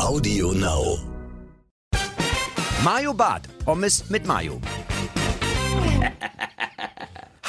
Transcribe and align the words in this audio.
Audio 0.00 0.52
Now. 0.52 0.98
Mayo 2.84 3.12
Bart. 3.12 3.46
Pommes 3.64 4.08
mit 4.10 4.26
Mayo. 4.26 4.60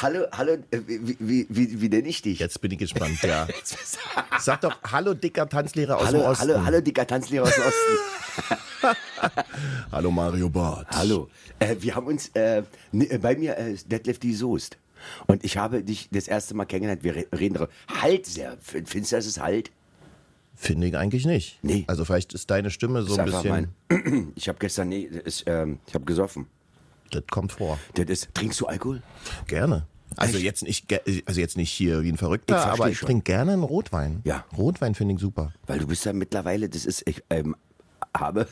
Hallo, 0.02 0.26
hallo, 0.32 0.52
äh, 0.70 0.80
wie, 0.86 1.16
wie, 1.20 1.46
wie, 1.48 1.80
wie 1.80 1.88
nenne 1.88 2.08
ich 2.08 2.20
dich? 2.22 2.40
Jetzt 2.40 2.60
bin 2.60 2.70
ich 2.72 2.78
gespannt, 2.78 3.22
ja. 3.22 3.46
Sag 4.38 4.60
doch, 4.62 4.76
hallo 4.84 5.14
dicker 5.14 5.48
Tanzlehrer 5.48 5.96
aus 5.96 6.10
dem 6.10 6.18
hallo, 6.20 6.30
Osten. 6.30 6.48
hallo, 6.52 6.64
hallo, 6.64 6.80
dicker 6.80 7.06
Tanzlehrer 7.06 7.44
aus 7.46 7.54
dem 7.54 7.64
Osten. 7.64 8.96
Hallo 9.90 10.10
Mario 10.10 10.48
Barth. 10.50 10.86
hallo. 10.90 11.28
Äh, 11.58 11.76
wir 11.80 11.94
haben 11.94 12.06
uns, 12.06 12.28
äh, 12.34 12.62
ne, 12.92 13.10
äh, 13.10 13.18
bei 13.18 13.34
mir 13.36 13.56
äh, 13.56 13.72
ist 13.72 13.90
Detlef 13.90 14.18
die 14.18 14.34
Soest. 14.34 14.76
Und 15.26 15.44
ich 15.44 15.56
habe 15.56 15.82
dich 15.82 16.08
das 16.12 16.28
erste 16.28 16.54
Mal 16.54 16.66
kennengelernt. 16.66 17.02
Wir 17.02 17.16
re- 17.16 17.26
reden 17.36 17.54
darüber. 17.54 17.72
Halt 18.02 18.26
sehr. 18.26 18.56
Findest 18.60 19.12
du, 19.12 19.16
das 19.16 19.26
ist 19.26 19.40
halt? 19.40 19.70
Finde 20.56 20.86
ich 20.86 20.96
eigentlich 20.96 21.26
nicht. 21.26 21.58
Nee. 21.62 21.84
Also 21.86 22.04
vielleicht 22.04 22.32
ist 22.32 22.50
deine 22.50 22.70
Stimme 22.70 23.02
so 23.02 23.12
ist 23.12 23.18
ein 23.18 23.24
bisschen, 23.26 23.70
mein. 23.88 24.32
Ich 24.36 24.48
habe 24.48 24.58
gestern, 24.58 24.88
nee, 24.88 25.02
ist, 25.02 25.44
ähm, 25.46 25.78
ich 25.86 25.94
habe 25.94 26.04
gesoffen. 26.04 26.46
das 27.10 27.22
kommt 27.30 27.52
vor. 27.52 27.78
Das 27.94 28.06
ist, 28.06 28.34
trinkst 28.34 28.60
du 28.60 28.66
Alkohol? 28.66 29.02
Gerne. 29.46 29.86
Also 30.16 30.36
Echt? 30.36 30.44
jetzt 30.44 30.62
nicht, 30.62 30.86
also 31.26 31.40
jetzt 31.40 31.56
nicht 31.56 31.70
hier 31.70 32.02
wie 32.02 32.08
ein 32.08 32.14
Ich 32.14 32.20
Verrückter, 32.20 32.58
versteh 32.58 32.82
aber 32.82 32.90
ich 32.90 33.00
trinke 33.00 33.24
gerne 33.24 33.52
einen 33.52 33.64
Rotwein. 33.64 34.22
Ja. 34.24 34.44
Rotwein 34.56 34.94
finde 34.94 35.14
ich 35.14 35.20
super. 35.20 35.52
Weil 35.66 35.78
du 35.78 35.86
bist 35.86 36.04
ja 36.06 36.12
mittlerweile, 36.12 36.68
das 36.68 36.86
ist, 36.86 37.02
ich 37.06 37.22
ähm, 37.28 37.54
habe 38.16 38.48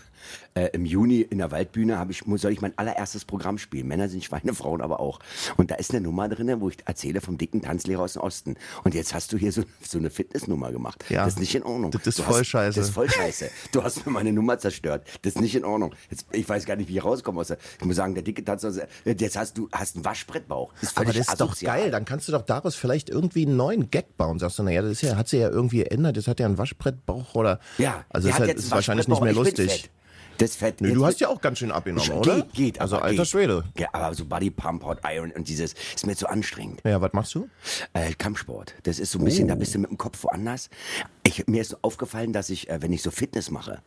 äh, 0.54 0.68
im 0.72 0.84
Juni 0.84 1.20
in 1.20 1.38
der 1.38 1.50
Waldbühne, 1.50 1.98
habe 1.98 2.12
ich, 2.12 2.22
soll 2.36 2.52
ich 2.52 2.60
mein 2.60 2.76
allererstes 2.78 3.24
Programm 3.24 3.58
spielen. 3.58 3.88
Männer 3.88 4.08
sind 4.08 4.24
Schweine, 4.24 4.54
Frauen 4.54 4.80
aber 4.80 5.00
auch. 5.00 5.20
Und 5.56 5.70
da 5.70 5.76
ist 5.76 5.90
eine 5.92 6.00
Nummer 6.00 6.28
drin, 6.28 6.60
wo 6.60 6.68
ich 6.68 6.76
erzähle 6.84 7.20
vom 7.20 7.38
dicken 7.38 7.62
Tanzlehrer 7.62 8.02
aus 8.02 8.14
dem 8.14 8.22
Osten. 8.22 8.56
Und 8.84 8.94
jetzt 8.94 9.14
hast 9.14 9.32
du 9.32 9.36
hier 9.36 9.52
so, 9.52 9.62
so 9.86 9.98
eine 9.98 10.10
Fitnessnummer 10.10 10.72
gemacht. 10.72 11.04
Ja. 11.08 11.24
Das 11.24 11.34
ist 11.34 11.40
nicht 11.40 11.54
in 11.54 11.62
Ordnung. 11.62 11.90
Das 11.90 12.06
ist 12.06 12.18
Du 12.18 12.22
voll 12.22 12.40
hast, 12.40 12.46
scheiße. 12.46 12.78
Das 12.78 12.88
ist 12.88 12.94
voll 12.94 13.10
scheiße. 13.10 13.50
Du 13.72 13.82
hast 13.82 14.06
mir 14.06 14.12
meine 14.12 14.32
Nummer 14.32 14.58
zerstört. 14.58 15.06
Das 15.22 15.34
ist 15.34 15.40
nicht 15.40 15.54
in 15.54 15.64
Ordnung. 15.64 15.94
Jetzt, 16.10 16.26
ich 16.32 16.48
weiß 16.48 16.64
gar 16.66 16.76
nicht, 16.76 16.88
wie 16.88 16.96
ich 16.96 17.04
rauskomme. 17.04 17.40
Aus 17.40 17.48
der, 17.48 17.58
ich 17.78 17.84
muss 17.84 17.96
sagen, 17.96 18.14
der 18.14 18.22
dicke 18.22 18.44
Tanzlehrer, 18.44 18.86
jetzt 19.04 19.36
hast 19.36 19.58
du 19.58 19.68
hast 19.72 19.96
einen 19.96 20.04
Waschbrettbauch. 20.04 20.72
Das 20.80 20.90
ist 20.90 20.98
Aber 20.98 21.12
das 21.12 21.28
ist 21.28 21.40
doch 21.40 21.58
geil. 21.58 21.90
Dann 21.90 22.04
kannst 22.04 22.28
du 22.28 22.32
doch 22.32 22.42
daraus 22.42 22.74
vielleicht 22.74 23.10
irgendwie 23.10 23.46
einen 23.46 23.56
neuen 23.56 23.90
Gag 23.90 24.16
bauen. 24.16 24.38
Sagst 24.38 24.58
du, 24.58 24.62
naja, 24.62 24.82
das 24.82 24.92
ist 24.92 25.02
ja, 25.02 25.16
hat 25.16 25.28
sich 25.28 25.40
ja 25.40 25.48
irgendwie 25.50 25.78
geändert. 25.78 26.16
Das 26.16 26.28
hat 26.28 26.40
ja 26.40 26.46
einen 26.46 26.58
Waschbrettbauch 26.58 27.34
oder. 27.34 27.60
Ja, 27.78 28.04
Also 28.10 28.28
das 28.28 28.36
ist, 28.36 28.40
halt, 28.46 28.58
ist 28.58 28.70
wahrscheinlich 28.70 29.08
nicht 29.08 29.22
mehr 29.22 29.32
lustig. 29.32 29.90
Das. 30.38 30.60
Nö, 30.60 30.68
Jetzt 30.68 30.96
du 30.96 31.06
hast 31.06 31.20
ja 31.20 31.28
auch 31.28 31.40
ganz 31.40 31.58
schön 31.58 31.70
abgenommen, 31.70 32.08
Geht, 32.08 32.16
oder? 32.16 32.42
geht. 32.52 32.80
Also 32.80 32.96
aber 32.96 33.04
alter 33.06 33.22
geht. 33.22 33.28
Schwede. 33.28 33.64
Ja, 33.78 33.88
aber 33.92 34.14
so 34.14 34.24
Body 34.24 34.50
Pump, 34.50 34.84
Hot 34.84 34.98
Iron 35.04 35.30
und 35.32 35.48
dieses 35.48 35.74
ist 35.94 36.06
mir 36.06 36.16
zu 36.16 36.28
anstrengend. 36.28 36.80
Ja, 36.84 37.00
was 37.00 37.12
machst 37.12 37.34
du? 37.34 37.48
Äh, 37.92 38.12
Kampfsport. 38.14 38.74
Das 38.84 38.98
ist 38.98 39.12
so 39.12 39.18
ein 39.18 39.24
bisschen, 39.24 39.48
da 39.48 39.54
bist 39.54 39.74
du 39.74 39.78
mit 39.78 39.90
dem 39.90 39.98
Kopf 39.98 40.22
woanders. 40.24 40.70
Ich, 41.22 41.46
mir 41.46 41.60
ist 41.62 41.70
so 41.70 41.76
aufgefallen, 41.82 42.32
dass 42.32 42.50
ich, 42.50 42.68
äh, 42.68 42.82
wenn 42.82 42.92
ich 42.92 43.02
so 43.02 43.10
Fitness 43.10 43.50
mache, 43.50 43.82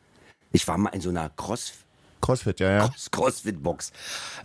ich 0.51 0.67
war 0.67 0.77
mal 0.77 0.89
in 0.89 1.01
so 1.01 1.09
einer 1.09 1.29
Cross, 1.29 1.73
Crossfit, 2.21 2.59
ja, 2.59 2.71
ja. 2.71 2.87
Cross 2.87 3.11
Crossfit-Box. 3.11 3.91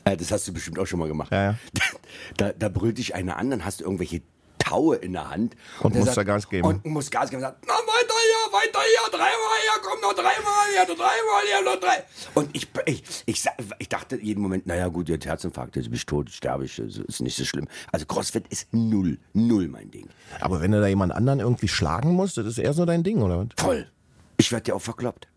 Äh, 0.04 0.16
das 0.16 0.30
hast 0.30 0.46
du 0.46 0.52
bestimmt 0.52 0.78
auch 0.78 0.86
schon 0.86 0.98
mal 0.98 1.08
gemacht. 1.08 1.32
Ja, 1.32 1.42
ja. 1.52 1.58
Da, 2.36 2.52
da 2.52 2.68
brüllt 2.68 2.98
dich 2.98 3.14
einer 3.14 3.36
an, 3.36 3.50
dann 3.50 3.64
hast 3.64 3.80
du 3.80 3.84
irgendwelche 3.84 4.22
Taue 4.62 4.96
in 4.96 5.12
der 5.12 5.28
Hand. 5.28 5.56
Und 5.80 5.94
der 5.94 6.04
musst 6.04 6.16
da 6.16 6.22
Gas 6.22 6.48
geben. 6.48 6.66
Und 6.66 6.84
musst 6.86 7.10
Gas 7.10 7.30
geben 7.30 7.42
und 7.42 7.48
sagt, 7.48 7.64
na 7.66 7.74
weiter 7.74 8.14
hier, 8.14 8.52
weiter 8.52 8.80
hier, 8.80 9.10
dreimal 9.10 9.58
hier, 9.60 9.82
komm 9.82 10.00
noch 10.00 10.14
dreimal 10.14 10.66
hier, 10.72 10.86
noch 10.86 10.96
dreimal 10.96 11.42
hier, 11.46 11.64
noch 11.64 11.80
drei. 11.80 12.04
Und 12.34 12.50
ich, 12.52 12.68
ich, 12.86 13.02
ich, 13.26 13.44
ich 13.78 13.88
dachte 13.88 14.16
jeden 14.20 14.40
Moment, 14.40 14.66
naja 14.66 14.88
gut, 14.88 15.08
jetzt 15.08 15.26
Herzinfarkt, 15.26 15.76
jetzt 15.76 15.86
bin 15.86 15.94
ich 15.94 16.06
tot, 16.06 16.30
sterbe 16.30 16.64
ich, 16.64 16.78
ist 16.78 17.20
nicht 17.20 17.36
so 17.36 17.44
schlimm. 17.44 17.66
Also 17.90 18.06
Crossfit 18.06 18.46
ist 18.48 18.72
null, 18.72 19.18
null 19.32 19.68
mein 19.68 19.90
Ding. 19.90 20.08
Aber 20.40 20.60
wenn 20.60 20.70
du 20.70 20.80
da 20.80 20.86
jemand 20.86 21.12
anderen 21.12 21.40
irgendwie 21.40 21.68
schlagen 21.68 22.12
musst, 22.12 22.36
das 22.36 22.46
ist 22.46 22.58
eher 22.58 22.72
so 22.72 22.84
dein 22.84 23.02
Ding, 23.02 23.20
oder? 23.22 23.38
was? 23.38 23.48
Voll. 23.56 23.90
Ich 24.36 24.52
werde 24.52 24.68
ja 24.68 24.74
auch 24.74 24.82
verkloppt. 24.82 25.28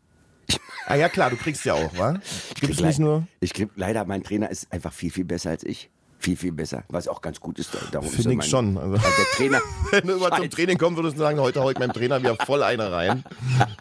Ah 0.87 0.95
ja, 0.95 1.09
klar, 1.09 1.31
du 1.31 1.35
kriegst 1.37 1.65
ja 1.65 1.73
auch, 1.73 1.97
wa? 1.97 2.19
Ich 2.55 2.61
krieg 2.61 2.79
nicht 2.79 2.99
nur. 2.99 3.27
Ich 3.39 3.53
krieg, 3.53 3.69
leider, 3.75 4.05
mein 4.05 4.23
Trainer 4.23 4.51
ist 4.51 4.71
einfach 4.71 4.93
viel, 4.93 5.09
viel 5.09 5.25
besser 5.25 5.49
als 5.49 5.63
ich. 5.63 5.89
Viel, 6.25 6.35
viel 6.37 6.51
besser. 6.53 6.83
Was 6.89 7.07
auch 7.07 7.21
ganz 7.21 7.39
gut 7.39 7.59
ist. 7.59 7.71
da- 7.75 7.77
Darum 7.91 8.09
Finde 8.09 8.31
ich 8.31 8.37
mein- 8.37 8.47
schon, 8.47 8.77
also. 8.79 8.97
Der 8.97 9.25
Trainer. 9.37 9.61
Wenn 9.91 10.07
du 10.07 10.13
immer 10.15 10.31
zum. 10.35 10.49
Training 10.49 10.79
kommen 10.79 10.95
würdest 10.97 11.13
und 11.17 11.19
sagen, 11.19 11.39
heute 11.39 11.59
hau 11.61 11.69
ich 11.69 11.77
meinem 11.77 11.93
Trainer 11.93 12.19
wieder 12.19 12.35
voll 12.35 12.63
eine 12.63 12.91
rein. 12.91 13.23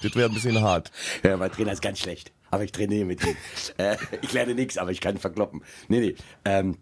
Das 0.02 0.14
wäre 0.14 0.28
ein 0.28 0.34
bisschen 0.34 0.60
hart. 0.60 0.90
Ja, 1.22 1.38
mein 1.38 1.50
Trainer 1.50 1.72
ist 1.72 1.80
ganz 1.80 2.00
schlecht. 2.00 2.32
Aber 2.50 2.62
ich 2.62 2.70
trainiere 2.72 3.06
mit 3.06 3.24
ihm. 3.24 3.34
äh, 3.78 3.96
ich 4.20 4.34
lerne 4.34 4.54
nichts, 4.54 4.76
aber 4.76 4.90
ich 4.90 5.00
kann 5.00 5.16
verkloppen. 5.16 5.62
Nee, 5.88 6.00
nee. 6.00 6.14
Ähm, 6.44 6.76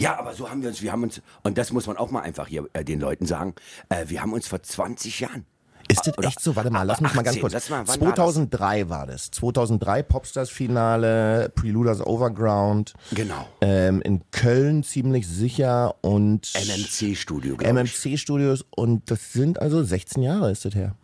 ja, 0.00 0.18
aber 0.18 0.32
so 0.32 0.48
haben 0.48 0.62
wir 0.62 0.70
uns, 0.70 0.80
wir 0.80 0.90
haben 0.90 1.02
uns, 1.02 1.20
und 1.42 1.58
das 1.58 1.70
muss 1.70 1.86
man 1.86 1.98
auch 1.98 2.10
mal 2.10 2.22
einfach 2.22 2.46
hier 2.48 2.66
äh, 2.72 2.82
den 2.82 2.98
Leuten 2.98 3.26
sagen, 3.26 3.54
äh, 3.90 4.04
wir 4.08 4.22
haben 4.22 4.32
uns 4.32 4.48
vor 4.48 4.62
20 4.62 5.20
Jahren. 5.20 5.44
Ist 5.88 6.06
das 6.06 6.14
echt 6.24 6.40
so? 6.40 6.54
Warte 6.54 6.70
mal, 6.70 6.82
lass 6.82 7.00
mich 7.00 7.14
mal 7.14 7.22
ganz 7.22 7.36
18, 7.38 7.40
kurz. 7.50 7.70
mal, 7.70 7.78
wann 7.86 8.00
war 8.00 8.08
das? 8.08 8.14
2003 8.14 8.88
war 8.88 9.06
das. 9.06 9.30
2003 9.30 10.02
Popstars-Finale, 10.02 11.50
Preluders 11.54 12.04
Overground. 12.06 12.94
Genau. 13.12 13.46
Ähm, 13.60 14.02
in 14.02 14.22
Köln 14.30 14.82
ziemlich 14.82 15.26
sicher 15.26 15.94
und 16.02 16.52
MMC-Studio, 16.54 17.56
glaube 17.56 17.64
ich. 17.64 17.92
MMC-Studios. 18.04 18.64
Und 18.76 19.10
das 19.10 19.32
sind 19.32 19.60
also 19.60 19.82
16 19.82 20.22
Jahre 20.22 20.50
ist 20.50 20.64
das 20.64 20.74
her. 20.74 20.94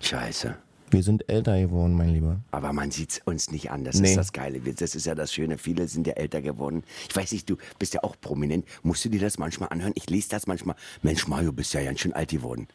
Scheiße. 0.00 0.56
Wir 0.90 1.02
sind 1.02 1.26
älter 1.30 1.58
geworden, 1.58 1.94
mein 1.94 2.10
Lieber. 2.10 2.40
Aber 2.50 2.74
man 2.74 2.90
sieht 2.90 3.22
uns 3.24 3.50
nicht 3.50 3.70
an. 3.70 3.82
Das 3.84 3.98
Nee. 3.98 4.10
ist 4.10 4.16
das 4.16 4.32
Geile. 4.32 4.60
Das 4.60 4.94
ist 4.94 5.06
ja 5.06 5.14
das 5.14 5.32
Schöne. 5.32 5.56
Viele 5.56 5.88
sind 5.88 6.06
ja 6.06 6.12
älter 6.14 6.42
geworden. 6.42 6.82
Ich 7.08 7.16
weiß 7.16 7.32
nicht, 7.32 7.48
du 7.48 7.56
bist 7.78 7.94
ja 7.94 8.02
auch 8.04 8.14
prominent. 8.20 8.66
Musst 8.82 9.02
du 9.04 9.08
dir 9.08 9.20
das 9.20 9.38
manchmal 9.38 9.70
anhören? 9.70 9.92
Ich 9.94 10.10
lese 10.10 10.28
das 10.28 10.46
manchmal. 10.46 10.76
Mensch, 11.00 11.26
Mario, 11.28 11.50
bist 11.52 11.72
ja 11.72 11.82
ganz 11.82 12.00
schön 12.00 12.12
alt 12.12 12.30
geworden. 12.30 12.68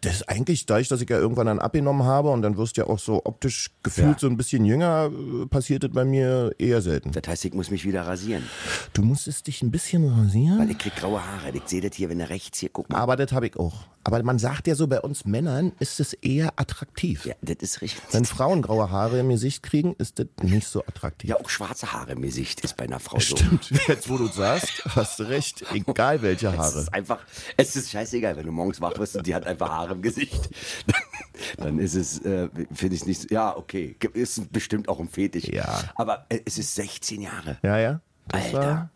Das 0.00 0.14
ist 0.16 0.28
eigentlich 0.28 0.66
dadurch, 0.66 0.88
dass 0.88 1.00
ich 1.00 1.08
ja 1.10 1.18
irgendwann 1.18 1.46
dann 1.46 1.58
abgenommen 1.58 2.04
habe 2.04 2.30
und 2.30 2.42
dann 2.42 2.56
wirst 2.56 2.76
du 2.76 2.82
ja 2.82 2.86
auch 2.86 2.98
so 2.98 3.20
optisch 3.24 3.70
gefühlt 3.82 4.08
Ja. 4.14 4.18
so 4.18 4.26
ein 4.26 4.36
bisschen 4.36 4.64
jünger, 4.64 5.10
äh, 5.12 5.46
passiert 5.46 5.84
das 5.84 5.90
bei 5.92 6.04
mir 6.04 6.52
eher 6.58 6.80
selten. 6.82 7.12
Das 7.12 7.22
heißt, 7.26 7.44
ich 7.44 7.54
muss 7.54 7.70
mich 7.70 7.84
wieder 7.84 8.02
rasieren. 8.06 8.42
Du 8.92 9.02
musstest 9.02 9.46
dich 9.46 9.62
ein 9.62 9.70
bisschen 9.70 10.08
rasieren. 10.08 10.58
Weil 10.58 10.70
ich 10.70 10.78
krieg 10.78 10.96
graue 10.96 11.20
Haare. 11.24 11.50
Ich 11.54 11.62
sehe 11.66 11.80
das 11.80 11.94
hier, 11.96 12.08
wenn 12.08 12.18
du 12.18 12.28
rechts 12.28 12.58
hier, 12.58 12.70
guck 12.72 12.88
mal. 12.90 12.98
Aber 12.98 13.16
das 13.16 13.32
habe 13.32 13.46
ich 13.46 13.56
auch. 13.56 13.74
Aber 14.02 14.22
man 14.22 14.38
sagt 14.38 14.66
ja 14.66 14.74
so, 14.74 14.86
bei 14.86 14.98
uns 15.00 15.26
Männern 15.26 15.72
ist 15.78 16.00
es 16.00 16.14
eher 16.14 16.54
attraktiv. 16.56 17.26
Ja, 17.26 17.34
das 17.42 17.56
ist 17.60 17.82
richtig. 17.82 18.02
Wenn 18.12 18.24
Frauen 18.24 18.62
graue 18.62 18.90
Haare 18.90 19.18
im 19.20 19.28
Gesicht 19.28 19.62
kriegen, 19.62 19.94
ist 19.98 20.18
das 20.18 20.26
nicht 20.42 20.66
so 20.66 20.80
attraktiv. 20.86 21.28
Ja, 21.28 21.36
auch 21.36 21.50
schwarze 21.50 21.92
Haare 21.92 22.12
im 22.12 22.22
Gesicht 22.22 22.60
ist 22.60 22.78
bei 22.78 22.84
einer 22.84 22.98
Frau 22.98 23.18
so. 23.20 23.36
Stimmt, 23.36 23.70
jetzt 23.88 24.08
wo 24.08 24.16
du 24.16 24.26
sagst, 24.28 24.82
hast 24.96 25.18
du 25.18 25.24
recht. 25.24 25.64
Egal 25.74 26.22
welche 26.22 26.46
Es 26.48 26.56
Haare. 26.56 26.80
ist 26.80 26.94
einfach, 26.94 27.18
es 27.58 27.76
ist 27.76 27.90
scheißegal, 27.90 28.36
wenn 28.36 28.46
du 28.46 28.52
morgens 28.52 28.80
wach 28.80 28.96
wirst 28.98 29.16
und 29.16 29.26
die 29.26 29.34
hat 29.34 29.46
einfach 29.46 29.68
Haare 29.68 29.92
im 29.92 30.00
Gesicht. 30.02 30.48
Dann 31.58 31.78
ist 31.78 31.94
es, 31.94 32.20
äh, 32.20 32.48
finde 32.72 32.96
ich 32.96 33.04
nicht, 33.06 33.22
so- 33.22 33.28
ja, 33.30 33.54
okay, 33.56 33.96
ist 34.14 34.50
bestimmt 34.52 34.88
auch 34.88 34.98
ein 35.00 35.08
Fetisch. 35.08 35.44
Ja. 35.48 35.84
Aber 35.96 36.24
äh, 36.30 36.40
es 36.46 36.56
ist 36.58 36.74
16 36.74 37.20
Jahre. 37.20 37.58
Ja, 37.62 37.78
ja. 37.78 38.00
Alter. 38.32 38.90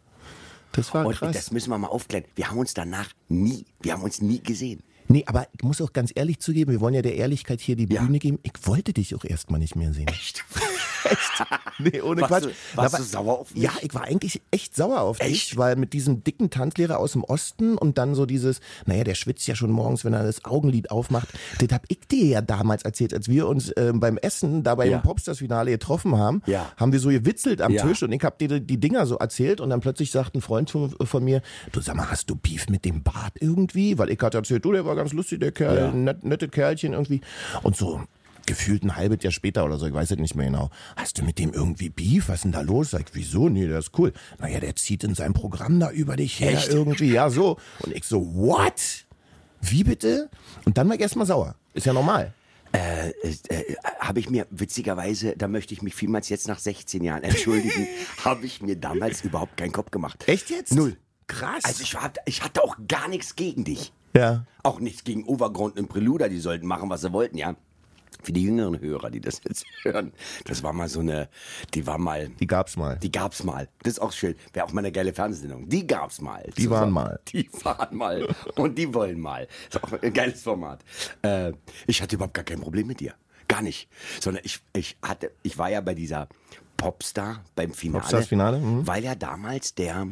das 0.72 0.94
war 0.94 1.04
Und 1.06 1.14
krass. 1.16 1.34
das 1.36 1.50
müssen 1.50 1.68
wir 1.70 1.76
mal 1.78 1.88
aufklären. 1.88 2.24
Wir 2.36 2.48
haben 2.50 2.58
uns 2.58 2.72
danach 2.72 3.10
nie, 3.28 3.66
wir 3.82 3.92
haben 3.92 4.02
uns 4.02 4.22
nie 4.22 4.42
gesehen. 4.42 4.82
Nee, 5.14 5.22
aber 5.26 5.46
ich 5.52 5.62
muss 5.62 5.80
auch 5.80 5.92
ganz 5.92 6.10
ehrlich 6.12 6.40
zugeben, 6.40 6.72
wir 6.72 6.80
wollen 6.80 6.94
ja 6.94 7.00
der 7.00 7.14
Ehrlichkeit 7.14 7.60
hier 7.60 7.76
die 7.76 7.86
Ja. 7.88 8.02
Bühne 8.02 8.18
geben. 8.18 8.40
Ich 8.42 8.54
wollte 8.66 8.92
dich 8.92 9.14
auch 9.14 9.24
erstmal 9.24 9.60
nicht 9.60 9.76
mehr 9.76 9.92
sehen. 9.92 10.08
Echt? 10.08 10.44
Nee, 11.78 12.00
ohne 12.02 12.20
Warst 12.22 12.32
Quatsch. 12.32 12.44
du- 12.44 12.76
warst 12.76 12.92
Na, 12.94 12.98
du 12.98 13.04
sauer 13.04 13.38
auf 13.40 13.54
mich? 13.54 13.62
Ja, 13.64 13.72
ich 13.82 13.92
war 13.94 14.04
eigentlich 14.04 14.42
echt 14.50 14.76
sauer 14.76 15.00
auf 15.00 15.18
dich, 15.18 15.28
Echt? 15.50 15.56
weil 15.56 15.76
mit 15.76 15.92
diesem 15.92 16.22
dicken 16.22 16.50
Tanzlehrer 16.50 16.98
aus 16.98 17.12
dem 17.12 17.24
Osten 17.24 17.76
und 17.76 17.98
dann 17.98 18.14
so 18.14 18.26
dieses, 18.26 18.60
naja, 18.86 19.04
der 19.04 19.14
schwitzt 19.14 19.46
ja 19.48 19.54
schon 19.56 19.70
morgens, 19.70 20.04
wenn 20.04 20.12
er 20.12 20.22
das 20.22 20.44
Augenlid 20.44 20.90
aufmacht. 20.90 21.28
Das 21.58 21.68
hab 21.72 21.84
ich 21.88 22.00
dir 22.08 22.26
ja 22.26 22.40
damals 22.40 22.82
erzählt, 22.84 23.12
als 23.12 23.28
wir 23.28 23.48
uns 23.48 23.72
ähm, 23.76 23.98
beim 24.00 24.18
Essen 24.18 24.62
da 24.62 24.74
bei 24.76 24.86
Ja. 24.86 24.98
dem 24.98 25.02
Popstars-Finale 25.02 25.70
getroffen 25.72 26.16
haben, 26.16 26.42
Ja. 26.46 26.70
haben 26.76 26.92
wir 26.92 27.00
so 27.00 27.08
gewitzelt 27.08 27.60
am 27.60 27.72
Ja. 27.72 27.84
Tisch 27.86 28.02
und 28.02 28.12
ich 28.12 28.22
hab 28.22 28.38
dir 28.38 28.48
die, 28.48 28.60
die 28.60 28.78
Dinger 28.78 29.06
so 29.06 29.16
erzählt 29.16 29.60
und 29.60 29.70
dann 29.70 29.80
plötzlich 29.80 30.10
sagt 30.10 30.34
ein 30.36 30.40
Freund 30.42 30.70
von, 30.70 30.90
von 30.90 31.24
mir, 31.24 31.42
du 31.72 31.80
sag 31.80 31.96
mal, 31.96 32.10
hast 32.10 32.30
du 32.30 32.36
Beef 32.36 32.68
mit 32.68 32.84
dem 32.84 33.02
Bart 33.02 33.32
irgendwie? 33.40 33.98
Weil 33.98 34.10
ich 34.10 34.20
hatte 34.20 34.38
erzählt, 34.38 34.64
du, 34.64 34.72
der 34.72 34.84
war 34.86 34.94
ganz 34.94 35.12
lustig, 35.12 35.40
der 35.40 35.52
Kerl, 35.52 35.76
Ja. 35.76 35.90
net, 35.90 36.24
nette 36.24 36.48
Kerlchen 36.48 36.92
irgendwie. 36.92 37.20
Und 37.62 37.76
so, 37.76 38.00
gefühlt 38.46 38.82
ein 38.84 38.96
halbes 38.96 39.22
Jahr 39.22 39.32
später 39.32 39.64
oder 39.64 39.78
so, 39.78 39.86
ich 39.86 39.94
weiß 39.94 40.10
es 40.10 40.18
nicht 40.18 40.34
mehr 40.34 40.46
genau. 40.46 40.70
Hast 40.96 41.18
du 41.18 41.24
mit 41.24 41.38
dem 41.38 41.52
irgendwie 41.52 41.88
Beef? 41.90 42.28
Was 42.28 42.36
ist 42.36 42.44
denn 42.44 42.52
da 42.52 42.60
los? 42.60 42.90
Sag 42.90 43.02
ich, 43.08 43.14
wieso? 43.14 43.48
Nee, 43.48 43.66
der 43.66 43.78
ist 43.78 43.90
cool. 43.98 44.12
Naja, 44.38 44.60
der 44.60 44.76
zieht 44.76 45.04
in 45.04 45.14
seinem 45.14 45.34
Programm 45.34 45.80
da 45.80 45.90
über 45.90 46.16
dich 46.16 46.40
her 46.40 46.52
Echt? 46.52 46.68
irgendwie. 46.68 47.12
Ja, 47.12 47.30
so. 47.30 47.58
Und 47.80 47.94
ich 47.94 48.04
so, 48.04 48.34
what? 48.34 49.06
Wie 49.60 49.84
bitte? 49.84 50.30
Und 50.64 50.76
dann 50.78 50.88
war 50.88 50.94
ich 50.96 51.00
erstmal 51.00 51.26
sauer. 51.26 51.54
Ist 51.72 51.86
ja 51.86 51.92
normal. 51.92 52.32
Äh, 52.72 53.10
äh, 53.48 53.76
habe 54.00 54.18
ich 54.18 54.28
mir 54.28 54.46
witzigerweise, 54.50 55.34
da 55.36 55.46
möchte 55.46 55.72
ich 55.74 55.82
mich 55.82 55.94
vielmals 55.94 56.28
jetzt 56.28 56.48
nach 56.48 56.58
16 56.58 57.04
Jahren 57.04 57.22
entschuldigen, 57.22 57.86
habe 58.24 58.44
ich 58.46 58.62
mir 58.62 58.76
damals 58.76 59.22
überhaupt 59.22 59.56
keinen 59.56 59.70
Kopf 59.72 59.90
gemacht. 59.92 60.24
Echt 60.26 60.50
jetzt? 60.50 60.74
Null. 60.74 60.96
Krass. 61.28 61.64
Also 61.64 61.82
ich, 61.82 61.94
hab, 61.94 62.18
ich 62.26 62.42
hatte 62.42 62.62
auch 62.64 62.76
gar 62.88 63.08
nichts 63.08 63.36
gegen 63.36 63.64
dich. 63.64 63.92
ja. 64.14 64.44
Auch 64.64 64.80
nichts 64.80 65.04
gegen 65.04 65.24
Overground 65.24 65.78
und 65.78 65.88
Preluda, 65.88 66.28
die 66.28 66.38
sollten 66.40 66.66
machen, 66.66 66.90
was 66.90 67.02
sie 67.02 67.12
wollten, 67.12 67.36
ja. 67.38 67.54
Für 68.22 68.32
die 68.32 68.42
jüngeren 68.42 68.80
Hörer, 68.80 69.10
die 69.10 69.20
das 69.20 69.40
jetzt 69.46 69.64
hören, 69.82 70.12
das 70.44 70.62
war 70.62 70.72
mal 70.72 70.88
so 70.88 71.00
eine, 71.00 71.28
die 71.74 71.86
war 71.86 71.98
mal, 71.98 72.28
Die 72.40 72.46
gab's 72.46 72.76
mal. 72.76 72.98
die 72.98 73.10
gab's 73.12 73.44
mal. 73.44 73.68
Das 73.82 73.94
ist 73.94 73.98
auch 74.00 74.12
schön. 74.12 74.34
Wäre 74.52 74.66
auch 74.66 74.72
mal 74.72 74.80
eine 74.80 74.92
geile 74.92 75.12
Fernsehsendung. 75.12 75.68
Die 75.68 75.86
gab's 75.86 76.20
mal. 76.20 76.44
Die 76.56 76.70
waren 76.70 76.90
mal. 76.90 77.20
Die 77.28 77.48
waren 77.62 77.96
mal. 77.96 78.28
Und 78.56 78.76
die 78.78 78.92
wollen 78.94 79.20
mal. 79.20 79.46
Ist 79.68 79.82
auch 79.82 79.92
ein 80.00 80.12
geiles 80.12 80.42
Format. 80.42 80.84
Äh, 81.22 81.52
ich 81.86 82.00
hatte 82.02 82.16
überhaupt 82.16 82.34
gar 82.34 82.44
kein 82.44 82.60
Problem 82.60 82.86
mit 82.86 83.00
dir. 83.00 83.14
Gar 83.54 83.62
nicht. 83.62 83.88
Sondern 84.20 84.42
ich, 84.44 84.60
ich 84.74 84.96
hatte, 85.02 85.32
ich 85.42 85.58
war 85.58 85.70
ja 85.70 85.80
bei 85.80 85.94
dieser 85.94 86.28
Popstar 86.76 87.44
beim 87.54 87.72
Finale. 87.72 88.00
Popstars 88.02 88.26
Finale, 88.26 88.58
mhm. 88.58 88.86
Weil 88.86 89.04
ja 89.04 89.14
damals 89.14 89.74
der, 89.74 90.08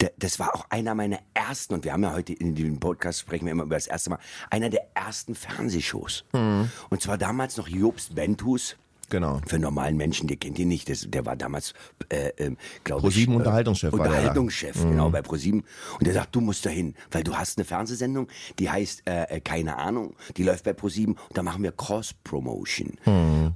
der, 0.00 0.12
das 0.18 0.38
war 0.38 0.54
auch 0.54 0.66
einer 0.70 0.94
meiner 0.94 1.20
ersten, 1.34 1.74
und 1.74 1.84
wir 1.84 1.92
haben 1.92 2.02
ja 2.02 2.12
heute 2.12 2.32
in 2.32 2.54
dem 2.54 2.80
Podcast 2.80 3.20
sprechen 3.20 3.44
wir 3.44 3.52
immer 3.52 3.64
über 3.64 3.76
das 3.76 3.86
erste 3.86 4.10
Mal, 4.10 4.18
einer 4.50 4.70
der 4.70 4.86
ersten 4.94 5.34
Fernsehshows. 5.34 6.24
Mhm. 6.32 6.70
Und 6.88 7.02
zwar 7.02 7.18
damals 7.18 7.56
noch 7.56 7.68
Jobst 7.68 8.14
Bentus. 8.14 8.76
Genau. 9.12 9.42
Für 9.46 9.58
normalen 9.58 9.98
Menschen, 9.98 10.26
der 10.26 10.38
kennt 10.38 10.58
ihn 10.58 10.68
nicht. 10.68 10.88
Das, 10.88 11.06
der 11.06 11.26
war 11.26 11.36
damals, 11.36 11.74
äh, 12.08 12.28
äh, 12.28 12.56
glaube 12.82 13.00
ich. 13.00 13.14
ProSieben 13.14 13.36
Unterhaltungschef 13.36 13.92
war 13.92 13.98
der. 13.98 14.08
Unterhaltungschef, 14.08 14.82
genau, 14.82 15.10
bei 15.10 15.20
ProSieben. 15.20 15.64
Und 15.98 16.06
der 16.06 16.14
sagt, 16.14 16.34
du 16.34 16.40
musst 16.40 16.64
da 16.64 16.70
hin, 16.70 16.94
weil 17.10 17.22
du 17.22 17.36
hast 17.36 17.58
eine 17.58 17.66
Fernsehsendung, 17.66 18.28
die 18.58 18.70
heißt, 18.70 19.02
äh, 19.06 19.24
äh, 19.24 19.40
keine 19.40 19.76
Ahnung, 19.76 20.16
die 20.38 20.44
läuft 20.44 20.64
bei 20.64 20.72
ProSieben 20.72 21.14
und 21.28 21.36
da 21.36 21.42
machen 21.42 21.62
wir 21.62 21.72
Cross-Promotion. 21.72 22.96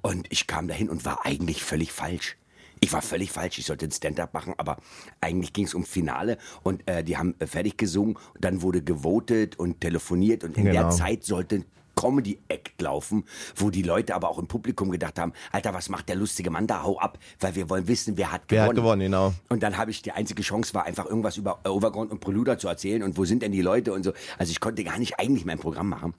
Und 0.03 0.27
ich 0.31 0.47
kam 0.47 0.69
dahin 0.69 0.91
und 0.91 1.07
war 1.07 1.25
eigentlich 1.25 1.63
völlig 1.63 1.91
falsch. 1.91 2.37
Ich 2.81 2.93
war 2.93 3.01
völlig 3.01 3.33
falsch. 3.33 3.59
Ich 3.59 3.65
sollte 3.65 3.87
ein 3.87 3.91
Stand-up 3.91 4.35
machen, 4.35 4.53
aber 4.59 4.77
eigentlich 5.23 5.55
ging 5.55 5.65
es 5.65 5.73
um 5.73 5.85
Finale 5.87 6.37
und 6.63 6.87
äh, 6.87 7.03
die 7.03 7.17
haben 7.17 7.35
äh, 7.39 7.47
fertig 7.47 7.79
gesungen. 7.79 8.19
Dann 8.39 8.61
wurde 8.61 8.83
gewotet 8.83 9.59
und 9.59 9.81
telefoniert 9.81 10.45
und 10.45 10.59
in 10.59 10.65
der 10.65 10.75
Genau. 10.75 10.91
Zeit 10.91 11.25
sollte 11.25 11.65
Comedy-Act 11.97 12.81
laufen, 12.81 13.25
wo 13.57 13.71
die 13.71 13.83
Leute 13.83 14.15
aber 14.15 14.29
auch 14.31 14.39
im 14.39 14.47
Publikum 14.47 14.91
gedacht 14.91 15.19
haben, 15.19 15.33
Alter, 15.51 15.75
was 15.75 15.89
macht 15.89 16.09
der 16.09 16.17
lustige 16.17 16.51
Mann 16.51 16.67
da? 16.69 16.83
Hau 16.85 16.99
ab, 17.01 17.19
weil 17.41 17.55
wir 17.57 17.69
wollen 17.69 17.89
wissen, 17.89 18.17
wer 18.17 18.31
hat 18.31 18.43
Wer 18.49 18.63
gewonnen. 18.65 18.69
hat 18.69 18.77
gewonnen, 18.77 19.01
genau. 19.01 19.35
Und 19.49 19.63
dann 19.63 19.77
habe 19.77 19.91
ich, 19.91 20.03
die 20.03 20.13
einzige 20.13 20.43
Chance 20.43 20.75
war 20.75 20.85
einfach 20.85 21.07
irgendwas 21.07 21.37
über 21.37 21.59
äh, 21.65 21.69
Overground 21.69 22.11
und 22.13 22.21
Preluda 22.21 22.59
zu 22.59 22.69
erzählen 22.69 23.03
und 23.03 23.17
wo 23.19 23.25
sind 23.25 23.43
denn 23.43 23.53
die 23.53 23.63
Leute 23.63 23.93
und 23.93 24.05
so. 24.05 24.13
Also 24.39 24.51
ich 24.53 24.61
konnte 24.61 24.85
gar 24.85 24.99
nicht 24.99 25.19
eigentlich 25.19 25.45
mein 25.45 25.59
Programm 25.59 25.89
machen. 25.89 26.15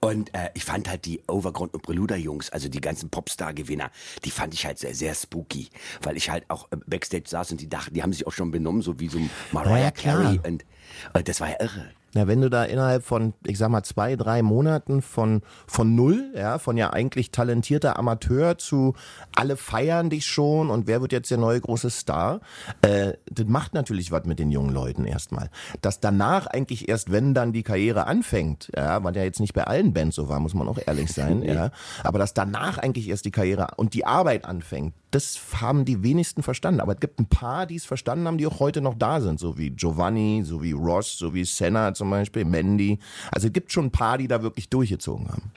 Und 0.00 0.34
äh, 0.34 0.50
ich 0.54 0.64
fand 0.64 0.88
halt 0.88 1.04
die 1.04 1.20
Overground 1.28 1.74
und 1.74 1.82
Preluda-Jungs, 1.82 2.50
also 2.50 2.68
die 2.68 2.80
ganzen 2.80 3.08
Popstar-Gewinner, 3.10 3.90
die 4.24 4.30
fand 4.32 4.52
ich 4.52 4.66
halt 4.66 4.78
sehr, 4.80 4.94
sehr 4.94 5.14
spooky. 5.14 5.68
Weil 6.02 6.16
ich 6.16 6.28
halt 6.28 6.44
auch 6.48 6.66
äh, 6.72 6.76
Backstage 6.86 7.28
saß 7.28 7.52
und 7.52 7.60
die 7.60 7.68
dachten, 7.68 7.94
die 7.94 8.02
haben 8.02 8.12
sich 8.12 8.26
auch 8.26 8.32
schon 8.32 8.50
benommen, 8.50 8.82
so 8.82 8.98
wie 8.98 9.08
so 9.08 9.18
Mariah 9.52 9.78
Ja. 9.84 9.90
Carey. 9.92 10.40
Und, 10.44 10.64
und 11.12 11.28
das 11.28 11.40
war 11.40 11.50
ja 11.50 11.56
irre. 11.60 11.90
Na, 12.14 12.28
wenn 12.28 12.40
du 12.40 12.48
da 12.48 12.64
innerhalb 12.64 13.02
von, 13.02 13.34
ich 13.44 13.58
sag 13.58 13.70
mal, 13.70 13.82
zwei, 13.82 14.14
drei 14.14 14.42
Monaten 14.42 15.02
von, 15.02 15.42
von 15.66 15.96
null, 15.96 16.32
ja, 16.36 16.58
von 16.58 16.76
ja 16.76 16.92
eigentlich 16.92 17.32
talentierter 17.32 17.98
Amateur 17.98 18.56
zu 18.56 18.94
alle 19.34 19.56
feiern 19.56 20.10
dich 20.10 20.26
schon 20.26 20.70
und 20.70 20.86
wer 20.86 21.00
wird 21.00 21.10
jetzt 21.10 21.30
der 21.32 21.38
neue 21.38 21.60
große 21.60 21.90
Star, 21.90 22.40
äh, 22.82 23.14
das 23.30 23.46
macht 23.46 23.74
natürlich 23.74 24.12
was 24.12 24.24
mit 24.26 24.38
den 24.38 24.52
jungen 24.52 24.72
Leuten 24.72 25.04
erstmal. 25.04 25.50
Dass 25.82 25.98
danach 25.98 26.46
eigentlich 26.46 26.88
erst, 26.88 27.10
wenn 27.10 27.34
dann 27.34 27.52
die 27.52 27.64
Karriere 27.64 28.06
anfängt, 28.06 28.70
ja, 28.76 29.02
was 29.02 29.16
ja 29.16 29.24
jetzt 29.24 29.40
nicht 29.40 29.52
bei 29.52 29.64
allen 29.64 29.92
Bands 29.92 30.14
so 30.14 30.28
war, 30.28 30.38
muss 30.38 30.54
man 30.54 30.68
auch 30.68 30.78
ehrlich 30.86 31.12
sein, 31.12 31.42
ja, 31.44 31.70
aber 32.04 32.20
dass 32.20 32.32
danach 32.32 32.78
eigentlich 32.78 33.08
erst 33.08 33.24
die 33.24 33.32
Karriere 33.32 33.68
und 33.76 33.92
die 33.92 34.06
Arbeit 34.06 34.44
anfängt, 34.44 34.94
das 35.14 35.38
haben 35.60 35.84
die 35.84 36.02
wenigsten 36.02 36.42
verstanden. 36.42 36.80
Aber 36.80 36.94
es 36.94 37.00
gibt 37.00 37.20
ein 37.20 37.26
paar, 37.26 37.66
die 37.66 37.76
es 37.76 37.84
verstanden 37.84 38.26
haben, 38.26 38.38
die 38.38 38.46
auch 38.46 38.58
heute 38.58 38.80
noch 38.80 38.94
da 38.94 39.20
sind, 39.20 39.38
so 39.38 39.56
wie 39.56 39.70
Giovanni, 39.70 40.42
so 40.44 40.62
wie 40.62 40.72
Ross, 40.72 41.16
so 41.16 41.32
wie 41.32 41.44
Senna 41.44 41.94
zum 41.94 42.10
Beispiel, 42.10 42.44
Mandy. 42.44 42.98
Also 43.30 43.46
es 43.46 43.52
gibt 43.52 43.70
schon 43.70 43.86
ein 43.86 43.90
paar, 43.92 44.18
die 44.18 44.26
da 44.26 44.42
wirklich 44.42 44.68
durchgezogen 44.68 45.28
haben. 45.28 45.52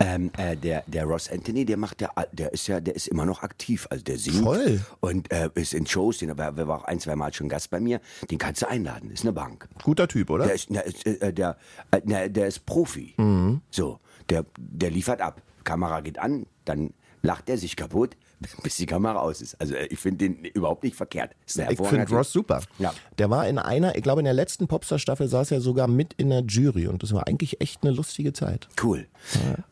Ähm, 0.00 0.30
äh, 0.36 0.56
der, 0.56 0.82
der 0.86 1.04
Ross 1.04 1.30
Anthony, 1.30 1.64
der 1.64 1.76
macht 1.76 2.00
ja, 2.00 2.10
der 2.32 2.52
ist 2.52 2.66
ja, 2.66 2.80
der 2.80 2.96
ist 2.96 3.06
immer 3.06 3.24
noch 3.24 3.42
aktiv. 3.42 3.86
Also 3.90 4.02
der 4.02 4.18
singt 4.18 4.42
Voll. 4.42 4.80
und 5.00 5.30
äh, 5.32 5.48
ist 5.54 5.74
in 5.74 5.86
Shows, 5.86 6.18
den, 6.18 6.36
der 6.36 6.68
war 6.68 6.80
auch 6.80 6.84
ein, 6.84 6.98
zwei 6.98 7.14
Mal 7.14 7.32
schon 7.32 7.48
Gast 7.48 7.70
bei 7.70 7.78
mir. 7.78 8.00
Den 8.30 8.38
kannst 8.38 8.62
du 8.62 8.68
einladen, 8.68 9.10
ist 9.10 9.22
eine 9.22 9.32
Bank. 9.32 9.68
Guter 9.82 10.08
Typ, 10.08 10.30
oder? 10.30 10.46
Der 10.46 10.54
ist, 10.54 10.70
der 10.70 10.84
ist, 10.84 11.06
äh, 11.06 11.32
der, 11.32 11.56
äh, 11.92 12.00
der, 12.02 12.28
der 12.28 12.46
ist 12.48 12.66
Profi. 12.66 13.14
So, 13.70 14.00
der, 14.28 14.44
der 14.58 14.90
liefert 14.90 15.20
ab. 15.20 15.42
Kamera 15.62 16.00
geht 16.00 16.18
an, 16.18 16.46
dann 16.64 16.94
lacht 17.22 17.48
er 17.48 17.58
sich 17.58 17.76
kaputt, 17.76 18.16
bis 18.62 18.76
die 18.76 18.86
Kamera 18.86 19.18
aus 19.18 19.40
ist. 19.40 19.60
Also 19.60 19.74
äh, 19.74 19.86
ich 19.86 19.98
finde 19.98 20.28
den 20.28 20.44
überhaupt 20.44 20.84
nicht 20.84 20.96
verkehrt. 20.96 21.32
Ich 21.46 21.52
finde 21.54 22.08
Ross 22.08 22.32
super. 22.32 22.62
Ja. 22.78 22.92
Der 23.18 23.30
war 23.30 23.46
in 23.48 23.58
einer, 23.58 23.96
ich 23.96 24.02
glaube 24.02 24.20
in 24.20 24.24
der 24.24 24.34
letzten 24.34 24.68
Popstar-Staffel 24.68 25.28
saß 25.28 25.50
er 25.50 25.60
sogar 25.60 25.88
mit 25.88 26.14
in 26.14 26.30
der 26.30 26.42
Jury 26.42 26.86
und 26.86 27.02
das 27.02 27.12
war 27.12 27.26
eigentlich 27.26 27.60
echt 27.60 27.82
eine 27.82 27.92
lustige 27.92 28.32
Zeit. 28.32 28.68
Cool. 28.82 29.06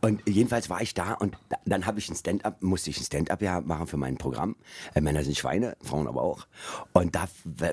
Und 0.01 0.23
jedenfalls 0.29 0.69
war 0.69 0.83
ich 0.83 0.95
da 0.95 1.13
und 1.15 1.37
da, 1.49 1.57
dann 1.65 1.87
habe 1.87 1.99
ich 1.99 2.09
ein 2.09 2.17
Stand-up, 2.17 2.63
musste 2.63 2.91
ich 2.91 2.99
ein 3.01 3.05
Stand-up 3.05 3.41
ja 3.43 3.61
machen 3.61 3.87
für 3.87 3.97
mein 3.97 4.17
Programm. 4.17 4.57
Äh, 4.95 5.01
Männer 5.01 5.23
sind 5.23 5.37
Schweine, 5.37 5.77
Frauen 5.83 6.07
aber 6.09 6.23
auch. 6.23 6.47
Und 6.93 7.15
da 7.15 7.27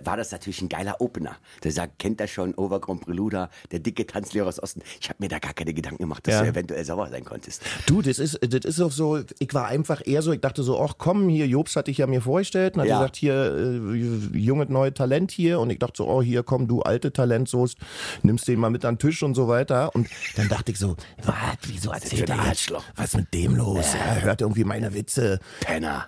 war 0.03 0.17
das 0.17 0.31
natürlich 0.31 0.61
ein 0.61 0.69
geiler 0.69 1.01
Opener. 1.01 1.37
Der 1.63 1.71
sagt, 1.71 1.99
kennt 1.99 2.21
er 2.21 2.27
schon 2.27 2.53
Overground 2.55 3.01
Preluda, 3.01 3.49
der 3.71 3.79
dicke 3.79 4.05
Tanzlehrer 4.05 4.47
aus 4.47 4.61
Osten. 4.61 4.81
Ich 5.01 5.09
habe 5.09 5.17
mir 5.19 5.29
da 5.29 5.39
gar 5.39 5.53
keine 5.53 5.73
Gedanken 5.73 6.03
gemacht, 6.03 6.27
dass 6.27 6.35
Ja. 6.35 6.41
du 6.43 6.49
eventuell 6.49 6.85
sauer 6.85 7.09
sein 7.09 7.23
konntest. 7.25 7.61
Du, 7.87 8.01
das 8.01 8.19
ist, 8.19 8.39
das 8.41 8.65
ist 8.65 8.79
auch 8.81 8.91
so, 8.91 9.21
ich 9.39 9.53
war 9.53 9.67
einfach 9.67 10.01
eher 10.05 10.21
so, 10.21 10.31
ich 10.31 10.41
dachte 10.41 10.63
so, 10.63 10.77
ach 10.83 10.95
komm, 10.97 11.29
hier, 11.29 11.47
Jobs 11.47 11.75
hatte 11.75 11.91
ich 11.91 11.97
ja 11.99 12.07
mir 12.07 12.21
vorgestellt 12.21 12.75
und 12.75 12.81
hat 12.81 12.87
Ja. 12.87 12.97
gesagt, 12.99 13.15
hier, 13.15 13.33
äh, 13.33 14.37
junge 14.37 14.65
neue 14.65 14.93
Talent 14.93 15.31
hier 15.31 15.59
und 15.59 15.69
ich 15.69 15.79
dachte 15.79 15.93
so, 15.97 16.07
oh 16.07 16.21
hier, 16.21 16.43
komm, 16.43 16.67
du 16.67 16.81
alte 16.81 17.11
Talentsoest, 17.13 17.77
nimmst 18.21 18.47
den 18.47 18.59
mal 18.59 18.69
mit 18.69 18.85
an 18.85 18.95
den 18.95 18.99
Tisch 18.99 19.23
und 19.23 19.35
so 19.35 19.47
weiter 19.47 19.93
und 19.95 20.07
dann 20.35 20.49
dachte 20.49 20.71
ich 20.71 20.79
so, 20.79 20.95
was, 21.23 21.35
wieso 21.63 21.91
erzählt 21.91 22.29
er 22.29 22.35
jetzt? 22.37 22.47
Arschloch? 22.47 22.83
Was 22.95 23.05
ist 23.07 23.17
mit 23.17 23.33
dem 23.33 23.55
los? 23.55 23.93
Er 23.95 24.21
hört 24.23 24.41
irgendwie 24.41 24.63
meine 24.63 24.93
Witze. 24.93 25.39
Penner. 25.61 26.07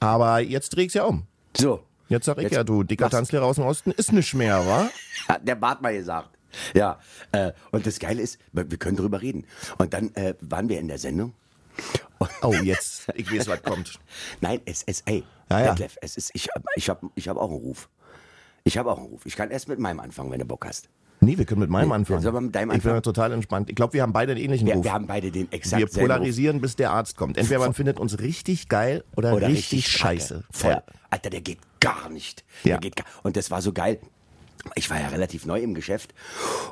Aber 0.00 0.40
jetzt 0.40 0.70
dreh 0.70 0.84
ich's 0.84 0.94
ja 0.94 1.04
um. 1.04 1.26
So. 1.56 1.80
Jetzt 2.08 2.26
sag 2.26 2.36
ich 2.36 2.44
Jetzt 2.44 2.54
ja, 2.54 2.64
du 2.64 2.82
dicker. 2.82 3.08
Tanzlehrer 3.08 3.46
aus 3.46 3.56
dem 3.56 3.64
Osten, 3.64 3.90
ist 3.90 4.12
nicht 4.12 4.34
mehr, 4.34 4.66
wa? 4.66 4.88
Hat 5.28 5.46
der 5.48 5.54
Bart 5.54 5.80
mal 5.80 5.94
gesagt. 5.96 6.30
Ja, 6.74 7.00
äh, 7.32 7.52
und 7.72 7.86
das 7.86 7.98
Geile 7.98 8.20
ist, 8.22 8.38
wir 8.52 8.70
wir 8.70 8.78
können 8.78 8.96
drüber 8.96 9.22
reden. 9.22 9.46
Und 9.78 9.92
dann 9.94 10.14
äh, 10.14 10.34
waren 10.40 10.68
wir 10.68 10.78
in 10.78 10.86
der 10.88 10.98
Sendung. 10.98 11.32
Oh, 12.42 12.54
jetzt, 12.62 13.06
ich 13.14 13.30
weiß, 13.30 13.48
was 13.48 13.62
kommt. 13.62 13.98
Nein, 14.40 14.60
es 14.64 14.82
ist, 14.82 15.02
ey, 15.06 15.24
Ja, 15.50 15.60
ja. 15.60 15.70
Detlef, 15.74 15.96
es 16.00 16.16
ist, 16.16 16.30
ich 16.34 16.48
habe 16.54 16.64
ich 16.76 16.88
hab, 16.88 17.02
ich 17.14 17.28
hab 17.28 17.36
auch 17.36 17.50
einen 17.50 17.58
Ruf. 17.58 17.88
Ich 18.64 18.78
habe 18.78 18.90
auch 18.90 18.98
einen 18.98 19.06
Ruf. 19.08 19.26
Ich 19.26 19.36
kann 19.36 19.50
erst 19.50 19.68
mit 19.68 19.78
meinem 19.78 20.00
anfangen, 20.00 20.30
wenn 20.30 20.38
du 20.38 20.44
Bock 20.46 20.64
hast. 20.66 20.88
Nee, 21.20 21.38
wir 21.38 21.44
können 21.44 21.60
mit 21.60 21.70
meinem 21.70 21.88
Nee, 21.88 21.94
anfangen. 21.94 22.22
sollen 22.22 22.34
wir 22.34 22.40
mit 22.40 22.54
deinem 22.54 22.70
ich 22.70 22.72
bin 22.74 22.80
anfangen? 22.80 22.94
ja 22.96 23.00
total 23.00 23.32
entspannt. 23.32 23.70
Ich 23.70 23.76
glaube, 23.76 23.92
wir 23.94 24.02
haben 24.02 24.12
beide 24.12 24.32
einen 24.32 24.40
ähnlichen 24.42 24.66
Wir, 24.66 24.74
Ruf. 24.74 24.84
wir 24.84 24.92
haben 24.92 25.06
beide 25.06 25.30
den 25.30 25.50
exakt 25.52 25.80
Wir 25.80 25.86
polarisieren, 25.86 26.60
bis 26.60 26.76
der 26.76 26.90
Arzt 26.92 27.16
kommt. 27.16 27.36
Entweder 27.38 27.60
man 27.60 27.74
findet 27.74 27.98
uns 27.98 28.18
richtig 28.20 28.68
geil 28.68 29.04
oder, 29.16 29.30
Ruf. 29.30 29.38
Oder 29.38 29.48
richtig, 29.48 29.84
kacke. 29.86 29.98
scheiße. 29.98 30.44
Voll. 30.50 30.70
Ja. 30.72 30.82
Alter, 31.10 31.30
der 31.30 31.40
geht 31.40 31.58
gar 31.80 32.08
nicht. 32.10 32.44
Ja. 32.62 32.72
Der 32.72 32.78
geht 32.80 32.96
gar, 32.96 33.06
und 33.22 33.36
das 33.36 33.50
war 33.50 33.60
so 33.62 33.72
geil. 33.72 34.00
Ich 34.76 34.88
war 34.88 34.98
ja 34.98 35.08
relativ 35.08 35.44
neu 35.44 35.60
im 35.60 35.74
Geschäft 35.74 36.14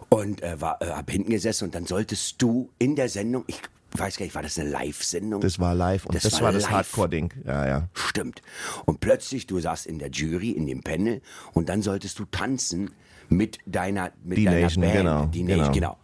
und 0.09 0.43
äh, 0.43 0.59
war, 0.61 0.81
äh, 0.81 0.87
hab 0.87 1.11
hinten 1.11 1.31
gesessen 1.31 1.65
und 1.67 1.75
dann 1.75 1.85
solltest 1.87 2.41
du 2.41 2.71
in 2.79 2.97
der 2.97 3.11
Sendung, 3.11 3.45
ich 3.47 3.61
weiß 3.97 4.17
gar 4.17 4.25
nicht, 4.25 4.35
war 4.35 4.43
das 4.43 4.59
eine 4.59 4.71
Live-Sendung? 4.71 5.41
Das 5.41 5.59
war 5.59 5.75
live 5.75 6.07
und 6.07 6.15
das, 6.15 6.41
war, 6.41 6.53
das 6.53 6.65
live. 6.65 6.73
Hardcore-Ding. 6.73 7.33
Ja, 7.45 7.67
ja. 7.67 7.89
Stimmt. 7.95 8.43
Und 8.87 9.01
plötzlich, 9.01 9.47
du 9.47 9.61
saßt 9.61 9.87
in 9.87 9.99
der 9.99 10.11
Jury, 10.11 10.51
in 10.51 10.67
dem 10.67 10.83
Panel, 10.83 11.21
und 11.53 11.69
dann 11.69 11.83
solltest 11.83 12.19
du 12.19 12.25
tanzen 12.25 12.91
mit 13.29 13.59
deiner, 13.67 14.13
mit 14.25 14.39
Die 14.39 14.45
deiner 14.45 14.61
Nation, 14.61 14.83
Band. 14.83 14.95
genau, 14.95 15.27
Die 15.27 15.43
Nation, 15.43 15.59
genau. 15.59 15.73
genau. 15.73 15.99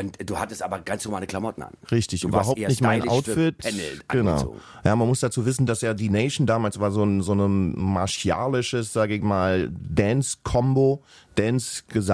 Und 0.00 0.28
du 0.28 0.38
hattest 0.38 0.62
aber 0.62 0.80
ganz 0.80 1.04
normale 1.04 1.26
Klamotten 1.26 1.62
an. 1.62 1.72
Richtig, 1.90 2.22
du 2.22 2.28
überhaupt 2.28 2.58
nicht 2.58 2.80
mein 2.80 3.08
Outfit. 3.08 3.58
Panel 3.58 4.00
Genau. 4.08 4.30
angezogen. 4.32 4.60
Ja, 4.84 4.96
man 4.96 5.08
muss 5.08 5.20
dazu 5.20 5.46
wissen, 5.46 5.66
dass 5.66 5.80
ja 5.80 5.94
die 5.94 6.10
Nation 6.10 6.46
damals 6.46 6.80
war 6.80 6.90
so 6.90 7.04
ein, 7.04 7.20
so 7.22 7.32
ein 7.34 7.78
martialisches, 7.78 8.92
sage 8.92 9.14
ich 9.14 9.22
mal, 9.22 9.70
Dance-Combo, 9.70 11.02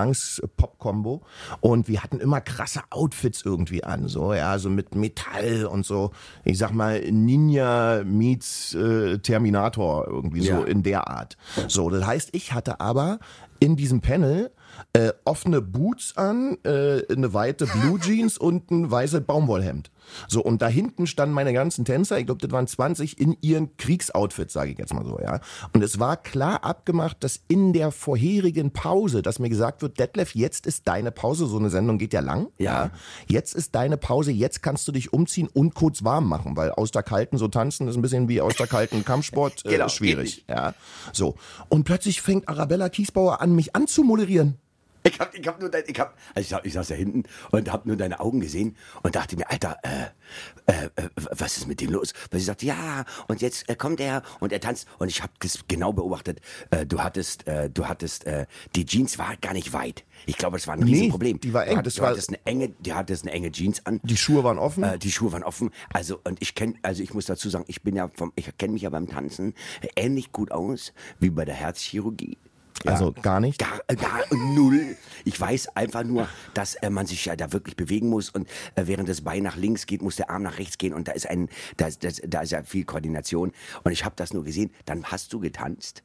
Dance-Gesangs-Pop-Combo. 0.00 1.22
Und 1.60 1.88
wir 1.88 2.02
hatten 2.02 2.20
immer 2.20 2.40
krasse 2.40 2.80
Outfits 2.90 3.42
irgendwie 3.44 3.84
an, 3.84 4.08
so, 4.08 4.32
ja, 4.34 4.58
so 4.58 4.70
mit 4.70 4.94
Metall 4.94 5.66
und 5.66 5.84
so, 5.86 6.10
ich 6.44 6.58
sag 6.58 6.72
mal, 6.72 7.00
Ninja 7.10 8.02
meets 8.04 8.74
äh, 8.74 9.18
Terminator, 9.18 10.06
irgendwie 10.06 10.40
so 10.42 10.52
Ja. 10.52 10.64
in 10.64 10.82
der 10.82 11.08
Art. 11.08 11.36
So, 11.68 11.90
das 11.90 12.06
heißt, 12.06 12.30
ich 12.32 12.52
hatte 12.52 12.80
aber 12.80 13.18
in 13.58 13.76
diesem 13.76 14.00
Panel 14.00 14.50
äh, 14.92 15.12
offene 15.24 15.62
Boots 15.62 16.16
an, 16.16 16.58
äh, 16.64 17.02
eine 17.10 17.32
weite 17.32 17.66
Blue 17.66 18.00
Jeans 18.00 18.38
und 18.38 18.70
ein 18.70 18.90
weißes 18.90 19.22
Baumwollhemd. 19.22 19.90
So, 20.26 20.42
und 20.42 20.62
da 20.62 20.66
hinten 20.66 21.06
standen 21.06 21.34
meine 21.34 21.52
ganzen 21.52 21.84
Tänzer, 21.84 22.18
ich 22.18 22.26
glaube, 22.26 22.40
das 22.40 22.50
waren 22.50 22.66
20 22.66 23.20
in 23.20 23.36
ihren 23.40 23.76
Kriegsoutfits, 23.76 24.52
sage 24.52 24.72
ich 24.72 24.78
jetzt 24.78 24.92
mal 24.92 25.04
so, 25.04 25.20
ja. 25.20 25.40
Und 25.72 25.84
es 25.84 26.00
war 26.00 26.16
klar 26.16 26.64
abgemacht, 26.64 27.22
dass 27.22 27.40
in 27.46 27.72
der 27.72 27.92
vorherigen 27.92 28.72
Pause, 28.72 29.22
dass 29.22 29.38
mir 29.38 29.48
gesagt 29.48 29.82
wird, 29.82 30.00
Detlef, 30.00 30.34
jetzt 30.34 30.66
ist 30.66 30.88
deine 30.88 31.12
Pause, 31.12 31.46
so 31.46 31.58
eine 31.58 31.70
Sendung 31.70 31.98
geht 31.98 32.12
ja 32.12 32.20
lang, 32.20 32.48
Ja. 32.58 32.90
Jetzt 33.28 33.54
ist 33.54 33.74
deine 33.76 33.96
Pause, 33.96 34.32
jetzt 34.32 34.62
kannst 34.62 34.88
du 34.88 34.92
dich 34.92 35.12
umziehen 35.12 35.48
und 35.52 35.74
kurz 35.74 36.02
warm 36.02 36.26
machen, 36.26 36.56
weil 36.56 36.72
aus 36.72 36.90
der 36.90 37.04
kalten 37.04 37.38
so 37.38 37.46
tanzen 37.46 37.86
ist 37.86 37.94
ein 37.94 38.02
bisschen 38.02 38.28
wie 38.28 38.40
aus 38.40 38.56
der 38.56 38.66
kalten 38.66 39.04
Kampfsport 39.04 39.64
äh, 39.64 39.70
Genau, 39.70 39.88
schwierig, 39.88 40.44
ja. 40.48 40.74
So. 41.12 41.36
Und 41.68 41.84
plötzlich 41.84 42.22
fängt 42.22 42.48
Arabella 42.48 42.88
Kiesbauer 42.88 43.40
an, 43.40 43.54
mich 43.54 43.76
anzumoderieren. 43.76 44.58
Ich 45.02 45.18
hab, 45.18 45.34
ich 45.34 45.46
hab 45.46 45.58
nur 45.60 45.70
dein, 45.70 45.84
ich 45.86 45.98
hab, 45.98 46.16
also 46.34 46.40
ich, 46.46 46.52
saß- 46.54 46.64
ich 46.64 46.72
saß 46.74 46.88
da 46.88 46.94
hinten 46.94 47.22
und 47.52 47.72
hab 47.72 47.86
nur 47.86 47.96
deine 47.96 48.20
Augen 48.20 48.40
gesehen 48.40 48.76
und 49.02 49.14
dachte 49.16 49.34
mir, 49.36 49.50
Alter, 49.50 49.78
äh, 49.82 50.72
äh, 50.72 50.84
äh, 50.96 51.08
was 51.16 51.56
ist 51.56 51.66
mit 51.68 51.80
dem 51.80 51.90
los? 51.90 52.12
Weil 52.30 52.40
sie 52.40 52.46
sagt, 52.46 52.62
ja, 52.62 53.04
und 53.28 53.40
jetzt 53.40 53.68
äh, 53.68 53.76
kommt 53.76 54.00
er 54.00 54.22
und 54.40 54.52
er 54.52 54.60
tanzt. 54.60 54.86
Und 54.98 55.08
ich 55.08 55.22
habe 55.22 55.32
das 55.40 55.60
genau 55.68 55.92
beobachtet. 55.94 56.40
Äh, 56.70 56.84
du 56.84 57.02
hattest, 57.02 57.46
äh, 57.46 57.70
du 57.70 57.86
hattest, 57.88 58.26
äh, 58.26 58.46
die 58.76 58.84
Jeans 58.84 59.18
war 59.18 59.36
gar 59.38 59.54
nicht 59.54 59.72
weit. 59.72 60.04
Ich 60.26 60.36
glaube, 60.36 60.58
es 60.58 60.66
war 60.66 60.74
ein 60.74 60.80
Nee, 60.80 60.92
Riesenproblem. 60.92 61.40
die 61.40 61.54
war 61.54 61.64
eng. 61.66 61.70
Du, 61.72 61.76
hattest, 61.78 61.86
Das 61.86 61.94
du 61.96 62.02
war- 62.02 62.10
hattest 62.10 62.28
eine 62.28 62.38
enge, 62.44 62.68
die 62.80 62.92
hattest 62.92 63.22
eine 63.24 63.32
enge 63.32 63.50
Jeans 63.52 63.86
an. 63.86 64.00
Die 64.02 64.16
Schuhe 64.18 64.44
waren 64.44 64.58
offen. 64.58 64.84
Äh, 64.84 64.98
die 64.98 65.10
Schuhe 65.10 65.32
waren 65.32 65.44
offen. 65.44 65.70
Also 65.94 66.20
und 66.24 66.42
ich 66.42 66.54
kenne, 66.54 66.74
also 66.82 67.02
ich 67.02 67.14
muss 67.14 67.24
dazu 67.24 67.48
sagen, 67.48 67.64
ich 67.68 67.82
bin 67.82 67.96
ja 67.96 68.10
vom, 68.14 68.32
ich 68.36 68.50
kenne 68.58 68.74
mich 68.74 68.82
ja 68.82 68.90
beim 68.90 69.08
Tanzen 69.08 69.54
ähnlich 69.96 70.30
gut 70.30 70.52
aus 70.52 70.92
wie 71.18 71.30
bei 71.30 71.44
der 71.46 71.54
Herzchirurgie. 71.54 72.36
Ja. 72.84 72.92
Also 72.92 73.12
gar 73.12 73.40
nicht? 73.40 73.58
Gar, 73.58 73.80
äh, 73.88 73.96
gar 73.96 74.20
null. 74.54 74.96
Ich 75.24 75.38
weiß 75.38 75.76
einfach 75.76 76.02
nur, 76.02 76.28
dass 76.54 76.76
äh, 76.76 76.88
man 76.90 77.06
sich 77.06 77.24
ja 77.26 77.36
da 77.36 77.52
wirklich 77.52 77.76
bewegen 77.76 78.08
muss 78.08 78.30
und 78.30 78.48
äh, 78.74 78.86
während 78.86 79.08
das 79.08 79.20
Bein 79.20 79.42
nach 79.42 79.56
links 79.56 79.86
geht, 79.86 80.00
muss 80.02 80.16
der 80.16 80.30
Arm 80.30 80.42
nach 80.42 80.58
rechts 80.58 80.78
gehen 80.78 80.94
und 80.94 81.06
da 81.08 81.12
ist 81.12 81.28
ein, 81.28 81.48
da, 81.76 81.86
ist- 81.88 82.02
das, 82.04 82.22
da 82.26 82.40
ist 82.40 82.52
ja 82.52 82.62
viel 82.62 82.84
Koordination 82.84 83.52
und 83.84 83.92
ich 83.92 84.04
habe 84.04 84.14
das 84.16 84.32
nur 84.32 84.44
gesehen. 84.44 84.70
Dann 84.86 85.04
hast 85.04 85.32
du 85.32 85.40
getanzt. 85.40 86.02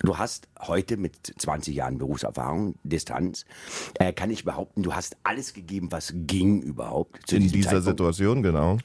Du 0.00 0.18
hast 0.18 0.48
heute 0.60 0.96
mit 0.96 1.34
20 1.38 1.74
Jahren 1.74 1.96
Berufserfahrung, 1.98 2.74
Distanz, 2.82 3.44
äh, 3.94 4.12
kann 4.12 4.30
ich 4.30 4.44
behaupten, 4.44 4.82
du 4.82 4.92
hast 4.94 5.16
alles 5.22 5.54
gegeben, 5.54 5.92
was 5.92 6.12
ging 6.14 6.62
überhaupt. 6.62 7.32
In 7.32 7.42
dieser 7.48 7.70
Zeitpunkt. 7.70 7.84
Situation, 7.86 8.42
genau. 8.42 8.78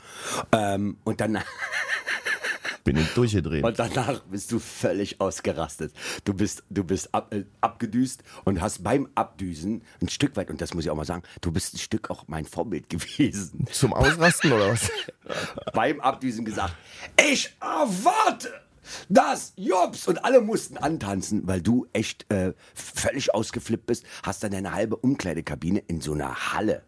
Ähm, 0.52 0.98
und 1.04 1.20
dann 1.20 1.40
Bin 2.88 2.98
ich 2.98 3.14
durchgedreht. 3.14 3.64
und 3.64 3.78
danach 3.78 4.22
bist 4.22 4.52
du 4.52 4.60
völlig 4.60 5.20
ausgerastet. 5.20 5.94
Du 6.24 6.34
bist, 6.34 6.64
du 6.70 6.84
bist 6.84 7.14
ab, 7.14 7.34
äh, 7.34 7.44
abgedüst 7.62 8.24
und 8.46 8.62
hast 8.62 8.84
beim 8.84 9.10
Abdüsen 9.14 9.84
ein 10.02 10.10
Stück 10.10 10.38
weit, 10.38 10.50
und 10.50 10.62
das 10.62 10.74
muss 10.74 10.86
ich 10.86 10.90
auch 10.90 10.96
mal 10.96 11.06
sagen, 11.06 11.24
du 11.42 11.52
bist 11.52 11.74
ein 11.74 11.80
Stück 11.80 12.10
auch 12.10 12.26
mein 12.28 12.46
Vorbild 12.46 12.90
gewesen. 12.90 13.66
Zum 13.72 13.94
Ausrasten 13.94 14.54
oder 14.54 14.70
was? 14.70 14.90
beim 15.74 16.00
Abdüsen 16.00 16.46
gesagt, 16.46 16.76
ich 17.30 17.54
erwarte, 17.60 18.54
dass 19.10 19.54
Jobs 19.58 20.08
und 20.08 20.24
alle 20.24 20.42
mussten 20.42 20.78
antanzen, 20.78 21.46
weil 21.46 21.62
du 21.62 21.88
echt 21.94 22.32
äh, 22.32 22.54
völlig 22.74 23.34
ausgeflippt 23.34 23.86
bist, 23.86 24.06
hast 24.24 24.44
dann 24.44 24.52
deine 24.52 24.74
halbe 24.74 24.96
Umkleidekabine 24.96 25.80
in 25.80 26.00
so 26.00 26.14
einer 26.14 26.54
Halle. 26.54 26.84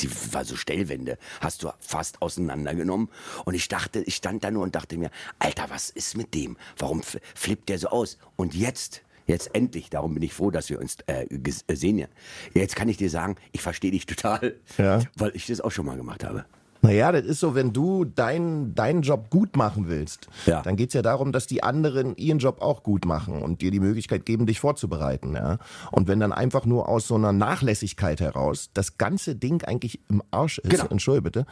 Die 0.00 0.10
war 0.32 0.44
so 0.44 0.56
Stellwände, 0.56 1.18
hast 1.40 1.62
du 1.62 1.70
fast 1.80 2.22
auseinandergenommen. 2.22 3.08
Und 3.44 3.54
ich 3.54 3.68
dachte, 3.68 4.00
ich 4.02 4.16
stand 4.16 4.44
da 4.44 4.50
nur 4.50 4.62
und 4.62 4.74
dachte 4.74 4.96
mir, 4.96 5.10
Alter, 5.38 5.66
was 5.68 5.90
ist 5.90 6.16
mit 6.16 6.34
dem? 6.34 6.56
Warum 6.78 7.02
flippt 7.34 7.68
der 7.68 7.78
so 7.78 7.88
aus? 7.88 8.18
Und 8.36 8.54
jetzt, 8.54 9.02
jetzt 9.26 9.54
endlich, 9.54 9.90
darum 9.90 10.14
bin 10.14 10.22
ich 10.22 10.32
froh, 10.32 10.50
dass 10.50 10.70
wir 10.70 10.80
uns 10.80 10.96
äh, 11.06 11.26
ges- 11.30 11.64
äh. 11.68 12.08
Jetzt 12.54 12.76
kann 12.76 12.88
ich 12.88 12.96
dir 12.96 13.10
sagen, 13.10 13.36
ich 13.52 13.60
verstehe 13.62 13.90
dich 13.90 14.06
total, 14.06 14.56
Ja. 14.78 15.00
weil 15.16 15.32
ich 15.34 15.46
das 15.46 15.60
auch 15.60 15.70
schon 15.70 15.86
mal 15.86 15.96
gemacht 15.96 16.24
habe. 16.24 16.44
Naja, 16.82 17.12
das 17.12 17.24
ist 17.24 17.40
so, 17.40 17.54
wenn 17.54 17.72
du 17.72 18.04
deinen 18.04 18.74
deinen 18.74 19.02
Job 19.02 19.28
gut 19.30 19.56
machen 19.56 19.88
willst, 19.88 20.28
Ja. 20.46 20.62
dann 20.62 20.76
geht's 20.76 20.94
ja 20.94 21.02
darum, 21.02 21.30
dass 21.32 21.46
die 21.46 21.62
anderen 21.62 22.16
ihren 22.16 22.38
Job 22.38 22.62
auch 22.62 22.82
gut 22.82 23.04
machen 23.04 23.42
und 23.42 23.60
dir 23.60 23.70
die 23.70 23.80
Möglichkeit 23.80 24.24
geben, 24.24 24.46
dich 24.46 24.60
vorzubereiten. 24.60 25.34
Ja? 25.34 25.58
Und 25.90 26.08
wenn 26.08 26.20
dann 26.20 26.32
einfach 26.32 26.64
nur 26.64 26.88
aus 26.88 27.06
so 27.06 27.16
einer 27.16 27.32
Nachlässigkeit 27.32 28.20
heraus 28.20 28.70
das 28.74 28.96
ganze 28.98 29.36
Ding 29.36 29.62
eigentlich 29.64 30.00
im 30.08 30.22
Arsch 30.30 30.58
ist, 30.58 30.70
Genau. 30.70 30.86
entschuldige 30.86 31.22
bitte, 31.22 31.46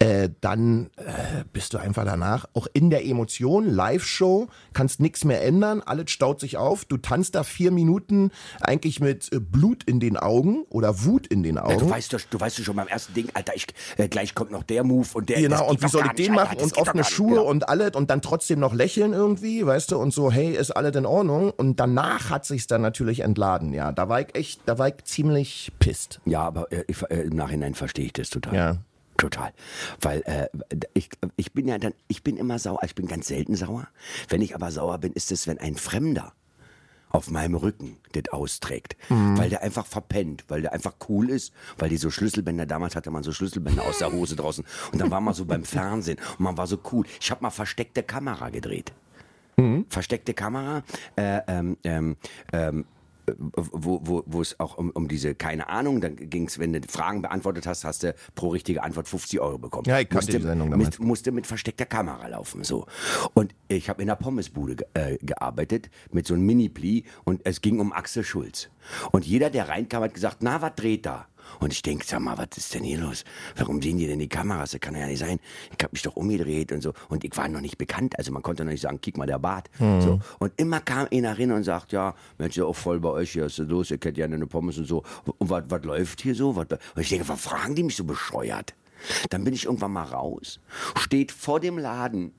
äh, 0.00 0.30
dann 0.40 0.90
äh, 0.96 1.44
bist 1.52 1.74
du 1.74 1.78
einfach 1.78 2.04
danach 2.04 2.46
auch 2.54 2.66
in 2.72 2.90
der 2.90 3.04
Emotion, 3.06 3.66
Live-Show, 3.68 4.48
kannst 4.72 5.00
nichts 5.00 5.24
mehr 5.24 5.44
ändern, 5.44 5.80
alles 5.84 6.10
staut 6.10 6.40
sich 6.40 6.56
auf, 6.56 6.84
du 6.84 6.96
tanzt 6.96 7.34
da 7.34 7.44
vier 7.44 7.70
Minuten 7.70 8.30
eigentlich 8.60 9.00
mit 9.00 9.32
äh, 9.32 9.38
Blut 9.40 9.84
in 9.84 10.00
den 10.00 10.16
Augen 10.16 10.64
oder 10.70 11.04
Wut 11.04 11.26
in 11.28 11.42
den 11.42 11.56
Ja, 11.56 11.64
Augen. 11.64 11.78
du 11.78 11.90
weißt 11.90 12.12
doch, 12.12 12.20
du 12.30 12.40
weißt 12.40 12.58
doch 12.58 12.64
schon 12.64 12.76
beim 12.76 12.88
ersten 12.88 13.14
Ding, 13.14 13.28
Alter, 13.34 13.52
ich, 13.54 13.66
äh, 13.96 14.08
gleich 14.08 14.34
kommt 14.34 14.50
noch 14.50 14.62
der 14.72 14.84
Move 14.84 15.06
und 15.14 15.28
der. 15.28 15.40
Genau, 15.40 15.68
und 15.68 15.82
wie 15.82 15.88
soll 15.88 16.04
ich 16.06 16.12
den 16.12 16.32
machen? 16.32 16.58
Und 16.58 16.76
offene. 16.78 17.04
Schuhe 17.04 17.30
Genau. 17.30 17.44
und 17.44 17.68
alles 17.68 17.92
und 17.94 18.10
dann 18.10 18.22
trotzdem 18.22 18.58
noch 18.60 18.72
lächeln 18.72 19.12
irgendwie, 19.12 19.66
weißt 19.66 19.92
du, 19.92 19.98
und 19.98 20.14
so, 20.14 20.30
hey, 20.32 20.56
ist 20.56 20.70
alles 20.70 20.96
in 20.96 21.04
Ordnung. 21.06 21.50
Und 21.50 21.78
danach 21.78 22.30
hat 22.30 22.44
sich's 22.46 22.66
dann 22.66 22.80
natürlich 22.80 23.20
entladen, 23.20 23.72
ja. 23.74 23.92
Da 23.92 24.08
war 24.08 24.20
ich 24.20 24.34
echt, 24.34 24.60
da 24.66 24.78
war 24.78 24.88
ich 24.88 25.04
ziemlich 25.04 25.72
pisst. 25.78 26.20
Ja, 26.24 26.40
aber 26.40 26.70
äh, 26.72 26.84
ich, 26.86 27.02
äh, 27.10 27.22
im 27.22 27.36
Nachhinein 27.36 27.74
verstehe 27.74 28.06
ich 28.06 28.12
das 28.14 28.30
total. 28.30 28.54
Ja. 28.54 28.76
Total. 29.18 29.52
Weil 30.00 30.22
äh, 30.22 30.48
ich, 30.94 31.10
ich 31.36 31.52
bin 31.52 31.68
ja 31.68 31.78
dann, 31.78 31.92
ich 32.08 32.22
bin 32.22 32.36
immer 32.38 32.58
sauer, 32.58 32.80
ich 32.84 32.94
bin 32.94 33.06
ganz 33.06 33.28
selten 33.28 33.54
sauer. 33.54 33.86
Wenn 34.28 34.40
ich 34.42 34.54
aber 34.54 34.70
sauer 34.70 34.98
bin, 34.98 35.12
ist 35.12 35.30
es, 35.30 35.46
wenn 35.46 35.58
ein 35.58 35.76
Fremder 35.76 36.32
auf 37.12 37.30
meinem 37.30 37.54
Rücken 37.54 37.96
das 38.12 38.32
austrägt. 38.32 38.96
Weil 39.36 39.50
der 39.50 39.62
einfach 39.62 39.86
verpennt, 39.86 40.44
weil 40.48 40.62
der 40.62 40.72
einfach 40.72 40.94
cool 41.08 41.30
ist, 41.30 41.52
weil 41.78 41.88
die 41.88 41.96
so 41.96 42.10
Schlüsselbänder, 42.10 42.66
damals 42.66 42.96
hatte 42.96 43.10
man 43.10 43.22
so 43.22 43.32
Schlüsselbänder 43.32 43.82
aus 43.84 43.98
der 43.98 44.12
Hose 44.12 44.36
draußen 44.36 44.64
und 44.92 45.00
dann 45.00 45.10
war 45.10 45.20
man 45.20 45.34
so 45.34 45.44
beim 45.44 45.64
Fernsehen 45.64 46.18
und 46.38 46.40
man 46.40 46.56
war 46.56 46.66
so 46.66 46.78
cool. 46.92 47.06
Ich 47.20 47.30
habe 47.30 47.42
mal 47.42 47.50
versteckte 47.50 48.02
Kamera 48.02 48.50
gedreht. 48.50 48.92
Versteckte 49.88 50.34
Kamera, 50.34 50.82
äh, 51.16 51.40
ähm, 51.46 51.76
ähm, 51.84 52.16
ähm, 52.52 52.84
wo, 53.36 54.00
wo, 54.02 54.22
wo 54.26 54.40
es 54.40 54.58
auch 54.58 54.76
um, 54.78 54.90
um 54.90 55.08
diese, 55.08 55.34
keine 55.34 55.68
Ahnung, 55.68 56.00
dann 56.00 56.16
ging 56.16 56.46
es, 56.46 56.58
wenn 56.58 56.72
du 56.72 56.80
Fragen 56.88 57.22
beantwortet 57.22 57.66
hast, 57.66 57.84
hast 57.84 58.02
du 58.02 58.14
pro 58.34 58.48
richtige 58.48 58.82
Antwort 58.82 59.08
50 59.08 59.40
Euro 59.40 59.58
bekommen. 59.58 59.84
Ja, 59.86 60.00
ich 60.00 60.08
kannte 60.08 60.26
musste, 60.26 60.38
die 60.38 60.42
Sendung 60.44 60.70
damals. 60.70 60.98
mit, 60.98 61.06
musste 61.06 61.32
mit 61.32 61.46
versteckter 61.46 61.86
Kamera 61.86 62.26
laufen. 62.28 62.64
so. 62.64 62.86
Und 63.34 63.54
ich 63.68 63.88
habe 63.88 64.02
in 64.02 64.08
der 64.08 64.16
Pommesbude 64.16 64.76
ge 64.76 64.86
äh, 64.94 65.18
gearbeitet 65.18 65.90
mit 66.10 66.26
so 66.26 66.34
einem 66.34 66.46
Mini-Pli 66.46 67.04
und 67.24 67.40
es 67.44 67.60
ging 67.60 67.80
um 67.80 67.92
Axel 67.92 68.24
Schulz. 68.24 68.68
Und 69.12 69.26
jeder, 69.26 69.50
der 69.50 69.68
reinkam, 69.68 70.02
hat 70.02 70.14
gesagt, 70.14 70.38
na, 70.40 70.60
was 70.60 70.74
dreht 70.74 71.06
da? 71.06 71.26
Und 71.60 71.72
ich 71.72 71.82
denke, 71.82 72.04
sag 72.06 72.20
mal, 72.20 72.38
was 72.38 72.56
ist 72.56 72.74
denn 72.74 72.84
hier 72.84 72.98
los? 72.98 73.24
Warum 73.56 73.80
sehen 73.80 73.98
die 73.98 74.06
denn 74.06 74.18
die 74.18 74.28
Kameras? 74.28 74.72
Das 74.72 74.80
kann 74.80 74.94
ja 74.94 75.06
nicht 75.06 75.18
sein. 75.18 75.38
Ich 75.76 75.82
habe 75.82 75.92
mich 75.92 76.02
doch 76.02 76.16
umgedreht 76.16 76.72
und 76.72 76.82
so. 76.82 76.92
Und 77.08 77.24
ich 77.24 77.36
war 77.36 77.48
noch 77.48 77.60
nicht 77.60 77.78
bekannt. 77.78 78.18
Also 78.18 78.32
man 78.32 78.42
konnte 78.42 78.64
noch 78.64 78.72
nicht 78.72 78.82
sagen, 78.82 79.00
kick 79.00 79.16
mal 79.16 79.26
der 79.26 79.38
Bart. 79.38 79.70
So. 79.78 80.20
Und 80.38 80.52
immer 80.56 80.80
kam 80.80 81.08
einer 81.12 81.38
rein 81.38 81.52
und 81.52 81.64
sagt, 81.64 81.92
ja, 81.92 82.14
Mensch, 82.38 82.56
ja 82.56 82.64
auch 82.64 82.76
voll 82.76 83.00
bei 83.00 83.10
euch 83.10 83.32
hier, 83.32 83.44
was 83.44 83.58
ist 83.58 83.68
los? 83.68 83.90
Ihr 83.90 83.98
kennt 83.98 84.18
ja 84.18 84.24
eine 84.24 84.46
Pommes 84.46 84.78
und 84.78 84.86
so. 84.86 85.02
Und 85.38 85.50
was 85.50 85.84
läuft 85.84 86.20
hier 86.20 86.34
so? 86.34 86.56
Was, 86.56 86.66
und 86.70 87.02
ich 87.02 87.08
denke, 87.08 87.28
was 87.28 87.40
fragen 87.40 87.74
die 87.74 87.82
mich 87.82 87.96
so 87.96 88.04
bescheuert? 88.04 88.74
Dann 89.30 89.44
bin 89.44 89.54
ich 89.54 89.64
irgendwann 89.64 89.92
mal 89.92 90.04
raus, 90.04 90.60
steht 90.96 91.32
vor 91.32 91.60
dem 91.60 91.78
Laden 91.78 92.32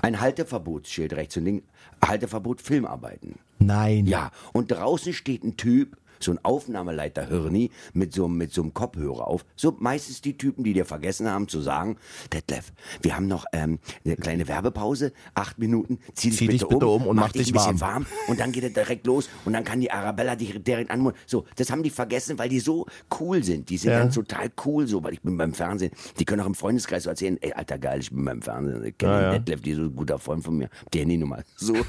ein 0.00 0.20
Halteverbotsschild 0.20 1.12
rechts 1.14 1.36
und 1.36 1.44
links, 1.44 1.66
Halteverbot 2.04 2.60
Filmarbeiten. 2.60 3.34
Nein. 3.58 4.06
Ja, 4.06 4.30
und 4.52 4.70
draußen 4.70 5.12
steht 5.12 5.44
ein 5.44 5.56
Typ, 5.56 5.96
so 6.20 6.32
ein 6.32 6.38
Aufnahmeleiter 6.44 7.26
Hirni, 7.26 7.70
mit 7.92 8.12
so, 8.14 8.28
mit 8.28 8.52
so 8.52 8.62
einem 8.62 8.74
Kopfhörer 8.74 9.26
auf. 9.26 9.44
So 9.56 9.76
meistens 9.78 10.20
die 10.20 10.36
Typen, 10.36 10.64
die 10.64 10.72
dir 10.72 10.84
vergessen 10.84 11.28
haben 11.28 11.48
zu 11.48 11.60
sagen, 11.60 11.96
Detlef, 12.32 12.72
wir 13.02 13.16
haben 13.16 13.26
noch 13.26 13.44
ähm, 13.52 13.78
eine 14.04 14.16
kleine 14.16 14.48
Werbepause, 14.48 15.12
acht 15.34 15.58
Minuten, 15.58 15.98
zieh 16.14 16.30
dich, 16.30 16.38
Zieh 16.38 16.46
bitte, 16.46 16.58
dich 16.58 16.68
bitte 16.68 16.86
um 16.86 17.06
und 17.06 17.16
mach 17.16 17.32
dich 17.32 17.48
ein 17.48 17.52
bisschen 17.52 17.80
warm. 17.80 18.04
warm. 18.04 18.06
Und 18.28 18.40
dann 18.40 18.52
geht 18.52 18.64
er 18.64 18.70
direkt 18.70 19.06
los 19.06 19.28
und 19.44 19.52
dann 19.52 19.64
kann 19.64 19.80
die 19.80 19.90
Arabella 19.90 20.36
dich 20.36 20.62
direkt 20.62 20.90
anmoderieren. 20.90 21.24
So, 21.26 21.44
das 21.56 21.70
haben 21.70 21.82
die 21.82 21.90
vergessen, 21.90 22.38
weil 22.38 22.48
die 22.48 22.60
so 22.60 22.86
cool 23.20 23.42
sind. 23.44 23.68
Die 23.70 23.76
sind 23.78 23.90
Ja. 23.92 23.98
dann 24.00 24.10
total 24.12 24.50
cool 24.64 24.86
so, 24.86 25.02
weil 25.02 25.12
ich 25.14 25.20
bin 25.22 25.36
beim 25.36 25.54
Fernsehen. 25.54 25.92
Die 26.18 26.24
können 26.24 26.40
auch 26.42 26.46
im 26.46 26.54
Freundeskreis 26.54 27.04
so 27.04 27.10
erzählen, 27.10 27.38
ey, 27.40 27.52
alter 27.52 27.78
geil, 27.78 28.00
ich 28.00 28.10
bin 28.10 28.24
beim 28.24 28.42
Fernsehen. 28.42 28.84
Ich 28.84 28.98
kenne 28.98 29.12
Ja, 29.12 29.22
ja. 29.22 29.38
Detlef, 29.38 29.60
die 29.62 29.70
ist 29.70 29.76
so 29.76 29.82
ein 29.84 29.94
guter 29.96 30.18
Freund 30.18 30.42
von 30.44 30.56
mir. 30.56 30.68
Die 30.92 31.00
Handynummer. 31.00 31.42
So. 31.56 31.74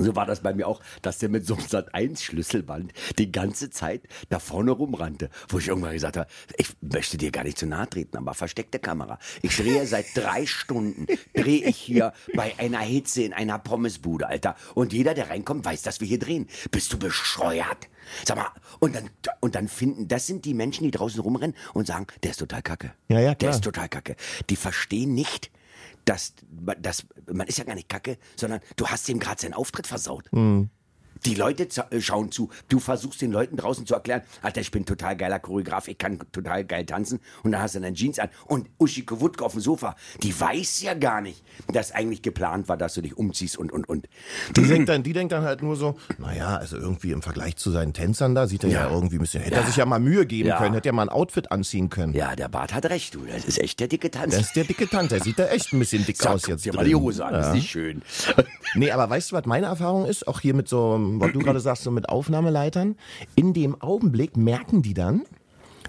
So 0.00 0.16
war 0.16 0.26
das 0.26 0.40
bei 0.40 0.54
mir 0.54 0.66
auch, 0.66 0.80
dass 1.02 1.18
der 1.18 1.28
mit 1.28 1.46
so 1.46 1.54
einem 1.54 1.66
Sat-1-Schlüsselband 1.66 2.92
die 3.18 3.30
ganze 3.30 3.70
Zeit 3.70 4.02
da 4.28 4.38
vorne 4.38 4.70
rumrannte. 4.72 5.30
Wo 5.48 5.58
ich 5.58 5.68
irgendwann 5.68 5.92
gesagt 5.92 6.16
habe, 6.16 6.28
ich 6.56 6.68
möchte 6.80 7.16
dir 7.18 7.30
gar 7.30 7.44
nicht 7.44 7.58
zu 7.58 7.66
nahe 7.66 7.88
treten, 7.88 8.16
aber 8.16 8.34
versteckte 8.34 8.78
Kamera. 8.78 9.18
Ich 9.42 9.56
drehe 9.56 9.86
seit 9.86 10.06
drei 10.14 10.46
Stunden, 10.46 11.06
drehe 11.34 11.64
ich 11.64 11.76
hier 11.76 12.12
bei 12.34 12.58
einer 12.58 12.80
Hitze 12.80 13.22
in 13.22 13.32
einer 13.32 13.58
Pommesbude, 13.58 14.26
Alter. 14.28 14.56
Und 14.74 14.92
jeder, 14.92 15.14
der 15.14 15.30
reinkommt, 15.30 15.64
weiß, 15.64 15.82
dass 15.82 16.00
wir 16.00 16.08
hier 16.08 16.18
drehen. 16.18 16.48
Bist 16.70 16.92
du 16.92 16.98
bescheuert? 16.98 17.88
Sag 18.24 18.36
mal, 18.36 18.48
und 18.80 18.94
dann, 18.94 19.10
und 19.40 19.54
dann 19.54 19.68
finden, 19.68 20.08
das 20.08 20.26
sind 20.26 20.44
die 20.44 20.54
Menschen, 20.54 20.84
die 20.84 20.90
draußen 20.90 21.20
rumrennen 21.20 21.54
und 21.74 21.86
sagen, 21.86 22.06
der 22.22 22.32
ist 22.32 22.38
total 22.38 22.62
kacke. 22.62 22.92
Ja, 23.08 23.20
ja, 23.20 23.28
Der 23.30 23.36
klar. 23.36 23.50
ist 23.52 23.62
total 23.64 23.88
kacke. 23.88 24.16
Die 24.48 24.56
verstehen 24.56 25.14
nicht, 25.14 25.50
dass, 26.04 26.34
dass 26.80 27.06
man 27.30 27.46
ist 27.46 27.58
ja 27.58 27.64
gar 27.64 27.74
nicht 27.74 27.88
kacke, 27.88 28.18
sondern 28.36 28.60
du 28.76 28.86
hast 28.86 29.08
ihm 29.08 29.18
gerade 29.18 29.40
seinen 29.40 29.54
Auftritt 29.54 29.86
versaut. 29.86 30.28
Die 31.26 31.34
Leute 31.34 31.68
äh, 31.90 32.00
schauen 32.00 32.30
zu. 32.32 32.50
Du 32.68 32.78
versuchst 32.78 33.20
den 33.22 33.32
Leuten 33.32 33.56
draußen 33.56 33.86
zu 33.86 33.94
erklären, 33.94 34.22
Alter, 34.42 34.60
ich 34.60 34.70
bin 34.70 34.84
total 34.86 35.16
geiler 35.16 35.38
Choreograf, 35.38 35.88
ich 35.88 35.98
kann 35.98 36.18
total 36.32 36.64
geil 36.64 36.86
tanzen. 36.86 37.20
Und 37.42 37.52
dann 37.52 37.60
hast 37.62 37.74
du 37.74 37.80
deine 37.80 37.94
Jeans 37.94 38.18
an. 38.18 38.28
Und 38.46 38.68
Uschi 38.78 39.02
Kowutke 39.04 39.44
auf 39.44 39.52
dem 39.52 39.60
Sofa, 39.60 39.96
die 40.22 40.38
weiß 40.38 40.82
ja 40.82 40.94
gar 40.94 41.20
nicht, 41.20 41.42
dass 41.72 41.92
eigentlich 41.92 42.22
geplant 42.22 42.68
war, 42.68 42.76
dass 42.76 42.94
du 42.94 43.02
dich 43.02 43.16
umziehst 43.18 43.58
und, 43.58 43.72
und, 43.72 43.88
und. 43.88 44.08
Die 44.56 44.62
denkt, 44.66 44.88
dann, 44.88 45.02
die 45.02 45.12
denkt 45.12 45.32
dann 45.32 45.44
halt 45.44 45.62
nur 45.62 45.76
so, 45.76 45.96
naja, 46.18 46.56
also 46.56 46.76
irgendwie 46.76 47.10
im 47.12 47.22
Vergleich 47.22 47.56
zu 47.56 47.70
seinen 47.70 47.92
Tänzern 47.92 48.34
da 48.34 48.46
sieht 48.46 48.64
er 48.64 48.70
ja, 48.70 48.80
Ja. 48.86 48.90
irgendwie 48.94 49.16
ein 49.16 49.20
bisschen, 49.20 49.42
hätte 49.42 49.56
er 49.56 49.66
sich 49.66 49.76
ja 49.76 49.86
mal 49.86 49.98
Mühe 50.00 50.24
geben 50.26 50.48
Ja. 50.48 50.58
können, 50.58 50.74
hätte 50.74 50.88
ja 50.88 50.92
mal 50.92 51.02
ein 51.02 51.08
Outfit 51.08 51.50
anziehen 51.52 51.90
können. 51.90 52.14
Ja, 52.14 52.34
der 52.36 52.48
Bart 52.48 52.72
hat 52.74 52.86
recht, 52.86 53.14
du. 53.14 53.20
Das 53.26 53.44
ist 53.44 53.58
echt 53.58 53.80
der 53.80 53.88
dicke 53.88 54.10
Tanz. 54.10 54.34
Das 54.34 54.46
ist 54.46 54.56
der 54.56 54.64
dicke 54.64 54.88
Tante, 54.88 55.16
der 55.16 55.24
sieht 55.24 55.38
da 55.38 55.46
echt 55.46 55.72
ein 55.72 55.78
bisschen 55.78 56.04
dick 56.06 56.16
Sag, 56.16 56.32
aus 56.32 56.46
jetzt. 56.46 56.64
dir 56.64 56.72
mal 56.74 56.84
die 56.84 56.94
Hose 56.94 57.24
an, 57.24 57.34
Ja. 57.34 57.48
ist 57.48 57.54
nicht 57.54 57.70
schön. 57.70 58.02
Nee, 58.74 58.90
aber 58.92 59.10
weißt 59.10 59.32
du, 59.32 59.36
was 59.36 59.44
meine 59.46 59.66
Erfahrung 59.66 60.04
ist? 60.06 60.28
Auch 60.28 60.40
hier 60.40 60.54
mit 60.54 60.68
so, 60.68 60.96
was 61.18 61.32
du 61.32 61.38
gerade 61.38 61.60
sagst, 61.60 61.82
so 61.82 61.90
mit 61.90 62.08
Aufnahmeleitern. 62.08 62.96
In 63.34 63.54
dem 63.54 63.80
Augenblick 63.80 64.36
merken 64.36 64.82
die 64.82 64.94
dann, 64.94 65.24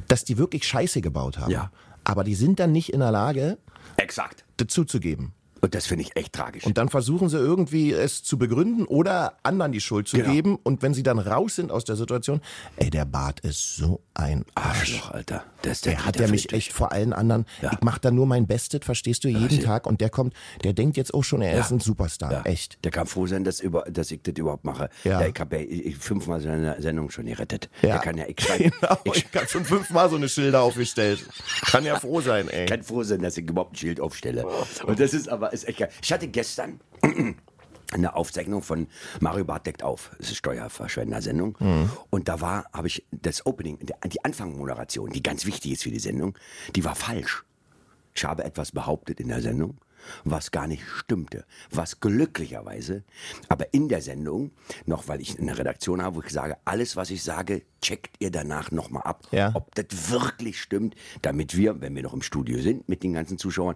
dass 0.08 0.24
die 0.24 0.38
wirklich 0.38 0.66
Scheiße 0.66 1.02
gebaut 1.02 1.38
haben. 1.38 1.52
Ja. 1.52 1.72
Aber 2.04 2.24
die 2.24 2.36
sind 2.36 2.60
dann 2.60 2.72
nicht 2.72 2.94
in 2.94 3.02
der 3.02 3.12
Lage, 3.12 3.58
Exakt. 3.98 4.46
das 4.58 4.70
zuzugeben. 4.70 5.34
Und 5.62 5.76
das 5.76 5.86
finde 5.86 6.04
ich 6.04 6.16
echt 6.16 6.34
tragisch. 6.34 6.66
Und 6.66 6.78
dann 6.78 6.90
versuchen 6.90 7.30
sie 7.30 7.38
irgendwie 7.38 7.92
es 7.94 8.24
zu 8.24 8.38
begründen 8.38 8.86
oder 8.86 9.34
anderen 9.44 9.72
die 9.72 9.82
Schuld 9.82 10.08
zu 10.08 10.18
Genau. 10.18 10.32
geben. 10.32 10.60
Und 10.64 10.82
wenn 10.82 10.94
sie 10.94 11.04
dann 11.04 11.20
raus 11.20 11.56
sind 11.56 11.72
aus 11.72 11.86
der 11.86 11.96
Situation, 11.96 12.42
ey, 12.78 12.90
der 12.90 13.06
Bart 13.06 13.40
ist 13.42 13.76
so 13.78 14.02
ein 14.14 14.44
Arsch. 14.56 14.80
Arschloch, 14.96 15.12
Alter. 15.12 15.44
Das 15.62 15.74
ist 15.74 15.86
Der 15.86 15.94
Dieter 15.94 16.06
hat 16.06 16.20
ja 16.20 16.28
mich 16.28 16.52
echt 16.54 16.74
vor 16.74 16.92
allen 16.92 17.14
anderen. 17.14 17.46
Ja. 17.62 17.72
Ich 17.74 17.82
mach 17.82 18.00
da 18.00 18.10
nur 18.10 18.26
mein 18.26 18.48
Bestes, 18.48 18.82
verstehst 18.84 19.24
du, 19.24 19.28
jeden 19.28 19.62
Tag. 19.62 19.86
Und 19.86 20.02
der 20.02 20.10
kommt, 20.10 20.34
der 20.64 20.74
denkt 20.74 20.98
jetzt 20.98 21.14
auch 21.14 21.24
schon, 21.24 21.42
er 21.44 21.60
ist 21.60 21.72
ein 21.72 21.80
Superstar. 21.80 22.32
Ja. 22.32 22.42
Echt. 22.44 22.84
Der 22.84 22.92
kann 22.92 23.06
froh 23.06 23.28
sein, 23.28 23.44
dass, 23.44 23.60
über, 23.60 23.84
dass 23.84 24.10
ich 24.12 24.22
das 24.24 24.34
überhaupt 24.38 24.66
mache. 24.66 24.90
Ja. 25.04 25.22
Ja. 25.22 25.28
ich 25.28 25.40
habe 25.40 25.58
ja 25.64 25.92
fünfmal 26.00 26.42
seine 26.42 26.82
Sendung 26.82 27.12
schon 27.12 27.28
gerettet. 27.28 27.70
Ja. 27.84 27.90
Der 27.90 28.00
kann 28.00 28.18
ja, 28.18 28.26
ich 28.28 28.40
schreibe, 28.42 28.72
Genau, 28.82 28.98
ich 29.04 29.26
ich 29.32 29.36
habe 29.36 29.48
schon 29.48 29.66
fünfmal 29.66 30.10
so 30.10 30.16
eine 30.16 30.28
Schilder 30.28 30.62
aufgestellt. 30.62 31.24
Kann 31.68 31.86
ja 31.86 32.00
froh 32.00 32.22
sein, 32.22 32.50
ey. 32.50 32.66
kann 32.66 32.82
froh 32.84 33.04
sein, 33.04 33.22
dass 33.22 33.38
ich 33.38 33.48
überhaupt 33.48 33.74
ein 33.74 33.76
Schild 33.76 34.00
aufstelle. 34.00 34.46
Und 34.86 35.00
das 35.00 35.14
ist 35.14 35.30
aber, 35.30 35.51
ist 35.54 35.68
echt 35.68 35.80
geil. 35.80 35.90
Ich 36.02 36.12
hatte 36.12 36.28
gestern 36.28 36.80
eine 37.92 38.16
Aufzeichnung 38.16 38.62
von 38.62 38.88
Mario 39.20 39.46
Barth 39.46 39.68
deckt 39.68 39.84
auf. 39.84 40.12
Das 40.18 40.30
ist 40.30 40.38
Steuerverschwender-Sendung. 40.38 41.58
Und 42.10 42.28
da 42.30 42.42
war, 42.42 42.66
habe 42.74 42.88
ich 42.88 43.06
das 43.12 43.46
Opening, 43.46 43.80
die 44.06 44.24
Anfangmoderation, 44.24 45.12
die 45.12 45.22
ganz 45.22 45.46
wichtig 45.46 45.74
ist 45.74 45.84
für 45.84 45.92
die 45.92 46.00
Sendung, 46.00 46.38
die 46.76 46.84
war 46.86 46.96
falsch. 46.96 47.44
Ich 48.14 48.24
habe 48.26 48.44
etwas 48.44 48.72
behauptet 48.72 49.20
in 49.20 49.28
der 49.30 49.42
Sendung, 49.42 49.78
was 50.24 50.52
gar 50.52 50.68
nicht 50.68 50.84
stimmte. 50.98 51.46
Was 51.70 52.00
glücklicherweise, 52.00 53.04
aber 53.50 53.74
in 53.74 53.90
der 53.90 54.02
Sendung, 54.02 54.52
noch 54.86 55.08
weil 55.08 55.22
ich 55.22 55.40
eine 55.40 55.58
Redaktion 55.58 56.02
habe, 56.02 56.18
wo 56.18 56.22
ich 56.22 56.30
sage, 56.32 56.58
alles, 56.66 56.96
was 56.96 57.10
ich 57.10 57.24
sage, 57.24 57.64
checkt 57.82 58.16
ihr 58.20 58.32
danach 58.32 58.72
nochmal 58.72 59.04
ab, 59.04 59.28
Ja. 59.32 59.52
ob 59.54 59.74
das 59.76 60.12
wirklich 60.12 60.62
stimmt, 60.62 60.96
damit 61.22 61.56
wir, 61.58 61.82
wenn 61.82 61.96
wir 61.96 62.04
noch 62.04 62.14
im 62.14 62.22
Studio 62.22 62.60
sind 62.60 62.88
mit 62.90 63.04
den 63.04 63.14
ganzen 63.14 63.38
Zuschauern, 63.38 63.76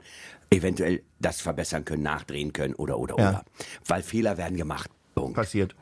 eventuell 0.50 1.02
das 1.20 1.42
verbessern 1.42 1.86
können, 1.86 2.04
nachdrehen 2.04 2.54
können 2.54 2.76
oder, 2.76 2.98
oder, 3.00 3.18
Ja. 3.20 3.30
oder. 3.30 3.46
Weil 3.86 4.04
Fehler 4.04 4.38
werden 4.38 4.58
gemacht. 4.58 4.90
Punkt. 5.16 5.36
Passiert. 5.36 5.76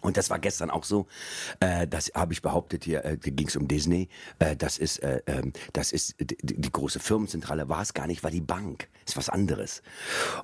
Und 0.00 0.16
das 0.16 0.30
war 0.30 0.38
gestern 0.38 0.70
auch 0.70 0.84
so. 0.84 1.06
Äh, 1.60 1.86
das 1.86 2.12
habe 2.14 2.32
ich 2.32 2.42
behauptet 2.42 2.84
hier. 2.84 3.04
Äh, 3.04 3.16
ging 3.16 3.48
es 3.48 3.56
um 3.56 3.68
Disney. 3.68 4.08
Äh, 4.38 4.56
das 4.56 4.78
ist, 4.78 4.98
äh, 4.98 5.22
ähm, 5.26 5.52
das 5.72 5.92
ist 5.92 6.16
die, 6.20 6.36
die 6.42 6.72
große 6.72 7.00
Firmenzentrale. 7.00 7.68
War 7.68 7.82
es 7.82 7.94
gar 7.94 8.06
nicht, 8.06 8.22
war 8.22 8.30
die 8.30 8.40
Bank. 8.40 8.88
Ist 9.06 9.16
was 9.16 9.28
anderes. 9.28 9.82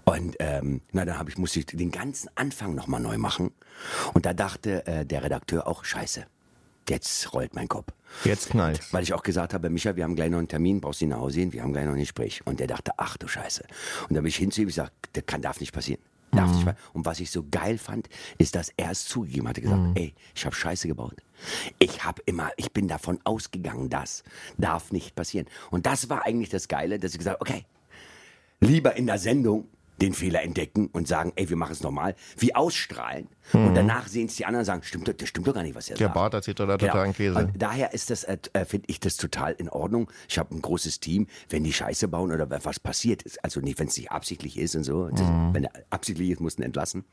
Und 0.04 0.36
ähm, 0.40 0.82
na, 0.92 1.04
dann 1.04 1.18
habe 1.18 1.30
ich 1.30 1.38
musste 1.38 1.60
ich 1.60 1.66
den 1.66 1.90
ganzen 1.90 2.30
Anfang 2.34 2.74
noch 2.74 2.86
mal 2.86 3.00
neu 3.00 3.18
machen. 3.18 3.52
Und 4.12 4.26
da 4.26 4.34
dachte 4.34 4.86
äh, 4.86 5.06
der 5.06 5.22
Redakteur 5.22 5.66
auch 5.66 5.84
Scheiße. 5.84 6.26
Jetzt 6.88 7.32
rollt 7.32 7.54
mein 7.54 7.68
Kopf. 7.68 7.92
Jetzt 8.24 8.50
knallt. 8.50 8.92
Weil 8.92 9.02
ich 9.02 9.14
auch 9.14 9.22
gesagt 9.22 9.54
habe, 9.54 9.70
Micha, 9.70 9.96
wir 9.96 10.04
haben 10.04 10.14
gleich 10.14 10.30
noch 10.30 10.38
einen 10.38 10.48
Termin, 10.48 10.80
brauchst 10.80 11.00
du 11.00 11.06
nach 11.06 11.18
Hause 11.18 11.38
gehen, 11.38 11.52
wir 11.52 11.62
haben 11.62 11.72
gleich 11.72 11.86
noch 11.86 11.94
ein 11.94 11.98
Gespräch. 11.98 12.42
Und 12.44 12.60
der 12.60 12.66
dachte, 12.66 12.92
ach 12.98 13.16
du 13.16 13.26
Scheiße. 13.26 13.64
Und 14.08 14.14
dann 14.14 14.22
bin 14.22 14.28
ich 14.28 14.36
hin 14.36 14.50
zu 14.50 14.60
ihm 14.60 14.66
gesagt, 14.66 14.92
das 15.14 15.24
kann, 15.26 15.40
darf 15.40 15.60
nicht 15.60 15.72
passieren. 15.72 16.00
Darf 16.36 16.50
nicht 16.50 16.64
passieren. 16.64 16.90
Und 16.92 17.06
was 17.06 17.20
ich 17.20 17.30
so 17.30 17.44
geil 17.50 17.78
fand, 17.78 18.08
ist, 18.38 18.54
dass 18.54 18.70
er 18.76 18.90
es 18.90 19.06
zugegeben 19.06 19.48
hatte, 19.48 19.60
gesagt, 19.60 19.82
ey, 19.94 20.14
ich 20.34 20.44
habe 20.44 20.54
Scheiße 20.54 20.88
gebaut. 20.88 21.16
Ich 21.78 22.04
habe 22.04 22.22
immer, 22.26 22.50
ich 22.56 22.72
bin 22.72 22.88
davon 22.88 23.18
ausgegangen, 23.24 23.90
das 23.90 24.22
darf 24.58 24.92
nicht 24.92 25.14
passieren. 25.14 25.46
Und 25.70 25.86
das 25.86 26.08
war 26.08 26.26
eigentlich 26.26 26.48
das 26.50 26.68
Geile, 26.68 26.98
dass 26.98 27.12
ich 27.12 27.18
gesagt 27.18 27.40
habe, 27.40 27.50
okay, 27.50 27.64
lieber 28.60 28.96
in 28.96 29.06
der 29.06 29.18
Sendung 29.18 29.68
den 30.00 30.12
Fehler 30.12 30.42
entdecken 30.42 30.88
und 30.92 31.06
sagen, 31.06 31.32
ey, 31.36 31.48
wir 31.48 31.56
machen 31.56 31.72
es 31.72 31.82
nochmal, 31.82 32.14
wie 32.36 32.54
ausstrahlen. 32.54 33.28
Und 33.52 33.74
danach 33.74 34.08
sehen 34.08 34.26
es 34.26 34.36
die 34.36 34.44
anderen 34.46 34.60
und 34.62 34.64
sagen, 34.66 34.82
stimmt, 34.82 35.06
doch- 35.06 35.12
das 35.12 35.28
stimmt 35.28 35.46
doch 35.46 35.54
gar 35.54 35.62
nicht, 35.62 35.74
was 35.74 35.88
er 35.88 35.96
Der 35.96 36.06
sagt. 36.08 36.14
Bart 36.14 36.34
erzählt 36.34 36.58
doch 36.58 36.66
da 36.66 36.76
Genau. 36.76 36.92
totalen 36.92 37.12
Käse. 37.12 37.38
Und 37.38 37.52
daher 37.62 37.92
ist 37.94 38.10
das, 38.10 38.24
äh, 38.24 38.38
äh, 38.54 38.64
finde 38.64 38.86
ich 38.88 38.98
das 39.00 39.16
total 39.16 39.52
in 39.52 39.68
Ordnung. 39.68 40.10
Ich 40.28 40.38
habe 40.38 40.54
ein 40.54 40.62
großes 40.62 40.98
Team, 41.00 41.26
wenn 41.50 41.62
die 41.62 41.72
Scheiße 41.72 42.08
bauen 42.08 42.32
oder 42.32 42.48
was 42.64 42.80
passiert 42.80 43.22
ist, 43.22 43.42
also 43.44 43.60
nicht, 43.60 43.78
wenn 43.78 43.88
es 43.88 43.96
nicht 43.96 44.10
absichtlich 44.10 44.58
ist 44.58 44.74
und 44.74 44.84
so, 44.84 45.08
das, 45.08 45.20
Mhm. 45.20 45.50
wenn 45.54 45.64
er 45.64 45.72
absichtlich 45.90 46.30
ist, 46.30 46.40
muss 46.40 46.58
ihn 46.58 46.62
entlassen. 46.64 47.04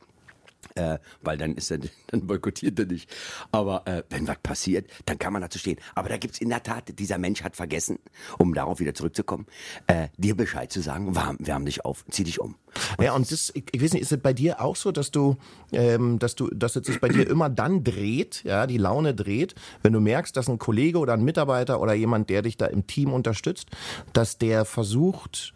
Äh, 0.75 1.00
weil 1.22 1.38
dann 1.38 1.56
ist 1.56 1.72
er, 1.72 1.80
dann 2.08 2.27
boykottiert 2.27 2.80
er 2.80 2.86
nicht. 2.86 3.10
Aber 3.51 3.86
äh, 3.88 4.03
wenn 4.10 4.27
was 4.27 4.38
passiert, 4.41 4.89
dann 5.06 5.20
kann 5.20 5.34
man 5.34 5.41
dazu 5.41 5.60
stehen. 5.60 5.77
Aber 5.96 6.10
da 6.10 6.18
gibt's 6.18 6.39
in 6.39 6.50
der 6.50 6.63
Tat, 6.63 6.98
dieser 7.00 7.18
Mensch 7.18 7.44
hat 7.44 7.56
vergessen, 7.56 8.00
um 8.38 8.53
darauf 8.53 8.80
wieder 8.80 8.94
zurückzukommen, 8.94 9.48
äh, 9.88 10.08
dir 10.18 10.36
Bescheid 10.36 10.72
zu 10.72 10.82
sagen, 10.82 11.15
warm, 11.15 11.38
wärm 11.39 11.65
dich 11.65 11.86
auf, 11.86 12.06
zieh 12.10 12.24
dich 12.24 12.39
um. 12.39 12.56
Ja, 13.01 13.13
und 13.13 13.30
das, 13.32 13.51
ich, 13.53 13.65
ich 13.72 13.82
weiß 13.82 13.94
nicht, 13.94 14.03
ist 14.03 14.12
es 14.12 14.22
bei 14.22 14.34
dir 14.34 14.62
auch 14.62 14.75
so, 14.75 14.91
dass 14.91 15.12
du, 15.12 15.38
ähm, 15.72 16.19
dass 16.19 16.36
du, 16.36 16.50
dass 16.50 16.76
es 16.76 16.86
sich 16.86 17.00
bei 17.02 17.10
dir 17.10 17.30
immer 17.30 17.50
dann 17.50 17.84
dreht, 17.84 18.43
ja, 18.43 18.67
die 18.67 18.78
Laune 18.78 19.13
dreht, 19.13 19.56
wenn 19.84 19.93
du 19.93 20.00
merkst, 20.00 20.36
dass 20.36 20.47
ein 20.47 20.60
Kollege 20.60 21.00
oder 21.00 21.13
ein 21.13 21.24
Mitarbeiter 21.24 21.82
oder 21.82 21.93
jemand, 21.93 22.30
der 22.30 22.41
dich 22.41 22.58
da 22.58 22.67
im 22.67 22.88
Team 22.88 23.13
unterstützt, 23.13 23.67
dass 24.13 24.38
der 24.38 24.65
versucht, 24.65 25.54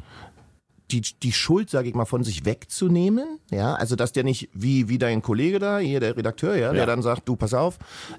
die, 0.92 1.02
die 1.02 1.32
Schuld, 1.32 1.70
sage 1.70 1.90
ich 1.90 1.96
mal, 1.96 2.06
von 2.06 2.24
sich 2.24 2.46
wegzunehmen, 2.46 3.40
ja, 3.52 3.74
also 3.74 3.96
dass 3.96 4.12
der 4.12 4.24
nicht 4.24 4.50
wie 4.54 4.88
wie 4.88 4.98
dein 4.98 5.22
Kollege 5.22 5.58
da, 5.60 5.80
hier 5.80 6.00
der 6.00 6.16
Redakteur, 6.16 6.56
ja, 6.56 6.72
der 6.72 6.82
Ja. 6.82 6.86
dann 6.86 7.02
sagt, 7.02 7.28
du 7.28 7.36
pass 7.36 7.54
auf, 7.54 7.78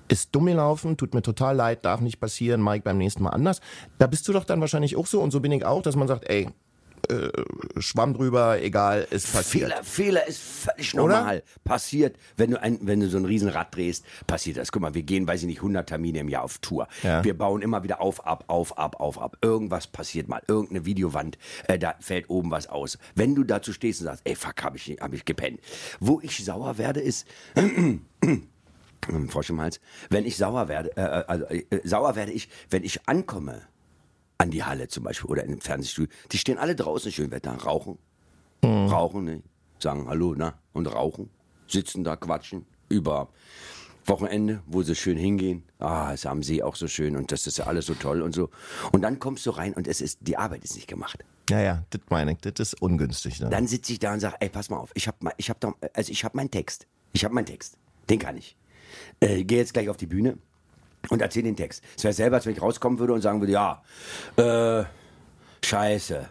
ist 0.08 0.34
dumm 0.34 0.46
gelaufen, 0.46 0.96
tut 0.96 1.14
mir 1.14 1.22
total 1.22 1.54
leid, 1.56 1.84
darf 1.84 2.00
nicht 2.00 2.18
passieren, 2.18 2.62
Mike 2.62 2.82
beim 2.82 2.98
nächsten 2.98 3.22
Mal 3.22 3.30
anders. 3.30 3.60
Da 3.98 4.06
bist 4.08 4.26
du 4.28 4.32
doch 4.32 4.44
dann 4.44 4.60
wahrscheinlich 4.60 4.96
auch 4.96 5.06
so 5.06 5.20
und 5.20 5.30
so 5.30 5.40
bin 5.40 5.52
ich 5.52 5.64
auch, 5.64 5.82
dass 5.82 5.94
man 5.96 6.08
sagt, 6.08 6.28
ey, 6.28 6.48
äh, 7.10 7.30
Schwamm 7.78 8.14
drüber, 8.14 8.60
egal, 8.62 9.06
ist 9.10 9.32
passiert. 9.32 9.70
Fehler, 9.70 9.84
Fehler 9.84 10.26
ist 10.26 10.40
völlig 10.40 10.94
Oder? 10.94 11.02
normal. 11.02 11.42
Passiert, 11.64 12.16
wenn 12.36 12.50
du, 12.50 12.62
ein, 12.62 12.78
wenn 12.82 13.00
du 13.00 13.08
so 13.08 13.18
ein 13.18 13.24
Riesenrad 13.24 13.74
drehst, 13.74 14.04
passiert 14.26 14.56
das. 14.56 14.72
Guck 14.72 14.82
mal, 14.82 14.94
wir 14.94 15.02
gehen, 15.02 15.26
weiß 15.26 15.42
ich 15.42 15.46
nicht, 15.46 15.58
100 15.58 15.88
Termine 15.88 16.20
im 16.20 16.28
Jahr 16.28 16.44
auf 16.44 16.58
Tour. 16.58 16.88
Ja. 17.02 17.24
Wir 17.24 17.36
bauen 17.36 17.62
immer 17.62 17.82
wieder 17.82 18.00
auf, 18.00 18.26
ab, 18.26 18.44
auf, 18.48 18.78
ab, 18.78 18.96
auf, 19.00 19.20
ab. 19.20 19.36
Irgendwas 19.42 19.86
passiert 19.86 20.28
mal. 20.28 20.42
Irgendeine 20.48 20.86
Videowand, 20.86 21.38
äh, 21.68 21.78
da 21.78 21.94
fällt 22.00 22.30
oben 22.30 22.50
was 22.50 22.68
aus. 22.68 22.98
Wenn 23.14 23.34
du 23.34 23.44
dazu 23.44 23.72
stehst 23.72 24.00
und 24.00 24.06
sagst, 24.06 24.22
ey, 24.24 24.34
fuck, 24.34 24.62
hab 24.62 24.74
ich, 24.76 24.98
hab 25.00 25.12
ich 25.12 25.24
gepennt. 25.24 25.60
Wo 26.00 26.20
ich 26.22 26.44
sauer 26.44 26.78
werde, 26.78 27.00
ist, 27.00 27.26
Frosch 29.28 29.50
im 29.50 29.60
Hals, 29.60 29.80
wenn 30.10 30.24
ich 30.24 30.36
sauer 30.36 30.68
werde, 30.68 30.96
äh, 30.96 31.00
also, 31.00 31.44
äh, 31.46 31.64
sauer 31.84 32.16
werde 32.16 32.32
ich, 32.32 32.48
wenn 32.70 32.82
ich 32.82 33.08
ankomme 33.08 33.62
an 34.38 34.50
die 34.50 34.64
Halle 34.64 34.88
zum 34.88 35.04
Beispiel 35.04 35.30
oder 35.30 35.44
in 35.44 35.50
dem 35.50 35.60
Fernsehstudio, 35.60 36.10
die 36.32 36.38
stehen 36.38 36.58
alle 36.58 36.76
draußen, 36.76 37.10
schön 37.12 37.30
Wetter, 37.30 37.52
rauchen, 37.52 37.98
rauchen, 38.62 39.24
ne? 39.24 39.42
sagen 39.78 40.08
Hallo, 40.08 40.34
na, 40.36 40.58
und 40.72 40.86
rauchen, 40.86 41.30
sitzen 41.68 42.04
da, 42.04 42.16
quatschen 42.16 42.66
über 42.88 43.28
Wochenende, 44.06 44.62
wo 44.66 44.82
sie 44.82 44.94
schön 44.94 45.16
hingehen. 45.16 45.64
Ah, 45.78 46.12
ist 46.12 46.26
am 46.26 46.42
See 46.42 46.62
auch 46.62 46.76
so 46.76 46.86
schön 46.86 47.16
und 47.16 47.32
das 47.32 47.46
ist 47.46 47.58
ja 47.58 47.66
alles 47.66 47.86
so 47.86 47.94
toll 47.94 48.22
und 48.22 48.34
so. 48.34 48.50
Und 48.92 49.02
dann 49.02 49.18
kommst 49.18 49.44
du 49.46 49.50
rein 49.50 49.74
und 49.74 49.88
es 49.88 50.00
ist, 50.00 50.18
die 50.22 50.36
Arbeit 50.36 50.64
ist 50.64 50.76
nicht 50.76 50.86
gemacht. 50.86 51.24
Ja, 51.50 51.60
ja, 51.60 51.84
das 51.90 52.02
meine 52.08 52.32
ich, 52.32 52.38
das 52.38 52.72
ist 52.72 52.82
ungünstig. 52.82 53.40
Ne? 53.40 53.50
Dann 53.50 53.66
sitze 53.66 53.92
ich 53.92 53.98
da 53.98 54.12
und 54.12 54.20
sage, 54.20 54.36
ey, 54.40 54.48
pass 54.48 54.70
mal 54.70 54.78
auf, 54.78 54.90
ich 54.94 55.08
habe 55.08 55.32
ich 55.36 55.50
hab 55.50 55.64
also 55.92 56.12
ich 56.12 56.24
habe 56.24 56.36
meinen 56.36 56.50
Text. 56.50 56.86
Ich 57.12 57.24
habe 57.24 57.34
meinen 57.34 57.46
Text. 57.46 57.78
Den 58.08 58.18
kann 58.18 58.36
ich. 58.36 58.56
Äh, 59.20 59.44
Gehe 59.44 59.58
jetzt 59.58 59.72
gleich 59.72 59.88
auf 59.88 59.96
die 59.96 60.06
Bühne 60.06 60.38
und 61.08 61.22
erzähl 61.22 61.42
den 61.42 61.56
Text. 61.56 61.82
Es 61.96 62.04
wäre 62.04 62.14
selber, 62.14 62.36
als 62.36 62.46
wenn 62.46 62.52
ich 62.54 62.62
rauskommen 62.62 62.98
würde 62.98 63.12
und 63.12 63.20
sagen 63.22 63.40
würde, 63.40 63.52
ja, 63.52 63.82
äh, 64.36 64.84
scheiße. 65.64 66.28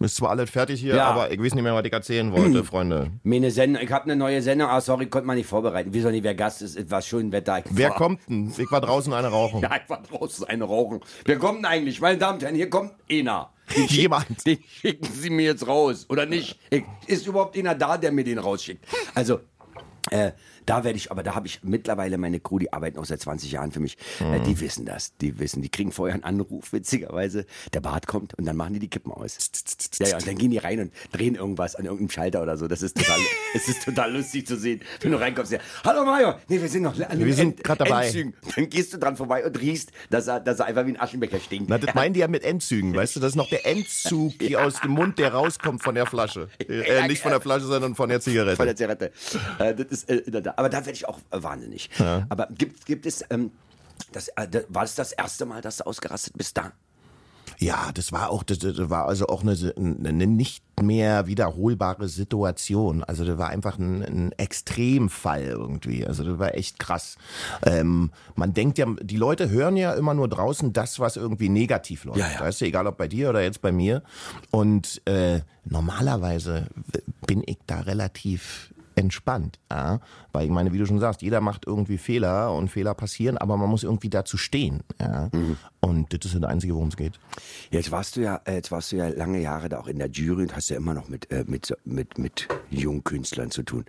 Ist 0.00 0.14
zwar 0.14 0.30
alles 0.30 0.48
fertig 0.50 0.80
hier, 0.80 0.94
Ja. 0.94 1.06
aber 1.06 1.32
ich 1.32 1.42
weiß 1.42 1.54
nicht 1.54 1.64
mehr, 1.64 1.74
was 1.74 1.84
ich 1.84 1.92
erzählen 1.92 2.30
wollte, 2.30 2.62
Freunde. 2.64 3.10
Mir 3.24 3.36
eine 3.36 3.50
Sendung, 3.50 3.82
ich 3.82 3.90
habe 3.90 4.04
eine 4.04 4.14
neue 4.14 4.40
Sendung, 4.42 4.68
ah 4.68 4.80
sorry, 4.80 5.06
konnte 5.06 5.26
man 5.26 5.36
nicht 5.36 5.48
vorbereiten. 5.48 5.88
Wieso 5.92 6.10
nicht, 6.10 6.22
wer 6.22 6.36
Gast 6.36 6.62
ist, 6.62 6.76
es 6.76 6.88
war 6.88 7.02
schön 7.02 7.32
Wetter. 7.32 7.58
Ich 7.58 7.64
Wer 7.70 7.90
war- 7.90 7.96
kommt 7.96 8.20
denn? 8.28 8.52
Ich 8.56 8.70
war 8.70 8.80
draußen 8.80 9.12
eine 9.12 9.26
rauchen. 9.28 9.60
Ja, 9.62 9.70
ich 9.82 9.90
war 9.90 10.00
draußen 10.00 10.46
eine 10.46 10.62
rauchen. 10.64 11.00
Wer 11.24 11.36
kommt 11.38 11.58
denn 11.58 11.64
eigentlich? 11.64 12.00
Meine 12.00 12.16
Damen 12.16 12.34
und 12.34 12.42
Herren, 12.44 12.54
hier 12.54 12.70
kommt 12.70 12.92
einer. 13.10 13.50
Den 13.76 13.86
Jemand. 13.86 14.46
Den 14.46 14.58
schicken 14.68 15.12
Sie 15.12 15.30
mir 15.30 15.46
jetzt 15.46 15.66
raus, 15.66 16.06
oder 16.08 16.26
nicht? 16.26 16.58
Ich, 16.70 16.84
ist 17.08 17.26
überhaupt 17.26 17.58
einer 17.58 17.74
da, 17.74 17.98
der 17.98 18.12
mir 18.12 18.22
den 18.24 18.38
rausschickt? 18.38 18.84
Also, 19.16 19.40
äh, 20.10 20.30
da 20.68 20.84
werde 20.84 20.98
ich, 20.98 21.10
aber 21.10 21.22
da 21.22 21.34
habe 21.34 21.46
ich 21.46 21.60
mittlerweile 21.62 22.18
meine 22.18 22.40
Crew, 22.40 22.58
die 22.58 22.72
arbeiten 22.72 22.98
auch 22.98 23.06
seit 23.06 23.22
20 23.22 23.50
Jahren 23.52 23.72
für 23.72 23.80
mich, 23.80 23.96
äh, 24.20 24.40
die 24.40 24.60
wissen 24.60 24.84
das. 24.84 25.16
Die 25.16 25.38
wissen, 25.38 25.62
die 25.62 25.70
kriegen 25.70 25.92
vorher 25.92 26.14
einen 26.14 26.24
Anruf, 26.24 26.72
witzigerweise. 26.72 27.46
Der 27.72 27.80
Bart 27.80 28.06
kommt 28.06 28.34
und 28.34 28.44
dann 28.44 28.56
machen 28.56 28.74
die 28.74 28.80
die 28.80 28.88
Kippen 28.88 29.10
aus. 29.10 29.38
Ja, 29.98 30.08
ja, 30.08 30.16
und 30.16 30.26
dann 30.26 30.36
gehen 30.36 30.50
die 30.50 30.58
rein 30.58 30.80
und 30.80 30.92
drehen 31.12 31.36
irgendwas 31.36 31.74
an 31.74 31.86
irgendeinem 31.86 32.10
Schalter 32.10 32.42
oder 32.42 32.58
so. 32.58 32.68
Das 32.68 32.82
ist 32.82 32.98
total, 32.98 33.18
es 33.54 33.68
ist 33.68 33.82
total 33.82 34.12
lustig 34.12 34.46
zu 34.46 34.56
sehen, 34.56 34.82
wenn 35.00 35.12
du 35.12 35.20
reinkommst. 35.20 35.52
Ja, 35.52 35.58
Hallo 35.84 36.04
Mario! 36.04 36.34
Nee, 36.48 36.60
wir 36.60 36.68
sind 36.68 36.82
noch 36.82 37.00
an 37.00 37.18
den 37.18 37.26
Wir 37.26 37.34
sind 37.34 37.64
grad 37.64 37.80
dabei. 37.80 38.06
Endzügen. 38.06 38.34
Dann 38.54 38.68
gehst 38.68 38.92
du 38.92 38.98
dran 38.98 39.16
vorbei 39.16 39.46
und 39.46 39.58
riechst, 39.58 39.90
dass 40.10 40.26
er, 40.26 40.40
dass 40.40 40.60
er 40.60 40.66
einfach 40.66 40.84
wie 40.84 40.90
ein 40.90 41.00
Aschenbecher 41.00 41.40
stinkt. 41.40 41.70
Na, 41.70 41.78
das 41.78 41.94
meinen 41.94 42.12
die 42.12 42.20
ja 42.20 42.28
mit 42.28 42.42
Endzügen, 42.44 42.94
weißt 42.94 43.16
du? 43.16 43.20
Das 43.20 43.30
ist 43.30 43.36
noch 43.36 43.48
der 43.48 43.66
Endzug 43.66 44.38
die 44.40 44.56
aus 44.56 44.80
dem 44.80 44.90
Mund, 44.90 45.18
der 45.18 45.32
rauskommt 45.32 45.82
von 45.82 45.94
der 45.94 46.04
Flasche. 46.04 46.48
Äh, 46.58 47.08
nicht 47.08 47.22
von 47.22 47.30
der 47.30 47.40
Flasche, 47.40 47.64
sondern 47.64 47.94
von 47.94 48.10
der 48.10 48.20
Zigarette. 48.20 48.56
Von 48.56 48.66
der 48.66 48.76
Zigarette. 48.76 49.12
Äh, 49.58 49.74
das 49.74 49.86
ist, 49.86 50.10
äh, 50.10 50.30
da. 50.30 50.57
Aber 50.58 50.68
da 50.68 50.78
werde 50.78 50.92
ich 50.92 51.06
auch 51.06 51.20
äh, 51.30 51.40
wahnsinnig. 51.42 51.88
Aber 52.28 52.48
gibt, 52.50 52.84
gibt 52.84 53.06
es, 53.06 53.24
ähm, 53.30 53.52
das, 54.10 54.28
äh, 54.28 54.64
war 54.68 54.82
es 54.82 54.96
das 54.96 55.12
erste 55.12 55.46
Mal, 55.46 55.62
dass 55.62 55.76
du 55.76 55.86
ausgerastet 55.86 56.36
bist 56.36 56.56
da? 56.56 56.72
Ja, 57.58 57.90
das 57.94 58.12
war 58.12 58.30
auch, 58.30 58.42
das, 58.42 58.58
das 58.58 58.90
war 58.90 59.06
also 59.06 59.26
auch 59.28 59.42
eine, 59.42 59.52
eine 59.76 60.26
nicht 60.26 60.64
mehr 60.80 61.26
wiederholbare 61.26 62.08
Situation. 62.08 63.04
Also 63.04 63.24
das 63.24 63.38
war 63.38 63.48
einfach 63.48 63.78
ein, 63.78 64.02
ein 64.02 64.32
Extremfall 64.32 65.44
irgendwie. 65.44 66.04
Also 66.04 66.24
das 66.24 66.38
war 66.38 66.54
echt 66.54 66.80
krass. 66.80 67.18
Ähm, 67.64 68.10
man 68.34 68.52
denkt 68.52 68.78
ja, 68.78 68.86
die 69.00 69.16
Leute 69.16 69.50
hören 69.50 69.76
ja 69.76 69.94
immer 69.94 70.14
nur 70.14 70.28
draußen 70.28 70.72
das, 70.72 70.98
was 70.98 71.16
irgendwie 71.16 71.48
negativ 71.48 72.04
läuft. 72.04 72.18
Ja, 72.18 72.30
ja. 72.32 72.40
Weißt 72.40 72.60
du, 72.60 72.64
egal 72.64 72.86
ob 72.88 72.96
bei 72.96 73.08
dir 73.08 73.30
oder 73.30 73.42
jetzt 73.42 73.60
bei 73.60 73.72
mir. 73.72 74.02
Und 74.50 75.02
äh, 75.06 75.40
normalerweise 75.64 76.66
bin 77.26 77.42
ich 77.46 77.58
da 77.66 77.80
relativ 77.80 78.72
entspannt. 78.98 79.58
Ja? 79.70 80.00
Weil 80.32 80.46
ich 80.46 80.50
meine, 80.50 80.72
wie 80.72 80.78
du 80.78 80.86
schon 80.86 80.98
sagst, 80.98 81.22
jeder 81.22 81.40
macht 81.40 81.66
irgendwie 81.66 81.98
Fehler 81.98 82.52
und 82.54 82.68
Fehler 82.68 82.94
passieren, 82.94 83.38
aber 83.38 83.56
man 83.56 83.70
muss 83.70 83.84
irgendwie 83.84 84.10
dazu 84.10 84.36
stehen. 84.36 84.82
Ja? 85.00 85.30
Und 85.80 86.12
das 86.12 86.32
ist 86.32 86.42
das 86.42 86.50
Einzige, 86.50 86.74
worum 86.74 86.88
es 86.88 86.96
geht. 86.96 87.18
Jetzt 87.70 87.90
warst 87.90 88.16
du 88.16 88.20
ja, 88.20 88.40
äh, 88.44 88.54
jetzt 88.54 88.70
warst 88.70 88.92
du 88.92 88.96
ja 88.96 89.08
lange 89.08 89.40
Jahre 89.40 89.68
da 89.68 89.78
auch 89.78 89.86
in 89.86 89.98
der 89.98 90.10
Jury 90.10 90.42
und 90.42 90.56
hast 90.56 90.68
ja 90.68 90.76
immer 90.76 90.94
noch 90.94 91.08
mit, 91.08 91.30
äh, 91.30 91.44
mit, 91.46 91.74
mit, 91.84 92.18
mit 92.18 92.48
jungen 92.70 93.04
Künstlern 93.04 93.50
zu 93.50 93.62
tun. 93.62 93.84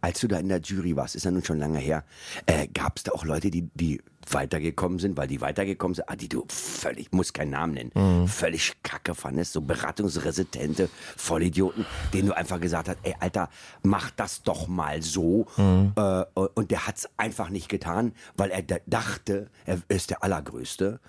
Als 0.00 0.20
du 0.20 0.28
da 0.28 0.38
in 0.38 0.48
der 0.48 0.60
Jury 0.60 0.96
warst, 0.96 1.14
ist 1.14 1.24
ja 1.24 1.30
nun 1.30 1.44
schon 1.44 1.58
lange 1.58 1.78
her, 1.78 2.04
äh, 2.46 2.66
gab 2.68 2.96
es 2.96 3.04
da 3.04 3.12
auch 3.12 3.24
Leute, 3.24 3.50
die, 3.50 3.68
die 3.74 4.00
weitergekommen 4.30 4.98
sind, 4.98 5.16
weil 5.16 5.26
die 5.28 5.40
weitergekommen 5.40 5.94
sind, 5.94 6.08
ah, 6.08 6.16
die 6.16 6.28
du 6.28 6.44
völlig, 6.48 7.12
muss 7.12 7.32
keinen 7.32 7.50
Namen 7.50 7.74
nennen, 7.74 8.28
völlig 8.28 8.72
kacke 8.82 9.14
fandest, 9.14 9.52
so 9.52 9.60
beratungsresistente 9.60 10.88
Vollidioten, 11.16 11.84
denen 12.12 12.28
du 12.28 12.36
einfach 12.36 12.60
gesagt 12.60 12.88
hast, 12.88 12.98
ey, 13.02 13.14
Alter, 13.20 13.48
mach 13.82 14.10
das 14.12 14.42
doch 14.42 14.68
mal 14.68 15.02
so. 15.02 15.46
Äh, 15.56 16.24
und 16.54 16.70
der 16.70 16.86
hat's 16.86 17.08
einfach 17.16 17.50
nicht 17.50 17.68
getan, 17.68 18.12
weil 18.36 18.50
er 18.50 18.62
da- 18.62 18.76
dachte, 18.86 19.50
er 19.66 19.78
ist 19.88 20.10
der 20.10 20.22
Allergrößte. 20.24 21.00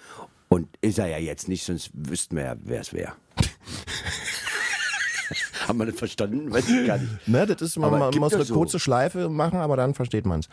Und 0.47 0.67
ist 0.82 0.99
er 0.99 1.08
ja 1.08 1.17
jetzt 1.17 1.47
nicht, 1.49 1.63
sonst 1.65 1.89
wüssten 1.93 2.36
wir 2.38 2.43
ja, 2.43 2.56
wer 2.63 2.80
es 2.82 2.93
wäre. 2.93 3.13
Haben 5.67 5.80
wir 5.80 5.86
das 5.88 5.95
verstanden? 5.95 6.51
Weiß 6.51 6.69
ich 6.69 6.86
gar 6.86 6.97
nicht. 6.97 7.28
Ne, 7.28 7.45
das 7.45 7.62
ist, 7.62 7.78
man, 7.78 7.88
Aber 7.88 8.12
man 8.12 8.15
muss 8.19 8.34
eine 8.34 8.43
so. 8.43 8.54
kurze 8.54 8.80
Schleife 8.80 9.30
machen, 9.30 9.60
aber 9.60 9.78
dann 9.78 9.93
versteht 9.93 10.25
man's. 10.25 10.47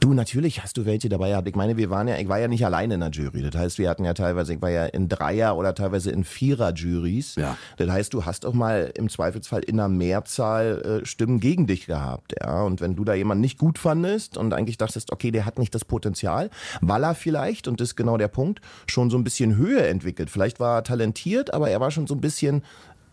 Du, 0.00 0.14
natürlich 0.14 0.62
hast 0.62 0.76
du 0.76 0.84
welche 0.86 1.08
dabei 1.08 1.30
gehabt. 1.30 1.48
Ich 1.48 1.56
meine, 1.56 1.76
wir 1.76 1.90
waren 1.90 2.08
ja, 2.08 2.16
ich 2.18 2.28
war 2.28 2.38
ja 2.38 2.48
nicht 2.48 2.64
alleine 2.64 2.94
in 2.94 3.00
der 3.00 3.10
Jury. 3.10 3.42
Das 3.42 3.60
heißt, 3.60 3.78
wir 3.78 3.90
hatten 3.90 4.04
ja 4.04 4.14
teilweise, 4.14 4.54
ich 4.54 4.62
war 4.62 4.70
ja 4.70 4.86
in 4.86 5.08
Dreier- 5.08 5.56
oder 5.56 5.74
teilweise 5.74 6.10
in 6.10 6.24
Vierer-Juries. 6.24 7.36
Ja. 7.36 7.56
Das 7.76 7.90
heißt, 7.90 8.14
du 8.14 8.24
hast 8.24 8.46
auch 8.46 8.54
mal 8.54 8.92
im 8.94 9.08
Zweifelsfall 9.08 9.62
in 9.62 9.80
einer 9.80 9.88
Mehrzahl 9.88 11.00
äh, 11.02 11.06
Stimmen 11.06 11.40
gegen 11.40 11.66
dich 11.66 11.86
gehabt. 11.86 12.34
Ja. 12.40 12.62
Und 12.62 12.80
wenn 12.80 12.96
du 12.96 13.04
da 13.04 13.14
jemanden 13.14 13.40
nicht 13.40 13.58
gut 13.58 13.78
fandest 13.78 14.36
und 14.36 14.54
eigentlich 14.54 14.78
dachtest, 14.78 15.12
okay, 15.12 15.30
der 15.30 15.46
hat 15.46 15.58
nicht 15.58 15.74
das 15.74 15.84
Potenzial, 15.84 16.50
weil 16.80 17.04
er 17.04 17.14
vielleicht, 17.14 17.68
und 17.68 17.80
das 17.80 17.90
ist 17.90 17.96
genau 17.96 18.16
der 18.16 18.28
Punkt, 18.28 18.60
schon 18.86 19.10
so 19.10 19.18
ein 19.18 19.24
bisschen 19.24 19.56
Höhe 19.56 19.86
entwickelt. 19.86 20.30
Vielleicht 20.30 20.60
war 20.60 20.78
er 20.78 20.84
talentiert, 20.84 21.52
aber 21.52 21.70
er 21.70 21.80
war 21.80 21.90
schon 21.90 22.06
so 22.06 22.14
ein 22.14 22.20
bisschen 22.20 22.62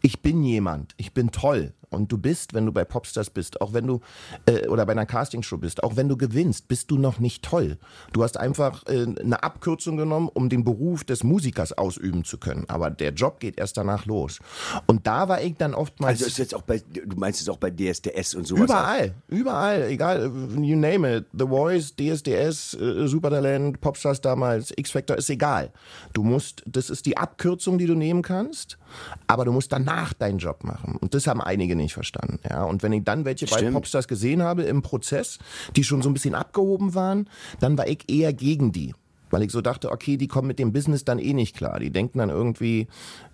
ich 0.01 0.21
bin 0.21 0.43
jemand, 0.43 0.93
ich 0.97 1.13
bin 1.13 1.31
toll. 1.31 1.73
Und 1.89 2.11
du 2.11 2.17
bist, 2.17 2.53
wenn 2.53 2.65
du 2.65 2.71
bei 2.71 2.85
Popstars 2.85 3.29
bist, 3.29 3.61
auch 3.61 3.73
wenn 3.73 3.87
du, 3.87 3.99
äh, 4.45 4.67
oder 4.67 4.85
bei 4.85 4.91
einer 4.91 5.05
Castingshow 5.05 5.57
bist, 5.57 5.83
auch 5.83 5.95
wenn 5.95 6.07
du 6.07 6.17
gewinnst, 6.17 6.67
bist 6.67 6.91
du 6.91 6.97
noch 6.97 7.19
nicht 7.19 7.43
toll. 7.43 7.77
Du 8.13 8.23
hast 8.23 8.37
einfach 8.37 8.85
äh, 8.87 9.07
eine 9.19 9.41
Abkürzung 9.41 9.97
genommen, 9.97 10.29
um 10.31 10.49
den 10.49 10.63
Beruf 10.63 11.03
des 11.03 11.23
Musikers 11.23 11.73
ausüben 11.73 12.23
zu 12.23 12.37
können. 12.37 12.65
Aber 12.67 12.91
der 12.91 13.13
Job 13.13 13.39
geht 13.39 13.57
erst 13.57 13.77
danach 13.77 14.05
los. 14.05 14.39
Und 14.85 15.07
da 15.07 15.27
war 15.27 15.41
ich 15.41 15.55
dann 15.55 15.73
oftmals. 15.73 16.19
Also 16.19 16.27
ist 16.27 16.37
jetzt 16.37 16.55
auch 16.55 16.61
bei, 16.61 16.79
du 16.79 17.15
meinst 17.17 17.41
es 17.41 17.49
auch 17.49 17.57
bei 17.57 17.71
DSDS 17.71 18.35
und 18.35 18.45
sowas? 18.45 18.65
Überall, 18.65 19.15
überall, 19.27 19.83
egal, 19.83 20.31
you 20.61 20.77
name 20.77 21.17
it. 21.17 21.25
The 21.33 21.47
Voice, 21.47 21.95
DSDS, 21.95 22.75
äh, 22.75 23.07
Supertalent, 23.07 23.81
Popstars 23.81 24.21
damals, 24.21 24.71
X-Factor, 24.75 25.17
ist 25.17 25.29
egal. 25.29 25.71
Du 26.13 26.23
musst, 26.23 26.63
das 26.67 26.89
ist 26.89 27.05
die 27.05 27.17
Abkürzung, 27.17 27.77
die 27.77 27.87
du 27.87 27.95
nehmen 27.95 28.21
kannst, 28.21 28.77
aber 29.27 29.45
du 29.45 29.51
musst 29.51 29.71
danach 29.71 30.13
deinen 30.13 30.37
Job 30.37 30.63
machen. 30.63 30.97
Und 30.97 31.13
das 31.13 31.25
haben 31.25 31.41
einige 31.41 31.78
nicht 31.79 31.93
verstanden. 31.93 32.39
Ja. 32.49 32.63
Und 32.63 32.83
wenn 32.83 32.93
ich 32.93 33.03
dann 33.03 33.25
welche 33.25 33.45
bei. 33.45 33.69
Popstars 33.71 34.07
gesehen 34.07 34.43
habe 34.43 34.63
im 34.63 34.81
Prozess, 34.81 35.39
die 35.75 35.83
schon 35.83 36.01
so 36.01 36.09
ein 36.09 36.13
bisschen 36.13 36.35
abgehoben 36.35 36.93
waren, 36.95 37.29
dann 37.59 37.77
war 37.77 37.87
ich 37.87 38.09
eher 38.09 38.33
gegen 38.33 38.71
die. 38.71 38.93
Weil 39.29 39.43
ich 39.43 39.51
so 39.51 39.61
dachte, 39.61 39.91
okay, 39.91 40.17
die 40.17 40.27
kommen 40.27 40.47
mit 40.47 40.59
dem 40.59 40.73
Business 40.73 41.05
dann 41.05 41.19
eh 41.19 41.33
nicht 41.33 41.55
klar. 41.55 41.79
Die 41.79 41.89
denken 41.91 42.17
dann 42.19 42.29
irgendwie, 42.29 42.87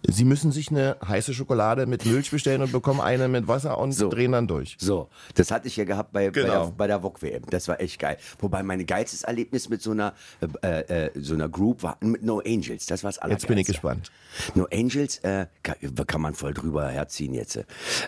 sie 0.08 0.26
müssen 0.26 0.52
sich 0.52 0.70
eine 0.70 0.98
heiße 1.06 1.34
Schokolade 1.34 1.86
mit 1.86 2.06
Milch 2.06 2.32
bestellen 2.32 2.62
und 2.62 2.72
bekommen 2.72 3.02
eine 3.02 3.28
mit 3.28 3.48
Wasser 3.48 3.78
und 3.78 3.94
So. 3.94 4.10
drehen 4.10 4.34
dann 4.34 4.48
durch. 4.48 4.76
So, 4.80 5.10
das 5.36 5.52
hatte 5.52 5.68
ich 5.68 5.78
ja 5.78 5.84
gehabt 5.86 6.12
bei, 6.12 6.26
bei 6.30 6.42
Genau. 6.42 6.66
der, 6.66 6.72
bei 6.72 6.88
der 6.88 7.02
VOG 7.02 7.22
WM. 7.22 7.44
Das 7.50 7.68
war 7.68 7.80
echt 7.80 8.00
geil. 8.00 8.18
Wobei 8.40 8.62
mein 8.64 8.86
geilstes 8.86 9.24
Erlebnis 9.24 9.70
mit 9.70 9.82
so 9.82 9.92
einer, 9.92 10.14
äh, 10.62 11.06
äh, 11.08 11.12
so 11.16 11.34
einer 11.34 11.50
Group 11.50 11.84
war 11.84 11.98
mit 12.02 12.24
No 12.24 12.40
Angels. 12.46 12.86
Das 12.86 13.04
war's 13.04 13.20
Jetzt 13.28 13.48
bin 13.48 13.58
ich 13.58 13.68
gespannt. 13.68 14.12
No 14.54 14.68
Angels, 14.72 15.20
äh, 15.20 15.48
kann, 15.64 15.76
kann 16.08 16.22
man 16.22 16.34
voll 16.34 16.54
drüber 16.54 16.88
herziehen 16.90 17.34
jetzt. 17.34 17.56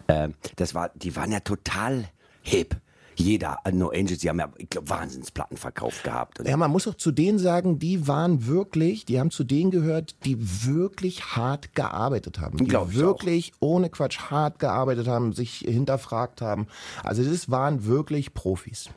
Äh, 0.08 0.30
das 0.58 0.76
war, 0.76 0.89
die 0.95 1.15
waren 1.15 1.32
ja 1.32 1.39
total 1.39 2.06
hip. 2.41 2.76
Jeder, 3.17 3.58
äh, 3.65 3.71
No 3.71 3.89
Angels, 3.89 4.19
die 4.19 4.30
haben 4.30 4.39
ja, 4.39 4.49
ich 4.58 4.69
glaube, 4.69 4.89
Wahnsinnsplatten 4.89 5.58
verkauft 5.58 6.03
gehabt. 6.03 6.39
Ja, 6.45 6.56
man 6.56 6.71
muss 6.71 6.88
auch 6.88 6.95
zu 6.95 7.12
denen 7.12 7.39
sagen, 7.39 7.80
die 7.80 8.08
waren 8.08 8.45
wirklich, 8.45 9.06
die 9.06 9.19
haben 9.19 9.32
zu 9.32 9.43
denen 9.43 9.71
gehört, 9.71 10.15
die 10.23 10.38
wirklich 10.65 11.36
hart 11.36 11.73
gearbeitet 11.73 12.39
haben. 12.39 12.58
Die 12.58 12.65
Glaub 12.65 12.91
ich 12.91 12.97
wirklich 12.97 13.53
ohne 13.60 13.89
Quatsch 13.89 14.19
hart 14.30 14.60
gearbeitet 14.60 15.08
haben, 15.08 15.34
sich 15.34 15.60
hinterfragt 15.60 16.41
haben. 16.41 16.67
Also 17.03 17.23
das 17.23 17.49
waren 17.49 17.86
wirklich 17.86 18.34
Profis. 18.34 18.89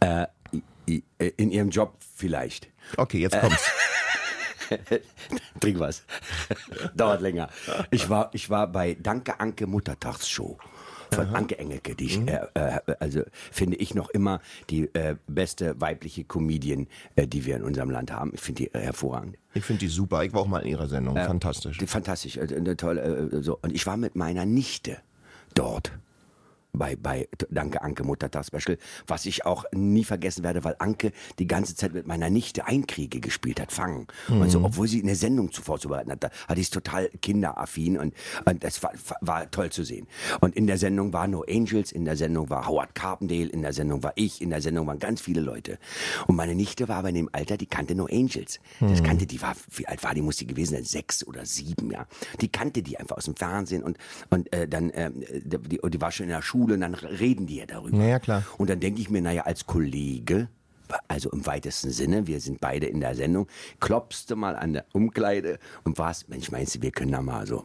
äh, 0.00 0.26
in 1.36 1.50
ihrem 1.50 1.70
Job 1.70 1.94
vielleicht. 2.16 2.68
Okay, 2.96 3.18
jetzt 3.20 3.38
kommt's. 3.38 3.70
Trink 5.60 5.78
was. 5.78 6.04
Dauert 6.94 7.20
länger. 7.20 7.48
Ich 7.90 8.08
war, 8.08 8.30
ich 8.32 8.50
war 8.50 8.66
bei 8.66 8.96
Danke 9.00 9.38
Anke 9.38 9.66
Muttertagsshow 9.66 10.58
von 11.12 11.28
Anke 11.34 11.58
Engelke, 11.58 11.94
die 11.94 12.04
ich, 12.06 12.18
äh, 12.26 12.46
äh, 12.54 12.80
also 12.98 13.22
finde 13.50 13.76
ich 13.76 13.94
noch 13.94 14.10
immer 14.10 14.40
die 14.68 14.92
äh, 14.94 15.16
beste 15.26 15.80
weibliche 15.80 16.24
Comedian, 16.24 16.86
äh, 17.16 17.26
die 17.26 17.44
wir 17.44 17.56
in 17.56 17.62
unserem 17.62 17.90
Land 17.90 18.12
haben. 18.12 18.32
Ich 18.34 18.40
finde 18.40 18.62
die 18.64 18.74
äh, 18.74 18.80
hervorragend. 18.80 19.36
Ich 19.54 19.64
finde 19.64 19.80
die 19.80 19.88
super. 19.88 20.24
Ich 20.24 20.32
war 20.32 20.42
auch 20.42 20.46
mal 20.46 20.60
in 20.60 20.68
ihrer 20.68 20.88
Sendung. 20.88 21.16
Fantastisch. 21.16 21.78
Die, 21.78 21.86
fantastisch, 21.86 22.36
äh, 22.36 22.54
eine 22.54 22.76
tolle, 22.76 23.02
äh, 23.02 23.42
so. 23.42 23.58
Und 23.62 23.72
ich 23.72 23.86
war 23.86 23.96
mit 23.96 24.16
meiner 24.16 24.46
Nichte 24.46 24.98
dort. 25.54 25.92
Bei, 26.72 26.96
bei 26.96 27.28
Danke 27.50 27.82
Anke 27.82 28.04
Muttertag-Special, 28.04 28.78
was 29.06 29.26
ich 29.26 29.44
auch 29.44 29.64
nie 29.72 30.04
vergessen 30.04 30.44
werde, 30.44 30.62
weil 30.64 30.76
Anke 30.78 31.12
die 31.38 31.46
ganze 31.46 31.74
Zeit 31.74 31.92
mit 31.94 32.06
meiner 32.06 32.30
Nichte 32.30 32.66
Einkriege 32.66 33.20
gespielt 33.20 33.60
hat, 33.60 33.72
Fangen. 33.72 34.06
Und 34.28 34.50
so, 34.50 34.62
obwohl 34.64 34.88
sie 34.88 35.02
eine 35.02 35.14
Sendung 35.14 35.52
zuvor 35.52 35.78
zubereiten 35.78 36.12
hat, 36.12 36.24
da 36.24 36.30
hatte 36.48 36.60
ich 36.60 36.66
es 36.66 36.70
total 36.70 37.08
kinderaffin 37.22 37.98
und, 37.98 38.14
und 38.44 38.62
das 38.62 38.82
war, 38.82 38.92
war 39.20 39.50
toll 39.50 39.70
zu 39.70 39.84
sehen. 39.84 40.06
Und 40.40 40.56
in 40.56 40.66
der 40.66 40.78
Sendung 40.78 41.12
war 41.12 41.26
No 41.26 41.44
Angels, 41.48 41.92
in 41.92 42.04
der 42.04 42.16
Sendung 42.16 42.50
war 42.50 42.66
Howard 42.66 42.94
Carpendale, 42.94 43.48
in 43.48 43.62
der 43.62 43.72
Sendung 43.72 44.02
war 44.02 44.12
ich, 44.14 44.40
in 44.40 44.50
der 44.50 44.60
Sendung 44.60 44.86
waren 44.86 44.98
ganz 44.98 45.20
viele 45.20 45.40
Leute. 45.40 45.78
Und 46.26 46.36
meine 46.36 46.54
Nichte 46.54 46.88
war 46.88 46.98
aber 46.98 47.08
in 47.08 47.16
dem 47.16 47.30
Alter, 47.32 47.56
die 47.56 47.66
kannte 47.66 47.94
No 47.94 48.06
Angels. 48.06 48.60
Das 48.80 49.02
kannte 49.02 49.26
die, 49.26 49.40
war, 49.42 49.54
wie 49.70 49.86
alt 49.86 50.02
war 50.02 50.14
die, 50.14 50.22
muss 50.22 50.36
die 50.36 50.46
gewesen 50.46 50.74
sein? 50.74 50.84
Sechs 50.84 51.26
oder 51.26 51.44
sieben, 51.46 51.90
ja. 51.90 52.06
Die 52.40 52.48
kannte 52.48 52.82
die 52.82 52.98
einfach 52.98 53.16
aus 53.16 53.24
dem 53.24 53.36
Fernsehen 53.36 53.82
und, 53.82 53.98
und 54.30 54.52
äh, 54.52 54.68
dann, 54.68 54.90
ähm, 54.94 55.24
die, 55.42 55.78
die 55.82 56.00
war 56.00 56.12
schon 56.12 56.24
in 56.24 56.30
der 56.30 56.42
Schule 56.42 56.59
und 56.64 56.80
dann 56.80 56.94
reden 56.94 57.46
die 57.46 57.56
ja 57.56 57.66
darüber. 57.66 57.96
Na 57.96 58.06
ja, 58.06 58.18
klar. 58.18 58.44
Und 58.58 58.70
dann 58.70 58.80
denke 58.80 59.00
ich 59.00 59.10
mir, 59.10 59.22
naja, 59.22 59.42
als 59.42 59.66
Kollege, 59.66 60.48
also 61.08 61.30
im 61.30 61.46
weitesten 61.46 61.90
Sinne, 61.90 62.26
wir 62.26 62.40
sind 62.40 62.60
beide 62.60 62.86
in 62.86 63.00
der 63.00 63.14
Sendung, 63.14 63.46
klopfst 63.78 64.26
du 64.28 64.36
mal 64.36 64.56
an 64.56 64.72
der 64.72 64.84
Umkleide 64.92 65.58
und 65.84 65.98
warst, 65.98 66.28
Mensch, 66.28 66.50
meinst 66.50 66.74
du, 66.74 66.82
wir 66.82 66.90
können 66.90 67.12
da 67.12 67.22
mal 67.22 67.46
so. 67.46 67.64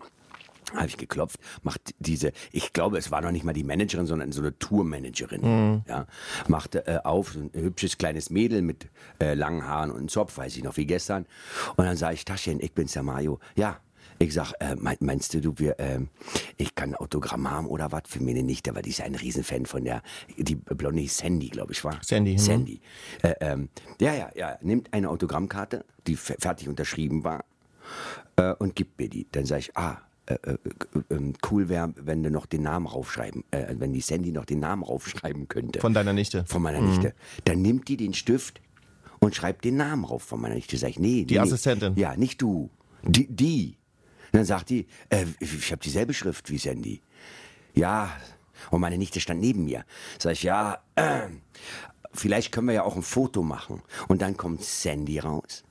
Habe 0.73 0.87
ich 0.87 0.97
geklopft, 0.97 1.39
macht 1.61 1.93
diese, 1.99 2.31
ich 2.51 2.73
glaube, 2.73 2.97
es 2.97 3.11
war 3.11 3.21
noch 3.21 3.31
nicht 3.31 3.45
mal 3.45 3.53
die 3.53 3.63
Managerin, 3.63 4.07
sondern 4.07 4.31
so 4.31 4.41
eine 4.41 4.57
Tourmanagerin. 4.57 5.83
Ja, 5.87 6.07
machte 6.47 6.87
äh, 6.87 6.99
auf, 7.03 7.33
so 7.33 7.39
ein 7.39 7.51
hübsches 7.53 7.99
kleines 7.99 8.31
Mädel 8.31 8.63
mit 8.63 8.87
äh, 9.21 9.35
langen 9.35 9.65
Haaren 9.65 9.91
und 9.91 9.97
einem 9.97 10.09
Zopf, 10.09 10.37
weiß 10.37 10.57
ich 10.57 10.63
noch 10.63 10.75
wie 10.77 10.87
gestern. 10.87 11.27
Und 11.75 11.85
dann 11.85 11.97
sage 11.97 12.15
ich, 12.15 12.25
Taschen, 12.25 12.59
ich 12.61 12.73
bin's 12.73 12.93
der 12.93 13.03
Mario. 13.03 13.39
Ja, 13.55 13.79
ich 14.19 14.33
sag, 14.33 14.53
äh, 14.59 14.75
mein- 14.75 14.97
meinst 15.01 15.33
du, 15.33 15.41
du, 15.41 15.53
wir, 15.57 15.75
ähm, 15.79 16.09
ich 16.57 16.73
kann 16.75 16.89
ein 16.91 16.95
Autogramm 16.95 17.49
haben 17.49 17.67
oder 17.67 17.91
was 17.91 18.03
für 18.07 18.21
meine 18.23 18.43
Nichte, 18.43 18.73
weil 18.75 18.81
die 18.83 18.91
ist 18.91 18.99
ja 18.99 19.05
ein 19.05 19.15
Riesenfan 19.15 19.65
von 19.65 19.83
der, 19.83 20.01
die 20.37 20.55
Blonde 20.55 21.07
Sandy, 21.07 21.49
glaube 21.49 21.73
ich, 21.73 21.83
war. 21.83 21.99
Sandy, 22.01 22.31
hm. 22.31 22.37
Sandy. 22.39 22.81
Äh, 23.21 23.33
ähm, 23.41 23.69
ja, 23.99 24.13
ja, 24.13 24.29
ja, 24.35 24.57
nimmt 24.61 24.93
eine 24.93 25.09
Autogrammkarte, 25.09 25.85
die 26.07 26.15
fe- 26.15 26.37
fertig 26.39 26.67
unterschrieben 26.69 27.23
war, 27.23 27.43
äh, 28.37 28.53
und 28.53 28.75
gibt 28.75 28.99
mir 28.99 29.09
die. 29.09 29.27
Dann 29.31 29.45
sage 29.45 29.59
ich, 29.61 29.77
ah, 29.77 29.97
äh, 30.27 30.33
äh, 30.43 30.57
äh, 31.13 31.33
cool 31.51 31.69
wäre, 31.69 31.93
wenn 31.97 32.23
du 32.23 32.31
noch 32.31 32.45
den 32.47 32.63
Namen 32.63 32.87
raufschreiben, 32.87 33.43
äh, 33.51 33.75
wenn 33.77 33.93
die 33.93 34.01
Sandy 34.01 34.31
noch 34.31 34.45
den 34.45 34.59
Namen 34.59 34.83
raufschreiben 34.83 35.47
könnte. 35.47 35.79
Von 35.81 35.93
deiner 35.93 36.13
Nichte. 36.13 36.45
Von 36.47 36.61
meiner 36.63 36.81
Nichte. 36.81 37.13
Dann 37.43 37.61
nimmt 37.61 37.87
die 37.89 37.97
den 37.97 38.13
Stift 38.13 38.59
und 39.19 39.35
schreibt 39.35 39.65
den 39.65 39.75
Namen 39.77 40.03
rauf 40.03 40.23
von 40.23 40.41
meiner 40.41 40.55
Nichte. 40.55 40.77
Sag 40.77 40.89
ich, 40.91 40.99
nee. 40.99 41.25
Die 41.25 41.35
nee, 41.35 41.39
Assistentin. 41.41 41.95
Ja, 41.95 42.15
nicht 42.17 42.41
du. 42.41 42.69
Die. 43.03 43.27
die. 43.27 43.77
Dann 44.35 44.43
sagt 44.43 44.69
die, 44.69 44.85
äh, 45.07 45.25
ich 45.39 45.71
habe 45.71 45.81
dieselbe 45.81 46.13
Schrift 46.13 46.49
wie 46.49 46.57
Sandy. 46.57 47.01
Ja, 47.73 48.11
und 48.69 48.81
meine 48.81 48.97
Nichte 48.97 49.21
stand 49.21 49.39
neben 49.39 49.63
mir. 49.63 49.85
Sag 50.19 50.33
ich, 50.33 50.43
ja, 50.43 50.83
äh, 50.95 51.29
vielleicht 52.11 52.51
können 52.51 52.67
wir 52.67 52.73
ja 52.73 52.83
auch 52.83 52.97
ein 52.97 53.01
Foto 53.01 53.43
machen. 53.43 53.81
Und 54.09 54.21
dann 54.21 54.35
kommt 54.35 54.61
Sandy 54.61 55.19
raus 55.19 55.63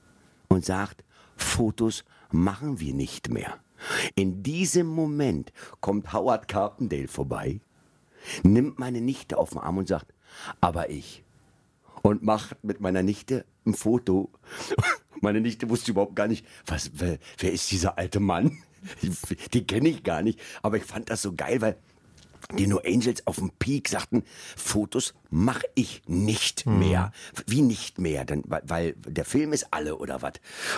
und 0.47 0.65
sagt, 0.65 1.03
Fotos 1.37 2.05
machen 2.31 2.79
wir 2.79 2.95
nicht 2.95 3.29
mehr. 3.29 3.59
In 4.15 4.41
diesem 4.41 4.87
Moment 4.87 5.53
kommt 5.79 6.11
Howard 6.11 6.47
Carpendale 6.47 7.07
vorbei, 7.07 7.59
nimmt 8.41 8.79
meine 8.79 8.99
Nichte 8.99 9.37
auf 9.37 9.51
den 9.51 9.59
Arm 9.59 9.77
und 9.77 9.87
sagt, 9.87 10.11
aber 10.59 10.89
ich. 10.89 11.23
Und 12.01 12.23
macht 12.23 12.63
mit 12.63 12.79
meiner 12.81 13.03
Nichte 13.03 13.45
ein 13.67 13.75
Foto. 13.75 14.31
Meine 15.21 15.41
Nichte 15.41 15.69
wusste 15.69 15.91
überhaupt 15.91 16.15
gar 16.15 16.27
nicht, 16.27 16.45
was, 16.65 16.91
wer, 16.95 17.17
wer 17.39 17.51
ist 17.51 17.71
dieser 17.71 17.97
alte 17.97 18.19
Mann? 18.19 18.57
Die, 19.01 19.11
die 19.53 19.65
kenne 19.65 19.89
ich 19.89 20.03
gar 20.03 20.21
nicht. 20.21 20.39
Aber 20.61 20.77
ich 20.77 20.83
fand 20.83 21.09
das 21.09 21.21
so 21.21 21.33
geil, 21.33 21.61
weil 21.61 21.77
die 22.53 22.67
No 22.67 22.79
Angels 22.85 23.25
auf 23.27 23.37
dem 23.37 23.51
Peak 23.51 23.89
sagten, 23.89 24.23
Fotos 24.55 25.13
mache 25.29 25.65
ich 25.75 26.01
nicht 26.07 26.65
mehr. 26.65 27.11
Wie 27.47 27.61
nicht 27.61 27.99
mehr? 27.99 28.25
Dann, 28.25 28.43
weil, 28.45 28.93
der 28.93 29.25
Film 29.25 29.53
ist 29.53 29.67
alle 29.71 29.97
oder 29.97 30.21
was. 30.21 30.33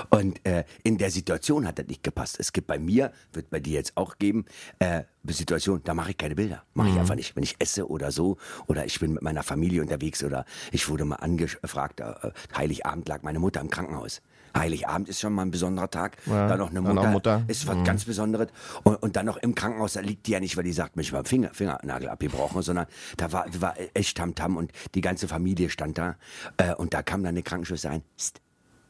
Und 0.10 0.44
äh, 0.46 0.64
in 0.84 0.98
der 0.98 1.12
Situation 1.12 1.68
hat 1.68 1.80
das 1.80 1.88
nicht 1.88 2.04
gepasst. 2.04 2.38
Es 2.40 2.54
gibt 2.54 2.68
bei 2.68 2.80
mir, 2.80 3.12
wird 3.34 3.50
bei 3.50 3.60
dir 3.60 3.74
jetzt 3.74 3.98
auch 3.98 4.18
geben, 4.18 4.46
äh, 4.80 5.04
Situation, 5.30 5.82
da 5.84 5.94
mache 5.94 6.12
ich 6.12 6.18
keine 6.18 6.36
Bilder. 6.36 6.64
Mache 6.74 6.90
ich 6.90 6.98
einfach 6.98 7.16
nicht. 7.16 7.36
Wenn 7.36 7.44
ich 7.44 7.56
esse 7.60 7.90
oder 7.90 8.12
so, 8.12 8.38
oder 8.68 8.86
ich 8.86 9.00
bin 9.00 9.14
mit 9.14 9.24
meiner 9.24 9.44
Familie 9.44 9.82
unterwegs 9.82 10.24
oder 10.24 10.46
ich 10.72 10.88
wurde 10.90 11.06
mal 11.06 11.18
angefragt, 11.18 12.00
äh, 12.00 12.32
Heiligabend 12.56 13.08
lag 13.08 13.24
meine 13.24 13.40
Mutter 13.40 13.62
im 13.62 13.70
Krankenhaus. 13.70 14.22
Heiligabend 14.56 15.10
ist 15.10 15.20
schon 15.20 15.34
mal 15.34 15.44
ein 15.44 15.52
besonderer 15.52 15.90
Tag. 15.90 16.18
Ja, 16.26 16.48
dann 16.48 16.60
noch 16.60 16.70
eine 16.70 16.82
Mutter, 16.82 17.10
Mutter. 17.10 17.44
ist 17.48 17.68
was 17.68 17.84
ganz 17.84 18.06
Besonderes. 18.06 18.50
Und, 18.84 18.96
und 19.02 19.16
dann 19.16 19.26
noch 19.26 19.38
im 19.38 19.56
Krankenhaus, 19.56 19.94
da 19.94 20.02
liegt 20.02 20.28
die 20.28 20.32
ja 20.32 20.40
nicht, 20.40 20.58
weil 20.58 20.64
die 20.64 20.74
sagt, 20.74 20.96
mich 20.96 21.14
war 21.14 21.24
Finger, 21.26 21.50
Fingernagel 21.54 22.10
abgebrochen, 22.10 22.62
sondern 22.62 22.86
da 23.18 23.32
war, 23.32 23.46
war 23.60 23.76
echt 23.94 24.18
Tamtam 24.18 24.58
und 24.58 24.72
die 24.96 25.02
ganze 25.02 25.28
Familie 25.28 25.70
stand 25.70 25.98
da. 25.98 26.16
Äh, 26.58 26.74
und 26.76 26.94
da 26.94 27.04
kam 27.04 27.24
dann 27.24 27.30
eine 27.30 27.44
Krankenschwester 27.44 27.90
ein. 27.90 28.04
Psst, 28.18 28.42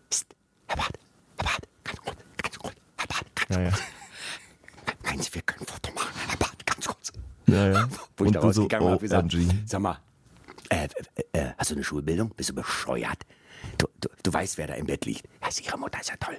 psst, 0.10 0.28
Herr 0.68 0.78
Bart, 0.78 0.98
Herr 1.38 1.46
Bart, 1.46 1.64
ganz 1.84 2.00
kurz, 2.04 2.18
ganz 2.42 2.60
kurz, 2.60 2.74
Herr 2.98 3.08
Bart, 3.08 3.26
ganz 3.36 3.56
Ja, 3.58 3.64
ja. 3.64 3.70
kurz. 3.72 3.84
Meinen 5.04 5.22
Sie, 5.22 5.34
wir 5.34 5.42
können 5.42 5.62
ein 5.62 5.68
Foto 5.68 5.92
machen, 5.94 6.14
Herr 6.28 6.38
Bart, 6.38 6.66
ganz 6.66 6.86
kurz. 6.88 7.14
Ja, 7.48 7.68
ja. 7.72 7.88
Wo 8.18 8.24
ich 8.24 8.28
Und 8.28 8.36
da 8.36 8.40
du 8.42 8.52
so, 8.52 8.62
rausgegangen 8.62 8.88
bin, 8.88 8.94
hab 8.94 9.02
gesagt, 9.30 9.36
sag 9.66 9.82
mal, 9.82 10.00
äh, 10.70 10.88
äh, 11.34 11.40
äh, 11.40 11.52
hast 11.58 11.72
du 11.72 11.76
eine 11.76 11.84
Schulbildung? 11.84 12.30
Bist 12.36 12.50
du 12.50 12.54
bescheuert? 12.56 13.26
Du, 14.28 14.34
weißt, 14.34 14.58
wer 14.58 14.68
da 14.68 14.74
im 14.74 14.86
Bett 14.86 15.06
liegt. 15.06 15.24
Ja, 15.42 15.48
ist 15.48 15.66
ihre 15.66 15.78
Mutter, 15.78 16.02
ist 16.02 16.10
ja 16.10 16.18
toll. 16.18 16.38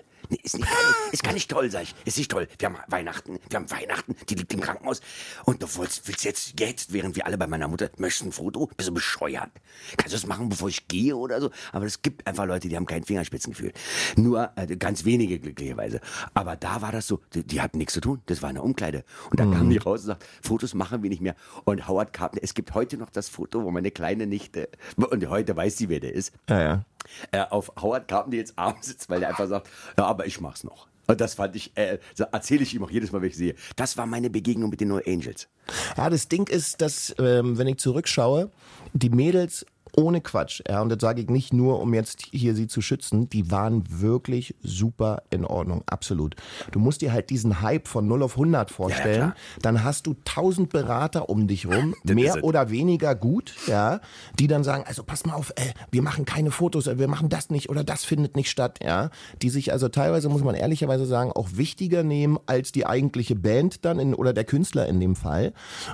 Ist, 0.55 0.59
nicht, 0.59 0.69
ist 1.13 1.23
gar 1.23 1.33
nicht 1.33 1.51
toll, 1.51 1.71
sag 1.71 1.83
ich. 1.83 1.95
Ist 2.05 2.17
nicht 2.19 2.31
toll. 2.31 2.49
Wir 2.59 2.69
haben 2.69 2.79
Weihnachten, 2.89 3.39
wir 3.49 3.57
haben 3.59 3.71
Weihnachten, 3.71 4.17
die 4.29 4.35
liegt 4.35 4.53
im 4.55 4.61
Krankenhaus. 4.61 5.01
Und 5.45 5.63
du 5.63 5.67
willst, 5.77 6.09
willst 6.09 6.25
jetzt, 6.25 6.59
jetzt, 6.59 6.93
während 6.93 7.17
wir 7.17 7.27
alle 7.27 7.37
bei 7.37 7.47
meiner 7.47 7.69
Mutter, 7.69 7.91
möchtest 7.99 8.25
ein 8.25 8.33
Foto? 8.33 8.71
Bist 8.77 8.89
du 8.89 8.95
bescheuert? 8.95 9.51
Kannst 9.97 10.15
du 10.15 10.17
das 10.19 10.27
machen, 10.27 10.49
bevor 10.49 10.69
ich 10.69 10.89
gehe 10.89 11.15
oder 11.17 11.41
so? 11.41 11.51
Aber 11.73 11.85
es 11.85 12.03
gibt 12.03 12.27
einfach 12.27 12.47
Leute, 12.47 12.69
die 12.69 12.77
haben 12.77 12.87
kein 12.87 13.05
Fingerspitzengefühl. 13.05 13.73
Nur 14.17 14.51
äh, 14.57 14.67
ganz 14.77 15.05
wenige 15.05 15.39
glücklicherweise. 15.39 16.01
Aber 16.35 16.57
da 16.57 16.81
war 16.83 16.93
das 16.93 17.07
so, 17.07 17.21
die, 17.35 17.43
die 17.45 17.61
hatten 17.61 17.79
nichts 17.79 17.93
zu 17.95 18.01
tun. 18.01 18.23
Das 18.27 18.41
war 18.43 18.49
eine 18.49 18.63
Umkleide. 18.63 19.05
Und 19.31 19.39
da 19.41 19.45
kamen 19.45 19.71
die 19.71 19.79
raus 19.79 20.01
und 20.01 20.07
sagten, 20.07 20.25
Fotos 20.43 20.75
machen 20.75 21.03
wir 21.03 21.11
nicht 21.11 21.23
mehr. 21.23 21.35
Und 21.65 21.87
Howard 21.89 22.13
Carpenter, 22.13 22.43
es 22.45 22.55
gibt 22.55 22.75
heute 22.75 22.97
noch 22.97 23.11
das 23.11 23.29
Foto, 23.29 23.65
wo 23.65 23.71
meine 23.71 23.91
kleine 23.91 24.27
Nichte, 24.27 24.69
und 24.97 25.29
heute 25.29 25.57
weiß 25.57 25.77
sie, 25.77 25.89
wer 25.89 26.01
der 26.01 26.13
ist, 26.15 26.33
Ja, 26.49 26.61
ja. 26.63 26.85
äh, 27.33 27.41
auf 27.51 27.71
Howard 27.81 28.09
Carpenter 28.09 28.37
jetzt 28.39 28.59
abends 28.59 28.87
sitzt, 28.89 29.09
weil 29.11 29.23
er 29.23 29.31
einfach 29.31 29.47
sagt, 29.49 29.69
ja, 29.97 30.05
aber 30.05 30.27
ich 30.27 30.38
mach's 30.41 30.65
noch. 30.65 30.89
Das 31.07 31.35
fand 31.35 31.57
ich, 31.57 31.75
äh, 31.75 31.99
erzähle 32.33 32.63
ich 32.63 32.75
ihm 32.75 32.85
auch 32.85 32.91
jedes 32.91 33.13
Mal, 33.13 33.23
wenn 33.23 33.31
ich 33.31 33.37
sehe. 33.37 33.55
Das 33.77 33.97
war 33.97 34.05
meine 34.05 34.29
Begegnung 34.29 34.69
mit 34.69 34.81
den 34.81 34.89
No 34.89 35.01
Angels. 35.07 35.49
Ja, 35.97 36.11
das 36.11 36.29
Ding 36.29 36.47
ist, 36.49 36.83
dass, 36.83 37.15
ähm, 37.19 37.57
wenn 37.57 37.67
ich 37.67 37.79
zurückschaue, 37.79 38.51
die 38.93 39.09
Mädels 39.09 39.65
ohne 39.97 40.21
Quatsch, 40.21 40.63
ja, 40.69 40.81
und 40.81 40.89
das 40.89 40.99
sage 41.01 41.21
ich 41.21 41.29
nicht 41.29 41.53
nur, 41.53 41.81
um 41.81 41.95
jetzt 41.95 42.27
hier 42.31 42.55
sie 42.55 42.67
zu 42.67 42.81
schützen, 42.81 43.29
die 43.29 43.51
waren 43.51 43.85
wirklich 43.89 44.55
super 44.63 45.23
in 45.31 45.45
Ordnung, 45.45 45.83
absolut. 45.87 46.37
Du 46.73 46.79
musst 46.79 47.01
dir 47.01 47.13
halt 47.13 47.31
diesen 47.31 47.61
Hype 47.61 47.89
von 47.89 48.07
0 48.07 48.23
auf 48.23 48.33
100 48.33 48.71
vorstellen, 48.71 49.33
klar. 49.33 49.37
dann 49.63 49.85
hast 49.85 50.07
du 50.07 50.15
tausend 50.25 50.71
Berater 50.71 51.29
um 51.29 51.47
dich 51.47 51.67
rum, 51.67 51.95
mehr 52.05 52.45
oder 52.45 52.71
weniger 52.71 53.15
gut, 53.15 53.55
ja, 53.67 54.01
die 54.39 54.47
dann 54.47 54.65
sagen, 54.65 54.85
also 54.87 55.03
pass 55.03 55.25
mal 55.25 55.35
auf, 55.35 55.51
äh, 55.57 55.73
wir 55.91 56.03
machen 56.03 56.25
keine 56.25 56.51
Fotos, 56.51 56.87
äh, 56.87 56.99
wir 56.99 57.09
machen 57.09 57.29
das 57.29 57.51
nicht 57.51 57.71
oder 57.71 57.85
das 57.85 58.05
findet 58.05 58.37
nicht 58.37 58.51
statt, 58.51 58.81
ja, 58.83 59.11
die 59.43 59.51
sich 59.51 59.73
also 59.73 59.89
teilweise, 59.89 60.29
muss 60.29 60.43
man 60.43 60.55
ehrlicherweise 60.55 61.07
sagen, 61.07 61.33
auch 61.33 61.49
wichtiger 61.53 62.03
nehmen 62.03 62.39
als 62.47 62.73
die 62.73 62.87
eigentliche 62.87 63.35
Band 63.35 63.85
dann 63.85 63.99
in, 63.99 64.15
oder 64.15 64.33
der 64.33 64.45
Künstler 64.45 64.87
in 64.87 65.01
dem 65.01 65.17
Fall. 65.17 65.53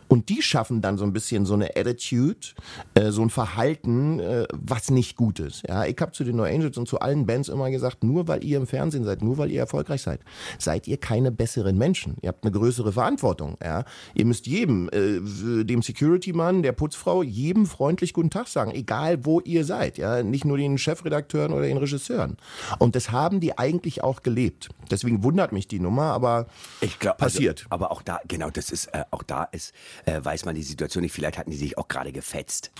Und 0.08 0.28
die 0.28 0.42
schaffen 0.42 0.80
dann 0.80 0.98
so 0.98 1.04
ein 1.04 1.12
bisschen 1.12 1.46
so 1.46 1.54
eine 1.54 1.76
Attitude, 1.76 2.48
äh, 2.94 3.10
so 3.10 3.22
ein 3.22 3.30
Verhalten, 3.30 3.83
äh, 3.84 4.46
was 4.52 4.90
nicht 4.90 5.16
gut 5.16 5.38
ist, 5.38 5.62
ja, 5.68 5.84
ich 5.84 5.96
habe 6.00 6.12
zu 6.12 6.24
den 6.24 6.36
No 6.36 6.44
Angels 6.44 6.76
und 6.78 6.88
zu 6.88 7.00
allen 7.00 7.26
Bands 7.26 7.48
immer 7.48 7.70
gesagt, 7.70 8.04
nur 8.04 8.28
weil 8.28 8.44
ihr 8.44 8.58
im 8.58 8.66
Fernsehen 8.66 9.04
seid, 9.04 9.22
nur 9.22 9.38
weil 9.38 9.50
ihr 9.50 9.60
erfolgreich 9.60 10.02
seid, 10.02 10.20
seid 10.58 10.86
ihr 10.88 10.96
keine 10.96 11.30
besseren 11.30 11.78
Menschen, 11.78 12.16
ihr 12.22 12.28
habt 12.28 12.44
eine 12.44 12.52
größere 12.52 12.92
Verantwortung, 12.92 13.56
ja, 13.62 13.84
ihr 14.14 14.24
müsst 14.24 14.46
jedem, 14.46 14.88
äh, 14.88 15.64
dem 15.64 15.82
Security-Mann, 15.82 16.62
der 16.62 16.72
Putzfrau, 16.72 17.22
jedem 17.22 17.66
freundlich 17.66 18.12
guten 18.12 18.30
Tag 18.30 18.48
sagen, 18.48 18.72
egal 18.72 19.24
wo 19.24 19.40
ihr 19.40 19.64
seid, 19.64 19.98
ja, 19.98 20.22
nicht 20.22 20.44
nur 20.44 20.56
den 20.56 20.78
Chefredakteuren 20.78 21.52
oder 21.52 21.66
den 21.66 21.76
Regisseuren. 21.76 22.36
Und 22.78 22.96
das 22.96 23.10
haben 23.10 23.40
die 23.40 23.58
eigentlich 23.58 24.02
auch 24.02 24.22
gelebt. 24.22 24.68
Deswegen 24.90 25.22
wundert 25.22 25.52
mich 25.52 25.68
die 25.68 25.80
Nummer, 25.80 26.12
aber 26.12 26.46
Ich 26.80 26.98
glaube, 26.98 27.18
passiert. 27.18 27.60
Also, 27.60 27.70
aber 27.70 27.90
auch 27.90 28.02
da, 28.02 28.20
genau, 28.28 28.50
das 28.50 28.70
ist, 28.70 28.86
äh, 28.88 29.04
auch 29.10 29.22
da 29.22 29.44
ist, 29.44 29.72
äh, 30.06 30.20
weiß 30.22 30.44
man 30.44 30.54
die 30.54 30.62
Situation 30.62 31.02
nicht. 31.02 31.12
Vielleicht 31.12 31.38
hatten 31.38 31.50
die 31.50 31.56
sich 31.56 31.78
auch 31.78 31.88
gerade 31.88 32.12
gefetzt. 32.12 32.72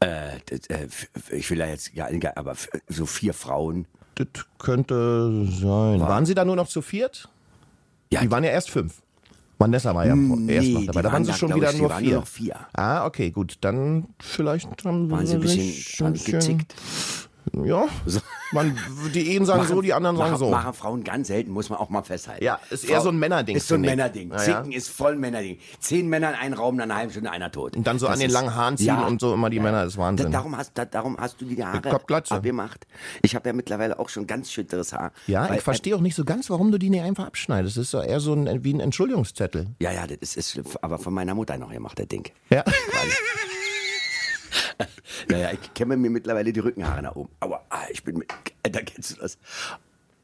Äh, 0.00 0.36
äh, 0.36 0.86
ich 1.30 1.50
will 1.50 1.58
da 1.58 1.66
jetzt, 1.66 1.92
ja, 1.94 2.08
egal, 2.08 2.32
aber 2.36 2.54
so 2.88 3.04
vier 3.06 3.34
Frauen. 3.34 3.86
das 4.14 4.26
könnte 4.58 5.46
sein. 5.50 6.00
Waren 6.00 6.24
sie 6.26 6.34
da 6.34 6.44
nur 6.44 6.56
noch 6.56 6.68
zu 6.68 6.82
viert? 6.82 7.28
Ja, 8.12 8.20
Die 8.20 8.30
waren 8.30 8.44
ja 8.44 8.50
erst 8.50 8.70
fünf. 8.70 9.02
Vanessa 9.58 9.92
war 9.94 10.06
ja 10.06 10.14
Nee, 10.14 10.54
erst 10.54 10.68
noch 10.70 10.86
dabei. 10.86 11.02
Da 11.02 11.12
waren 11.12 11.24
sie 11.24 11.32
schon 11.32 11.52
wieder 11.54 11.72
ich, 11.72 11.78
nur 11.80 11.90
vier. 11.90 12.14
nur 12.14 12.26
vier. 12.26 12.56
Ah, 12.74 13.04
okay, 13.06 13.30
gut. 13.30 13.58
Dann 13.60 14.06
vielleicht 14.20 14.68
haben 14.84 15.10
Waren 15.10 15.26
sie 15.26 15.34
ein 15.34 15.40
bisschen, 15.40 15.62
sich 15.62 16.00
waren 16.00 16.14
die 16.14 16.24
gezickt? 16.30 16.74
Ja. 18.52 18.62
Man, 18.62 18.78
die 19.14 19.36
einen 19.36 19.44
sagen 19.46 19.64
so, 19.66 19.82
die 19.82 19.92
anderen 19.92 20.16
sagen 20.16 20.30
machen, 20.32 20.38
so. 20.40 20.50
Machen 20.50 20.72
Frauen 20.72 21.04
ganz 21.04 21.28
selten, 21.28 21.50
muss 21.50 21.68
man 21.70 21.78
auch 21.78 21.90
mal 21.90 22.02
festhalten. 22.02 22.42
Ja, 22.44 22.58
ist 22.70 22.84
eher 22.88 23.00
so 23.00 23.10
ein 23.10 23.18
Männerding, 23.18 23.56
Ist 23.56 23.68
so 23.68 23.74
ein. 23.74 23.82
Männerding. 23.82 24.30
Ja, 24.30 24.36
ja. 24.36 24.42
Zicken 24.42 24.72
ist 24.72 24.88
voll 24.88 25.16
Männerding. 25.16 25.58
Zehn 25.80 26.08
Männer 26.08 26.30
in 26.30 26.34
einen 26.36 26.54
Raum, 26.54 26.78
dann 26.78 26.90
eine 26.90 26.98
halbe 27.00 27.12
Stunde 27.12 27.30
einer 27.30 27.50
tot. 27.50 27.76
Und 27.76 27.86
dann 27.86 27.98
so 27.98 28.06
Das 28.06 28.14
an 28.14 28.20
den 28.20 28.30
langen 28.30 28.54
Haaren 28.54 28.76
ziehen 28.76 28.86
Ja. 28.86 29.06
und 29.06 29.20
so 29.20 29.34
immer 29.34 29.50
die 29.50 29.60
Männer, 29.60 29.84
das 29.84 29.88
ist 29.94 29.96
Da, 29.96 30.02
Wahnsinn. 30.02 30.30
darum, 30.32 30.56
hast, 30.56 30.72
da, 30.74 30.84
darum 30.84 31.16
hast 31.18 31.40
du 31.40 31.44
die 31.44 31.62
Haare 31.64 31.90
abgemacht. 31.90 32.86
Ich 33.22 33.34
habe 33.34 33.48
ja 33.48 33.52
mittlerweile 33.52 33.98
auch 33.98 34.08
schon 34.08 34.26
ganz 34.26 34.50
schütteres 34.50 34.92
Haar. 34.92 35.12
Ja, 35.26 35.52
ich 35.54 35.62
verstehe 35.62 35.94
auch 35.94 36.00
nicht 36.00 36.14
so 36.14 36.24
ganz, 36.24 36.48
warum 36.50 36.70
du 36.70 36.78
die 36.78 36.90
nicht 36.90 37.02
einfach 37.02 37.26
abschneidest. 37.26 37.76
Das 37.76 37.84
ist 37.84 37.94
doch 37.94 38.02
eher 38.04 38.20
so 38.20 38.32
ein, 38.32 38.64
wie 38.64 38.72
ein 38.72 38.80
Entschuldigungszettel. 38.80 39.66
Ja, 39.80 39.92
ja, 39.92 40.06
das 40.06 40.36
ist, 40.36 40.56
ist 40.56 40.78
aber 40.82 40.98
von 40.98 41.12
meiner 41.12 41.34
Mutter 41.34 41.56
noch 41.58 41.70
gemacht, 41.70 41.98
das 41.98 42.08
Ding. 42.08 42.30
Ja. 42.50 42.64
Naja, 45.28 45.50
ich 45.60 45.74
kämme 45.74 45.96
mir 45.96 46.10
mittlerweile 46.10 46.52
die 46.52 46.60
Rückenhaare 46.60 47.02
nach 47.02 47.14
oben. 47.16 47.30
Ah, 47.40 47.57
ich 47.90 48.02
bin 48.02 48.18
mit. 48.18 48.32
Alter, 48.62 48.82
kennst 48.82 49.12
du 49.12 49.20
das? 49.20 49.38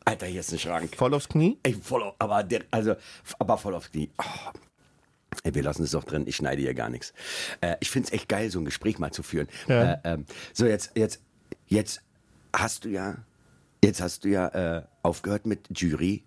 Alter, 0.04 0.26
hier 0.26 0.40
ist 0.40 0.52
ein 0.52 0.58
Schrank. 0.58 0.94
Voll 0.96 1.14
aufs 1.14 1.28
Knie? 1.28 1.58
Ey, 1.62 1.74
voll 1.74 2.02
auf, 2.02 2.14
aber 2.18 2.42
der, 2.42 2.62
also, 2.70 2.94
aber 3.38 3.56
voll 3.56 3.74
auf 3.74 3.88
die. 3.88 4.10
Oh. 4.18 4.50
Ey, 5.42 5.54
wir 5.54 5.62
lassen 5.62 5.82
es 5.82 5.90
doch 5.90 6.04
drin, 6.04 6.24
ich 6.26 6.36
schneide 6.36 6.62
hier 6.62 6.74
gar 6.74 6.88
nichts. 6.88 7.12
Äh, 7.60 7.76
ich 7.80 7.90
finde 7.90 8.08
es 8.08 8.12
echt 8.12 8.28
geil, 8.28 8.50
so 8.50 8.58
ein 8.60 8.64
Gespräch 8.64 8.98
mal 8.98 9.10
zu 9.10 9.22
führen. 9.22 9.48
Ja. 9.66 9.94
Äh, 9.94 9.98
ähm, 10.04 10.26
so, 10.52 10.66
jetzt, 10.66 10.92
jetzt, 10.94 11.22
jetzt 11.66 12.02
hast 12.54 12.84
du 12.84 12.90
ja, 12.90 13.16
jetzt 13.82 14.00
hast 14.00 14.24
du 14.24 14.28
ja 14.28 14.48
äh, 14.48 14.82
aufgehört 15.02 15.46
mit 15.46 15.66
Jury. 15.76 16.22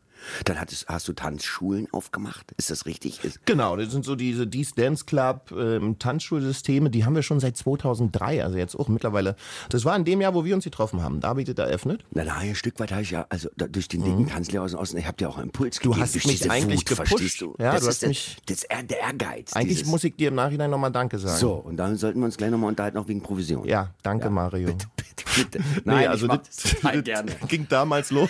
Dann 0.45 0.60
hattest, 0.60 0.88
hast 0.88 1.08
du 1.08 1.13
Tanzschulen 1.13 1.88
aufgemacht. 1.91 2.51
Ist 2.58 2.69
das 2.69 2.86
richtig? 2.86 3.19
Genau, 3.45 3.75
das 3.75 3.91
sind 3.91 4.06
so 4.06 4.15
diese 4.15 4.47
Dies 4.47 4.73
Dance 4.75 5.06
Club 5.06 5.51
ähm, 5.58 5.97
Tanzschulsysteme, 5.99 6.89
die 6.89 7.06
haben 7.06 7.15
wir 7.15 7.23
schon 7.23 7.39
seit 7.39 7.58
2003, 7.58 8.43
also 8.43 8.58
jetzt 8.58 8.75
auch 8.75 8.88
mittlerweile. 8.88 9.36
Das 9.69 9.86
war 9.86 9.95
in 9.95 10.06
dem 10.06 10.21
Jahr, 10.21 10.34
wo 10.34 10.43
wir 10.45 10.56
uns 10.56 10.63
getroffen 10.63 11.01
haben. 11.01 11.19
Da 11.19 11.30
habe 11.30 11.41
ich 11.41 11.47
das 11.47 11.58
eröffnet. 11.58 12.03
na, 12.12 12.23
na, 12.23 12.36
ein 12.36 12.56
Stück 12.56 12.80
weit 12.80 12.91
habe 12.91 13.01
ich 13.01 13.12
ja, 13.12 13.25
also 13.30 13.49
da, 13.58 13.67
durch 13.67 13.88
den 13.88 14.03
dicken 14.03 14.27
Tanzlehrer 14.27 14.63
aus 14.63 14.71
dem 14.71 14.80
Osten, 14.80 14.97
ich 14.97 15.06
habe 15.08 15.17
dir 15.17 15.30
auch 15.30 15.38
einen 15.38 15.45
Impuls 15.47 15.77
Mhm. 15.80 15.84
Du 15.84 15.89
gegeben. 15.91 16.01
hast 16.01 16.15
mich 16.25 16.51
eigentlich 16.51 16.80
Wut, 16.82 16.86
gepusht. 16.89 17.08
verstehst 17.10 17.41
du? 17.41 17.56
Ja, 17.60 17.71
das 17.73 17.82
du 17.82 17.88
ist 17.88 17.88
hast 17.88 18.01
der, 18.01 18.10
mich- 18.10 18.38
das 18.45 18.58
ist 18.60 18.67
der 18.89 18.99
Ehrgeiz. 18.99 19.53
Eigentlich 19.53 19.77
dieses, 19.80 19.88
muss 19.91 20.03
ich 20.03 20.15
dir 20.15 20.30
im 20.30 20.36
Nachhinein 20.36 20.69
nochmal 20.69 20.91
Danke 20.91 21.19
sagen. 21.19 21.38
So, 21.39 21.53
und 21.53 21.77
dann 21.77 21.95
sollten 21.97 22.19
wir 22.19 22.25
uns 22.25 22.38
gleich 22.38 22.51
nochmal 22.51 22.69
unterhalten, 22.69 22.97
auch 22.97 23.08
wegen 23.08 23.21
Provision. 23.21 23.65
Ja, 23.67 23.91
danke 24.03 24.30
Mario. 24.30 24.67
Bitte, 24.67 24.88
bitte. 25.36 25.60
Nein, 25.84 25.99
Nee, 25.99 26.08
also 26.08 26.27
das, 26.27 26.39
das 26.43 26.75
das 26.82 27.03
gerne. 27.03 27.32
ging 27.47 27.67
damals 27.69 28.12
los. 28.12 28.30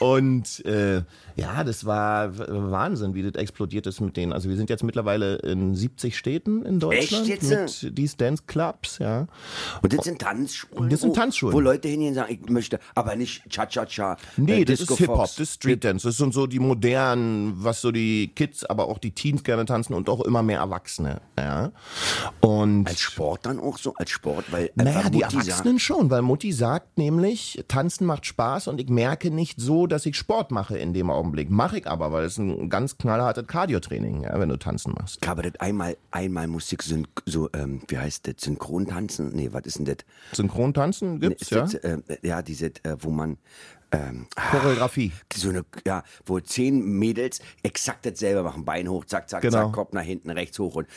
Und 0.00 0.57
äh, 0.64 1.02
ja, 1.36 1.62
das 1.64 1.84
war 1.86 2.36
Wahnsinn, 2.38 3.14
wie 3.14 3.22
das 3.22 3.34
explodiert 3.40 3.86
ist 3.86 4.00
mit 4.00 4.16
denen. 4.16 4.32
Also 4.32 4.48
wir 4.48 4.56
sind 4.56 4.70
jetzt 4.70 4.82
mittlerweile 4.84 5.36
in 5.36 5.74
70 5.74 6.16
Städten 6.16 6.64
in 6.64 6.80
Deutschland 6.80 7.28
Echt 7.28 7.42
jetzt? 7.42 7.82
mit 7.84 7.98
Dies 7.98 8.16
Dance 8.16 8.42
Clubs, 8.46 8.98
ja. 8.98 9.26
Und 9.82 9.92
das 9.92 10.04
sind 10.04 10.20
Tanzschulen? 10.20 10.90
Das 10.90 11.00
sind 11.00 11.10
wo- 11.10 11.14
Tanzschulen. 11.14 11.54
Wo 11.54 11.60
Leute 11.60 11.88
hingehen 11.88 12.08
und 12.10 12.14
sagen, 12.14 12.38
ich 12.42 12.50
möchte, 12.50 12.78
aber 12.94 13.14
nicht 13.16 13.48
Cha-Cha-Cha. 13.50 14.16
Nee, 14.36 14.62
äh, 14.62 14.64
das 14.64 14.80
ist 14.80 14.92
Hip-Hop, 14.96 15.18
das 15.20 15.38
ist 15.38 15.54
Street 15.54 15.84
Dance. 15.84 16.06
Das 16.08 16.16
sind 16.16 16.34
so 16.34 16.46
die 16.46 16.58
modernen, 16.58 17.54
was 17.56 17.80
so 17.80 17.90
die 17.92 18.28
Kids, 18.34 18.64
aber 18.64 18.88
auch 18.88 18.98
die 18.98 19.12
Teens 19.12 19.42
gerne 19.44 19.64
tanzen 19.64 19.94
und 19.94 20.08
auch 20.08 20.20
immer 20.22 20.42
mehr 20.42 20.58
Erwachsene. 20.60 21.20
Ja. 21.38 21.70
Und 22.40 22.86
Als 22.88 23.00
Sport 23.00 23.46
dann 23.46 23.60
auch 23.60 23.78
so? 23.78 23.94
Als 23.94 24.10
Sport? 24.10 24.50
Weil 24.50 24.70
naja, 24.74 25.08
die 25.10 25.18
Mutti 25.18 25.36
sagt- 25.36 25.48
Erwachsenen 25.48 25.78
schon, 25.78 26.10
weil 26.10 26.22
Mutti 26.22 26.52
sagt 26.52 26.98
nämlich, 26.98 27.64
tanzen 27.68 28.06
macht 28.06 28.26
Spaß 28.26 28.68
und 28.68 28.80
ich 28.80 28.88
merke 28.88 29.30
nicht 29.30 29.60
so, 29.60 29.86
dass 29.86 30.06
ich 30.06 30.16
Sport 30.16 30.47
Sport 30.48 30.50
mache 30.50 30.78
in 30.78 30.92
dem 30.92 31.10
Augenblick. 31.10 31.50
Mache 31.50 31.78
ich 31.78 31.86
aber, 31.86 32.10
weil 32.12 32.24
es 32.24 32.38
ein 32.38 32.68
ganz 32.68 32.96
knallhartes 32.96 33.46
Cardiotraining, 33.46 34.22
ja, 34.22 34.38
wenn 34.40 34.48
du 34.48 34.56
tanzen 34.56 34.94
machst. 34.98 35.26
Aber 35.28 35.42
das 35.42 35.56
einmal, 35.60 35.96
einmal 36.10 36.46
Musik 36.46 36.82
so, 36.82 37.48
ähm, 37.52 37.82
wie 37.88 37.98
heißt 37.98 38.26
das, 38.26 38.34
Synchrontanzen? 38.38 39.30
Nee, 39.34 39.50
was 39.52 39.62
ist 39.66 39.78
denn 39.78 39.84
das? 39.84 39.96
Synchrontanzen 40.32 41.20
gibt's, 41.20 41.42
Ist 41.42 41.50
ja? 41.50 41.60
das, 41.62 41.74
äh, 41.74 41.98
ja, 42.22 42.42
diese, 42.42 42.66
äh, 42.66 42.96
wo 43.00 43.10
man, 43.10 43.36
ähm, 43.90 44.26
Choreografie. 44.50 45.12
so 45.34 45.48
eine, 45.50 45.64
ja, 45.86 46.02
wo 46.26 46.40
zehn 46.40 46.82
Mädels 46.98 47.40
exakt 47.62 48.04
dasselbe 48.06 48.42
machen. 48.42 48.64
Bein 48.64 48.88
hoch, 48.88 49.04
zack, 49.06 49.28
zack, 49.30 49.42
Genau. 49.42 49.64
zack, 49.66 49.72
Kopf 49.72 49.92
nach 49.92 50.02
hinten, 50.02 50.30
rechts 50.30 50.58
hoch. 50.58 50.76
Und, 50.76 50.88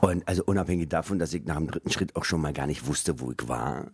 und 0.00 0.26
also 0.26 0.42
unabhängig 0.44 0.88
davon, 0.88 1.18
dass 1.18 1.32
ich 1.34 1.44
nach 1.44 1.56
dem 1.56 1.66
dritten 1.66 1.90
Schritt 1.90 2.16
auch 2.16 2.24
schon 2.24 2.40
mal 2.40 2.52
gar 2.52 2.66
nicht 2.66 2.86
wusste, 2.86 3.20
wo 3.20 3.32
ich 3.32 3.48
war, 3.48 3.86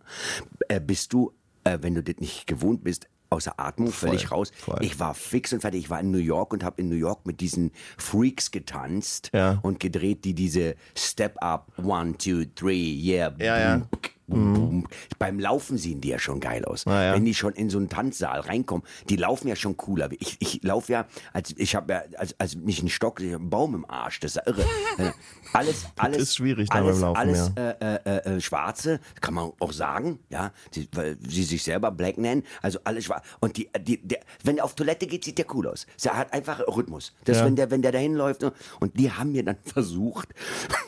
äh, 0.69 0.79
bist 0.79 1.11
du, 1.13 1.33
äh, 1.65 1.79
wenn 1.81 1.95
du 1.95 2.03
das 2.03 2.15
nicht 2.19 2.47
gewohnt 2.47 2.83
bist, 2.83 3.07
außer 3.35 3.59
Atmung, 3.59 3.91
völlig 3.91 4.31
raus. 4.31 4.51
voll. 4.57 4.79
Ich 4.81 4.99
war 4.99 5.13
fix 5.13 5.53
und 5.53 5.61
fertig. 5.61 5.81
Ich 5.85 5.89
war 5.89 5.99
in 5.99 6.11
New 6.11 6.17
York 6.17 6.53
und 6.53 6.63
habe 6.63 6.81
in 6.81 6.89
New 6.89 6.95
York 6.95 7.25
mit 7.25 7.39
diesen 7.41 7.71
Freaks 7.97 8.51
getanzt 8.51 9.29
Ja. 9.33 9.59
und 9.61 9.79
gedreht, 9.79 10.25
die 10.25 10.33
diese 10.33 10.75
Step 10.97 11.35
Up, 11.41 11.71
One, 11.83 12.17
Two, 12.17 12.45
Three, 12.55 12.93
Yeah, 12.93 13.33
Ja, 13.39 13.59
ja. 13.59 13.81
Boom, 14.27 14.53
Boom, 14.53 14.69
boom. 14.69 14.87
Beim 15.19 15.39
Laufen 15.39 15.77
sehen 15.77 16.01
die 16.01 16.09
ja 16.09 16.19
schon 16.19 16.39
geil 16.39 16.65
aus. 16.65 16.85
Ah, 16.87 17.03
ja. 17.03 17.13
Wenn 17.13 17.25
die 17.25 17.33
schon 17.33 17.53
in 17.53 17.69
so 17.69 17.77
einen 17.77 17.89
Tanzsaal 17.89 18.41
reinkommen, 18.41 18.85
die 19.09 19.15
laufen 19.15 19.47
ja 19.47 19.55
schon 19.55 19.77
cooler. 19.77 20.09
Ich, 20.19 20.37
ich 20.39 20.63
laufe 20.63 20.91
ja, 20.91 21.05
als 21.33 21.53
ich 21.57 21.75
habe 21.75 21.93
ja, 21.93 22.03
als, 22.17 22.35
als 22.39 22.55
nicht 22.55 22.79
einen 22.79 22.89
Stock, 22.89 23.19
ich 23.21 23.33
einen 23.33 23.49
Baum 23.49 23.75
im 23.75 23.89
Arsch. 23.89 24.19
Das 24.19 24.31
ist 24.31 24.35
ja 24.37 24.43
irre. 24.45 24.65
alles, 25.53 25.85
alles, 25.97 26.17
ist 26.23 26.35
schwierig 26.35 26.69
da 26.69 26.75
alles, 26.75 26.95
beim 26.95 27.01
Laufen, 27.01 27.17
alles 27.17 27.51
äh, 27.55 27.95
äh, 27.95 28.35
äh, 28.35 28.41
Schwarze, 28.41 28.99
kann 29.21 29.33
man 29.33 29.51
auch 29.59 29.71
sagen, 29.71 30.19
ja, 30.29 30.51
die, 30.73 30.87
weil 30.93 31.17
sie 31.27 31.43
sich 31.43 31.63
selber 31.63 31.91
Black 31.91 32.17
nennen. 32.17 32.43
Also 32.61 32.79
alles 32.83 33.05
schwarz. 33.05 33.25
Und 33.39 33.57
die, 33.57 33.69
die, 33.79 34.05
der, 34.05 34.19
wenn 34.43 34.57
er 34.57 34.65
auf 34.65 34.75
Toilette 34.75 35.07
geht, 35.07 35.23
sieht 35.23 35.37
der 35.37 35.53
cool 35.53 35.67
aus. 35.67 35.85
Er 36.03 36.17
hat 36.17 36.33
einfach 36.33 36.59
Rhythmus. 36.67 37.13
Das, 37.25 37.37
Ja. 37.37 37.45
wenn 37.45 37.55
der, 37.55 37.71
wenn 37.71 37.81
der 37.81 37.91
dahin 37.91 38.15
läuft. 38.15 38.43
Und 38.79 38.99
die 38.99 39.11
haben 39.11 39.31
mir 39.31 39.43
dann 39.43 39.57
versucht, 39.65 40.29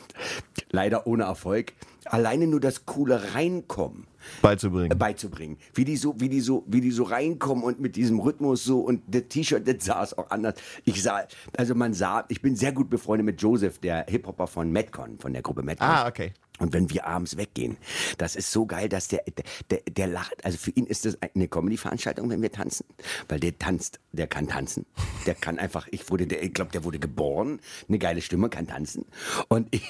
leider 0.70 1.06
ohne 1.06 1.24
Erfolg, 1.24 1.72
alleine 2.12 2.46
nur 2.46 2.60
das 2.60 2.86
coole 2.86 3.34
Reinkommen 3.34 4.06
beizubringen. 4.42 4.98
beizubringen. 4.98 5.56
Wie 5.74 5.84
die 5.84 5.96
so, 5.96 6.14
wie 6.18 6.28
die 6.28 6.40
so, 6.40 6.64
wie 6.66 6.80
die 6.80 6.90
so 6.90 7.04
reinkommen 7.04 7.64
und 7.64 7.80
mit 7.80 7.96
diesem 7.96 8.18
Rhythmus 8.20 8.64
so 8.64 8.80
und 8.80 9.02
das 9.06 9.22
T-Shirt, 9.28 9.66
das 9.66 9.84
saß 9.84 10.18
auch 10.18 10.30
anders. 10.30 10.54
Ich 10.84 11.02
sah, 11.02 11.22
also 11.56 11.74
man 11.74 11.94
sah, 11.94 12.24
ich 12.28 12.42
bin 12.42 12.56
sehr 12.56 12.72
gut 12.72 12.90
befreundet 12.90 13.26
mit 13.26 13.40
Joseph, 13.40 13.78
der 13.78 14.06
Hip-Hopper 14.08 14.46
von 14.46 14.70
Metcon, 14.70 15.18
von 15.18 15.32
der 15.32 15.42
Gruppe 15.42 15.62
Metcon. 15.62 15.88
Ah, 15.88 16.08
okay. 16.08 16.32
Und 16.58 16.72
wenn 16.72 16.90
wir 16.90 17.06
abends 17.06 17.36
weggehen, 17.36 17.76
das 18.18 18.36
ist 18.36 18.50
so 18.52 18.66
geil, 18.66 18.88
dass 18.88 19.08
der, 19.08 19.22
der, 19.70 19.80
der 19.88 20.06
lacht. 20.06 20.44
Also 20.44 20.58
für 20.58 20.70
ihn 20.72 20.86
ist 20.86 21.04
das 21.04 21.18
eine 21.20 21.48
Comedy-Veranstaltung, 21.48 22.30
wenn 22.30 22.42
wir 22.42 22.52
tanzen. 22.52 22.84
Weil 23.28 23.40
der 23.40 23.58
tanzt, 23.58 24.00
der 24.12 24.26
kann 24.26 24.48
tanzen. 24.48 24.86
Der 25.26 25.34
kann 25.34 25.58
einfach, 25.58 25.88
ich 25.90 26.10
wurde, 26.10 26.26
der, 26.26 26.42
ich 26.42 26.52
glaube, 26.52 26.72
der 26.72 26.84
wurde 26.84 26.98
geboren, 26.98 27.60
eine 27.88 27.98
geile 27.98 28.20
Stimme, 28.22 28.48
kann 28.48 28.66
tanzen. 28.66 29.04
Und 29.48 29.68
ich, 29.70 29.82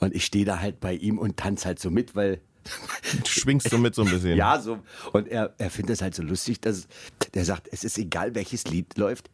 und 0.00 0.14
ich 0.14 0.24
stehe 0.24 0.44
da 0.44 0.60
halt 0.60 0.80
bei 0.80 0.94
ihm 0.94 1.18
und 1.18 1.36
tanze 1.36 1.66
halt 1.66 1.78
so 1.78 1.90
mit, 1.90 2.14
weil 2.14 2.40
Du 3.24 3.30
schwingst 3.30 3.70
so 3.70 3.78
mit 3.78 3.94
so 3.94 4.02
ein 4.02 4.10
bisschen. 4.10 4.36
ja, 4.36 4.60
so. 4.60 4.78
Und 5.12 5.28
er, 5.28 5.54
er 5.58 5.70
findet 5.70 5.94
es 5.94 6.02
halt 6.02 6.14
so 6.14 6.22
lustig, 6.22 6.60
dass 6.60 6.86
der 7.32 7.44
sagt, 7.44 7.68
es 7.72 7.82
ist 7.82 7.96
egal, 7.96 8.34
welches 8.34 8.64
Lied 8.64 8.98
läuft. 8.98 9.30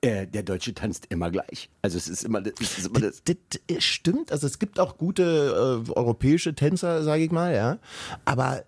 Äh, 0.00 0.26
der 0.26 0.42
Deutsche 0.42 0.74
tanzt 0.74 1.06
immer 1.10 1.30
gleich. 1.30 1.68
Also 1.82 1.96
es 1.98 2.08
ist 2.08 2.24
immer, 2.24 2.40
das- 2.40 2.54
es 2.60 2.78
ist 2.78 2.86
immer 2.88 3.00
das. 3.00 3.22
Das 3.24 3.36
das 3.68 3.84
stimmt, 3.84 4.32
also 4.32 4.46
es 4.46 4.58
gibt 4.58 4.78
auch 4.80 4.96
gute 4.98 5.84
äh, 5.86 5.90
europäische 5.92 6.54
Tänzer, 6.54 7.02
sage 7.02 7.24
ich 7.24 7.30
mal, 7.30 7.54
ja. 7.54 7.78
Aber 8.24 8.64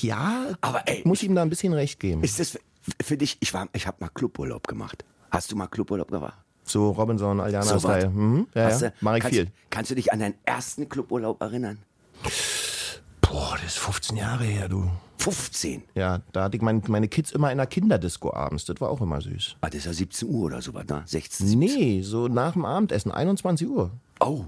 ja, 0.00 0.46
Aber 0.60 0.82
ey, 0.88 0.98
ich 1.00 1.04
muss 1.04 1.22
ihm 1.22 1.34
da 1.34 1.42
ein 1.42 1.50
bisschen 1.50 1.72
recht 1.72 2.00
geben. 2.00 2.22
Ist 2.22 2.38
das 2.38 2.50
für, 2.50 2.58
für 3.02 3.16
dich? 3.16 3.36
Ich 3.40 3.52
war, 3.54 3.68
ich 3.72 3.86
habe 3.86 3.98
mal 4.00 4.08
Cluburlaub 4.08 4.66
gemacht. 4.68 5.04
Hast 5.30 5.52
du 5.52 5.56
mal 5.56 5.66
Cluburlaub 5.66 6.10
gemacht? 6.10 6.38
So 6.64 6.90
Robinson, 6.90 7.40
Aljana 7.40 7.64
So 7.64 7.78
Style. 7.80 8.10
Mhm. 8.10 8.46
Ja, 8.54 8.70
ja. 8.78 8.92
Mach 9.00 9.16
ich 9.16 9.22
kannst, 9.22 9.36
viel. 9.36 9.48
Kannst 9.70 9.90
du 9.90 9.94
dich 9.94 10.12
an 10.12 10.20
deinen 10.20 10.34
ersten 10.44 10.88
Cluburlaub 10.88 11.40
erinnern? 11.42 11.78
Boah, 13.30 13.54
das 13.62 13.74
ist 13.74 13.78
15 13.78 14.16
Jahre 14.16 14.44
her, 14.44 14.68
du. 14.68 14.90
15. 15.18 15.84
Ja, 15.94 16.20
da 16.32 16.44
hatte 16.44 16.56
ich 16.56 16.62
mein, 16.62 16.82
meine 16.88 17.06
Kids 17.06 17.30
immer 17.30 17.52
in 17.52 17.58
der 17.58 17.66
Kinderdisco 17.66 18.32
abends. 18.34 18.64
Das 18.64 18.80
war 18.80 18.88
auch 18.90 19.00
immer 19.00 19.20
süß. 19.20 19.56
Ah, 19.60 19.68
das 19.68 19.80
ist 19.80 19.84
ja 19.86 19.92
17 19.92 20.28
Uhr 20.28 20.46
oder 20.46 20.62
sowas, 20.62 20.86
ne? 20.88 21.02
16, 21.04 21.46
17. 21.46 21.58
Nee, 21.78 22.02
so 22.02 22.26
nach 22.26 22.54
dem 22.54 22.64
Abendessen, 22.64 23.12
21 23.12 23.68
Uhr. 23.68 23.92
Oh, 24.18 24.46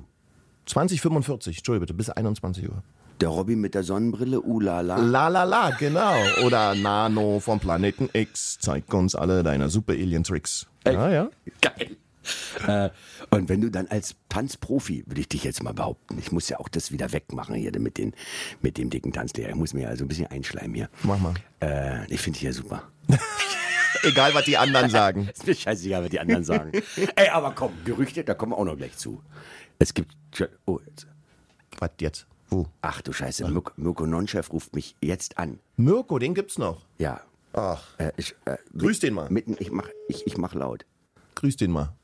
2045, 0.67 1.59
Entschuldigung 1.59 1.87
bitte, 1.87 1.95
bis 1.95 2.11
21 2.11 2.69
Uhr. 2.69 2.83
der 3.21 3.29
Robby 3.29 3.55
mit 3.55 3.75
der 3.75 3.85
Sonnenbrille, 3.85 4.41
uh 4.43 4.59
la 4.59 4.81
la. 4.81 4.97
La 4.97 5.29
la 5.29 5.45
la, 5.45 5.71
genau. 5.71 6.15
Oder 6.45 6.75
Nano 6.75 7.39
vom 7.39 7.61
Planeten 7.61 8.09
X, 8.13 8.59
zeig 8.61 8.93
uns 8.93 9.15
alle 9.15 9.45
deine 9.45 9.69
super 9.69 9.93
Alien-Tricks. 9.93 10.67
Ja, 10.85 11.09
ja. 11.09 11.31
Geil. 11.61 11.97
Äh, 12.69 12.91
und 13.31 13.49
wenn 13.49 13.61
du 13.61 13.71
dann 13.71 13.89
als 13.89 14.15
Tanzprofi, 14.29 15.03
würde 15.07 15.21
ich 15.21 15.29
dich 15.29 15.43
jetzt 15.43 15.63
mal 15.65 15.75
behaupten, 15.75 16.17
ich 16.19 16.31
muss 16.31 16.49
ja 16.49 16.61
auch 16.61 16.69
das 16.69 16.93
wieder 16.93 17.11
wegmachen 17.13 17.57
hier 17.57 17.77
mit, 17.81 17.99
den, 17.99 18.15
mit 18.61 18.79
dem 18.79 18.89
dicken 18.91 19.13
Tanzlehrer. 19.13 19.49
Ich 19.51 19.55
muss 19.57 19.75
mir 19.75 19.83
ja 19.83 19.97
so 19.97 20.05
ein 20.05 20.09
bisschen 20.09 20.29
einschleimen 20.29 20.75
hier. 20.75 20.89
Mach 21.03 21.19
mal. 21.19 21.35
Äh, 21.61 22.05
ich 22.13 22.21
finde 22.21 22.39
dich 22.39 22.45
ja 22.47 22.53
super. 22.53 22.85
Egal, 24.05 24.35
was 24.35 24.45
die 24.45 24.57
anderen 24.57 24.91
sagen. 24.91 25.29
Ist 25.33 25.47
mir 25.47 25.55
scheißegal, 25.55 26.05
was 26.05 26.11
die 26.11 26.21
anderen 26.21 26.45
sagen. 26.45 26.73
Ey, 27.17 27.29
aber 27.31 27.53
komm, 27.53 27.73
Gerüchte, 27.85 28.23
da 28.23 28.35
kommen 28.35 28.53
wir 28.53 28.59
auch 28.59 28.65
noch 28.65 28.77
gleich 28.77 28.97
zu. 28.97 29.21
Es 29.79 29.93
gibt. 29.95 30.15
Oh, 30.67 30.79
jetzt. 30.87 31.07
Was 31.79 31.91
jetzt? 32.01 32.27
Wo? 32.49 32.67
Ach 32.83 33.01
du 33.03 33.13
Scheiße, 33.13 33.49
Mirko, 33.49 33.73
Mirko 33.77 34.07
Nonchef 34.07 34.53
ruft 34.53 34.75
mich 34.77 34.95
jetzt 35.01 35.39
an. 35.39 35.59
Mirko, 35.77 36.19
den 36.19 36.35
gibt's 36.35 36.59
noch. 36.59 36.85
Ja. 36.99 37.23
Ach, 37.55 37.83
Äh, 37.99 38.13
ich, 38.17 38.35
äh, 38.45 38.57
Grüß 38.77 39.01
den 39.01 39.15
mal. 39.15 39.29
Mitten, 39.31 39.57
ich 39.59 39.71
mach, 39.73 39.89
ich, 40.09 40.27
ich 40.27 40.37
mach 40.37 40.55
laut. 40.55 40.85
grüß 41.35 41.57
den 41.57 41.71
mal. 41.71 41.95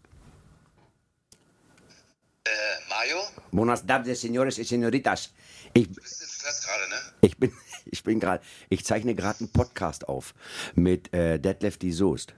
Äh, 2.49 2.89
Mario? 2.89 3.19
Buenas 3.51 3.85
tardes, 3.87 4.21
señores 4.21 4.59
y 4.59 4.65
señoritas. 4.65 5.33
Ich, 5.75 5.89
Du 5.89 5.95
bist 6.01 6.23
Stress 6.23 6.63
gerade, 6.65 6.89
ne? 6.89 6.97
ich 7.21 7.37
bin, 7.37 7.53
ich 7.85 8.03
bin 8.03 8.21
gerade, 8.21 8.43
ich 8.71 8.85
zeichne 8.85 9.15
gerade 9.15 9.41
einen 9.41 9.51
Podcast 9.53 10.09
auf 10.09 10.35
mit 10.75 11.13
äh, 11.13 11.39
Detlef 11.39 11.77
die 11.79 11.93
Soest. 11.93 12.33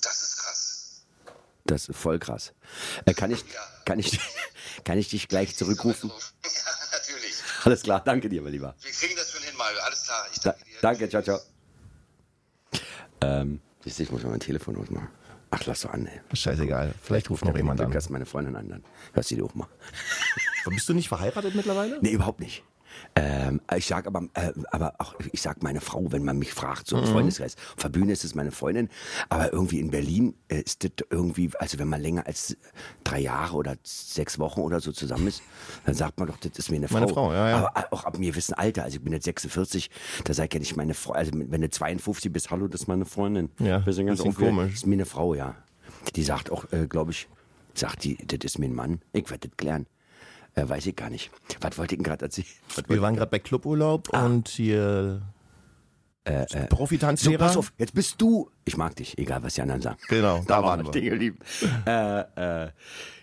Das 0.00 0.20
ist 0.22 0.36
krass. 0.36 1.04
Das 1.64 1.88
ist 1.88 1.96
voll 1.96 2.18
krass. 2.18 2.52
Äh, 3.04 3.14
kann 3.14 3.30
ich, 3.30 3.44
kann 3.84 3.98
ich, 4.00 4.18
kann 4.84 4.98
ich 4.98 5.08
dich 5.08 5.28
gleich 5.28 5.56
zurückrufen? 5.56 6.10
Ja, 6.44 6.98
natürlich. 6.98 7.34
Alles 7.64 7.82
klar, 7.82 8.02
danke 8.04 8.28
dir, 8.28 8.42
mein 8.42 8.52
Lieber. 8.52 8.74
Wir 8.80 8.90
kriegen 8.92 9.14
das 9.16 9.30
schon 9.30 9.42
hin, 9.42 9.54
Mario. 9.56 9.78
Alles 9.80 10.02
klar. 10.04 10.26
Ich 10.32 10.40
Da, 10.40 10.52
danke 10.52 10.64
dir. 10.64 10.80
danke, 10.80 11.08
ciao, 11.08 11.22
ciao. 11.22 11.40
Ähm, 13.20 13.60
ich 13.84 14.10
muss 14.10 14.22
mal 14.22 14.30
mein 14.30 14.40
Telefon 14.40 14.76
ausmachen. 14.76 15.08
Ach, 15.50 15.64
lass 15.66 15.82
doch 15.82 15.90
an, 15.92 16.06
ey. 16.06 16.20
Scheißegal. 16.36 16.94
Vielleicht 17.02 17.30
ruft 17.30 17.44
noch 17.44 17.56
jemand 17.56 17.80
an. 17.80 17.90
Lass 17.92 18.10
meine 18.10 18.26
Freundin 18.26 18.56
an, 18.56 18.68
dann 18.68 18.84
hörst 19.14 19.30
du 19.30 19.36
die 19.36 19.42
auch 19.42 19.54
mal. 19.54 19.68
Bist 20.66 20.88
du 20.88 20.94
nicht 20.94 21.08
verheiratet 21.08 21.54
mittlerweile? 21.54 21.98
Nee, 22.02 22.10
überhaupt 22.10 22.40
nicht. 22.40 22.62
Ähm, 23.14 23.60
ich 23.76 23.86
sag 23.86 24.06
aber, 24.06 24.22
äh, 24.34 24.52
aber 24.70 24.94
auch, 24.98 25.14
ich 25.32 25.42
sag 25.42 25.62
meine 25.62 25.80
Frau, 25.80 26.12
wenn 26.12 26.24
man 26.24 26.38
mich 26.38 26.52
fragt, 26.54 26.86
so 26.86 26.96
Mhm. 26.96 27.02
im 27.04 27.08
Freundeskreis. 27.08 27.56
Auf 27.76 27.82
der 27.82 27.88
Bühne 27.88 28.12
ist 28.12 28.24
es 28.24 28.34
meine 28.34 28.50
Freundin, 28.52 28.88
aber 29.28 29.52
irgendwie 29.52 29.80
in 29.80 29.90
Berlin 29.90 30.34
äh, 30.48 30.60
ist 30.60 30.84
das 30.84 30.90
irgendwie, 31.10 31.50
also 31.58 31.78
wenn 31.78 31.88
man 31.88 32.00
länger 32.00 32.26
als 32.26 32.56
drei 33.04 33.20
Jahre 33.20 33.56
oder 33.56 33.76
sechs 33.82 34.38
Wochen 34.38 34.60
oder 34.60 34.80
so 34.80 34.92
zusammen 34.92 35.26
ist, 35.28 35.42
dann 35.84 35.94
sagt 35.94 36.18
man 36.18 36.28
doch, 36.28 36.36
das 36.38 36.58
ist 36.58 36.70
mir 36.70 36.76
eine 36.76 36.88
Frau. 36.88 37.00
Meine 37.00 37.12
Frau, 37.12 37.32
ja, 37.32 37.48
ja. 37.50 37.56
Aber 37.74 37.92
auch 37.92 38.04
ab 38.04 38.18
mir 38.18 38.34
wissen 38.36 38.54
Alter, 38.54 38.84
also 38.84 38.98
ich 38.98 39.02
bin 39.02 39.12
jetzt 39.12 39.24
46, 39.24 39.90
da 40.24 40.34
sag 40.34 40.46
ich 40.46 40.54
ja 40.54 40.60
nicht 40.60 40.76
meine 40.76 40.94
Frau, 40.94 41.12
also 41.12 41.32
wenn 41.34 41.60
du 41.60 41.68
52 41.70 42.32
bist, 42.32 42.50
hallo, 42.50 42.68
das 42.68 42.82
ist 42.82 42.86
meine 42.88 43.04
Freundin. 43.04 43.50
Ja, 43.58 43.84
Wir 43.84 43.92
sind 43.92 44.06
ganz 44.06 44.20
komisch. 44.22 44.70
Das 44.72 44.80
ist 44.80 44.86
mir 44.86 44.94
eine 44.94 45.06
Frau, 45.06 45.34
ja. 45.34 45.54
Die 46.14 46.22
sagt 46.22 46.50
auch, 46.52 46.70
äh, 46.72 46.86
glaube 46.86 47.10
ich, 47.12 47.28
sagt 47.74 48.04
die, 48.04 48.16
das 48.26 48.38
ist 48.44 48.58
mir 48.58 48.66
ein 48.66 48.74
Mann. 48.74 49.00
Ich 49.12 49.28
werde 49.30 49.48
das 49.48 49.56
klären. 49.56 49.86
Äh, 50.58 50.68
weiß 50.68 50.86
ich 50.86 50.96
gar 50.96 51.10
nicht. 51.10 51.30
Was 51.60 51.78
wollte 51.78 51.94
ich 51.94 51.98
denn 51.98 52.04
gerade 52.04 52.24
erzählen? 52.24 52.46
Wir 52.88 53.00
waren 53.02 53.14
gerade 53.16 53.30
bei 53.30 53.38
Cluburlaub 53.38 54.08
und 54.10 54.48
hier 54.48 55.22
Äh, 56.24 56.46
So, 56.48 56.58
Profitanzlehrer. 56.68 57.38
pass 57.38 57.56
auf, 57.56 57.72
jetzt 57.78 57.94
bist 57.94 58.20
du. 58.20 58.50
Ich 58.64 58.76
mag 58.76 58.94
dich, 58.96 59.16
egal 59.18 59.42
was 59.42 59.54
die 59.54 59.62
anderen 59.62 59.80
sagen. 59.80 59.98
Genau, 60.08 60.42
da 60.46 60.62
waren 60.62 60.84
wir. 60.84 60.88
stehen 60.92 61.10
geblieben. 61.10 61.38
äh, 61.86 62.64
äh, 62.66 62.70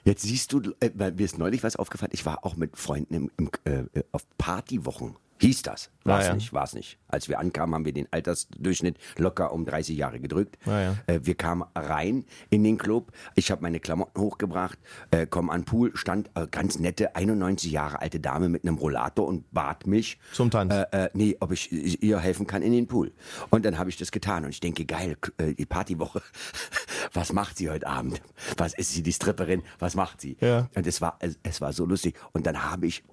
jetzt 0.06 0.24
siehst 0.24 0.54
du, 0.54 0.62
äh, 0.80 0.90
mir 0.96 1.20
ist 1.26 1.38
neulich 1.38 1.64
was 1.64 1.76
aufgefallen. 1.76 2.12
Ich 2.14 2.26
war 2.26 2.44
auch 2.46 2.56
mit 2.56 2.76
Freunden 2.78 3.14
im, 3.14 3.32
im, 3.38 3.50
äh, 3.94 4.02
auf 4.12 4.26
Partywochen. 4.38 5.18
Hieß 5.42 5.64
das. 5.64 5.90
War 6.06 6.20
es 6.20 6.28
Ja, 6.28 6.34
nicht, 6.36 6.54
war 6.54 6.64
es 6.64 6.74
nicht. 6.74 6.98
Als 7.08 7.28
wir 7.30 7.40
ankamen, 7.40 7.74
haben 7.76 7.86
wir 7.86 7.92
den 7.94 8.08
Altersdurchschnitt 8.12 8.98
locker 9.18 9.52
um 9.52 9.66
30 9.66 9.98
Jahre 9.98 10.20
gedrückt. 10.20 10.58
Ja. 10.66 10.96
Äh, 11.08 11.20
wir 11.24 11.36
kamen 11.36 11.64
rein 11.76 12.26
in 12.52 12.64
den 12.64 12.78
Club. 12.78 13.12
Ich 13.34 13.50
habe 13.52 13.62
meine 13.64 13.80
Klamotten 13.80 14.20
hochgebracht, 14.22 14.78
äh, 15.12 15.26
komm 15.28 15.50
an 15.50 15.62
den 15.62 15.66
Pool, 15.66 15.92
stand 15.96 16.30
äh, 16.36 16.46
ganz 16.48 16.78
nette 16.80 17.16
91 17.16 17.72
Jahre 17.72 18.02
alte 18.02 18.20
Dame 18.20 18.50
mit 18.50 18.64
einem 18.64 18.78
Rollator 18.78 19.28
und 19.28 19.52
bat 19.52 19.88
mich, 19.88 20.20
Zum 20.32 20.52
Tanz. 20.52 20.72
äh, 20.74 21.06
äh, 21.06 21.10
nee, 21.14 21.36
ob 21.40 21.52
ich 21.52 21.72
ihr 22.04 22.20
helfen 22.20 22.46
kann 22.48 22.62
in 22.62 22.72
den 22.72 22.88
Pool. 22.88 23.12
Und 23.50 23.66
dann 23.66 23.78
habe 23.80 23.90
ich 23.90 23.98
das 23.98 24.12
getan 24.12 24.44
und 24.46 24.52
ich 24.52 24.60
denke, 24.60 24.86
geil, 24.86 25.18
äh, 25.38 25.54
die 25.54 25.66
Partywoche, 25.66 26.22
was 27.14 27.34
macht 27.34 27.58
sie 27.58 27.70
heute 27.70 27.88
Abend? 27.88 28.22
Was 28.58 28.74
ist 28.76 28.94
sie, 28.94 29.02
die 29.04 29.14
Stripperin? 29.14 29.64
Was 29.80 29.96
macht 29.96 30.22
sie? 30.22 30.38
Ja. 30.40 30.70
Und 30.76 30.86
es 30.86 31.02
war, 31.02 31.18
es, 31.20 31.38
es 31.44 31.62
war 31.62 31.74
so 31.74 31.86
lustig. 31.86 32.16
Und 32.32 32.46
dann 32.46 32.64
habe 32.64 32.86
ich 32.86 33.04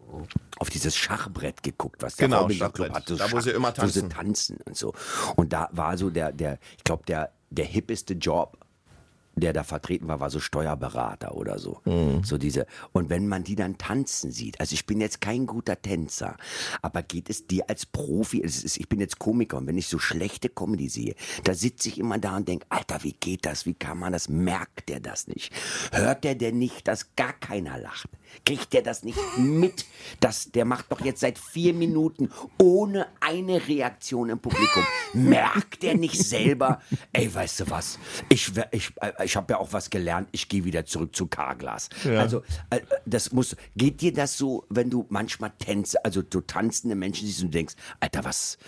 auf 0.59 0.69
dieses 0.69 0.95
Schachbrett 0.95 1.63
geguckt, 1.63 2.03
was 2.03 2.12
der 2.17 2.29
Genau. 2.29 2.47
Club 2.71 2.93
hat. 2.93 3.07
So 3.09 3.17
Da, 3.17 3.31
wo 3.33 3.41
sie 3.41 3.51
immer 3.51 3.69
Wo 3.77 3.87
sie 3.87 4.01
tanzen. 4.03 4.11
tanzen 4.11 4.59
und 4.67 4.77
so. 4.77 4.93
Und 5.37 5.53
da 5.53 5.69
war 5.73 5.97
so 5.99 6.11
der, 6.11 6.33
der, 6.33 6.59
ich 6.77 6.85
glaube, 6.85 7.05
der 7.07 7.33
der 7.51 7.67
hippeste 7.67 8.15
Job, 8.15 8.57
der 9.35 9.53
da 9.53 9.63
vertreten 9.65 10.09
war, 10.09 10.21
war 10.21 10.31
so 10.31 10.41
Steuerberater 10.41 11.35
oder 11.35 11.59
so. 11.59 11.81
So 12.23 12.37
diese. 12.39 12.67
Und 12.93 13.09
wenn 13.11 13.29
man 13.29 13.45
die 13.45 13.57
dann 13.57 13.77
tanzen 13.79 14.31
sieht, 14.31 14.59
also 14.61 14.75
ich 14.75 14.85
bin 14.87 15.01
jetzt 15.01 15.21
kein 15.23 15.47
guter 15.47 15.81
Tänzer, 15.81 16.37
aber 16.83 17.03
geht 17.03 17.31
es 17.31 17.47
dir 17.47 17.69
als 17.69 17.87
Profi, 17.87 18.39
ist, 18.41 18.77
ich 18.79 18.89
bin 18.89 19.01
jetzt 19.01 19.19
Komiker 19.19 19.57
und 19.59 19.67
wenn 19.67 19.79
ich 19.79 19.87
so 19.89 19.99
schlechte 19.99 20.49
Comedy 20.51 20.89
sehe, 20.89 21.15
da 21.45 21.55
sitze 21.55 21.89
ich 21.89 21.99
immer 21.99 22.19
da 22.19 22.37
und 22.37 22.49
denke, 22.49 22.67
Alter, 22.69 23.03
wie 23.05 23.13
geht 23.15 23.45
das? 23.47 23.65
Wie 23.67 23.75
kann 23.75 23.99
man 23.99 24.13
das? 24.13 24.29
Merkt 24.29 24.89
der 24.89 25.01
das 25.01 25.27
nicht? 25.29 25.53
Hört 25.93 26.25
der 26.25 26.35
denn 26.35 26.59
nicht, 26.59 26.87
dass 26.89 27.15
gar 27.17 27.33
keiner 27.33 27.79
lacht? 27.79 28.09
Kriegt 28.45 28.73
der 28.73 28.83
das 28.83 29.03
nicht 29.03 29.19
mit? 29.39 29.87
Dass 30.21 30.51
der 30.51 30.65
macht 30.65 30.91
doch 30.91 31.01
jetzt 31.01 31.21
seit 31.21 31.39
vier 31.39 31.75
Minuten 31.75 32.31
ohne 32.61 33.07
eine 33.21 33.69
Reaktion 33.69 34.31
im 34.31 34.39
Publikum. 34.39 34.85
Merkt 35.13 35.83
der 35.83 35.95
nicht 35.95 36.19
selber? 36.23 36.81
Ey, 37.13 37.33
weißt 37.33 37.61
du 37.61 37.71
was? 37.71 37.99
Ich, 38.29 38.53
ich, 38.71 38.93
äh, 39.01 39.25
ich 39.25 39.37
habe 39.37 39.53
ja 39.53 39.59
auch 39.59 39.73
was 39.73 39.91
gelernt. 39.91 40.29
Ich 40.33 40.49
gehe 40.49 40.65
wieder 40.65 40.85
zurück 40.85 41.15
zu 41.15 41.27
Carglass. 41.27 41.89
Also 42.05 42.43
äh, 42.71 42.81
das 43.07 43.33
muss. 43.33 43.57
Geht 43.77 44.01
dir 44.01 44.13
das 44.13 44.37
so, 44.37 44.65
wenn 44.69 44.91
du 44.91 45.07
manchmal 45.09 45.53
Tänze, 45.59 46.05
also 46.05 46.23
du 46.23 46.41
tanzende 46.41 46.95
Menschen 46.95 47.27
siehst 47.27 47.43
und 47.43 47.55
denkst, 47.55 47.75
Alter, 48.01 48.25
was, 48.25 48.59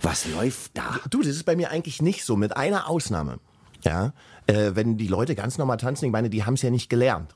was 0.00 0.26
läuft 0.26 0.76
da? 0.76 1.00
Du, 1.10 1.18
das 1.18 1.28
ist 1.28 1.44
bei 1.44 1.56
mir 1.56 1.70
eigentlich 1.70 2.02
nicht 2.02 2.24
so, 2.24 2.36
mit 2.36 2.56
einer 2.56 2.88
Ausnahme. 2.88 3.38
Ja, 3.84 4.12
äh, 4.46 4.72
wenn 4.74 4.96
die 4.96 5.08
Leute 5.08 5.34
ganz 5.34 5.58
normal 5.58 5.76
tanzen, 5.76 6.06
ich 6.06 6.12
meine, 6.12 6.30
die 6.30 6.44
haben 6.44 6.54
es 6.54 6.62
ja 6.62 6.70
nicht 6.70 6.88
gelernt. 6.88 7.34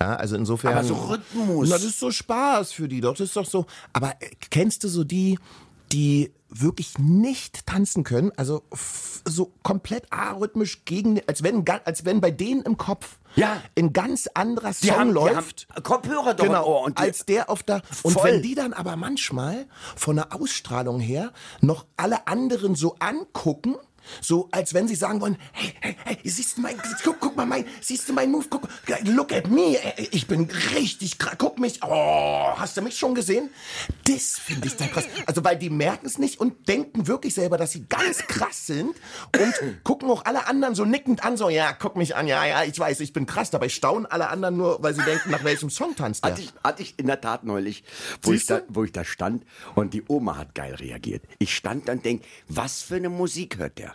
Ja, 0.00 0.16
also 0.16 0.36
insofern. 0.36 0.72
Aber 0.74 0.84
so 0.84 0.94
Rhythmus. 0.94 1.68
Na, 1.68 1.76
das 1.76 1.84
ist 1.84 1.98
so 2.00 2.10
Spaß 2.10 2.72
für 2.72 2.88
die 2.88 3.00
doch. 3.00 3.12
Das 3.12 3.20
ist 3.28 3.36
doch 3.36 3.44
so. 3.46 3.66
Aber 3.92 4.12
äh, 4.20 4.30
kennst 4.50 4.82
du 4.84 4.88
so 4.88 5.04
die, 5.04 5.38
die 5.92 6.32
wirklich 6.48 6.98
nicht 6.98 7.66
tanzen 7.66 8.02
können? 8.02 8.32
Also 8.36 8.62
so 9.24 9.52
komplett 9.62 10.06
arrhythmisch 10.10 10.84
gegen, 10.84 11.20
als 11.28 11.42
wenn, 11.42 11.64
als 11.84 12.04
wenn 12.04 12.20
bei 12.20 12.30
denen 12.32 12.62
im 12.62 12.76
Kopf 12.76 13.18
Ja. 13.36 13.60
ein 13.78 13.92
ganz 13.92 14.26
anderer 14.34 14.72
Song 14.72 14.90
haben, 14.90 15.10
läuft. 15.12 15.68
Kopfhörer 15.84 16.34
doch 16.34 16.44
Genau, 16.44 16.66
Ohr 16.66 16.82
und 16.82 16.98
die, 16.98 17.02
als 17.02 17.24
der 17.26 17.50
auf 17.50 17.62
der 17.62 17.82
und 18.02 18.14
Voll. 18.14 18.24
wenn 18.32 18.42
die 18.42 18.54
dann 18.56 18.72
aber 18.72 18.96
manchmal 18.96 19.66
von 19.96 20.16
der 20.16 20.34
Ausstrahlung 20.34 20.98
her 20.98 21.32
noch 21.60 21.84
alle 21.96 22.26
anderen 22.26 22.74
so 22.74 22.96
angucken, 22.98 23.76
so 24.20 24.48
als 24.50 24.74
wenn 24.74 24.88
sie 24.88 24.94
sagen 24.94 25.20
wollen, 25.20 25.36
hey, 25.52 25.72
hey, 25.80 25.96
hey, 26.04 26.18
siehst 26.24 26.58
du 26.58 26.62
mein, 26.62 26.76
guck, 27.04 27.20
guck 27.20 27.36
mal 27.36 27.46
mein, 27.46 27.64
siehst 27.80 28.08
du 28.08 28.12
mein 28.12 28.30
Move, 28.30 28.46
guck, 28.50 28.68
look 29.04 29.32
at 29.32 29.48
me, 29.48 29.78
ich 30.10 30.26
bin 30.26 30.50
richtig 30.74 31.18
krass, 31.18 31.36
guck 31.38 31.58
mich, 31.58 31.80
oh, 31.82 32.52
hast 32.56 32.76
du 32.76 32.82
mich 32.82 32.98
schon 32.98 33.14
gesehen? 33.14 33.50
Das 34.04 34.38
finde 34.38 34.66
ich 34.66 34.76
dann 34.76 34.90
krass. 34.90 35.04
Also 35.26 35.44
weil 35.44 35.56
die 35.56 35.70
merken 35.70 36.06
es 36.06 36.18
nicht 36.18 36.40
und 36.40 36.68
denken 36.68 37.06
wirklich 37.06 37.34
selber, 37.34 37.56
dass 37.56 37.72
sie 37.72 37.86
ganz 37.86 38.18
krass 38.18 38.66
sind 38.66 38.96
und 39.38 39.84
gucken 39.84 40.10
auch 40.10 40.24
alle 40.24 40.46
anderen 40.46 40.74
so 40.74 40.84
nickend 40.84 41.24
an, 41.24 41.36
so, 41.36 41.48
ja, 41.48 41.72
guck 41.72 41.96
mich 41.96 42.16
an, 42.16 42.26
ja, 42.26 42.44
ja, 42.44 42.64
ich 42.64 42.78
weiß, 42.78 43.00
ich 43.00 43.12
bin 43.12 43.26
krass, 43.26 43.50
dabei 43.50 43.68
staunen 43.68 44.06
alle 44.06 44.28
anderen 44.28 44.56
nur, 44.56 44.82
weil 44.82 44.94
sie 44.94 45.02
denken, 45.02 45.30
nach 45.30 45.44
welchem 45.44 45.70
Song 45.70 45.94
tanzt 45.94 46.24
der. 46.24 46.32
Hatte 46.32 46.42
ich, 46.42 46.52
hatte 46.64 46.82
ich 46.82 46.98
in 46.98 47.06
der 47.06 47.20
Tat 47.20 47.44
neulich, 47.44 47.84
wo 48.22 48.32
ich, 48.32 48.46
da, 48.46 48.62
wo 48.68 48.84
ich 48.84 48.92
da 48.92 49.04
stand 49.04 49.44
und 49.74 49.94
die 49.94 50.02
Oma 50.08 50.36
hat 50.36 50.54
geil 50.54 50.74
reagiert. 50.74 51.22
Ich 51.38 51.54
stand 51.54 51.88
dann 51.88 52.00
und 52.00 52.06
denk, 52.06 52.22
was 52.48 52.80
für 52.82 52.96
eine 52.96 53.10
Musik 53.10 53.58
hört 53.58 53.78
der? 53.78 53.94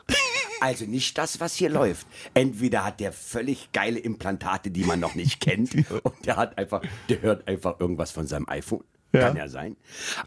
Also 0.62 0.86
nicht 0.86 1.18
das, 1.18 1.40
was 1.40 1.56
hier 1.56 1.70
läuft. 1.70 2.08
Entweder 2.34 2.86
hat 2.86 3.00
der 3.00 3.12
völlig 3.12 3.72
geile 3.72 4.00
Implantate, 4.00 4.72
die 4.72 4.84
man 4.84 5.00
noch 5.00 5.16
nicht 5.16 5.40
kennt, 5.42 5.74
und 6.04 6.26
der 6.26 6.36
hat 6.38 6.58
einfach, 6.58 6.82
der 7.10 7.22
hört 7.22 7.48
einfach 7.48 7.80
irgendwas 7.80 8.12
von 8.12 8.28
seinem 8.28 8.48
iPhone. 8.50 8.84
Kann 9.12 9.38
ja 9.38 9.48
sein. 9.48 9.78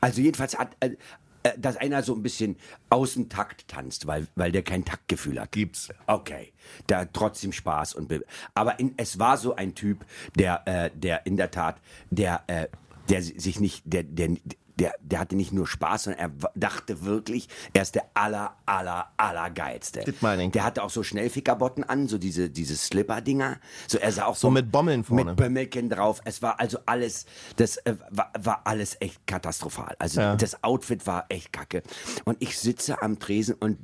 Also 0.01 0.22
jedenfalls 0.22 0.59
hat, 0.59 0.74
äh, 0.81 0.97
äh, 1.43 1.51
dass 1.59 1.76
einer 1.76 2.03
so 2.03 2.14
ein 2.14 2.22
bisschen 2.22 2.57
außen 2.89 3.29
Takt 3.29 3.68
tanzt, 3.68 4.07
weil, 4.07 4.26
weil 4.35 4.51
der 4.51 4.62
kein 4.62 4.85
Taktgefühl 4.85 5.39
hat. 5.41 5.53
Gibt's. 5.53 5.89
Okay, 6.07 6.53
da 6.87 7.01
hat 7.01 7.11
trotzdem 7.12 7.53
Spaß 7.53 7.95
und 7.95 8.09
be 8.09 8.24
aber 8.55 8.81
in, 8.81 8.95
es 8.97 9.18
war 9.18 9.37
so 9.37 9.55
ein 9.57 9.74
Typ, 9.74 10.07
der 10.37 10.62
äh, 10.66 10.91
der 10.95 11.26
in 11.26 11.37
der 11.37 11.51
Tat, 11.51 11.81
der 12.11 12.45
äh, 12.47 12.68
der 13.11 13.22
si- 13.22 13.39
sich 13.39 13.61
nicht 13.61 13.83
der 13.85 14.05
der 14.05 14.37
der, 14.79 14.95
der 15.01 15.18
hatte 15.20 15.37
nicht 15.37 15.53
nur 15.53 15.66
Spaß, 15.66 16.05
sondern 16.05 16.20
er 16.20 16.51
dachte 16.55 17.03
wirklich, 17.05 17.49
er 17.72 17.83
ist 17.83 17.95
der 17.95 18.05
aller, 18.14 18.57
aller, 18.66 19.09
aller 19.16 19.51
geilste. 19.51 20.01
Das 20.05 20.14
meine 20.20 20.45
ich. 20.45 20.53
Der 20.53 20.64
hatte 20.64 20.83
auch 20.83 20.91
so 20.91 21.03
Schnellfickerbotten 21.03 21.85
an, 21.85 22.07
so 22.09 22.18
diese, 22.18 22.49
diese 22.51 22.76
Slipper-Dinger. 22.76 23.59
So, 23.87 23.99
er 23.99 24.12
sah 24.12 24.26
auch 24.26 24.37
so, 24.37 24.49
So 24.49 24.51
mit 24.51 24.70
Bommeln 24.70 25.05
vorne. 25.05 25.24
Mit 25.24 25.37
Bömmelchen 25.37 25.89
drauf. 25.91 26.20
Es 26.24 26.43
war 26.43 26.61
also 26.61 26.79
alles, 26.87 27.26
das 27.57 27.76
äh, 27.79 27.97
war, 28.11 28.33
war 28.39 28.61
alles 28.64 28.97
echt 29.01 29.26
katastrophal. 29.26 29.97
Also 29.99 30.20
Ja. 30.20 30.37
das 30.37 30.62
Outfit 30.62 31.07
war 31.07 31.26
echt 31.29 31.53
kacke. 31.53 31.83
Und 32.24 32.37
ich 32.41 32.59
sitze 32.59 33.03
am 33.03 33.18
Tresen 33.18 33.55
und 33.55 33.79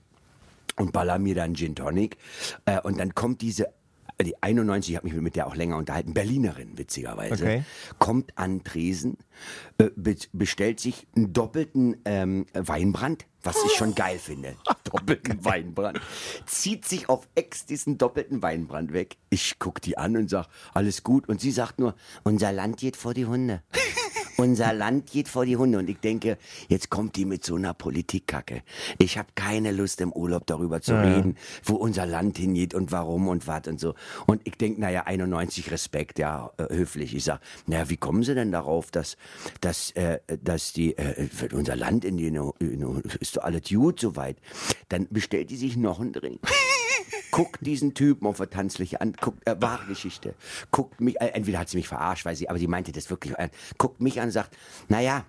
und 0.76 0.92
baller 0.92 1.20
mir 1.20 1.36
dann 1.36 1.54
Gin 1.54 1.76
Tonic. 1.76 2.16
Äh, 2.64 2.80
und 2.80 2.98
dann 2.98 3.14
kommt 3.14 3.42
diese, 3.42 3.68
die 4.22 4.40
91, 4.42 4.92
ich 4.92 4.96
habe 4.96 5.08
mich 5.08 5.20
mit 5.20 5.34
der 5.36 5.46
auch 5.46 5.56
länger 5.56 5.76
unterhalten, 5.76 6.14
Berlinerin, 6.14 6.78
witzigerweise, 6.78 7.34
Okay. 7.44 7.64
kommt 7.98 8.36
an 8.38 8.62
Tresen, 8.62 9.18
äh, 9.78 9.90
be 9.96 10.14
bestellt 10.32 10.78
sich 10.78 11.06
einen 11.16 11.32
doppelten 11.32 11.96
ähm, 12.04 12.46
Weinbrand, 12.54 13.26
was 13.42 13.56
ich 13.66 13.72
schon 13.72 13.94
geil 13.94 14.18
finde. 14.18 14.54
Doppelten 14.84 15.44
Weinbrand. 15.44 16.00
Zieht 16.46 16.86
sich 16.86 17.08
auf 17.08 17.26
Ex 17.34 17.66
diesen 17.66 17.98
doppelten 17.98 18.40
Weinbrand 18.42 18.92
weg. 18.92 19.16
Ich 19.30 19.58
guck 19.58 19.80
die 19.82 19.98
an 19.98 20.16
und 20.16 20.30
sag, 20.30 20.46
alles 20.72 21.02
gut. 21.02 21.28
Und 21.28 21.40
sie 21.40 21.50
sagt 21.50 21.78
nur, 21.80 21.94
unser 22.22 22.52
Land 22.52 22.76
geht 22.76 22.96
vor 22.96 23.12
die 23.12 23.26
Hunde. 23.26 23.62
Unser 24.36 24.72
Land 24.72 25.10
geht 25.10 25.28
vor 25.28 25.46
die 25.46 25.56
Hunde. 25.56 25.78
Und 25.78 25.88
ich 25.88 25.98
denke, 25.98 26.38
jetzt 26.68 26.90
kommt 26.90 27.16
die 27.16 27.24
mit 27.24 27.44
so 27.44 27.56
einer 27.56 27.74
Politikkacke. 27.74 28.62
Ich 28.98 29.18
habe 29.18 29.28
keine 29.34 29.72
Lust 29.72 30.00
im 30.00 30.12
Urlaub 30.12 30.46
darüber 30.46 30.80
zu 30.80 31.00
reden, 31.00 31.36
wo 31.64 31.74
unser 31.74 32.06
Land 32.06 32.38
hingeht 32.38 32.74
und 32.74 32.92
warum 32.92 33.28
und 33.28 33.46
was 33.46 33.66
und 33.68 33.80
so. 33.80 33.94
Und 34.26 34.40
ich 34.44 34.56
denke, 34.56 34.80
naja, 34.80 35.02
91 35.06 35.70
Respekt, 35.70 36.18
ja, 36.18 36.50
äh, 36.58 36.74
höflich. 36.74 37.14
Ich 37.14 37.24
sag, 37.24 37.40
naja, 37.66 37.88
wie 37.88 37.96
kommen 37.96 38.22
Sie 38.22 38.34
denn 38.34 38.52
darauf, 38.52 38.90
dass, 38.90 39.16
dass, 39.60 39.90
äh, 39.92 40.18
dass 40.42 40.72
die, 40.72 40.96
äh, 40.96 41.28
unser 41.52 41.76
Land 41.76 42.04
in 42.04 42.16
die, 42.16 42.26
in, 42.26 43.02
ist 43.20 43.36
doch 43.36 43.44
alles 43.44 43.68
gut 43.68 44.00
soweit. 44.00 44.36
Dann 44.88 45.06
bestellt 45.10 45.50
die 45.50 45.56
sich 45.56 45.76
noch 45.76 46.00
einen 46.00 46.12
Drink 46.12 46.40
guckt 47.34 47.66
diesen 47.66 47.94
Typen 47.94 48.28
auf 48.28 48.36
der 48.36 48.48
Tanzfläche 48.48 49.00
an, 49.00 49.12
guckt, 49.20 49.44
äh, 49.44 49.60
wahre 49.60 49.86
Geschichte, 49.86 50.34
guckt 50.70 51.00
mich, 51.00 51.20
äh, 51.20 51.30
entweder 51.30 51.58
hat 51.58 51.68
sie 51.68 51.76
mich 51.76 51.88
verarscht, 51.88 52.24
weil 52.24 52.36
sie, 52.36 52.48
aber 52.48 52.60
sie 52.60 52.68
meinte 52.68 52.92
das 52.92 53.10
wirklich, 53.10 53.36
äh, 53.36 53.50
guckt 53.76 54.00
mich 54.00 54.20
an 54.20 54.26
und 54.26 54.30
sagt, 54.30 54.56
naja, 54.88 55.24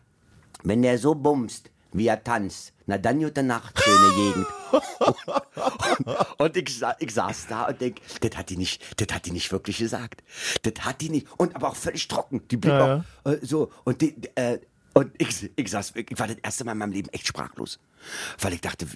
wenn 0.63 0.83
der 0.83 0.99
so 0.99 1.15
bumst, 1.15 1.71
wie 1.93 2.05
er 2.05 2.23
tanzt, 2.23 2.73
na 2.85 2.99
dann 2.99 3.19
gute 3.19 3.41
Nacht, 3.41 3.81
schöne 3.81 4.13
Gegend. 4.15 4.47
und, 4.99 6.37
und 6.37 6.57
ich, 6.57 6.77
sa 6.77 6.95
ich 6.99 7.11
saß 7.11 7.47
da 7.47 7.63
und 7.69 7.81
denk, 7.81 7.97
das 8.21 8.37
hat 8.37 8.51
die 8.51 8.57
nicht, 8.57 8.83
das 9.01 9.15
hat 9.15 9.25
die 9.25 9.31
nicht 9.31 9.51
wirklich 9.51 9.79
gesagt. 9.79 10.23
Das 10.61 10.85
hat 10.85 11.01
die 11.01 11.09
nicht, 11.09 11.27
und 11.37 11.55
aber 11.55 11.69
auch 11.69 11.75
völlig 11.75 12.07
trocken, 12.07 12.47
die 12.51 12.57
blieb 12.57 12.73
Ja, 12.73 13.03
auch, 13.23 13.31
äh, 13.31 13.39
so, 13.41 13.71
und 13.83 14.01
die, 14.01 14.15
äh, 14.35 14.59
und 14.97 15.11
ich, 15.17 15.51
ich 15.57 15.69
saß, 15.69 15.93
ich 15.95 16.17
war 16.17 16.27
das 16.27 16.37
erste 16.41 16.63
Mal 16.63 16.71
in 16.71 16.77
meinem 16.77 16.93
Leben 16.93 17.09
echt 17.09 17.27
sprachlos. 17.27 17.79
Weil 18.39 18.53
ich 18.53 18.61
dachte, 18.61 18.87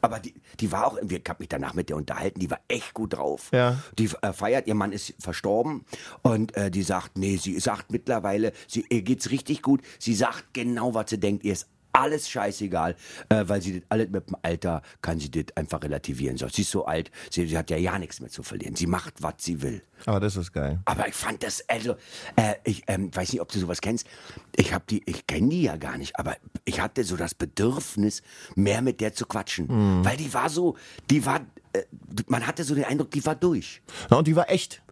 aber 0.00 0.18
die, 0.18 0.34
die 0.58 0.72
war 0.72 0.88
auch, 0.88 0.98
ich 1.00 1.22
habe 1.28 1.36
mich 1.38 1.48
danach 1.48 1.74
mit 1.74 1.90
der 1.90 1.96
unterhalten, 1.96 2.40
die 2.40 2.50
war 2.50 2.58
echt 2.66 2.92
gut 2.92 3.12
drauf. 3.12 3.50
Ja. 3.52 3.78
Die 3.96 4.10
äh, 4.22 4.32
feiert, 4.32 4.66
ihr 4.66 4.74
Mann 4.74 4.90
ist 4.90 5.14
verstorben 5.20 5.84
und 6.22 6.56
äh, 6.56 6.72
die 6.72 6.82
sagt, 6.82 7.16
nee, 7.16 7.36
sie 7.36 7.60
sagt 7.60 7.92
mittlerweile, 7.92 8.52
sie, 8.66 8.84
ihr 8.88 9.02
geht's 9.02 9.30
richtig 9.30 9.62
gut. 9.62 9.80
Sie 10.00 10.14
sagt 10.14 10.54
genau, 10.54 10.94
was 10.94 11.10
sie 11.10 11.20
denkt, 11.20 11.44
ihr 11.44 11.52
ist 11.52 11.68
alles 11.92 12.28
scheißegal, 12.28 12.96
äh, 13.28 13.44
weil 13.46 13.62
sie 13.62 13.80
das 13.80 13.82
alles 13.88 14.08
mit 14.10 14.28
dem 14.28 14.36
Alter 14.42 14.82
kann 15.02 15.18
sie 15.18 15.30
das 15.30 15.56
einfach 15.56 15.82
relativieren. 15.82 16.36
So, 16.36 16.48
sie 16.48 16.62
ist 16.62 16.70
so 16.70 16.86
alt, 16.86 17.10
sie, 17.30 17.46
sie 17.46 17.56
hat 17.56 17.70
ja 17.70 17.76
ja 17.76 17.98
nichts 17.98 18.20
mehr 18.20 18.30
zu 18.30 18.42
verlieren. 18.42 18.76
Sie 18.76 18.86
macht, 18.86 19.22
was 19.22 19.34
sie 19.38 19.62
will. 19.62 19.82
Aber 20.06 20.20
das 20.20 20.36
ist 20.36 20.52
geil. 20.52 20.80
Aber 20.84 21.08
ich 21.08 21.14
fand 21.14 21.42
das, 21.42 21.68
also, 21.68 21.96
äh, 22.36 22.54
ich 22.64 22.82
ähm, 22.86 23.14
weiß 23.14 23.32
nicht, 23.32 23.40
ob 23.40 23.50
du 23.50 23.58
sowas 23.58 23.80
kennst. 23.80 24.06
Ich 24.54 24.72
habe 24.72 24.84
die, 24.88 25.02
ich 25.06 25.26
kenne 25.26 25.48
die 25.48 25.62
ja 25.62 25.76
gar 25.76 25.98
nicht, 25.98 26.18
aber 26.18 26.36
ich 26.64 26.80
hatte 26.80 27.04
so 27.04 27.16
das 27.16 27.34
Bedürfnis, 27.34 28.22
mehr 28.54 28.82
mit 28.82 29.00
der 29.00 29.14
zu 29.14 29.26
quatschen. 29.26 29.66
Mhm. 29.66 30.04
Weil 30.04 30.16
die 30.16 30.32
war 30.32 30.48
so, 30.50 30.76
die 31.10 31.24
war, 31.24 31.40
äh, 31.72 31.82
man 32.26 32.46
hatte 32.46 32.64
so 32.64 32.74
den 32.74 32.84
Eindruck, 32.84 33.10
die 33.10 33.24
war 33.24 33.34
durch. 33.34 33.82
Na, 34.10 34.18
und 34.18 34.26
die 34.26 34.36
war 34.36 34.50
echt. 34.50 34.82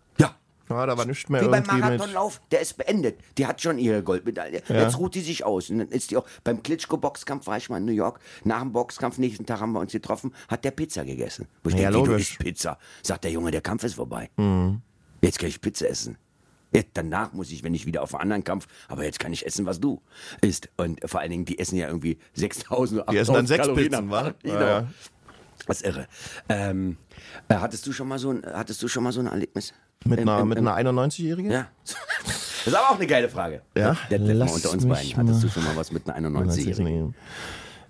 Ja. 0.69 0.77
Ja, 0.77 0.87
da 0.87 0.99
war 0.99 1.05
nichts 1.05 1.29
mehr 1.29 1.43
Wie 1.43 1.49
beim. 1.49 1.65
Marathonlauf, 1.67 2.41
der 2.51 2.61
ist 2.61 2.77
beendet. 2.77 3.19
Die 3.39 3.47
hat 3.47 3.61
schon 3.61 3.79
ihre 3.79 4.03
Goldmedaille. 4.03 4.63
Jetzt 4.69 4.99
ruht 4.99 5.15
die 5.15 5.21
sich 5.21 5.45
aus. 5.45 5.71
Und 5.71 5.79
dann 5.79 5.89
ist 5.89 6.11
die 6.11 6.17
auch, 6.17 6.27
beim 6.45 6.63
Klitschko-Boxkampf 6.63 7.47
war 7.47 7.57
ich 7.57 7.69
mal 7.71 7.79
in 7.79 7.85
New 7.85 7.93
York. 7.93 8.21
Nach 8.45 8.61
dem 8.61 8.73
Boxkampf, 8.73 9.19
nächsten 9.19 9.47
Tag 9.47 9.61
haben 9.61 9.73
wir 9.73 9.81
uns 9.81 9.93
getroffen, 9.93 10.35
hat 10.49 10.65
der 10.65 10.71
Pizza 10.73 11.05
gegessen. 11.05 11.47
Wo 11.63 11.71
ich 11.71 11.77
Ja, 11.77 11.91
denk, 11.91 12.05
wie, 12.05 12.11
du 12.11 12.17
isst 12.17 12.39
Pizza. 12.39 12.79
Sagt 13.03 13.25
der 13.25 13.31
Junge, 13.31 13.51
der 13.51 13.61
Kampf 13.61 13.85
ist 13.85 13.95
vorbei. 13.95 14.31
Jetzt 15.23 15.39
kann 15.39 15.49
ich 15.49 15.61
Pizza 15.61 15.89
essen. 15.89 16.19
Jetzt, 16.73 16.91
danach 16.95 17.33
muss 17.33 17.51
ich, 17.53 17.63
wenn 17.63 17.75
ich 17.75 17.87
wieder 17.87 18.03
auf 18.03 18.15
einen 18.15 18.23
anderen 18.23 18.45
Kampf, 18.45 18.67
aber 18.89 19.05
jetzt 19.05 19.19
kann 19.21 19.33
ich 19.33 19.47
essen, 19.47 19.67
was 19.67 19.81
du 19.81 20.03
isst. 20.41 20.69
Und 20.77 20.99
vor 21.09 21.21
allen 21.21 21.31
Dingen, 21.31 21.45
die 21.45 21.59
essen 21.59 21.77
ja 21.77 21.87
irgendwie 21.87 22.19
6000 22.35 23.03
oder 23.03 23.13
Die 23.13 23.19
essen 23.19 23.35
dann 23.35 23.45
8000 23.45 23.49
sechs 23.49 23.75
Pizzen, 23.89 24.11
wa? 24.11 24.23
Ja, 24.27 24.35
Genau. 24.43 24.61
ja. 24.61 24.87
Das 25.67 25.81
ist 25.81 25.87
irre. 25.87 26.07
Ähm, 26.49 26.97
äh, 27.49 27.55
hattest 27.55 27.87
du 27.87 27.93
schon 27.93 28.09
mal 28.09 28.19
so 28.19 28.31
ein, 28.31 28.43
hattest 28.45 28.83
du 28.83 28.89
schon 28.89 29.03
mal 29.03 29.13
so 29.13 29.21
ein 29.21 29.27
Erlebnis? 29.27 29.73
Mit 30.05 30.21
einer, 30.21 30.45
mit 30.45 30.59
einer 30.59 30.77
91-Jährigen? 30.77 31.51
ja. 31.51 31.67
Das 31.85 32.67
ist 32.67 32.75
aber 32.75 32.91
auch 32.91 32.97
eine 32.97 33.07
geile 33.07 33.29
Frage. 33.29 33.63
Ja, 33.77 33.97
Der, 34.11 34.19
mal 34.21 34.49
unter 34.49 34.73
uns 34.73 34.87
beiden. 34.87 35.17
Hattest 35.17 35.45
du 35.45 35.49
schon 35.49 35.65
mal 35.65 35.77
was 35.77 35.93
mit 35.93 36.09
einer 36.09 36.29
91-Jährigen? 36.29 37.15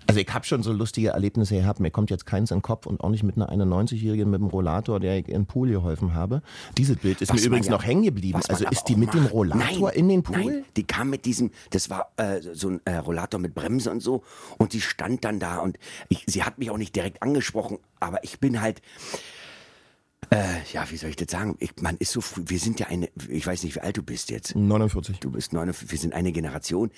Also 0.09 0.21
ich 0.21 0.33
habe 0.33 0.45
schon 0.45 0.63
so 0.63 0.71
lustige 0.71 1.09
Erlebnisse 1.09 1.55
gehabt. 1.55 1.81
Mir 1.81 1.91
kommt 1.91 2.09
jetzt 2.11 2.25
keins 2.25 2.51
in 2.51 2.57
den 2.59 2.61
Kopf 2.61 2.85
und 2.85 3.01
auch 3.01 3.09
nicht 3.09 3.23
mit 3.23 3.35
einer 3.35 3.49
91-Jährigen 3.51 4.29
mit 4.29 4.39
dem 4.39 4.47
Rollator, 4.47 5.01
der 5.01 5.17
ich 5.17 5.27
in 5.27 5.33
den 5.33 5.45
Pool 5.47 5.69
geholfen 5.69 6.13
habe. 6.13 6.41
Dieses 6.77 6.95
Bild 6.95 7.21
ist 7.21 7.29
Was 7.29 7.41
mir 7.41 7.47
übrigens 7.47 7.65
ja- 7.67 7.73
noch 7.73 7.83
hängen 7.83 8.03
geblieben. 8.03 8.39
Also 8.47 8.65
ist 8.69 8.85
die 8.85 8.95
mit 8.95 9.13
dem 9.13 9.23
macht. 9.23 9.33
Rollator 9.33 9.89
Nein, 9.89 9.97
in 9.99 10.07
den 10.09 10.23
Pool? 10.23 10.37
Nein, 10.37 10.65
die 10.77 10.85
kam 10.85 11.09
mit 11.09 11.25
diesem, 11.25 11.51
das 11.71 11.89
war 11.89 12.11
äh, 12.15 12.39
so 12.53 12.69
ein 12.69 12.81
äh, 12.85 12.95
Rollator 12.97 13.39
mit 13.39 13.53
Bremse 13.53 13.91
und 13.91 13.99
so 13.99 14.23
und 14.57 14.71
die 14.71 14.79
stand 14.79 15.25
dann 15.25 15.39
da 15.41 15.57
und 15.57 15.77
ich, 16.07 16.23
sie 16.25 16.43
hat 16.43 16.57
mich 16.57 16.69
auch 16.71 16.77
nicht 16.77 16.95
direkt 16.95 17.21
angesprochen, 17.21 17.79
aber 17.99 18.23
ich 18.23 18.39
bin 18.39 18.61
halt, 18.61 18.81
äh, 20.29 20.45
ja, 20.73 20.89
wie 20.89 20.97
soll 20.97 21.09
ich 21.09 21.15
das 21.15 21.31
sagen? 21.31 21.55
Ich, 21.59 21.71
man 21.79 21.97
ist 21.97 22.11
so 22.11 22.21
früh, 22.21 22.43
wir 22.47 22.59
sind 22.59 22.79
ja 22.79 22.87
eine, 22.87 23.09
ich 23.29 23.45
weiß 23.45 23.63
nicht, 23.63 23.75
wie 23.75 23.81
alt 23.81 23.97
du 23.97 24.03
bist 24.03 24.29
jetzt. 24.29 24.55
49. 24.55 25.19
Du 25.19 25.31
bist 25.31 25.53
49, 25.53 25.91
wir 25.91 25.99
sind 25.99 26.13
eine 26.13 26.31
Generation. 26.31 26.91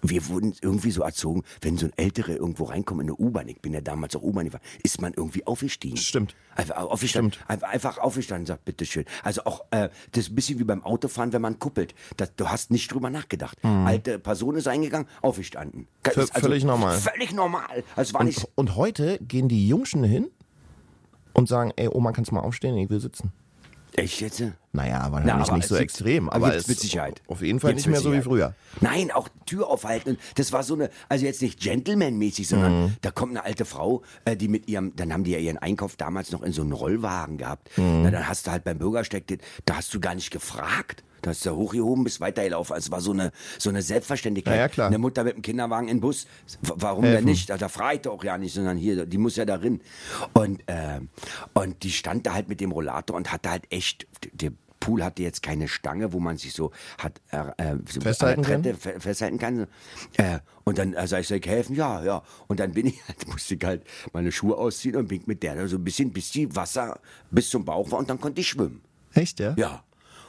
Wir 0.00 0.28
wurden 0.28 0.54
irgendwie 0.62 0.90
so 0.90 1.02
erzogen, 1.02 1.42
wenn 1.60 1.76
so 1.76 1.86
ein 1.86 1.92
Ältere 1.96 2.34
irgendwo 2.34 2.64
reinkommt 2.64 3.02
in 3.02 3.08
eine 3.08 3.16
U-Bahn, 3.16 3.48
ich 3.48 3.60
bin 3.60 3.74
ja 3.74 3.80
damals 3.80 4.14
auch 4.16 4.22
U-Bahn 4.22 4.46
gefahren, 4.46 4.62
ist 4.82 5.00
man 5.00 5.12
irgendwie 5.14 5.46
aufgestiegen. 5.46 5.96
Stimmt. 5.96 6.34
Einfach 6.54 6.76
aufgestanden, 6.76 7.38
einfach, 7.48 7.68
einfach 7.68 7.98
aufgestanden 7.98 8.42
und 8.42 8.46
sagt, 8.46 8.64
bitteschön. 8.64 9.04
Also 9.22 9.44
auch, 9.44 9.64
äh, 9.70 9.90
das 10.12 10.24
ist 10.24 10.32
ein 10.32 10.34
bisschen 10.34 10.58
wie 10.58 10.64
beim 10.64 10.82
Autofahren, 10.84 11.32
wenn 11.32 11.42
man 11.42 11.58
kuppelt. 11.58 11.94
Das, 12.16 12.34
du 12.36 12.48
hast 12.48 12.70
nicht 12.70 12.92
drüber 12.92 13.10
nachgedacht. 13.10 13.58
Alte 13.62 14.18
Person 14.18 14.56
ist 14.56 14.68
eingegangen, 14.68 15.08
aufgestanden. 15.22 15.86
Ist 16.14 16.38
völlig 16.38 16.64
normal. 16.64 16.96
Völlig 16.98 17.32
normal. 17.32 17.84
Also 17.96 18.14
war 18.14 18.24
nicht, 18.24 18.38
Und, 18.38 18.68
und 18.70 18.76
heute 18.76 19.18
gehen 19.20 19.48
die 19.48 19.68
Jungschen 19.68 20.04
hin 20.04 20.28
und 21.34 21.48
sagen, 21.48 21.72
ey 21.76 21.88
Oma, 21.88 22.12
kannst 22.12 22.30
du 22.30 22.34
mal 22.34 22.40
aufstehen? 22.40 22.76
Ich 22.78 22.88
will 22.90 23.00
sitzen. 23.00 23.32
echt 23.96 24.20
jetzt? 24.20 24.42
Naja, 24.72 25.00
aber 25.02 25.20
Na, 25.20 25.36
nicht, 25.36 25.48
aber 25.48 25.56
nicht 25.58 25.68
so 25.68 25.76
extrem. 25.76 26.28
aber 26.28 26.52
es 26.56 26.66
mit 26.66 26.80
Sicherheit. 26.80 27.22
auf 27.28 27.42
jeden 27.42 27.60
Fall 27.60 27.70
Gibt's 27.72 27.86
nicht 27.86 27.92
mehr 27.92 28.00
so 28.00 28.12
wie 28.12 28.22
früher. 28.22 28.54
Nein, 28.80 29.12
auch 29.12 29.28
Tür 29.46 29.68
aufhalten. 29.68 30.18
Das 30.34 30.50
war 30.52 30.64
so 30.64 30.74
eine, 30.74 30.90
also 31.08 31.24
jetzt 31.26 31.42
nicht 31.42 31.60
Gentleman-mäßig, 31.60 32.48
sondern 32.48 32.84
Mhm. 32.86 32.92
da 33.02 33.12
kommt 33.12 33.30
eine 33.32 33.44
alte 33.44 33.64
Frau, 33.64 34.02
äh, 34.24 34.36
die 34.36 34.48
mit 34.48 34.66
ihrem, 34.68 34.96
dann 34.96 35.12
haben 35.12 35.22
die 35.22 35.30
ja 35.30 35.38
ihren 35.38 35.58
Einkauf 35.58 35.94
damals 35.96 36.32
noch 36.32 36.42
in 36.42 36.52
so 36.52 36.62
einen 36.62 36.72
Rollwagen 36.72 37.38
gehabt. 37.38 37.70
Mhm. 37.78 38.02
Na, 38.02 38.10
dann 38.10 38.26
hast 38.28 38.46
du 38.46 38.50
halt 38.50 38.64
beim 38.64 38.78
Bürgersteig, 38.78 39.28
den- 39.28 39.38
da 39.64 39.76
hast 39.76 39.94
du 39.94 40.00
gar 40.00 40.16
nicht 40.16 40.32
gefragt. 40.32 41.04
Da 41.24 41.30
hast 41.30 41.44
du 41.46 41.56
hochgehoben, 41.56 42.04
bist 42.04 42.20
weitergelaufen. 42.20 42.74
Also 42.74 42.86
es 42.86 42.90
war 42.90 43.00
so 43.00 43.12
eine, 43.12 43.32
so 43.58 43.70
eine 43.70 43.80
Selbstverständlichkeit. 43.80 44.54
Ja, 44.54 44.60
ja, 44.60 44.68
klar. 44.68 44.86
Eine 44.88 44.98
Mutter 44.98 45.24
mit 45.24 45.36
dem 45.36 45.42
Kinderwagen 45.42 45.88
in 45.88 45.96
den 45.96 46.00
Bus. 46.02 46.26
Warum 46.60 47.04
Helfen. 47.04 47.16
denn 47.16 47.24
nicht? 47.32 47.48
Da, 47.50 47.56
da 47.56 47.68
doch 48.02 48.12
auch 48.12 48.24
ja 48.24 48.36
nicht, 48.36 48.54
sondern 48.54 48.76
hier, 48.76 49.06
die 49.06 49.18
muss 49.18 49.36
ja 49.36 49.44
darin. 49.44 49.80
Und, 50.34 50.62
äh, 50.66 51.00
und 51.54 51.82
die 51.82 51.90
stand 51.90 52.26
da 52.26 52.34
halt 52.34 52.48
mit 52.48 52.60
dem 52.60 52.72
Rollator 52.72 53.16
und 53.16 53.32
hatte 53.32 53.50
halt 53.50 53.64
echt, 53.70 54.06
der 54.32 54.52
Pool 54.84 55.02
hatte 55.02 55.22
jetzt 55.22 55.42
keine 55.42 55.66
Stange, 55.66 56.12
wo 56.12 56.20
man 56.20 56.36
sich 56.36 56.52
so 56.52 56.70
hat 56.98 57.18
äh, 57.30 57.38
äh, 57.56 57.78
Festhalten 57.86 58.44
an 58.44 58.62
der 58.62 58.74
kann? 58.74 59.00
Festhalten 59.00 59.38
kann. 59.38 59.66
Äh, 60.18 60.40
und 60.64 60.76
dann 60.76 60.92
äh, 60.92 61.06
sag 61.06 61.20
ich, 61.20 61.28
soll 61.28 61.38
ich 61.38 61.46
helfen? 61.46 61.74
Ja, 61.74 62.04
ja. 62.04 62.22
Und 62.48 62.60
dann 62.60 62.72
bin 62.72 62.88
ich 62.88 63.00
halt, 63.08 63.26
musste 63.32 63.54
ich 63.54 63.64
halt 63.64 63.84
meine 64.12 64.30
Schuhe 64.30 64.58
ausziehen 64.58 64.96
und 64.96 65.08
bin 65.08 65.22
mit 65.24 65.42
der 65.42 65.54
da 65.54 65.66
so 65.68 65.76
ein 65.76 65.84
bisschen, 65.84 66.12
bis 66.12 66.32
die 66.32 66.54
Wasser 66.54 67.00
bis 67.30 67.48
zum 67.48 67.64
Bauch 67.64 67.90
war 67.92 67.98
und 67.98 68.10
dann 68.10 68.20
konnte 68.20 68.42
ich 68.42 68.48
schwimmen. 68.48 68.82
Echt, 69.14 69.40
ja? 69.40 69.54
Ja. 69.56 69.84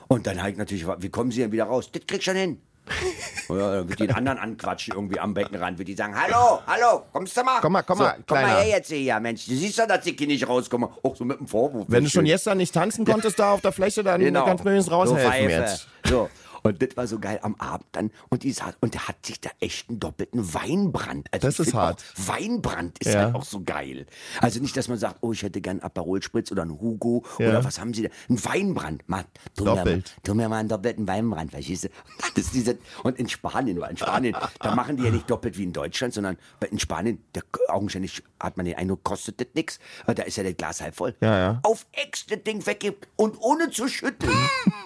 Und 0.08 0.28
dann 0.28 0.41
halt 0.41 0.58
natürlich, 0.58 0.86
wie 0.99 1.10
kommen 1.10 1.32
Sie 1.32 1.41
denn 1.41 1.51
wieder 1.51 1.66
raus? 1.66 1.89
Das 1.91 2.01
krieg 2.08 2.20
ich 2.20 2.26
schon 2.26 2.36
hin. 2.36 2.62
Oder 3.49 3.78
dann 3.78 3.89
wird 3.89 3.99
die 3.99 4.06
den 4.08 4.16
anderen 4.16 4.38
anquatschen 4.38 4.93
irgendwie 4.93 5.20
am 5.20 5.34
Beckenrand, 5.34 5.78
wird 5.80 5.88
die 5.88 5.95
sagen, 5.95 6.16
hallo, 6.16 6.60
hallo, 6.68 7.01
kommst 7.12 7.36
du 7.36 7.43
mal? 7.43 7.60
Komm 7.60 7.74
mal, 7.74 7.82
komm 7.82 7.97
mal, 7.97 8.16
komm 8.28 8.41
mal 8.41 8.62
her 8.62 8.68
jetzt 8.78 8.89
hier, 8.91 9.20
Mensch, 9.20 9.47
du 9.47 9.56
siehst 9.56 9.80
doch, 9.80 9.88
dass 9.88 10.06
ich 10.06 10.16
hier 10.16 10.28
nicht 10.28 10.47
rauskomme. 10.47 10.89
Auch 11.01 11.16
so 11.16 11.26
mit 11.26 11.39
dem 11.39 11.47
Vorwurf. 11.47 11.86
Wenn 11.89 12.03
du 12.03 12.10
schon 12.12 12.26
gestern 12.26 12.58
nicht 12.60 12.74
tanzen 12.74 13.03
konntest 13.06 13.39
da 13.39 13.53
auf 13.53 13.62
der 13.62 13.72
Fläche, 13.72 14.03
dann 14.03 14.22
Genau. 14.22 14.45
kannst 14.45 14.64
du 14.64 14.70
mir 14.70 14.76
jetzt 14.76 14.86
So 14.86 14.91
raushelfen 14.91 15.32
Pfeife. 15.32 15.49
jetzt. 15.51 15.88
So. 16.08 16.30
Und 16.66 16.82
das 16.82 16.97
war 16.97 17.07
so 17.07 17.20
geil 17.20 17.39
am 17.43 17.55
Abend 17.55 17.86
dann. 17.93 18.11
Und, 18.30 18.43
die 18.43 18.51
saß, 18.51 18.76
und 18.82 18.93
der 18.93 19.07
hat 19.07 19.26
sich 19.26 19.39
da 19.39 19.49
echt 19.59 19.88
einen 19.89 19.99
doppelten 19.99 20.53
Weinbrand. 20.53 21.28
Also 21.32 21.47
Das 21.47 21.59
ist 21.59 21.74
hart. 21.74 22.03
Weinbrand 22.18 22.99
ist 22.99 23.13
Ja. 23.13 23.26
halt 23.26 23.36
auch 23.36 23.43
so 23.45 23.61
geil. 23.63 24.05
Also 24.41 24.59
nicht, 24.59 24.76
dass 24.76 24.88
man 24.88 24.97
sagt, 24.97 25.18
oh, 25.22 25.32
ich 25.32 25.43
hätte 25.43 25.61
gern 25.61 25.80
Aperol 25.82 26.22
Spritz 26.24 26.51
oder 26.51 26.63
einen 26.63 26.80
Hugo 26.82 27.24
Ja. 27.39 27.49
oder 27.49 27.63
was 27.63 27.80
haben 27.80 27.93
Sie 27.93 28.03
da? 28.03 28.09
Ein 28.30 28.43
Weinbrand. 28.43 29.07
Mal, 29.07 29.26
tu, 29.55 29.63
mir 29.63 29.70
mal, 29.72 29.76
Doppelt. 29.78 30.16
tu 30.24 30.34
mir 30.34 30.49
mal 30.49 30.57
einen 30.57 30.70
doppelten 30.70 31.07
Weinbrand, 31.07 31.51
verstehst 31.51 31.86
du? 31.86 31.88
Und, 32.16 32.22
dann 32.36 32.43
ist 32.43 32.53
diese, 32.53 32.78
und 33.03 33.18
in 33.20 33.30
Spanien, 33.30 33.80
weil 33.80 33.91
in 33.91 33.97
Spanien, 33.97 34.36
da 34.59 34.76
machen 34.76 34.97
die 34.97 35.03
ja 35.03 35.11
nicht 35.11 35.30
doppelt 35.30 35.57
wie 35.57 35.63
in 35.63 35.74
Deutschland, 35.74 36.13
sondern 36.13 36.38
in 36.70 36.80
Spanien, 36.80 37.24
der, 37.34 37.43
augenscheinlich 37.70 38.24
hat 38.46 38.58
man 38.58 38.66
den 38.66 38.76
Eindruck, 38.76 39.04
kostet 39.04 39.39
das 39.41 39.48
nichts. 39.54 39.80
Da 40.06 40.24
ist 40.24 40.38
ja 40.38 40.43
das 40.43 40.56
Glas 40.56 40.82
halb 40.82 40.96
voll. 40.96 41.16
Ja, 41.22 41.38
ja. 41.38 41.60
Auf 41.64 41.86
Ex 41.91 42.26
das 42.28 42.43
Ding 42.43 42.66
weggibt 42.66 43.08
und 43.16 43.38
ohne 43.39 43.70
zu 43.70 43.88
schütteln. 43.88 44.36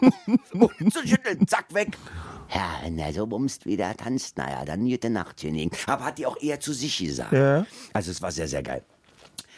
ohne 0.53 0.91
zu 0.91 1.07
schütteln, 1.07 1.47
zack, 1.47 1.73
weg. 1.73 1.97
Ja, 2.53 2.79
wenn 2.83 2.97
er 2.97 3.13
so 3.13 3.27
bumst, 3.27 3.65
wie 3.65 3.77
der 3.77 3.95
tanzt, 3.95 4.37
naja, 4.37 4.65
dann 4.65 4.87
gute 4.87 5.09
Nacht, 5.09 5.43
Jönning. 5.43 5.71
Aber 5.85 6.05
hat 6.05 6.17
die 6.17 6.25
auch 6.25 6.41
eher 6.41 6.59
zu 6.59 6.73
sich 6.73 6.97
gesagt. 6.97 7.33
Ja. 7.33 7.65
Also 7.93 8.11
es 8.11 8.21
war 8.21 8.31
sehr, 8.31 8.47
sehr 8.47 8.63
geil. 8.63 8.83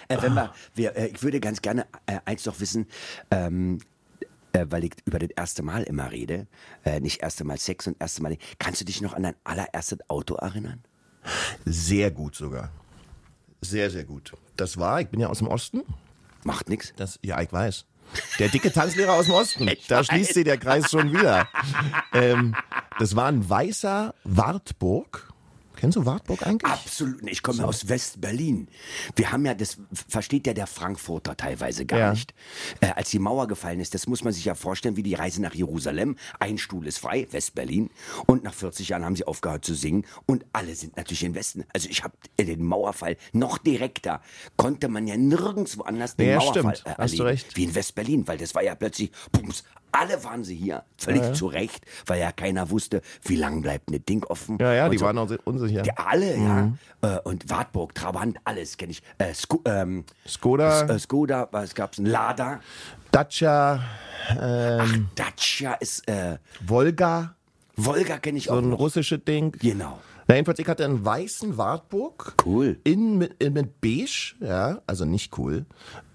Äh, 0.08 0.22
wenn 0.22 0.34
wir, 0.34 0.54
wir, 0.76 0.95
äh, 0.95 1.08
ich 1.08 1.24
würde 1.24 1.39
ganz 1.39 1.62
gerne 1.62 1.86
äh, 2.06 2.20
eins 2.26 2.45
noch 2.45 2.60
wissen, 2.60 2.88
ähm, 3.30 3.80
äh, 4.54 4.66
weil 4.70 4.84
ich 4.84 4.93
über 5.06 5.20
das 5.20 5.30
erste 5.36 5.64
Mal 5.64 5.84
immer 5.84 6.12
rede, 6.12 6.47
äh, 6.84 6.99
nicht 6.99 7.22
erste 7.22 7.43
Mal 7.45 7.58
Sex 7.58 7.88
und 7.88 7.95
erste 7.99 8.22
Mal. 8.22 8.38
Kannst 8.60 8.82
du 8.82 8.86
dich 8.86 9.02
noch 9.02 9.14
an 9.14 9.24
dein 9.24 9.36
allererstes 9.43 9.99
Auto 10.10 10.36
erinnern? 10.36 10.84
Sehr 11.66 12.12
gut 12.12 12.36
sogar. 12.36 12.72
Sehr, 13.62 13.89
sehr 13.91 14.03
gut. 14.03 14.34
Das 14.57 14.78
war, 14.78 15.01
ich 15.01 15.07
bin 15.09 15.20
ja 15.20 15.28
aus 15.28 15.38
dem 15.39 15.47
Osten. 15.47 15.84
Macht 16.43 16.70
nix. 16.70 16.93
Das, 16.95 17.20
ja, 17.24 17.39
ich 17.41 17.51
weiß. 17.53 17.86
Der 18.39 18.49
dicke 18.49 18.72
Tanzlehrer 18.74 19.14
aus 19.14 19.26
dem 19.28 19.36
Osten. 19.36 19.68
Ich 19.72 19.88
da 19.88 19.99
weiß. 19.99 20.07
schließt 20.07 20.34
sich 20.34 20.43
der 20.43 20.57
Kreis 20.57 20.89
schon 20.89 21.14
wieder. 21.14 21.47
ähm, 22.14 22.55
das 22.99 23.16
war 23.16 23.28
ein 23.28 23.47
weißer 23.47 24.14
Wartburg. 24.24 25.30
Kennst 25.82 25.95
du 25.97 26.05
Wartburg 26.05 26.45
eigentlich? 26.45 26.71
Absolut. 26.71 27.27
Ich 27.27 27.41
komme 27.41 27.65
aus 27.65 27.89
West-Berlin. 27.89 28.67
Wir 29.15 29.32
haben 29.32 29.43
ja, 29.45 29.55
das 29.55 29.77
versteht 30.07 30.45
ja 30.45 30.53
der 30.53 30.67
Frankfurter 30.67 31.36
teilweise 31.36 31.86
gar 31.88 31.99
Ja. 31.99 32.11
nicht. 32.11 32.36
Äh, 32.82 32.91
als 32.95 33.09
die 33.09 33.17
Mauer 33.17 33.47
gefallen 33.47 33.79
ist, 33.79 33.95
das 33.95 34.05
muss 34.05 34.23
man 34.23 34.32
sich 34.32 34.45
ja 34.45 34.53
vorstellen, 34.53 34.95
wie 34.95 35.01
die 35.01 35.15
Reise 35.15 35.41
nach 35.41 35.55
Jerusalem. 35.55 36.17
Ein 36.39 36.59
Stuhl 36.59 36.86
ist 36.86 36.99
frei, 36.99 37.27
West-Berlin. 37.32 37.89
Und 38.27 38.43
nach 38.43 38.53
40 38.53 38.89
Jahren 38.89 39.03
haben 39.03 39.15
sie 39.15 39.25
aufgehört 39.25 39.65
zu 39.65 39.73
singen. 39.73 40.05
Und 40.27 40.45
alle 40.53 40.75
sind 40.75 40.97
natürlich 40.97 41.23
im 41.23 41.34
Westen. 41.34 41.65
Also 41.73 41.89
ich 41.89 42.03
habe 42.03 42.13
den 42.39 42.63
Mauerfall 42.63 43.17
noch 43.34 43.57
direkter. 43.57 44.21
Konnte 44.57 44.88
man 44.88 45.07
ja 45.07 45.17
nirgendwo 45.17 45.82
anders 45.82 46.15
den 46.15 46.29
Ja, 46.29 46.38
Mauerfall 46.38 46.75
stimmt. 46.75 46.95
äh, 46.95 47.01
Hast 47.01 47.13
du 47.17 47.23
erleben. 47.23 47.27
recht. 47.27 47.57
Wie 47.57 47.63
in 47.63 47.73
West-Berlin, 47.73 48.27
weil 48.27 48.38
das 48.38 48.53
war 48.53 48.61
ja 48.63 48.75
plötzlich, 48.75 49.11
bums, 49.32 49.63
alle 49.91 50.23
waren 50.23 50.43
sie 50.43 50.55
hier. 50.55 50.83
Völlig 50.97 51.33
zu 51.33 51.47
Recht, 51.47 51.85
weil 52.05 52.19
ja 52.19 52.31
keiner 52.31 52.69
wusste, 52.69 53.01
wie 53.23 53.35
lang 53.35 53.61
bleibt 53.61 53.89
ein 53.89 54.03
Ding 54.05 54.23
offen. 54.25 54.57
Ja, 54.59 54.73
ja, 54.73 54.89
die 54.89 54.97
so. 54.97 55.05
waren 55.05 55.17
auch 55.17 55.29
unsicher. 55.45 55.83
Ja, 55.85 55.93
alle, 55.97 56.37
Mhm. 56.37 56.77
ja. 57.03 57.17
Äh, 57.17 57.19
und 57.21 57.49
Wartburg, 57.49 57.93
Trabant, 57.95 58.37
alles 58.43 58.77
kenne 58.77 58.91
ich. 58.91 59.01
Äh, 59.17 59.33
Sku 59.33 59.59
ähm, 59.65 60.05
Skoda, 60.27 60.81
S- 60.83 60.89
äh, 60.89 60.99
Skoda, 60.99 61.47
was 61.51 61.73
gab's? 61.75 61.97
Ein 61.97 62.05
Lada. 62.05 62.59
Dacia, 63.11 63.81
ähm, 64.39 65.09
Dacia 65.15 65.73
ist, 65.73 66.07
äh, 66.07 66.37
Volga, 66.65 67.35
Volga 67.75 68.17
kenne 68.19 68.37
ich 68.37 68.45
so 68.45 68.53
auch 68.53 68.57
ein 68.59 68.69
noch. 68.69 68.79
russisches 68.79 69.23
Ding. 69.25 69.51
Genau. 69.59 69.99
Na, 70.32 70.36
jedenfalls, 70.36 70.59
ich 70.59 70.67
hatte 70.69 70.86
einen 70.86 71.03
weißen 71.03 71.57
Wartburg. 71.57 72.36
Cool. 72.45 72.79
In 72.86 73.17
mit, 73.17 73.36
in 73.43 73.51
mit 73.51 73.82
beige, 73.82 74.34
ja, 74.39 74.82
also 74.88 75.03
nicht 75.03 75.38
cool. 75.38 75.65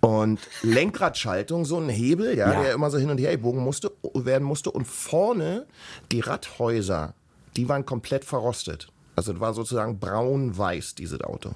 Und 0.00 0.40
Lenkradschaltung, 0.62 1.66
so 1.66 1.78
ein 1.78 1.90
Hebel, 1.90 2.34
ja, 2.34 2.50
Ja. 2.50 2.62
der 2.62 2.72
immer 2.72 2.90
so 2.90 2.96
hin 2.96 3.10
und 3.10 3.18
her 3.18 3.32
gebogen 3.32 3.62
musste, 3.62 3.92
werden 4.14 4.42
musste. 4.42 4.70
Und 4.70 4.86
vorne 4.86 5.66
die 6.12 6.20
Radhäuser, 6.20 7.12
die 7.58 7.68
waren 7.68 7.84
komplett 7.84 8.24
verrostet. 8.24 8.88
Also 9.16 9.32
das 9.32 9.40
war 9.42 9.52
sozusagen 9.52 9.98
braun-weiß, 9.98 10.94
dieses 10.94 11.20
Auto. 11.20 11.50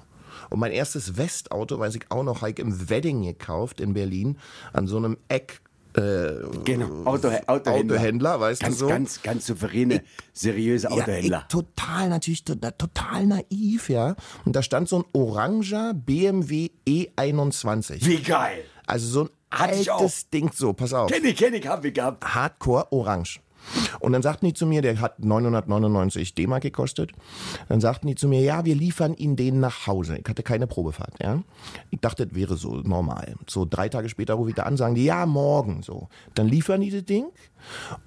Und 0.51 0.59
mein 0.59 0.71
erstes 0.71 1.17
Westauto, 1.17 1.79
weiß 1.79 1.95
ich 1.95 2.11
auch 2.11 2.21
noch, 2.21 2.41
habe 2.41 2.51
ich 2.51 2.59
im 2.59 2.91
Wedding 2.91 3.23
gekauft 3.23 3.81
in 3.81 3.95
Berlin, 3.95 4.37
an 4.71 4.85
so 4.85 4.97
einem 4.97 5.17
Eck. 5.29 5.61
Äh, 5.95 6.47
Genau. 6.63 7.03
Auto, 7.05 7.29
Autohändler. 7.47 7.95
Autohändler, 7.97 8.39
weißt 8.39 8.61
ganz, 8.61 8.75
du 8.75 8.79
so? 8.79 8.87
Ganz, 8.87 9.21
ganz 9.23 9.45
souveräne, 9.45 10.03
seriöse 10.33 10.87
Ja, 10.87 10.93
Autohändler. 10.93 11.39
ich, 11.47 11.51
total, 11.51 12.09
natürlich, 12.09 12.43
to- 12.43 12.55
total 12.55 13.25
naiv, 13.25 13.89
ja. 13.89 14.15
Und 14.45 14.55
da 14.55 14.63
stand 14.63 14.87
so 14.89 14.99
ein 14.99 15.05
oranger 15.13 15.93
BMW 15.93 16.69
E21. 16.87 18.05
Wie 18.05 18.21
geil. 18.21 18.63
Also 18.85 19.07
so 19.07 19.21
ein 19.49 19.69
ich 19.81 19.91
altes 19.91 20.29
Ding, 20.29 20.49
so, 20.53 20.73
pass 20.73 20.93
auf. 20.93 21.11
Kenn 21.11 21.25
ich, 21.25 21.35
kenn 21.37 21.53
ich, 21.53 21.67
hab 21.67 21.83
ich 21.83 21.93
gehabt. 21.93 22.23
Hardcore 22.23 22.87
orange. 22.91 23.39
Und 23.99 24.13
dann 24.13 24.21
sagten 24.21 24.45
die 24.45 24.53
zu 24.53 24.65
mir, 24.65 24.81
der 24.81 24.99
hat 24.99 25.23
999 25.23 26.35
D-Mark 26.35 26.63
gekostet. 26.63 27.11
Dann 27.69 27.81
sagten 27.81 28.07
die 28.07 28.15
zu 28.15 28.27
mir, 28.27 28.41
ja, 28.41 28.65
wir 28.65 28.75
liefern 28.75 29.13
Ihnen 29.13 29.35
den 29.35 29.59
nach 29.59 29.87
Hause. 29.87 30.17
Ich 30.17 30.27
hatte 30.27 30.43
keine 30.43 30.67
Probefahrt, 30.67 31.15
ja. 31.21 31.43
Ich 31.89 31.99
dachte, 31.99 32.27
das 32.27 32.35
wäre 32.35 32.57
so 32.57 32.75
normal. 32.75 33.35
So 33.47 33.65
drei 33.69 33.89
Tage 33.89 34.09
später 34.09 34.35
rufe 34.35 34.49
ich 34.49 34.55
da 34.55 34.63
an, 34.63 34.77
sagen 34.77 34.95
die, 34.95 35.05
ja, 35.05 35.25
morgen, 35.25 35.83
so. 35.83 36.09
Dann 36.33 36.47
liefern 36.47 36.81
die 36.81 36.89
das 36.89 37.05
Ding 37.05 37.25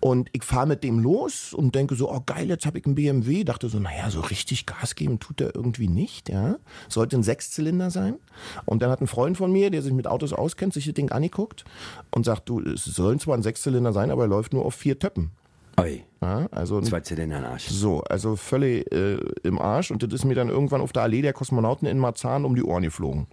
und 0.00 0.28
ich 0.32 0.42
fahre 0.44 0.66
mit 0.66 0.84
dem 0.84 0.98
los 0.98 1.52
und 1.54 1.74
denke 1.74 1.94
so, 1.94 2.10
oh 2.10 2.22
geil, 2.24 2.48
jetzt 2.48 2.66
habe 2.66 2.78
ich 2.78 2.86
einen 2.86 2.94
BMW. 2.94 3.44
Dachte 3.44 3.68
so, 3.68 3.78
naja, 3.78 4.10
so 4.10 4.20
richtig 4.20 4.66
Gas 4.66 4.94
geben 4.94 5.20
tut 5.20 5.40
er 5.40 5.54
irgendwie 5.54 5.88
nicht, 5.88 6.28
ja. 6.28 6.56
Sollte 6.88 7.16
ein 7.16 7.22
Sechszylinder 7.22 7.90
sein. 7.90 8.16
Und 8.64 8.82
dann 8.82 8.90
hat 8.90 9.00
ein 9.00 9.06
Freund 9.06 9.36
von 9.36 9.52
mir, 9.52 9.70
der 9.70 9.82
sich 9.82 9.92
mit 9.92 10.06
Autos 10.06 10.32
auskennt, 10.32 10.74
sich 10.74 10.84
das 10.86 10.94
Ding 10.94 11.10
angeguckt 11.10 11.64
und 12.10 12.24
sagt, 12.24 12.48
du, 12.48 12.60
es 12.60 12.84
soll 12.84 13.18
zwar 13.20 13.36
ein 13.36 13.42
Sechszylinder 13.42 13.92
sein, 13.92 14.10
aber 14.10 14.24
er 14.24 14.28
läuft 14.28 14.52
nur 14.52 14.64
auf 14.64 14.74
vier 14.74 14.98
Töppen. 14.98 15.30
Oi, 15.76 16.04
Ja, 16.22 16.46
also 16.52 16.80
zwei 16.82 17.00
Zylinder 17.00 17.38
im 17.38 17.44
Arsch. 17.44 17.68
so, 17.68 18.02
also 18.02 18.36
völlig 18.36 18.90
äh, 18.92 19.18
im 19.42 19.58
Arsch 19.58 19.90
und 19.90 20.02
das 20.02 20.12
ist 20.12 20.24
mir 20.24 20.34
dann 20.34 20.48
irgendwann 20.48 20.80
auf 20.80 20.92
der 20.92 21.02
Allee 21.02 21.22
der 21.22 21.32
Kosmonauten 21.32 21.88
in 21.88 21.98
Marzahn 21.98 22.44
um 22.44 22.54
die 22.54 22.62
Ohren 22.62 22.84
geflogen. 22.84 23.26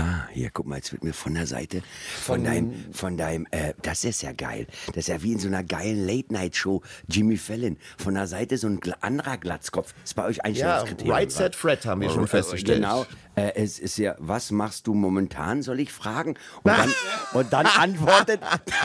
Ah, 0.00 0.28
hier, 0.32 0.50
guck 0.52 0.66
mal, 0.66 0.76
jetzt 0.76 0.92
wird 0.92 1.02
mir 1.02 1.12
von 1.12 1.34
der 1.34 1.46
Seite, 1.48 1.82
von, 2.22 2.44
deinem, 2.44 2.72
von 2.92 3.16
deinem, 3.16 3.48
äh, 3.50 3.74
das 3.82 4.04
ist 4.04 4.22
ja 4.22 4.30
geil. 4.32 4.68
Das 4.88 4.96
ist 4.98 5.08
ja 5.08 5.22
wie 5.24 5.32
in 5.32 5.40
so 5.40 5.48
einer 5.48 5.64
geilen 5.64 6.06
Late-Night-Show, 6.06 6.82
Jimmy 7.08 7.36
Fallon. 7.36 7.78
Von 7.98 8.14
der 8.14 8.28
Seite 8.28 8.58
so 8.58 8.68
ein 8.68 8.78
anderer 9.00 9.38
Glatzkopf. 9.38 9.94
Ist 10.04 10.14
bei 10.14 10.24
euch 10.24 10.44
Einstellungskriterium. 10.44 11.12
right 11.16 11.32
set 11.32 11.56
Fred 11.56 11.84
haben 11.84 12.00
wir 12.00 12.10
schon 12.10 12.24
Äh, 12.24 12.28
festgestellt. 12.28 12.78
Genau. 12.82 13.06
Äh, 13.34 13.52
es 13.56 13.78
ist 13.80 13.98
ja, 13.98 14.14
was 14.18 14.52
machst 14.52 14.86
du 14.86 14.94
momentan, 14.94 15.62
soll 15.62 15.80
ich 15.80 15.92
fragen? 15.92 16.36
Und 16.62 16.66
dann, 16.78 16.94
und 17.32 17.52
dann 17.52 17.66
antwortet, 17.66 18.40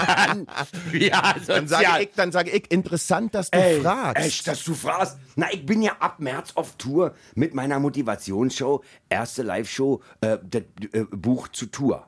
dann, 0.08 0.48
ja, 0.94 1.36
Dann 1.48 1.68
sage 1.68 1.86
ich, 2.02 2.10
dann 2.16 2.32
sage 2.32 2.50
ich, 2.50 2.72
interessant, 2.72 3.36
dass 3.36 3.52
du 3.52 3.60
Ey, 3.60 3.82
fragst. 3.82 4.26
Echt, 4.26 4.48
dass 4.48 4.64
du 4.64 4.74
fragst. 4.74 5.18
Na, 5.36 5.48
ich 5.52 5.64
bin 5.66 5.82
ja 5.84 5.94
ab 6.00 6.20
März 6.20 6.52
auf 6.56 6.76
Tour 6.78 7.14
mit 7.36 7.54
meiner 7.54 7.80
Motivationsshow. 7.80 8.84
Erste 9.10 9.44
Live-Show, 9.44 10.02
äh, 10.22 10.38
das 10.44 10.64
äh, 10.92 11.03
Buch 11.10 11.48
zu 11.50 11.66
Tour. 11.68 12.06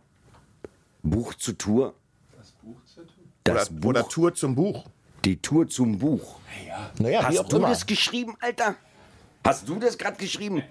Buch 1.04 1.34
zu 1.36 1.54
Tour. 1.54 1.93
Das 3.43 3.70
oder, 3.70 3.80
Buch, 3.80 3.89
oder 3.89 4.08
Tour 4.10 4.34
zum 4.34 4.56
Buch. 4.56 4.86
die 5.24 5.38
Tour 5.38 5.68
zum 5.68 5.98
Buch. 6.00 6.39
Naja, 7.00 7.30
wie 7.30 7.39
auch 7.39 7.43
Hast 7.43 7.52
du 7.54 7.58
immer. 7.58 7.70
das 7.70 7.86
geschrieben, 7.86 8.36
Alter? 8.39 8.76
Hast 9.43 9.70
du 9.70 9.76
das 9.76 9.98
gerade 9.98 10.18
geschrieben? 10.18 10.64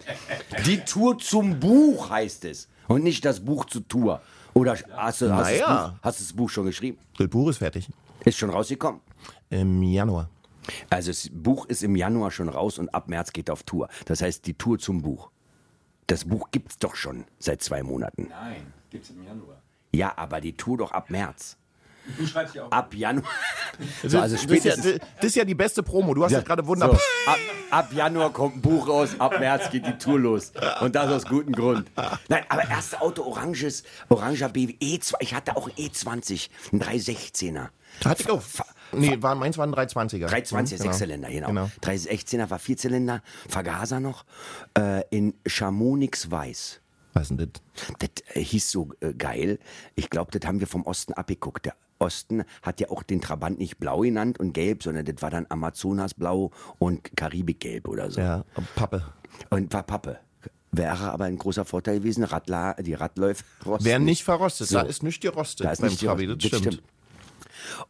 Die 0.66 0.78
Tour 0.80 1.18
zum 1.18 1.60
Buch 1.60 2.10
heißt 2.10 2.44
es. 2.46 2.68
Und 2.88 3.04
nicht 3.04 3.24
das 3.24 3.40
Buch 3.44 3.64
zur 3.66 3.86
Tour. 3.86 4.20
Oder 4.52 4.72
hast 4.72 4.84
du, 4.86 4.96
hast, 4.96 5.20
du 5.22 5.28
das 5.28 5.46
Naja. 5.48 5.88
Buch, 5.88 5.98
hast 6.02 6.20
du 6.20 6.24
das 6.24 6.32
Buch 6.32 6.50
schon 6.50 6.66
geschrieben? 6.66 6.98
Das 7.16 7.28
Buch 7.28 7.48
ist 7.48 7.58
fertig. 7.58 7.88
Ist 8.24 8.36
schon 8.38 8.50
rausgekommen? 8.50 9.00
Im 9.50 9.82
Januar. 9.82 10.28
Also 10.90 11.10
das 11.10 11.28
Buch 11.32 11.66
ist 11.66 11.82
im 11.84 11.94
Januar 11.94 12.30
schon 12.30 12.48
raus 12.48 12.78
und 12.78 12.92
ab 12.94 13.08
März 13.08 13.32
geht 13.32 13.50
auf 13.50 13.62
Tour. 13.62 13.88
Das 14.06 14.22
heißt 14.22 14.46
die 14.46 14.54
Tour 14.54 14.78
zum 14.78 15.02
Buch. 15.02 15.30
Das 16.06 16.24
Buch 16.26 16.48
gibt's 16.50 16.78
doch 16.78 16.96
schon 16.96 17.24
seit 17.38 17.62
zwei 17.62 17.82
Monaten. 17.82 18.28
Nein, 18.28 18.72
gibt's 18.90 19.10
im 19.10 19.24
Januar. 19.24 19.60
Ja, 19.92 20.12
aber 20.16 20.40
die 20.40 20.56
Tour 20.56 20.78
doch 20.78 20.92
ab 20.92 21.10
März. 21.10 21.56
Du 22.18 22.26
schreibst 22.26 22.54
ja 22.54 22.64
auch. 22.64 22.70
Ab 22.70 22.92
Januar. 22.94 23.30
Das, 24.02 24.12
So, 24.12 24.20
also 24.20 24.36
das, 24.36 24.44
ist 24.44 24.64
ja, 24.64 24.76
das 24.76 25.24
ist 25.24 25.36
ja 25.36 25.44
die 25.44 25.54
beste 25.54 25.82
Promo. 25.82 26.12
Du 26.14 26.22
hast 26.22 26.32
das 26.32 26.44
gerade 26.44 26.66
wunderbar. 26.66 26.98
So, 26.98 27.30
ab, 27.30 27.38
ab 27.70 27.92
Januar 27.92 28.30
kommt 28.32 28.56
ein 28.56 28.60
Buch 28.60 28.86
raus, 28.86 29.16
ab 29.18 29.38
März 29.40 29.70
geht 29.70 29.86
die 29.86 29.96
Tour 29.96 30.20
los. 30.20 30.52
Und 30.80 30.94
das 30.94 31.10
aus 31.10 31.24
gutem 31.24 31.52
Grund. 31.54 31.90
Nein, 32.28 32.44
aber 32.48 32.68
erste 32.68 33.00
Auto 33.00 33.22
oranges, 33.22 33.84
oranger 34.10 34.50
BW 34.50 34.74
E2. 34.80 35.14
Ich 35.20 35.34
hatte 35.34 35.56
auch 35.56 35.68
E20, 35.70 36.50
ein 36.72 36.82
316er. 36.82 37.68
Hatte 38.04 38.22
ich 38.22 38.30
auch. 38.30 38.42
Nee, 39.00 39.22
war, 39.22 39.34
meins 39.34 39.58
waren 39.58 39.72
320er. 39.74 40.26
320er, 40.28 40.58
Hm, 40.58 40.66
Sechszylinder, 40.78 41.28
genau. 41.30 41.48
genau. 41.48 41.70
316er 41.82 42.50
war 42.50 42.58
Vierzylinder, 42.58 43.22
Vergaser 43.48 44.00
noch, 44.00 44.24
äh, 44.78 45.02
in 45.10 45.34
Chamonix 45.46 46.30
Weiß. 46.30 46.80
Was 47.12 47.30
ist 47.30 47.38
denn 47.38 47.52
das? 47.52 47.62
Das 47.98 48.10
äh, 48.36 48.40
hieß 48.42 48.70
so 48.70 48.90
äh, 49.00 49.12
geil. 49.14 49.58
Ich 49.94 50.10
glaube, 50.10 50.36
das 50.36 50.48
haben 50.48 50.60
wir 50.60 50.66
vom 50.66 50.84
Osten 50.84 51.12
abgeguckt. 51.12 51.64
Der 51.66 51.74
Osten 52.00 52.42
hat 52.62 52.80
ja 52.80 52.90
auch 52.90 53.02
den 53.04 53.20
Trabant 53.20 53.58
nicht 53.60 53.78
blau 53.78 54.00
genannt 54.00 54.40
und 54.40 54.52
gelb, 54.52 54.82
sondern 54.82 55.04
das 55.04 55.22
war 55.22 55.30
dann 55.30 55.46
Amazonasblau 55.48 56.50
und 56.78 57.16
Karibikgelb 57.16 57.86
oder 57.88 58.10
so. 58.10 58.20
Ja, 58.20 58.44
Pappe. 58.74 59.04
Und 59.50 59.72
war 59.72 59.84
Pappe. 59.84 60.18
Wäre 60.72 61.12
aber 61.12 61.26
ein 61.26 61.38
großer 61.38 61.64
Vorteil 61.64 61.98
gewesen. 62.00 62.24
Radla, 62.24 62.74
die 62.74 62.94
Radläufe 62.94 63.44
rosten 63.64 63.84
Wären 63.84 64.04
nicht 64.04 64.24
verrostet. 64.24 64.66
So. 64.66 64.74
Da 64.78 64.82
ist 64.82 65.04
nichts 65.04 65.20
gerostet 65.22 65.66
Da 65.66 65.70
ist 65.70 65.80
beim 65.80 65.90
nicht 65.90 66.02
Trabi, 66.04 66.26
gerostet. 66.26 66.52
das 66.52 66.58
stimmt. 66.58 66.82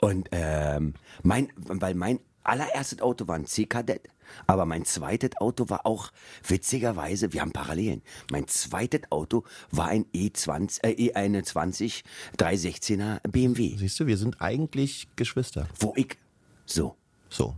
Und 0.01 0.29
ähm, 0.33 0.95
mein, 1.22 1.49
weil 1.57 1.95
mein 1.95 2.20
allererstes 2.43 3.01
Auto 3.01 3.27
war 3.29 3.37
ein 3.37 3.47
C-Kadett, 3.47 4.09
aber 4.47 4.66
mein 4.66 4.85
zweites 4.85 5.37
Auto 5.39 5.68
war 5.70 5.87
auch 5.87 6.11
witzigerweise, 6.47 7.33
wir 7.33 7.41
haben 7.41 7.53
Parallelen. 7.53 8.03
Mein 8.31 8.47
zweites 8.49 9.03
Auto 9.11 9.45
war 9.70 9.89
ein 9.89 10.05
E20, 10.14 10.83
äh, 10.85 11.11
E21 11.11 12.03
316er 12.39 13.20
BMW, 13.29 13.77
Siehst 13.77 13.99
du, 14.01 14.07
wir 14.07 14.16
sind 14.18 14.41
eigentlich 14.41 15.09
Geschwister. 15.16 15.68
wo 15.79 15.93
ich 15.97 16.18
so 16.66 16.97
So, 17.29 17.55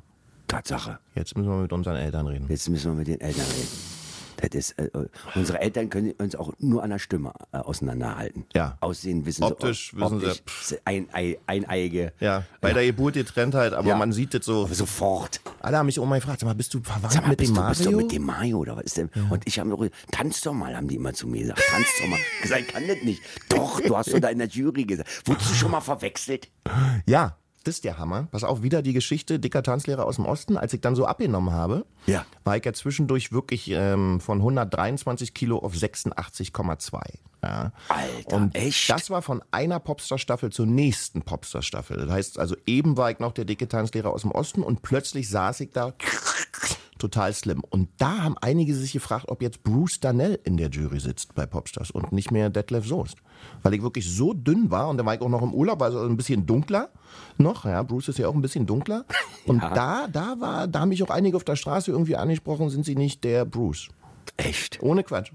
Tatsache. 0.48 0.98
jetzt 1.14 1.36
müssen 1.36 1.48
wir 1.50 1.56
mit 1.62 1.72
unseren 1.72 1.96
Eltern 1.96 2.26
reden. 2.26 2.46
Jetzt 2.48 2.68
müssen 2.68 2.92
wir 2.92 2.98
mit 2.98 3.08
den 3.08 3.20
Eltern 3.20 3.46
reden. 3.46 3.95
Das 4.40 4.50
ist, 4.54 4.78
äh, 4.78 4.84
äh, 4.86 5.08
unsere 5.34 5.60
Eltern 5.60 5.88
können 5.90 6.12
uns 6.12 6.34
auch 6.36 6.52
nur 6.58 6.82
an 6.82 6.90
der 6.90 6.98
Stimme 6.98 7.32
äh, 7.52 7.58
auseinanderhalten. 7.58 8.44
Ja. 8.54 8.76
Aussehen 8.80 9.24
wissen 9.26 9.44
Optisch 9.44 9.90
sie. 9.92 9.96
wissen 10.00 10.20
sie, 10.20 10.26
optisch, 10.26 10.76
Ein, 10.84 11.08
ein, 11.12 11.36
eineiige. 11.46 12.12
Ja, 12.20 12.44
bei 12.60 12.72
der 12.72 12.84
Geburt 12.86 13.14
getrennt 13.14 13.54
halt, 13.54 13.72
aber 13.72 13.88
Ja. 13.88 13.96
man 13.96 14.12
sieht 14.12 14.34
das 14.34 14.44
so. 14.44 14.64
Aber 14.64 14.74
sofort. 14.74 15.40
Alle 15.60 15.78
haben 15.78 15.86
mich 15.86 15.96
immer 15.96 16.16
gefragt, 16.16 16.40
sag 16.40 16.46
mal, 16.46 16.54
bist 16.54 16.72
du 16.74 16.80
verwandt 16.82 17.12
Sag 17.12 17.22
mal, 17.22 17.30
mit 17.30 17.40
dem 17.40 17.54
du, 17.54 17.68
bist 17.68 17.80
du 17.80 17.84
Mario? 17.90 17.96
mit 17.98 18.12
dem 18.12 18.24
Mario 18.24 18.58
oder 18.58 18.76
was 18.76 18.84
ist 18.84 18.96
denn? 18.98 19.10
Und 19.30 19.46
ich 19.46 19.58
habe 19.58 19.68
noch 19.70 19.84
tanz 20.12 20.40
doch 20.42 20.52
mal, 20.52 20.76
haben 20.76 20.88
die 20.88 20.96
immer 20.96 21.12
zu 21.14 21.26
mir 21.26 21.40
gesagt. 21.42 21.62
Tanz 21.70 21.86
doch 22.00 22.08
mal. 22.08 22.18
Ich 22.36 22.42
gesagt, 22.42 22.60
ich 22.62 22.68
kann 22.68 22.86
das 22.86 22.98
nicht. 23.02 23.22
Doch, 23.48 23.80
du 23.80 23.96
hast 23.96 24.12
doch 24.12 24.20
da 24.20 24.28
in 24.28 24.38
der 24.38 24.48
Jury 24.48 24.84
gesagt. 24.84 25.08
Wurdest 25.26 25.50
du 25.50 25.54
schon 25.54 25.70
mal 25.70 25.80
verwechselt? 25.80 26.48
Ja, 27.06 27.36
das 27.66 27.76
ist 27.76 27.84
der 27.84 27.98
Hammer. 27.98 28.28
Pass 28.30 28.44
auf, 28.44 28.62
wieder 28.62 28.82
die 28.82 28.92
Geschichte 28.92 29.38
dicker 29.38 29.62
Tanzlehrer 29.62 30.04
aus 30.06 30.16
dem 30.16 30.26
Osten. 30.26 30.56
Als 30.56 30.72
ich 30.72 30.80
dann 30.80 30.94
so 30.94 31.04
abgenommen 31.06 31.52
habe, 31.52 31.84
Ja. 32.06 32.24
war 32.44 32.56
ich 32.56 32.64
ja 32.64 32.72
zwischendurch 32.72 33.32
wirklich 33.32 33.70
ähm, 33.70 34.20
von 34.20 34.38
123 34.38 35.34
Kilo 35.34 35.58
auf 35.58 35.74
86,2. 35.74 37.00
Ja. 37.42 37.72
Alter, 37.88 38.36
Und 38.36 38.54
echt? 38.56 38.88
das 38.90 39.10
war 39.10 39.22
von 39.22 39.42
einer 39.50 39.78
Popstar-Staffel 39.80 40.50
zur 40.50 40.66
nächsten 40.66 41.22
Popstar-Staffel. 41.22 41.96
Das 41.98 42.10
heißt 42.10 42.38
also, 42.38 42.56
eben 42.66 42.96
war 42.96 43.10
ich 43.10 43.18
noch 43.18 43.32
der 43.32 43.44
dicke 43.44 43.68
Tanzlehrer 43.68 44.10
aus 44.10 44.22
dem 44.22 44.30
Osten 44.32 44.62
und 44.62 44.82
plötzlich 44.82 45.28
saß 45.28 45.60
ich 45.60 45.70
da 45.72 45.92
total 46.98 47.32
slim. 47.32 47.62
Und 47.68 47.88
da 47.98 48.22
haben 48.22 48.36
einige 48.40 48.74
sich 48.74 48.92
gefragt, 48.92 49.26
ob 49.28 49.42
jetzt 49.42 49.62
Bruce 49.62 50.00
Danell 50.00 50.38
in 50.44 50.56
der 50.56 50.68
Jury 50.70 51.00
sitzt 51.00 51.34
bei 51.34 51.46
Popstars 51.46 51.90
und 51.90 52.12
nicht 52.12 52.30
mehr 52.30 52.50
Detlef 52.50 52.86
Soest. 52.86 53.16
Weil 53.62 53.74
ich 53.74 53.82
wirklich 53.82 54.10
so 54.10 54.32
dünn 54.32 54.70
war 54.70 54.88
und 54.88 54.96
da 54.98 55.04
war 55.04 55.14
ich 55.14 55.20
auch 55.20 55.28
noch 55.28 55.42
im 55.42 55.52
Urlaub, 55.52 55.82
also 55.82 56.00
ein 56.00 56.16
bisschen 56.16 56.46
dunkler 56.46 56.90
noch. 57.38 57.64
Ja, 57.64 57.82
Bruce 57.82 58.08
ist 58.08 58.18
ja 58.18 58.28
auch 58.28 58.34
ein 58.34 58.42
bisschen 58.42 58.66
dunkler. 58.66 59.04
Und 59.46 59.62
da, 59.62 60.08
da 60.08 60.34
war, 60.40 60.66
da 60.66 60.80
haben 60.80 60.88
mich 60.88 61.02
auch 61.04 61.10
einige 61.10 61.36
auf 61.36 61.44
der 61.44 61.54
Straße 61.54 61.92
irgendwie 61.92 62.16
angesprochen, 62.16 62.68
sind 62.68 62.84
sie 62.84 62.96
nicht 62.96 63.22
der 63.22 63.44
Bruce. 63.44 63.88
Echt? 64.36 64.82
Ohne 64.82 65.04
Quatsch. 65.04 65.30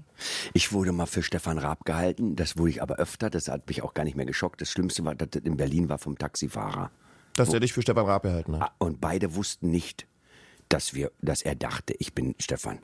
Ich 0.52 0.72
wurde 0.72 0.92
mal 0.92 1.06
für 1.06 1.22
Stefan 1.22 1.58
Raab 1.58 1.84
gehalten. 1.84 2.36
Das 2.36 2.56
wurde 2.58 2.70
ich 2.70 2.82
aber 2.82 2.96
öfter. 2.96 3.30
Das 3.30 3.48
hat 3.48 3.66
mich 3.68 3.82
auch 3.82 3.94
gar 3.94 4.04
nicht 4.04 4.16
mehr 4.16 4.26
geschockt. 4.26 4.60
Das 4.60 4.70
Schlimmste 4.70 5.04
war, 5.04 5.14
dass 5.14 5.30
das 5.30 5.42
in 5.42 5.56
Berlin 5.56 5.88
war 5.88 5.98
vom 5.98 6.16
Taxifahrer. 6.18 6.90
Dass 7.34 7.48
der 7.48 7.60
dich 7.60 7.72
für 7.72 7.82
Stefan 7.82 8.04
Raab 8.06 8.22
gehalten 8.22 8.54
hat. 8.60 8.62
Ah, 8.62 8.74
Und 8.78 9.00
beide 9.00 9.34
wussten 9.34 9.70
nicht, 9.70 10.06
dass 10.72 10.94
wir, 10.94 11.12
dass 11.20 11.42
er 11.42 11.54
dachte, 11.54 11.94
ich 11.98 12.14
bin 12.14 12.34
Stefan. 12.38 12.78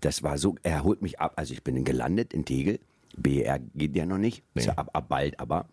Das 0.00 0.22
war 0.22 0.38
so, 0.38 0.54
er 0.62 0.84
holt 0.84 1.02
mich 1.02 1.18
ab, 1.18 1.32
also 1.36 1.52
ich 1.52 1.64
bin 1.64 1.84
gelandet 1.84 2.32
in 2.32 2.44
Tegel. 2.44 2.78
BR 3.16 3.58
geht 3.74 3.96
ja 3.96 4.06
noch 4.06 4.18
nicht, 4.18 4.44
ist 4.54 4.66
ja 4.66 4.74
ab, 4.74 4.90
ab 4.92 5.08
bald, 5.08 5.38
aber. 5.40 5.68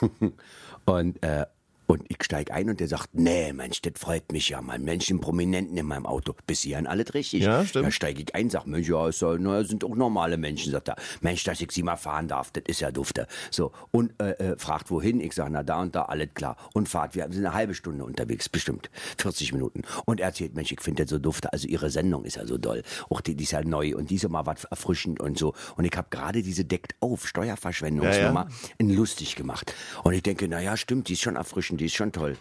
und, 0.86 1.22
äh, 1.22 1.46
und 1.86 2.02
ich 2.08 2.18
steige 2.22 2.52
ein 2.52 2.68
und 2.68 2.80
der 2.80 2.88
sagt, 2.88 3.10
nee, 3.14 3.52
Mensch, 3.52 3.80
das 3.82 3.92
freut 3.96 4.32
mich 4.32 4.48
ja 4.48 4.60
mal. 4.60 4.78
Menschen, 4.78 5.20
Prominenten 5.20 5.76
in 5.76 5.86
meinem 5.86 6.06
Auto. 6.06 6.34
Bis 6.46 6.62
hierhin 6.62 6.86
alles 6.86 7.14
richtig. 7.14 7.44
Ja, 7.44 7.64
stimmt. 7.64 7.86
Da 7.86 7.90
steige 7.90 8.22
ich 8.22 8.34
ein, 8.34 8.50
sag, 8.50 8.66
Mensch, 8.66 8.88
ja, 8.88 9.08
ist 9.08 9.22
ja, 9.22 9.36
na, 9.38 9.62
sind 9.64 9.84
auch 9.84 9.94
normale 9.94 10.36
Menschen, 10.36 10.72
sagt 10.72 10.88
er. 10.88 10.96
Mensch, 11.20 11.44
dass 11.44 11.60
ich 11.60 11.70
sie 11.70 11.82
mal 11.82 11.96
fahren 11.96 12.28
darf, 12.28 12.50
das 12.50 12.64
ist 12.66 12.80
ja 12.80 12.90
dufte. 12.90 13.26
So, 13.50 13.72
und 13.90 14.20
äh, 14.20 14.32
äh, 14.32 14.58
fragt 14.58 14.90
wohin, 14.90 15.20
ich 15.20 15.32
sag, 15.34 15.50
na 15.50 15.62
da 15.62 15.80
und 15.80 15.94
da, 15.94 16.02
alles 16.02 16.28
klar. 16.34 16.56
Und 16.74 16.88
fahrt, 16.88 17.14
wir 17.14 17.24
sind 17.30 17.44
eine 17.44 17.54
halbe 17.54 17.74
Stunde 17.74 18.04
unterwegs, 18.04 18.48
bestimmt, 18.48 18.90
40 19.18 19.52
Minuten. 19.52 19.82
Und 20.04 20.20
er 20.20 20.26
erzählt, 20.26 20.54
Mensch, 20.54 20.72
ich 20.72 20.80
finde 20.80 21.04
das 21.04 21.10
so 21.10 21.18
dufte, 21.18 21.52
also 21.52 21.68
ihre 21.68 21.90
Sendung 21.90 22.24
ist 22.24 22.36
ja 22.36 22.46
so 22.46 22.58
doll. 22.58 22.82
Auch 23.10 23.20
die, 23.20 23.34
die 23.34 23.44
ist 23.44 23.52
ja 23.52 23.62
neu 23.62 23.96
und 23.96 24.10
diese 24.10 24.28
mal 24.28 24.46
was 24.46 24.64
erfrischend 24.64 25.20
und 25.20 25.38
so. 25.38 25.54
Und 25.76 25.84
ich 25.84 25.96
habe 25.96 26.08
gerade 26.10 26.42
diese 26.42 26.64
Deckt 26.64 26.94
auf, 27.00 27.26
Steuerverschwendungsnummer, 27.26 28.48
in 28.78 28.90
lustig 28.90 29.36
gemacht. 29.36 29.74
Und 30.02 30.14
ich 30.14 30.22
denke, 30.22 30.48
na 30.48 30.60
ja, 30.60 30.76
stimmt, 30.76 31.08
die 31.08 31.12
ist 31.12 31.22
schon 31.22 31.36
erfrischend, 31.36 31.75
die 31.76 31.86
ist 31.86 31.94
schon 31.94 32.12
toll. 32.12 32.36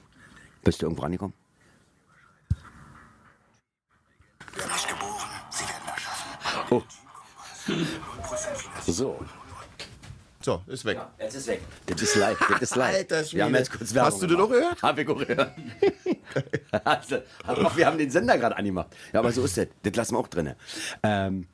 Bist 0.63 0.81
du 0.81 0.85
irgendwo 0.87 1.03
rangekommen? 1.03 1.33
Nicht 4.55 4.89
geboren, 4.89 5.29
sie 5.49 5.63
werden 5.63 5.87
erschaffen. 5.87 6.31
Oh. 6.71 6.83
So. 8.87 9.19
So, 10.41 10.61
ist 10.67 10.85
weg. 10.85 10.99
Jetzt 11.19 11.33
ist 11.33 11.47
weg. 11.47 11.61
Das 11.87 11.99
ist 12.03 12.15
live. 12.17 12.37
Das 12.37 12.61
ist 12.61 12.75
live. 12.75 12.95
Alter 12.95 13.17
wir 13.17 13.25
Schwede. 13.25 13.43
haben 13.45 13.55
jetzt 13.55 13.71
kurz 13.71 13.93
Werbung 13.95 14.11
Hast 14.13 14.21
du 14.21 14.27
das 14.27 14.39
auch 14.39 14.49
gehört? 14.49 14.83
Hab 14.83 14.97
ich 14.99 15.09
auch 15.09 15.17
gehört. 15.17 15.51
also, 16.83 17.17
wir 17.75 17.87
haben 17.87 17.97
den 17.97 18.11
Sender 18.11 18.37
gerade 18.37 18.55
angemacht. 18.55 18.95
Ja, 19.11 19.21
aber 19.21 19.31
so 19.31 19.43
ist 19.43 19.57
das. 19.57 19.67
Das 19.81 19.95
lassen 19.95 20.13
wir 20.13 20.19
auch 20.19 20.27
drin. 20.27 20.53
Ähm, 21.01 21.47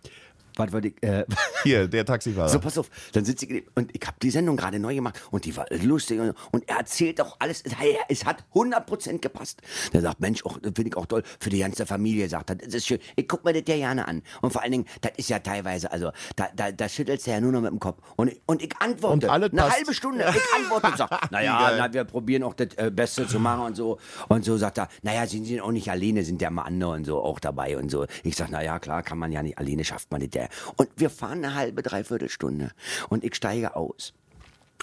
Was 0.57 0.71
wollte 0.71 0.89
ich? 0.89 1.03
Äh, 1.03 1.25
Hier, 1.63 1.87
der 1.87 2.05
Taxifahrer. 2.05 2.49
So, 2.49 2.59
pass 2.59 2.77
auf, 2.77 2.89
dann 3.13 3.23
sitze 3.25 3.45
ich 3.45 3.63
und 3.75 3.89
ich 3.95 4.05
habe 4.07 4.17
die 4.21 4.31
Sendung 4.31 4.57
gerade 4.57 4.79
neu 4.79 4.95
gemacht 4.95 5.21
und 5.31 5.45
die 5.45 5.55
war 5.55 5.65
lustig 5.83 6.19
und, 6.19 6.33
und 6.51 6.67
er 6.69 6.77
erzählt 6.77 7.21
auch 7.21 7.35
alles, 7.39 7.61
es, 7.63 7.73
es 8.09 8.25
hat 8.25 8.43
100% 8.53 9.19
gepasst. 9.19 9.61
Der 9.93 10.01
sagt, 10.01 10.19
Mensch, 10.19 10.43
auch, 10.45 10.57
das 10.59 10.71
finde 10.75 10.89
ich 10.89 10.97
auch 10.97 11.05
toll, 11.05 11.23
für 11.39 11.49
die 11.49 11.59
ganze 11.59 11.85
Familie, 11.85 12.27
sagt 12.29 12.49
er, 12.49 12.55
das 12.55 12.73
ist 12.73 12.87
schön, 12.87 12.99
ich 13.15 13.27
guck 13.27 13.43
mir 13.45 13.53
das 13.53 13.63
ja 13.67 13.75
gerne 13.77 14.07
an. 14.07 14.21
Und 14.41 14.51
vor 14.51 14.61
allen 14.63 14.71
Dingen, 14.71 14.85
das 15.01 15.11
ist 15.17 15.29
ja 15.29 15.39
teilweise, 15.39 15.91
also, 15.91 16.11
da, 16.35 16.47
da, 16.55 16.71
da 16.71 16.89
schüttelst 16.89 17.27
du 17.27 17.31
ja 17.31 17.39
nur 17.41 17.51
noch 17.51 17.61
mit 17.61 17.71
dem 17.71 17.79
Kopf. 17.79 18.01
Und, 18.15 18.29
ich- 18.31 18.41
und 18.45 18.61
ich 18.61 18.75
antworte, 18.79 19.13
Und 19.13 19.25
alles 19.29 19.51
eine 19.51 19.61
passt. 19.61 19.75
halbe 19.77 19.93
Stunde, 19.93 20.25
ich 20.29 20.55
antworte 20.63 20.87
und 20.87 20.97
sage, 20.97 21.17
naja, 21.31 21.73
na, 21.77 21.93
wir 21.93 22.03
probieren 22.03 22.43
auch 22.43 22.53
das 22.53 22.69
äh, 22.77 22.91
Beste 22.91 23.27
zu 23.27 23.39
machen 23.39 23.65
und 23.67 23.75
so. 23.75 23.99
Und 24.27 24.43
so 24.45 24.57
sagt 24.57 24.77
er, 24.79 24.87
naja, 25.01 25.25
Sie 25.27 25.43
sind 25.45 25.61
auch 25.61 25.71
nicht 25.71 25.89
alleine, 25.89 26.23
sind 26.23 26.41
ja 26.41 26.49
mal 26.49 26.63
andere 26.63 26.91
und 26.91 27.05
so 27.05 27.21
auch 27.21 27.39
dabei 27.39 27.77
und 27.77 27.89
so. 27.91 28.05
Ich 28.23 28.35
sag, 28.35 28.49
naja, 28.51 28.79
klar, 28.79 29.03
kann 29.03 29.17
man 29.17 29.31
ja 29.31 29.41
nicht, 29.43 29.57
alleine 29.57 29.83
schafft 29.83 30.11
man 30.11 30.21
nicht. 30.21 30.35
Der. 30.41 30.49
Und 30.75 30.89
wir 30.95 31.09
fahren 31.09 31.45
eine 31.45 31.53
halbe, 31.53 31.83
dreiviertel 31.83 32.29
Stunde 32.29 32.71
und 33.09 33.23
ich 33.23 33.35
steige 33.35 33.75
aus. 33.75 34.13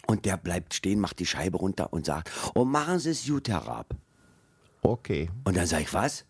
Und 0.07 0.25
der 0.25 0.37
bleibt 0.37 0.73
stehen, 0.73 1.01
macht 1.01 1.19
die 1.19 1.27
Scheibe 1.27 1.59
runter 1.59 1.93
und 1.93 2.07
sagt, 2.07 2.31
oh, 2.55 2.65
machen 2.65 2.99
Sie 2.99 3.11
es 3.11 3.27
gut 3.27 3.49
herab. 3.49 3.95
Okay. 4.83 5.29
Und 5.45 5.57
dann 5.57 5.67
sag 5.67 5.81
ich, 5.81 5.93
was? 5.93 6.25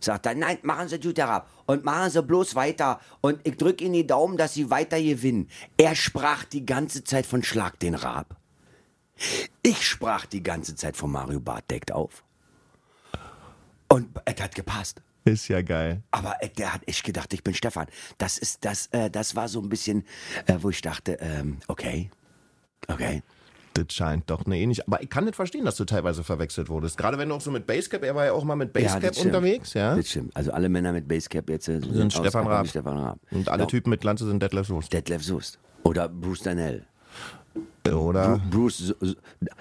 Sagt 0.00 0.26
er, 0.26 0.34
nein, 0.34 0.58
machen 0.62 0.88
Sie 0.88 0.98
gut 0.98 1.16
herab. 1.16 1.48
Und 1.66 1.84
machen 1.84 2.10
Sie 2.10 2.22
bloß 2.22 2.56
weiter. 2.56 3.00
Und 3.20 3.40
ich 3.44 3.56
drücke 3.56 3.84
Ihnen 3.84 3.94
die 3.94 4.06
Daumen, 4.06 4.36
dass 4.36 4.54
Sie 4.54 4.68
weiter 4.68 5.00
gewinnen. 5.00 5.48
Er 5.76 5.94
sprach 5.94 6.44
die 6.44 6.66
ganze 6.66 7.04
Zeit 7.04 7.24
von 7.24 7.42
Schlag 7.44 7.78
den 7.78 7.94
Raab. 7.94 8.36
Ich 9.62 9.86
sprach 9.86 10.26
die 10.26 10.42
ganze 10.42 10.74
Zeit 10.74 10.96
von 10.96 11.12
Mario 11.12 11.38
Barth 11.38 11.70
deckt 11.70 11.92
auf. 11.92 12.24
Und 13.88 14.08
es 14.24 14.42
hat 14.42 14.54
gepasst. 14.56 15.00
Ist 15.24 15.48
ja 15.48 15.62
geil. 15.62 16.02
Aber 16.10 16.34
äh, 16.40 16.48
der 16.48 16.74
hat 16.74 16.82
echt 16.86 17.04
gedacht, 17.04 17.32
ich 17.32 17.42
bin 17.44 17.54
Stefan. 17.54 17.86
Das 18.18 18.38
ist 18.38 18.64
das, 18.64 18.86
äh, 18.88 19.10
das 19.10 19.36
war 19.36 19.48
so 19.48 19.60
ein 19.60 19.68
bisschen, 19.68 20.04
äh, 20.46 20.54
wo 20.60 20.70
ich 20.70 20.80
dachte, 20.80 21.16
ähm, 21.20 21.58
okay, 21.68 22.10
okay. 22.88 23.22
Das 23.74 23.86
scheint 23.94 24.28
doch 24.28 24.44
eine 24.44 24.58
ähnliche. 24.58 24.86
Aber 24.86 25.02
ich 25.02 25.08
kann 25.08 25.24
nicht 25.24 25.34
verstehen, 25.36 25.64
dass 25.64 25.76
du 25.76 25.84
teilweise 25.86 26.22
verwechselt 26.24 26.68
wurdest. 26.68 26.98
Gerade 26.98 27.16
wenn 27.16 27.30
du 27.30 27.36
auch 27.36 27.40
so 27.40 27.50
mit 27.50 27.66
Basecap, 27.66 28.02
er 28.04 28.14
war 28.14 28.26
ja 28.26 28.32
auch 28.32 28.44
mal 28.44 28.54
mit 28.56 28.76
Ja, 28.76 28.82
Basecap 28.94 29.14
stimmt. 29.14 29.34
unterwegs, 29.34 29.72
ja. 29.72 29.96
Das 29.96 30.08
stimmt. 30.10 30.36
Also 30.36 30.52
alle 30.52 30.68
Männer 30.68 30.92
mit 30.92 31.08
Basecap 31.08 31.48
jetzt 31.48 31.68
äh, 31.68 31.80
Sind 31.80 32.12
Stefan 32.12 32.26
ausgekommen 32.26 32.48
Raab. 32.52 32.66
Stefan 32.68 32.98
Raab. 32.98 33.18
Und 33.30 33.48
alle 33.48 33.62
Ja, 33.62 33.66
Typen 33.66 33.88
mit 33.90 34.00
Glanze 34.02 34.26
sind 34.26 34.42
Detlef 34.42 34.66
Soest. 34.66 34.92
Detlef 34.92 35.22
Soest. 35.24 35.58
Oder 35.84 36.08
Bruce 36.08 36.40
Danell. 36.42 36.84
Oder 37.90 38.40
Bruce, 38.50 38.78
so- 38.78 38.94
so- 39.00 39.14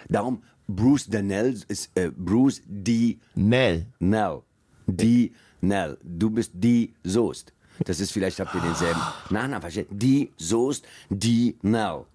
darum, 0.10 0.44
Bruce 0.68 1.08
Danell 1.10 1.56
ist 1.70 1.90
äh, 1.96 2.12
Bruce 2.16 2.62
D. 2.66 3.18
Nell. 3.36 3.86
Nell. 4.00 4.42
D. 4.88 5.32
Nell. 5.62 5.98
Du 6.04 6.30
bist 6.30 6.52
D. 6.54 6.94
Soest. 7.04 7.54
Das 7.86 8.00
ist 8.00 8.12
vielleicht, 8.12 8.40
habt 8.40 8.54
ihr 8.54 8.62
denselben. 8.62 9.00
Na, 9.30 9.48
na, 9.48 9.62
versteht. 9.62 9.88
D. 9.90 10.30
Soest, 10.38 10.86
D. 11.10 11.56
Nell. 11.62 12.06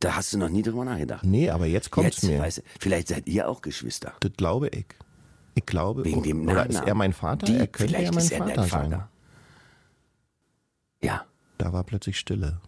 Da 0.00 0.14
hast 0.14 0.32
du 0.32 0.38
noch 0.38 0.48
nie 0.48 0.62
drüber 0.62 0.84
nachgedacht. 0.84 1.24
Nee, 1.24 1.48
aber 1.50 1.66
jetzt 1.66 1.90
kommt's 1.90 2.22
Jetzt, 2.22 2.30
mir. 2.30 2.40
weißt 2.40 2.58
du, 2.58 2.62
vielleicht 2.78 3.08
seid 3.08 3.26
ihr 3.26 3.48
auch 3.48 3.62
Geschwister. 3.62 4.12
Das 4.20 4.32
glaube 4.36 4.68
ich. 4.68 4.86
Ich 5.54 5.64
glaube. 5.64 6.04
Wegen 6.04 6.18
oh, 6.20 6.22
dem 6.22 6.42
oder 6.42 6.54
Nachnamen. 6.54 6.82
ist 6.82 6.88
er 6.88 6.94
mein 6.94 7.12
Vater? 7.12 7.46
Die, 7.46 7.56
er 7.56 7.66
könnte 7.66 7.94
vielleicht 7.94 8.04
ja 8.04 8.12
mein 8.12 8.24
ist 8.24 8.32
er 8.32 8.38
Vater, 8.38 8.54
dein 8.54 8.68
sein. 8.68 8.90
Vater. 8.90 9.08
Ja. 11.02 11.24
Da 11.58 11.72
war 11.72 11.84
plötzlich 11.84 12.18
Stille. 12.18 12.60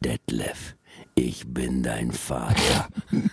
Detlef, 0.00 0.76
ich 1.18 1.52
bin 1.52 1.82
dein 1.82 2.12
Vater. 2.12 2.88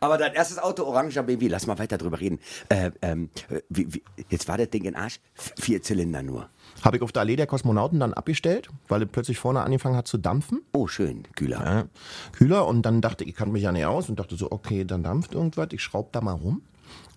Aber 0.00 0.18
dein 0.18 0.34
erstes 0.34 0.58
Auto, 0.58 0.82
Oranger 0.84 1.22
BMW, 1.22 1.46
lass 1.48 1.66
mal 1.66 1.78
weiter 1.78 1.96
drüber 1.96 2.18
reden. 2.18 2.40
Äh, 2.68 2.90
ähm, 3.00 3.30
wie, 3.68 3.94
wie, 3.94 4.02
jetzt 4.30 4.48
war 4.48 4.58
das 4.58 4.70
Ding 4.70 4.84
in 4.84 4.96
Arsch, 4.96 5.20
vier 5.34 5.80
Zylinder 5.82 6.22
nur. 6.22 6.48
Habe 6.82 6.96
ich 6.96 7.02
auf 7.02 7.12
der 7.12 7.22
Allee 7.22 7.36
der 7.36 7.46
Kosmonauten 7.46 8.00
dann 8.00 8.14
abgestellt, 8.14 8.68
weil 8.88 9.02
es 9.02 9.08
plötzlich 9.10 9.38
vorne 9.38 9.62
angefangen 9.62 9.96
hat 9.96 10.08
zu 10.08 10.18
dampfen. 10.18 10.62
Oh, 10.72 10.88
schön, 10.88 11.22
kühler. 11.36 11.64
Ja, 11.64 11.84
kühler 12.32 12.66
und 12.66 12.82
dann 12.82 13.00
dachte 13.00 13.22
ich, 13.24 13.30
ich 13.30 13.36
kann 13.36 13.52
mich 13.52 13.62
ja 13.62 13.70
nicht 13.70 13.86
aus 13.86 14.08
und 14.08 14.18
dachte 14.18 14.34
so, 14.34 14.50
okay, 14.50 14.84
dann 14.84 15.04
dampft 15.04 15.34
irgendwas, 15.34 15.68
ich 15.70 15.82
schraub 15.82 16.12
da 16.12 16.20
mal 16.20 16.32
rum, 16.32 16.62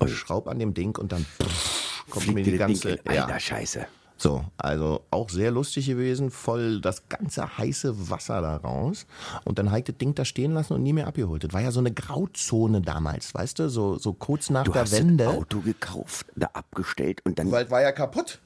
ich 0.06 0.16
schraub 0.16 0.48
an 0.48 0.60
dem 0.60 0.76
Ding 0.76 0.96
und 0.98 1.12
dann 1.12 1.26
pff, 1.26 2.04
kommt 2.10 2.28
mir 2.28 2.34
Fliegt 2.34 2.48
die 2.48 2.52
dir 2.52 2.58
das 2.60 2.68
ganze, 2.68 2.88
Ding 2.90 3.00
in, 3.06 3.14
ja, 3.14 3.26
Alter, 3.26 3.40
Scheiße. 3.40 3.88
So, 4.18 4.44
also 4.58 5.02
auch 5.12 5.30
sehr 5.30 5.52
lustig 5.52 5.88
gewesen, 5.88 6.32
voll 6.32 6.82
das 6.82 7.08
ganze 7.10 7.58
heiße 7.58 8.10
Wasser 8.10 8.42
da 8.42 8.58
raus 8.58 9.06
und 9.46 9.60
dann 9.60 9.76
ich 9.76 9.84
das 9.84 9.98
Ding 9.98 10.16
da 10.16 10.26
stehen 10.26 10.54
lassen 10.54 10.74
und 10.74 10.84
nie 10.84 10.94
mehr 10.94 11.08
abgeholt. 11.08 11.44
Das 11.44 11.54
war 11.54 11.62
ja 11.62 11.72
so 11.72 11.80
eine 11.80 11.92
Grauzone 11.92 12.82
damals, 12.82 13.34
weißt 13.34 13.60
du, 13.60 13.70
so, 13.70 13.98
so 13.98 14.14
kurz 14.14 14.50
nach 14.50 14.64
Du 14.64 14.72
der 14.72 14.82
hast 14.84 14.92
Wende. 14.94 15.26
das 15.26 15.36
Auto 15.36 15.60
gekauft, 15.62 16.26
da 16.36 16.48
abgestellt 16.54 17.22
und 17.26 17.38
dann, 17.38 17.52
Weil 17.52 17.70
war 17.70 17.82
ja 17.82 17.92
kaputt. 17.92 18.40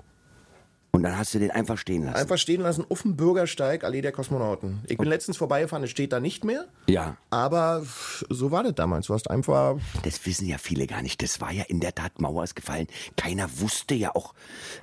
Und 0.94 1.04
dann 1.04 1.18
hast 1.18 1.34
du 1.34 1.40
den 1.40 1.52
einfach 1.52 1.78
stehen 1.78 2.04
lassen. 2.04 2.18
Einfach 2.18 2.38
stehen 2.38 2.62
lassen 2.62 2.86
auf 2.90 3.04
dem 3.04 3.16
Bürgersteig, 3.16 3.86
Allee 3.86 4.02
der 4.02 4.12
Kosmonauten. 4.12 4.80
Ich 4.88 4.98
bin 4.98 5.08
letztens 5.08 5.38
vorbeigefahren, 5.38 5.84
es 5.86 5.90
steht 5.90 6.12
da 6.12 6.20
nicht 6.20 6.44
mehr. 6.44 6.66
Ja. 6.88 7.16
Aber 7.30 7.84
so 8.30 8.52
war 8.52 8.64
das 8.64 8.76
damals. 8.76 9.08
Du 9.08 9.14
hast 9.14 9.30
einfach. 9.30 9.78
Das 10.04 10.26
wissen 10.26 10.48
ja 10.48 10.58
viele 10.58 10.88
gar 10.88 11.02
nicht. 11.02 11.22
Das 11.22 11.40
war 11.40 11.52
ja 11.52 11.64
in 11.64 11.80
der 11.80 11.96
Tat, 11.96 12.20
Mauer 12.20 12.44
ist 12.44 12.56
gefallen. 12.56 12.88
Keiner 13.16 13.48
wusste 13.60 13.96
ja 13.96 14.14
auch, 14.16 14.34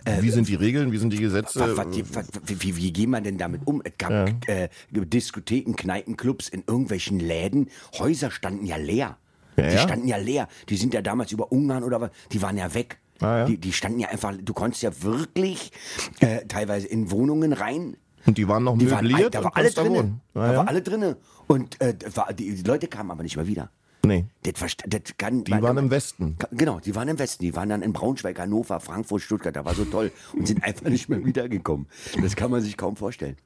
äh, 0.07 0.23
Wie 0.23 0.31
sind 0.31 0.49
die 0.49 0.55
Regeln? 0.55 0.93
Wie 0.93 0.99
sind 0.99 1.13
die 1.13 1.19
Gesetze? 1.19 1.77
Was, 1.77 1.77
was, 1.77 2.27
wie, 2.47 2.77
wie, 2.77 2.93
geht 2.93 3.09
man 3.09 3.23
denn 3.23 3.37
damit 3.37 3.67
um? 3.67 3.83
Es 3.85 3.93
gab 3.99 4.31
äh, 4.49 4.69
Diskotheken, 4.91 5.75
Kneipen, 5.77 6.17
Clubs 6.17 6.49
in 6.49 6.65
irgendwelchen 6.67 7.21
Läden. 7.21 7.69
Häuser 7.99 8.31
standen 8.31 8.65
ja 8.65 8.77
leer. 8.77 9.19
Ja, 9.59 9.69
die 9.69 9.75
ja. 9.75 9.83
standen 9.83 10.09
ja 10.09 10.17
leer. 10.17 10.49
Die 10.69 10.77
sind 10.77 10.95
ja 10.95 11.03
damals 11.03 11.33
über 11.33 11.53
Ungarn 11.53 11.85
oder 11.85 12.01
was, 12.01 12.11
die 12.33 12.41
waren 12.41 12.57
ja 12.57 12.73
weg. 12.75 12.99
Ah, 13.21 13.39
ja. 13.39 13.45
Die, 13.47 13.59
die 13.59 13.73
standen 13.73 14.01
ja 14.01 14.09
einfach, 14.09 14.35
du 14.41 14.53
konntest 14.55 14.83
ja 14.83 14.91
wirklich 15.03 15.73
äh, 16.21 16.45
teilweise 16.47 16.87
in 16.87 17.11
Wohnungen 17.11 17.53
rein. 17.53 17.97
Und 18.27 18.39
die 18.39 18.47
waren 18.49 18.65
noch 18.65 18.77
Die 18.79 18.91
waren, 18.91 19.07
möbliert. 19.07 19.35
da 19.35 19.39
und 19.39 19.45
war 19.47 19.57
alles 19.57 19.75
da 19.75 19.85
drin. 19.85 20.21
Ah, 20.35 20.41
Da 20.41 20.53
ja? 20.53 20.59
war 20.59 20.69
alle 20.69 20.83
drinne. 20.83 21.17
Und 21.47 21.81
äh, 21.81 21.95
war, 22.15 22.33
die, 22.33 22.55
die 22.55 22.63
Leute 22.63 22.89
kamen 22.89 23.11
aber 23.11 23.23
nicht 23.23 23.37
mehr 23.37 23.47
wieder. 23.47 23.71
Nee. 24.05 24.27
Das, 24.43 24.55
das 24.87 25.01
kann, 25.19 25.45
Die 25.45 25.51
waren 25.51 25.77
im 25.77 25.91
Westen. 25.91 26.37
Genau, 26.53 26.79
die 26.79 26.95
waren 26.95 27.09
im 27.09 27.19
Westen. 27.19 27.43
Die 27.45 27.55
waren 27.57 27.69
dann 27.69 27.83
in 27.83 27.93
Braunschweig, 27.93 28.39
Hannover, 28.39 28.81
Frankfurt, 28.81 29.23
Stuttgart. 29.23 29.57
Da 29.57 29.65
war 29.65 29.75
so 29.75 29.85
toll 29.85 30.13
und 30.35 30.47
sind 30.47 30.63
einfach 30.63 30.89
nicht 30.89 31.09
mehr 31.09 31.25
wiedergekommen. 31.25 31.87
Das 32.23 32.37
kann 32.37 32.51
man 32.51 32.61
sich 32.63 32.77
kaum 32.77 32.97
vorstellen. 32.97 33.37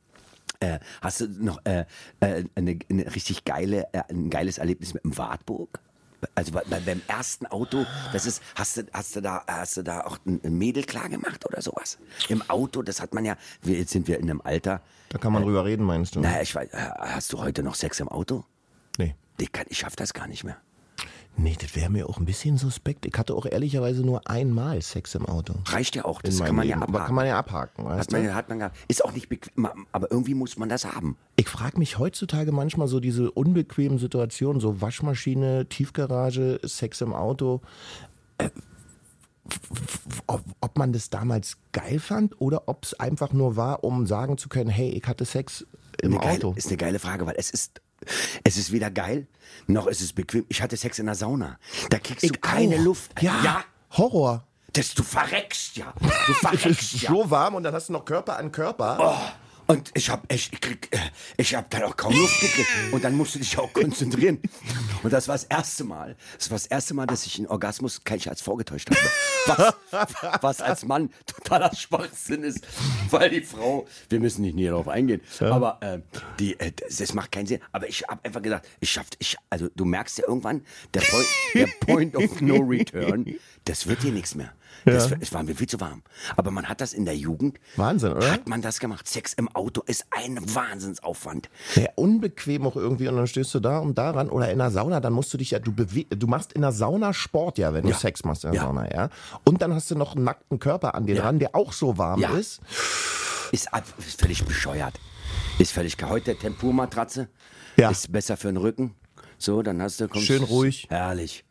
Äh, 0.60 0.78
hast 1.00 1.20
du 1.22 1.26
noch 1.28 1.60
äh, 1.64 1.84
äh, 2.20 2.44
eine, 2.54 2.78
eine 2.90 3.14
richtig 3.14 3.44
geile, 3.44 3.86
äh, 3.92 4.02
ein 4.10 4.30
geiles 4.30 4.58
Erlebnis 4.58 4.94
mit 4.94 5.04
dem 5.04 5.16
Wartburg? 5.16 5.80
Also 6.34 6.52
bei, 6.52 6.62
bei, 6.68 6.80
beim 6.80 7.02
ersten 7.08 7.46
Auto, 7.46 7.84
das 8.12 8.26
ist, 8.26 8.42
hast 8.54 8.76
du, 8.76 8.82
hast 8.92 9.16
du 9.16 9.20
da, 9.20 9.44
hast 9.46 9.76
du 9.76 9.82
da 9.82 10.02
auch 10.02 10.18
ein 10.26 10.56
Mädel 10.56 10.84
klar 10.84 11.08
gemacht 11.08 11.44
oder 11.46 11.60
sowas? 11.60 11.98
Im 12.28 12.42
Auto, 12.48 12.82
das 12.82 13.00
hat 13.00 13.14
man 13.14 13.24
ja, 13.24 13.36
wir, 13.62 13.78
jetzt 13.78 13.90
sind 13.90 14.06
wir 14.08 14.18
in 14.18 14.30
einem 14.30 14.40
Alter. 14.40 14.80
Da 15.08 15.18
kann 15.18 15.32
man 15.32 15.42
drüber 15.42 15.64
reden, 15.64 15.84
meinst 15.84 16.14
du? 16.14 16.20
Naja, 16.20 16.42
ich 16.42 16.54
weiß, 16.54 16.68
äh, 16.72 16.76
hast 16.98 17.32
du 17.32 17.38
heute 17.40 17.62
noch 17.62 17.74
Sex 17.74 18.00
im 18.00 18.08
Auto? 18.08 18.44
Nee. 18.98 19.14
Ich, 19.38 19.50
kann, 19.52 19.66
ich 19.68 19.78
schaff 19.78 19.96
das 19.96 20.14
gar 20.14 20.28
nicht 20.28 20.44
mehr. 20.44 20.56
Nee, 21.36 21.56
das 21.58 21.74
wäre 21.74 21.90
mir 21.90 22.08
auch 22.08 22.18
ein 22.18 22.26
bisschen 22.26 22.58
suspekt. 22.58 23.06
Ich 23.06 23.14
hatte 23.16 23.34
auch 23.34 23.46
ehrlicherweise 23.46 24.02
nur 24.02 24.28
einmal 24.28 24.80
Sex 24.82 25.14
im 25.14 25.26
Auto. 25.26 25.54
Reicht 25.66 25.96
ja 25.96 26.04
auch, 26.04 26.20
das 26.20 26.38
kann 26.38 26.54
man 26.54 26.68
ja 26.68 26.76
abhaken. 26.76 26.94
Aber 26.94 27.06
kann 27.06 27.14
man 27.14 27.26
ja 27.26 27.38
abhaken, 27.38 27.84
weißt 27.84 28.00
Hat 28.00 28.12
man, 28.12 28.24
du? 28.24 28.34
hat 28.34 28.48
man 28.48 28.70
ist 28.88 29.04
auch 29.04 29.12
nicht 29.12 29.28
bequem, 29.28 29.68
aber 29.92 30.10
irgendwie 30.10 30.34
muss 30.34 30.58
man 30.58 30.68
das 30.68 30.84
haben. 30.84 31.16
Ich 31.36 31.48
frage 31.48 31.78
mich 31.78 31.98
heutzutage 31.98 32.52
manchmal 32.52 32.86
so 32.86 33.00
diese 33.00 33.30
unbequemen 33.30 33.98
Situationen, 33.98 34.60
so 34.60 34.80
Waschmaschine, 34.80 35.66
Tiefgarage, 35.66 36.60
Sex 36.64 37.00
im 37.00 37.14
Auto. 37.14 37.62
Äh, 38.38 38.50
ob, 40.26 40.78
man 40.78 40.92
das 40.92 41.10
damals 41.10 41.58
geil 41.72 41.98
fand 41.98 42.40
oder 42.40 42.68
ob 42.68 42.84
es 42.84 42.94
einfach 42.94 43.32
nur 43.32 43.56
war, 43.56 43.84
um 43.84 44.06
sagen 44.06 44.38
zu 44.38 44.48
können, 44.48 44.70
hey, 44.70 44.90
ich 44.90 45.06
hatte 45.06 45.24
Sex 45.24 45.66
im 46.00 46.12
Eine 46.12 46.20
geile, 46.20 46.34
Auto. 46.38 46.54
ist 46.56 46.68
eine 46.68 46.76
geile 46.76 46.98
Frage, 46.98 47.26
weil 47.26 47.34
es 47.36 47.50
ist, 47.50 47.80
es 48.44 48.56
ist 48.56 48.72
weder 48.72 48.90
geil, 48.90 49.26
noch 49.66 49.86
ist 49.86 50.00
es 50.00 50.12
bequem. 50.12 50.44
Ich 50.48 50.62
hatte 50.62 50.76
Sex 50.76 50.98
in 50.98 51.06
der 51.06 51.14
Sauna. 51.14 51.58
Da 51.90 51.98
kriegst 51.98 52.22
du 52.22 52.32
keine 52.40 52.76
auch. 52.76 52.84
Luft. 52.84 53.22
Ja, 53.22 53.34
ja 53.44 53.64
Horror. 53.92 54.44
das, 54.72 54.94
du 54.94 55.02
verreckst 55.02 55.76
ja. 55.76 55.92
Du 56.00 56.32
verreckst 56.34 57.02
ja. 57.02 57.10
so 57.10 57.30
warm 57.30 57.54
und 57.54 57.62
dann 57.62 57.74
hast 57.74 57.88
du 57.88 57.92
noch 57.92 58.04
Körper 58.04 58.38
an 58.38 58.50
Körper. 58.52 58.98
Oh, 59.00 59.41
und 59.72 59.90
ich 59.94 60.10
hab 60.10 60.30
echt, 60.30 60.52
ich 60.52 60.60
krieg, 60.60 60.88
äh, 60.90 60.98
ich 61.36 61.54
hab 61.54 61.70
dann 61.70 61.82
auch 61.84 61.96
kaum 61.96 62.14
Luft 62.14 62.40
gekriegt. 62.40 62.68
Und 62.92 63.04
dann 63.04 63.14
musst 63.14 63.34
du 63.34 63.38
dich 63.38 63.58
auch 63.58 63.72
konzentrieren. 63.72 64.38
Und 65.02 65.12
das 65.12 65.28
war 65.28 65.34
das 65.34 65.44
erste 65.44 65.84
Mal. 65.84 66.16
Das 66.36 66.50
war 66.50 66.56
das 66.56 66.66
erste 66.66 66.94
Mal, 66.94 67.06
dass 67.06 67.26
ich 67.26 67.38
einen 67.38 67.46
Orgasmus 67.46 68.04
kein 68.04 68.22
als 68.26 68.42
vorgetäuscht 68.42 68.88
habe. 68.90 69.74
Was, 69.90 70.42
was 70.42 70.60
als 70.60 70.84
Mann 70.84 71.10
totaler 71.26 71.74
Schwachsinn 71.74 72.44
ist, 72.44 72.64
weil 73.10 73.30
die 73.30 73.40
Frau, 73.40 73.86
wir 74.08 74.20
müssen 74.20 74.42
nicht 74.42 74.54
näher 74.54 74.70
darauf 74.70 74.86
eingehen, 74.86 75.20
aber 75.40 75.78
äh, 75.80 76.00
die, 76.38 76.58
äh, 76.60 76.70
das, 76.70 76.98
das 76.98 77.14
macht 77.14 77.32
keinen 77.32 77.46
Sinn. 77.46 77.60
Aber 77.72 77.88
ich 77.88 78.04
habe 78.08 78.24
einfach 78.24 78.42
gesagt, 78.42 78.68
ich 78.78 78.90
schaff, 78.90 79.06
ich, 79.18 79.36
also 79.50 79.68
du 79.74 79.84
merkst 79.84 80.18
ja 80.18 80.28
irgendwann, 80.28 80.62
der 80.94 81.00
Point, 81.00 81.26
der 81.54 81.66
Point 81.80 82.16
of 82.16 82.40
No 82.40 82.58
Return, 82.58 83.34
das 83.64 83.88
wird 83.88 84.02
hier 84.02 84.12
nichts 84.12 84.36
mehr. 84.36 84.52
Das, 84.84 85.12
es 85.20 85.32
war 85.32 85.42
mir 85.44 85.54
viel 85.54 85.68
zu 85.68 85.80
warm. 85.80 86.02
Aber 86.36 86.50
man 86.50 86.68
hat 86.68 86.80
das 86.80 86.92
in 86.92 87.04
der 87.04 87.16
Jugend. 87.16 87.58
Wahnsinn, 87.76 88.12
oder? 88.12 88.30
Hat 88.32 88.48
man 88.48 88.62
das 88.62 88.80
gemacht? 88.80 89.06
Sex 89.06 89.32
im 89.34 89.48
Auto 89.54 89.82
ist 89.86 90.06
ein 90.10 90.38
Wahnsinnsaufwand. 90.54 91.48
Ja, 91.76 91.86
unbequem 91.94 92.66
auch 92.66 92.76
irgendwie 92.76 93.06
und 93.08 93.16
dann 93.16 93.26
stehst 93.26 93.54
du 93.54 93.60
da 93.60 93.78
und 93.78 93.96
daran 93.96 94.28
oder 94.28 94.50
in 94.50 94.58
der 94.58 94.70
Sauna, 94.70 95.00
dann 95.00 95.12
musst 95.12 95.32
du 95.32 95.38
dich 95.38 95.52
ja, 95.52 95.58
du 95.58 95.72
bewe 95.72 96.04
du 96.04 96.26
machst 96.26 96.52
in 96.52 96.62
der 96.62 96.72
Sauna 96.72 97.12
Sport 97.12 97.58
ja, 97.58 97.72
wenn 97.74 97.84
du 97.84 97.90
Ja. 97.90 97.96
Sex 97.96 98.24
machst 98.24 98.44
in 98.44 98.52
der 98.52 98.60
Ja. 98.60 98.66
Sauna, 98.66 98.92
ja. 98.92 99.08
Und 99.44 99.62
dann 99.62 99.74
hast 99.74 99.90
du 99.90 99.94
noch 99.94 100.16
einen 100.16 100.24
nackten 100.24 100.58
Körper 100.58 100.94
an 100.94 101.06
dir 101.06 101.14
Ja. 101.16 101.22
dran, 101.22 101.38
der 101.38 101.54
auch 101.54 101.72
so 101.72 101.96
warm 101.98 102.20
Ja. 102.20 102.30
ist. 102.34 102.60
Ist, 103.52 103.72
ab- 103.72 103.84
ist 103.98 104.20
völlig 104.20 104.44
bescheuert. 104.44 104.94
Ist 105.58 105.72
völlig 105.72 105.96
Heute 106.02 106.34
Tempurmatratze. 106.36 107.28
Ja. 107.76 107.90
Ist 107.90 108.10
besser 108.10 108.36
für 108.36 108.48
den 108.48 108.56
Rücken. 108.56 108.94
So, 109.38 109.62
dann 109.62 109.80
hast 109.82 110.00
du. 110.00 110.08
kommst- 110.08 110.26
Schön 110.26 110.42
ruhig. 110.42 110.86
Herrlich. 110.88 111.44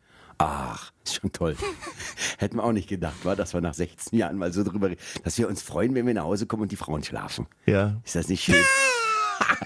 Ach, 0.44 0.92
ist 1.04 1.14
schon 1.16 1.30
toll. 1.30 1.56
Hätten 2.38 2.56
wir 2.56 2.64
auch 2.64 2.72
nicht 2.72 2.88
gedacht, 2.88 3.24
war, 3.24 3.36
dass 3.36 3.54
wir 3.54 3.60
nach 3.60 3.74
16 3.74 4.18
Jahren 4.18 4.38
mal 4.38 4.52
so 4.52 4.64
drüber 4.64 4.90
reden, 4.90 5.00
dass 5.22 5.38
wir 5.38 5.48
uns 5.48 5.62
freuen, 5.62 5.94
wenn 5.94 6.04
wir 6.04 6.14
nach 6.14 6.24
Hause 6.24 6.46
kommen 6.46 6.62
und 6.62 6.72
die 6.72 6.76
Frauen 6.76 7.04
schlafen. 7.04 7.46
Ja. 7.66 8.00
Ist 8.04 8.16
das 8.16 8.28
nicht 8.28 8.42
schön? 8.42 8.56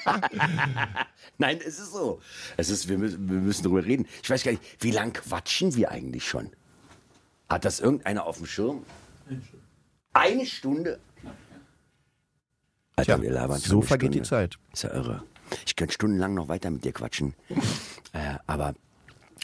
Nein, 1.39 1.59
es 1.67 1.79
ist 1.79 1.93
so. 1.93 2.21
Es 2.59 2.69
ist, 2.69 2.89
wir, 2.89 2.99
müssen, 2.99 3.29
wir 3.29 3.39
müssen 3.39 3.63
drüber 3.63 3.85
reden. 3.85 4.07
Ich 4.23 4.29
weiß 4.29 4.43
gar 4.43 4.53
nicht, 4.53 4.63
wie 4.81 4.91
lang 4.91 5.15
quatschen 5.15 5.75
wir 5.77 5.91
eigentlich 5.91 6.29
schon? 6.29 6.51
Hat 7.49 7.65
das 7.65 7.81
irgendeiner 7.81 8.27
auf 8.27 8.37
dem 8.37 8.47
Schirm? 8.47 8.85
Eine 10.13 10.45
Stunde? 10.45 10.99
Alter, 12.97 13.15
Tja, 13.17 13.23
wir 13.23 13.33
labern 13.33 13.61
schon 13.61 13.71
so 13.71 13.81
vergeht 13.83 14.11
die 14.11 14.19
Stunde. 14.25 14.29
Zeit. 14.29 14.59
Ist 14.73 14.83
ja 14.85 14.93
irre. 14.93 15.23
Ich 15.65 15.75
könnte 15.77 15.95
stundenlang 15.95 16.35
noch 16.35 16.49
weiter 16.49 16.71
mit 16.71 16.85
dir 16.85 16.93
quatschen. 16.93 17.35
äh, 18.13 18.35
aber 18.47 18.75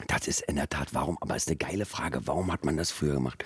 das 0.08 0.28
ist 0.28 0.40
in 0.42 0.56
der 0.56 0.68
Tat, 0.68 0.88
warum? 0.94 1.18
Aber 1.20 1.36
ist 1.36 1.48
eine 1.48 1.56
geile 1.56 1.84
Frage. 1.86 2.26
Warum 2.26 2.52
hat 2.52 2.64
man 2.64 2.76
das 2.76 2.90
früher 2.90 3.14
gemacht? 3.14 3.44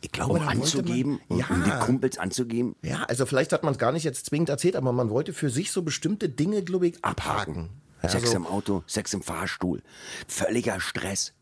Ich 0.00 0.12
glaube, 0.12 0.34
Um 0.34 0.48
anzugeben? 0.48 1.20
Man, 1.28 1.40
um, 1.40 1.56
um 1.56 1.64
die 1.64 1.70
ja, 1.70 1.78
Kumpels 1.78 2.18
anzugeben? 2.18 2.76
ja, 2.82 3.04
also 3.04 3.24
vielleicht 3.26 3.52
hat 3.52 3.62
man 3.62 3.72
es 3.72 3.78
gar 3.78 3.92
nicht 3.92 4.04
jetzt 4.04 4.26
zwingend 4.26 4.48
erzählt, 4.50 4.76
aber 4.76 4.92
man 4.92 5.10
wollte 5.10 5.32
für 5.32 5.50
sich 5.50 5.70
so 5.70 5.82
bestimmte 5.82 6.28
Dinge, 6.28 6.62
glaube 6.62 6.88
ich, 6.88 7.02
abhaken. 7.04 7.70
Ja, 8.02 8.08
Sex 8.08 8.30
so- 8.30 8.36
im 8.36 8.46
Auto, 8.46 8.82
Sex 8.86 9.14
im 9.14 9.22
Fahrstuhl. 9.22 9.82
Völliger 10.26 10.80
Stress. 10.80 11.32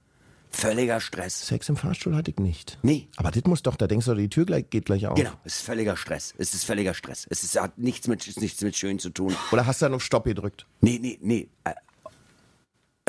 Völliger 0.52 1.00
Stress. 1.00 1.46
Sex 1.46 1.68
im 1.68 1.76
Fahrstuhl 1.76 2.14
hatte 2.16 2.32
ich 2.32 2.38
nicht. 2.38 2.78
Nee. 2.82 3.08
Aber 3.16 3.30
das 3.30 3.44
muss 3.44 3.62
doch, 3.62 3.76
da 3.76 3.86
denkst 3.86 4.06
du, 4.06 4.14
die 4.14 4.28
Tür 4.28 4.44
gleich, 4.46 4.68
geht 4.68 4.84
gleich 4.86 5.06
auf. 5.06 5.14
Genau, 5.14 5.30
es 5.44 5.56
ist 5.56 5.62
völliger 5.62 5.96
Stress. 5.96 6.34
Es 6.38 6.54
ist 6.54 6.64
völliger 6.64 6.92
Stress. 6.92 7.26
Es 7.30 7.44
ist, 7.44 7.58
hat 7.60 7.78
nichts 7.78 8.08
mit, 8.08 8.36
nichts 8.40 8.60
mit 8.60 8.76
schön 8.76 8.98
zu 8.98 9.10
tun. 9.10 9.34
Oder 9.52 9.66
hast 9.66 9.80
du 9.80 9.86
dann 9.86 9.94
auf 9.94 10.02
Stopp 10.02 10.24
gedrückt? 10.24 10.66
Nee, 10.80 10.98
nee, 11.00 11.18
nee. 11.22 11.48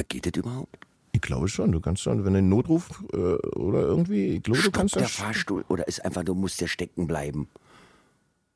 Geht 0.08 0.26
das 0.26 0.34
überhaupt? 0.36 0.78
Ich 1.14 1.22
glaube 1.22 1.48
schon. 1.48 1.72
Du 1.72 1.80
kannst 1.80 2.02
schon, 2.02 2.26
wenn 2.26 2.34
du 2.34 2.40
einen 2.40 2.50
Notruf 2.50 3.04
äh, 3.14 3.18
oder 3.18 3.82
irgendwie, 3.82 4.36
ich 4.36 4.44
glaube, 4.44 4.62
du 4.62 4.72
kannst 4.72 4.96
der 4.96 5.04
das. 5.04 5.12
Fahrstuhl 5.12 5.66
oder 5.68 5.88
ist 5.88 6.04
einfach, 6.04 6.24
du 6.24 6.34
musst 6.34 6.62
ja 6.62 6.68
stecken 6.68 7.08
bleiben? 7.08 7.48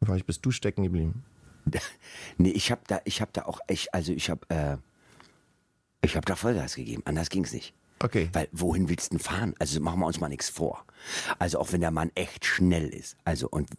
Vielleicht 0.04 0.26
bist 0.26 0.46
du 0.46 0.52
stecken 0.52 0.84
geblieben. 0.84 1.24
Nee, 2.38 2.50
ich 2.52 2.70
habe 2.72 2.82
da, 2.88 3.00
ich 3.06 3.22
habe 3.22 3.32
da 3.34 3.46
auch 3.46 3.60
echt, 3.68 3.94
also 3.94 4.12
ich 4.12 4.30
habe, 4.30 4.42
äh, 4.50 4.78
ich 6.02 6.16
habe 6.16 6.26
da 6.26 6.36
Vollgas 6.36 6.76
gegeben. 6.76 7.02
Anders 7.06 7.30
ging's 7.30 7.54
nicht. 7.54 7.74
Okay. 8.00 8.30
Weil 8.34 8.48
wohin 8.52 8.90
willst 8.90 9.12
du 9.12 9.18
denn 9.18 9.24
fahren? 9.24 9.56
Also 9.58 9.80
machen 9.80 10.00
wir 10.00 10.06
uns 10.06 10.20
mal 10.20 10.30
nichts 10.30 10.50
vor. 10.50 10.86
Also 11.40 11.60
auch 11.60 11.72
wenn 11.72 11.82
der 11.82 11.92
Mann 11.92 12.12
echt 12.14 12.46
schnell 12.46 12.90
ist. 12.90 13.16
Also 13.24 13.48
und 13.50 13.70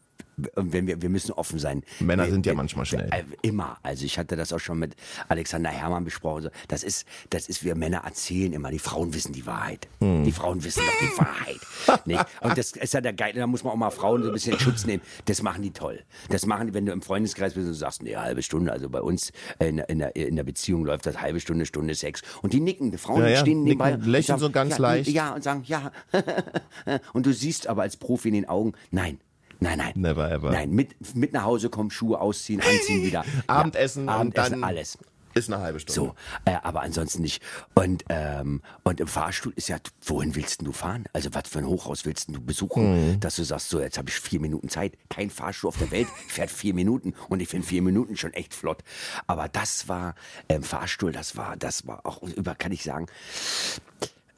wenn 0.54 0.86
wir, 0.86 1.00
wir 1.00 1.08
müssen 1.08 1.32
offen 1.32 1.58
sein. 1.58 1.82
Männer 1.98 2.24
wir, 2.26 2.30
sind 2.32 2.44
ja 2.44 2.52
wir- 2.52 2.56
manchmal 2.58 2.84
schnell. 2.84 3.08
Äh, 3.10 3.24
immer. 3.40 3.78
Also 3.82 4.04
ich 4.04 4.18
hatte 4.18 4.36
das 4.36 4.52
auch 4.52 4.58
schon 4.58 4.78
mit 4.78 4.94
Alexander 5.28 5.70
Herrmann 5.70 6.04
besprochen. 6.04 6.50
Das 6.68 6.82
ist, 6.82 7.06
das 7.30 7.48
ist, 7.48 7.64
wir 7.64 7.74
Männer 7.74 8.02
erzählen 8.04 8.52
immer, 8.52 8.70
die 8.70 8.78
Frauen 8.78 9.14
wissen 9.14 9.32
die 9.32 9.46
Wahrheit. 9.46 9.88
Hm. 10.00 10.24
Die 10.24 10.32
Frauen 10.32 10.62
wissen 10.62 10.82
doch 10.86 11.08
die 11.08 11.18
Wahrheit. 11.18 12.06
nicht? 12.06 12.24
Und 12.42 12.58
das 12.58 12.72
ist 12.72 12.92
ja 12.92 13.00
der 13.00 13.14
Geile, 13.14 13.40
da 13.40 13.46
muss 13.46 13.64
man 13.64 13.72
auch 13.72 13.76
mal 13.78 13.90
Frauen 13.90 14.22
so 14.22 14.28
ein 14.28 14.34
bisschen 14.34 14.52
in 14.52 14.58
Schutz 14.60 14.84
nehmen. 14.84 15.02
Das 15.24 15.40
machen 15.40 15.62
die 15.62 15.70
toll. 15.72 16.02
Das 16.28 16.44
machen 16.44 16.66
die, 16.66 16.74
wenn 16.74 16.84
du 16.84 16.92
im 16.92 17.00
Freundeskreis 17.00 17.54
bist 17.54 17.66
und 17.68 17.74
sagst, 17.74 18.02
nee, 18.02 18.14
halbe 18.16 18.42
Stunde, 18.42 18.72
also 18.72 18.90
bei 18.90 19.00
uns 19.00 19.32
in, 19.58 19.76
der- 19.78 19.88
in, 19.88 20.00
der, 20.00 20.14
in 20.16 20.36
der 20.36 20.44
Beziehung 20.44 20.84
läuft 20.84 21.06
das 21.06 21.18
halbe 21.18 21.40
Stunde, 21.40 21.64
Stunde 21.64 21.94
Sex. 21.94 22.20
Und 22.42 22.52
die 22.52 22.60
nicken, 22.60 22.90
die 22.90 22.98
Frauen 22.98 23.22
Ja, 23.22 23.28
ja, 23.28 23.36
stehen 23.40 23.62
nicken, 23.64 23.78
nebenbei. 23.78 23.94
und 23.94 24.04
lächeln 24.06 24.38
so 24.38 24.50
ganz 24.50 24.72
ja, 24.76 24.82
leicht. 24.82 25.08
Ja, 25.08 25.34
und 25.34 25.42
sagen, 25.42 25.62
ja. 25.66 25.92
und 27.14 27.24
du 27.24 27.32
siehst 27.32 27.66
aber 27.68 27.82
als 27.82 27.96
Profi 27.96 28.28
in 28.28 28.34
den 28.34 28.48
Augen, 28.48 28.74
nein. 28.90 29.18
Nein, 29.60 29.78
nein. 29.78 29.92
Never 29.96 30.30
ever. 30.30 30.50
Nein, 30.52 30.70
mit, 30.70 31.14
mit 31.14 31.32
nach 31.32 31.44
Hause 31.44 31.70
kommen, 31.70 31.90
Schuhe 31.90 32.20
ausziehen, 32.20 32.60
anziehen 32.60 33.02
wieder. 33.04 33.24
Abendessen 33.46 34.06
ja, 34.06 34.14
und 34.16 34.20
Abendessen, 34.20 34.50
dann 34.60 34.64
alles. 34.64 34.98
ist 35.34 35.50
eine 35.52 35.62
halbe 35.62 35.80
Stunde. 35.80 35.94
So, 35.94 36.14
äh, 36.46 36.56
aber 36.62 36.80
ansonsten 36.82 37.22
nicht. 37.22 37.42
Und, 37.74 38.04
ähm, 38.08 38.62
und 38.84 39.00
im 39.00 39.06
Fahrstuhl 39.06 39.52
ist 39.56 39.68
ja, 39.68 39.76
wohin 40.04 40.34
willst 40.34 40.62
du 40.66 40.72
fahren? 40.72 41.04
Also 41.12 41.28
was 41.34 41.48
für 41.48 41.58
ein 41.58 41.66
Hochhaus 41.66 42.04
willst 42.06 42.28
du 42.28 42.40
besuchen, 42.40 43.12
Mhm. 43.16 43.20
dass 43.20 43.36
du 43.36 43.44
sagst, 43.44 43.68
so 43.68 43.80
jetzt 43.80 43.98
habe 43.98 44.08
ich 44.08 44.14
vier 44.14 44.40
Minuten 44.40 44.68
Zeit. 44.70 44.96
Kein 45.10 45.28
Fahrstuhl 45.30 45.68
auf 45.68 45.78
der 45.78 45.90
Welt 45.90 46.08
fährt 46.28 46.50
vier 46.50 46.72
Minuten 46.74 47.14
und 47.28 47.40
ich 47.40 47.48
finde 47.48 47.66
vier 47.66 47.82
Minuten 47.82 48.16
schon 48.16 48.32
echt 48.32 48.54
flott. 48.54 48.82
Aber 49.26 49.48
das 49.48 49.88
war 49.88 50.14
ähm, 50.48 50.62
Fahrstuhl, 50.62 51.12
das 51.12 51.36
war, 51.36 51.56
das 51.56 51.86
war 51.86 52.04
auch 52.06 52.22
über, 52.22 52.54
kann 52.54 52.72
ich 52.72 52.82
sagen, 52.82 53.06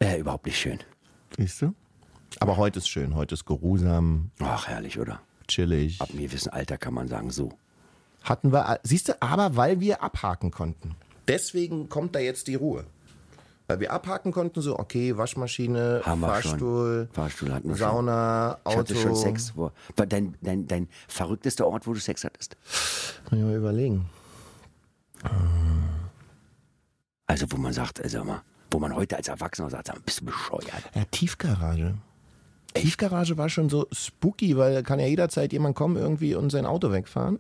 äh, 0.01 0.19
überhaupt 0.19 0.47
nicht 0.47 0.59
schön. 0.59 0.79
Siehst 1.37 1.63
du? 1.63 1.75
Aber 2.41 2.57
heute 2.57 2.79
ist 2.79 2.89
schön. 2.89 3.15
Heute 3.15 3.35
ist 3.35 3.45
geruhsam, 3.47 4.31
Ach, 4.41 4.69
herrlich, 4.69 4.99
oder? 4.99 5.21
chillig. 5.49 6.01
Ab 6.01 6.11
einem 6.11 6.21
gewissen 6.21 6.51
Alter 6.51 6.77
kann 6.79 6.95
man 6.95 7.09
sagen, 7.09 7.31
so. 7.31 7.51
Hatten 8.23 8.53
wir, 8.53 8.81
siehst 8.83 9.09
du, 9.09 9.21
aber 9.23 9.57
weil 9.57 9.81
wir 9.81 10.03
abhaken 10.03 10.51
konnten. 10.51 10.95
Deswegen 11.27 11.89
kommt 11.89 12.15
da 12.15 12.19
jetzt 12.19 12.47
die 12.49 12.55
Ruhe. 12.55 12.85
Weil 13.67 13.81
wir 13.81 13.93
abhaken 13.93 14.33
konnten, 14.33 14.61
so, 14.63 14.79
okay, 14.79 15.17
Waschmaschine, 15.17 16.03
Haben 16.05 16.21
Fahrstuhl. 16.23 17.09
Fahrstuhl 17.13 17.53
hatten 17.53 17.69
wir 17.69 17.77
Sauna, 17.77 18.59
schon. 18.65 18.73
Ich 18.73 18.79
Auto. 18.79 18.95
schon 18.95 19.15
Sex. 19.17 19.53
Wo, 19.57 19.71
dein, 19.97 20.35
dein, 20.41 20.67
dein 20.67 20.89
verrücktester 21.07 21.67
Ort, 21.67 21.87
wo 21.87 21.93
du 21.93 22.01
Sex 22.01 22.25
hattest? 22.25 22.57
Kann 23.29 23.39
ich 23.39 23.45
mal 23.45 23.55
überlegen. 23.57 24.09
Also 27.27 27.47
wo 27.51 27.57
man 27.57 27.73
sagt, 27.73 28.03
also 28.03 28.25
mal, 28.25 28.43
wo 28.71 28.79
man 28.79 28.95
heute 28.95 29.17
als 29.17 29.29
Erwachsener 29.29 29.69
sagt, 29.71 29.87
sag 29.89 29.97
mal, 29.97 30.03
bist 30.05 30.21
du 30.21 30.27
bescheuert? 30.27 30.83
Ja, 30.95 31.05
Tiefgarage. 31.11 31.95
Tiefgarage 32.81 33.37
war 33.39 33.49
schon 33.49 33.69
so 33.69 33.87
spooky, 33.93 34.57
weil 34.57 34.75
da 34.75 34.83
kann 34.83 34.99
ja 35.01 35.07
jederzeit 35.07 35.53
jemand 35.53 35.77
kommen 35.77 35.97
irgendwie 35.97 36.35
und 36.35 36.51
sein 36.51 36.67
Auto 36.67 36.91
wegfahren. 36.93 37.39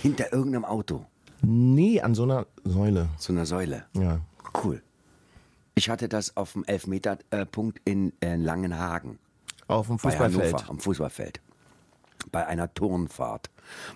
Hinter 0.00 0.32
irgendeinem 0.32 0.64
Auto, 0.64 1.06
Nee, 1.42 2.00
an 2.00 2.14
so 2.14 2.22
einer 2.22 2.46
Säule. 2.64 3.08
so 3.18 3.32
einer 3.32 3.46
Säule. 3.46 3.84
Ja. 3.94 4.20
Cool. 4.62 4.82
Ich 5.74 5.88
hatte 5.90 6.08
das 6.08 6.36
auf 6.36 6.52
dem 6.52 6.64
Elfmeterpunkt 6.64 7.80
in 7.84 8.12
äh, 8.20 8.36
Langenhagen. 8.36 9.18
Auf 9.66 9.86
dem 9.88 9.96
Bei 9.96 10.10
Fußballfeld. 10.10 10.52
Hannover, 10.54 10.70
am 10.70 10.78
Fußballfeld. 10.78 11.40
Bei 12.30 12.46
einer 12.46 12.72
Turnfahrt. 12.72 13.50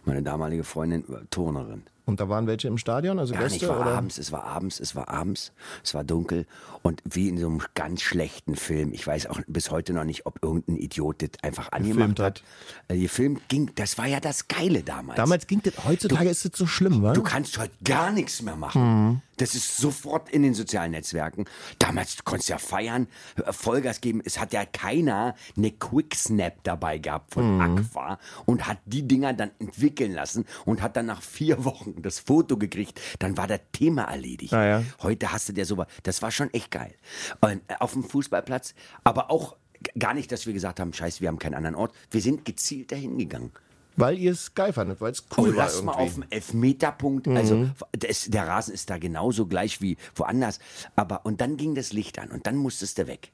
Meine 0.05 0.23
damalige 0.23 0.65
Freundin, 0.65 1.05
äh, 1.13 1.25
Turnerin. 1.31 1.83
Und 2.07 2.21
da 2.21 2.29
waren 2.29 2.47
welche 2.47 2.69
im 2.69 2.79
Stadion, 2.79 3.19
also 3.19 3.35
Gar 3.35 3.43
Gäste? 3.43 3.59
nicht, 3.59 3.69
war 3.69 3.81
oder? 3.81 3.91
abends, 3.97 4.17
es 4.17 4.31
war 4.31 4.45
abends, 4.45 4.79
es 4.81 4.95
war 4.95 5.09
abends, 5.09 5.53
es 5.85 5.93
war 5.93 6.05
dunkel 6.05 6.47
und 6.83 7.03
wie 7.05 7.29
in 7.29 7.37
so 7.37 7.49
einem 7.49 7.61
ganz 7.75 8.01
schlechten 8.01 8.55
Film. 8.55 8.93
Ich 8.93 9.05
weiß 9.05 9.27
auch 9.27 9.41
bis 9.49 9.73
heute 9.73 9.93
noch 9.93 10.05
nicht, 10.05 10.25
ob 10.25 10.43
irgendein 10.43 10.77
Idiot 10.77 11.21
das 11.21 11.31
einfach 11.43 11.73
angemacht 11.73 11.99
Gefilmt 12.17 12.21
hat. 12.21 12.43
hat. 12.89 12.97
Äh, 12.97 13.01
gefilmt 13.01 13.49
ging, 13.49 13.73
das 13.75 13.99
war 13.99 14.07
ja 14.07 14.21
das 14.21 14.47
Geile 14.47 14.85
damals. 14.85 15.17
Damals 15.17 15.47
ging 15.49 15.61
das, 15.63 15.75
heutzutage 15.85 16.31
ist 16.31 16.45
das 16.45 16.53
so 16.55 16.67
schlimm, 16.67 17.03
wa? 17.03 17.13
Du 17.13 17.23
kannst 17.23 17.59
heute 17.59 17.75
gar 17.83 18.13
nichts 18.13 18.41
mehr 18.41 18.57
machen. 18.57 18.83
Mhm. 18.83 19.23
Das 19.39 19.55
ist 19.55 19.77
sofort 19.77 20.31
in 20.31 20.43
den 20.43 20.55
sozialen 20.55 20.93
Netzwerken. 20.93 21.45
Damals 21.79 22.25
konntest 22.25 22.49
du 22.49 22.53
ja 22.55 22.59
feiern, 22.59 23.07
Vollgas 23.51 24.01
geben. 24.01 24.23
Es 24.25 24.39
hat 24.39 24.53
ja 24.53 24.65
keiner 24.65 25.35
eine 25.57 25.71
Quicksnap 25.73 26.63
dabei 26.65 26.99
gehabt 26.99 27.35
von 27.35 27.57
Mhm. 27.57 27.61
Aqua 27.61 28.19
und 28.47 28.67
hat 28.67 28.79
die 28.87 29.07
Dinger 29.07 29.33
dann 29.35 29.51
entwickeln 29.59 30.13
lassen 30.13 30.45
und 30.65 30.83
hat 30.83 30.97
dann 30.97 31.07
nach 31.07 31.23
vier 31.23 31.65
Wochen 31.65 32.01
das 32.03 32.19
Foto 32.19 32.57
gekriegt. 32.57 33.01
Dann 33.19 33.37
war 33.37 33.47
das 33.47 33.61
Thema 33.73 34.05
erledigt. 34.05 34.53
Ja, 34.53 34.65
ja. 34.65 34.83
Heute 35.03 35.33
hast 35.33 35.49
du 35.49 35.53
dir 35.53 35.65
sowas. 35.67 35.87
Das 36.03 36.23
war 36.23 36.31
schon 36.31 36.53
echt 36.55 36.71
geil. 36.71 36.95
Und 37.41 37.61
äh, 37.69 37.75
auf 37.79 37.93
dem 37.93 38.05
Fußballplatz, 38.05 38.75
aber 39.05 39.31
auch 39.31 39.57
gar 39.99 40.15
nicht, 40.15 40.33
dass 40.33 40.47
wir 40.47 40.53
gesagt 40.55 40.81
haben, 40.81 40.93
scheiße, 40.93 41.21
wir 41.21 41.29
haben 41.29 41.39
keinen 41.39 41.55
anderen 41.55 41.77
Ort. 41.77 41.95
Wir 42.11 42.23
sind 42.23 42.45
gezielt 42.45 42.91
dahin 42.93 43.19
gegangen. 43.19 43.53
Weil 43.97 44.19
ihr 44.19 44.33
es 44.33 44.55
geil 44.55 44.73
fandet, 44.73 45.01
weil 45.01 45.13
es 45.13 45.25
Oh, 45.31 45.35
cool 45.43 45.57
war 45.57 45.65
lass 45.65 45.83
mal 45.83 45.93
irgendwie. 45.93 46.03
Mhm. 46.03 46.09
auf 46.09 46.15
dem 46.15 46.31
Elfmeterpunkt. 46.31 47.29
Also 47.29 47.71
das, 47.93 48.27
der 48.29 48.47
Rasen 48.47 48.75
ist 48.75 48.91
da 48.91 48.99
genauso 48.99 49.47
gleich 49.47 49.81
wie 49.81 49.97
woanders. 50.15 50.59
Aber 50.97 51.25
und 51.25 51.41
dann 51.41 51.57
ging 51.57 51.75
das 51.75 51.93
Licht 51.93 52.19
an 52.19 52.29
und 52.31 52.47
dann 52.47 52.57
musstest 52.57 52.99
du 52.99 53.07
weg. 53.07 53.33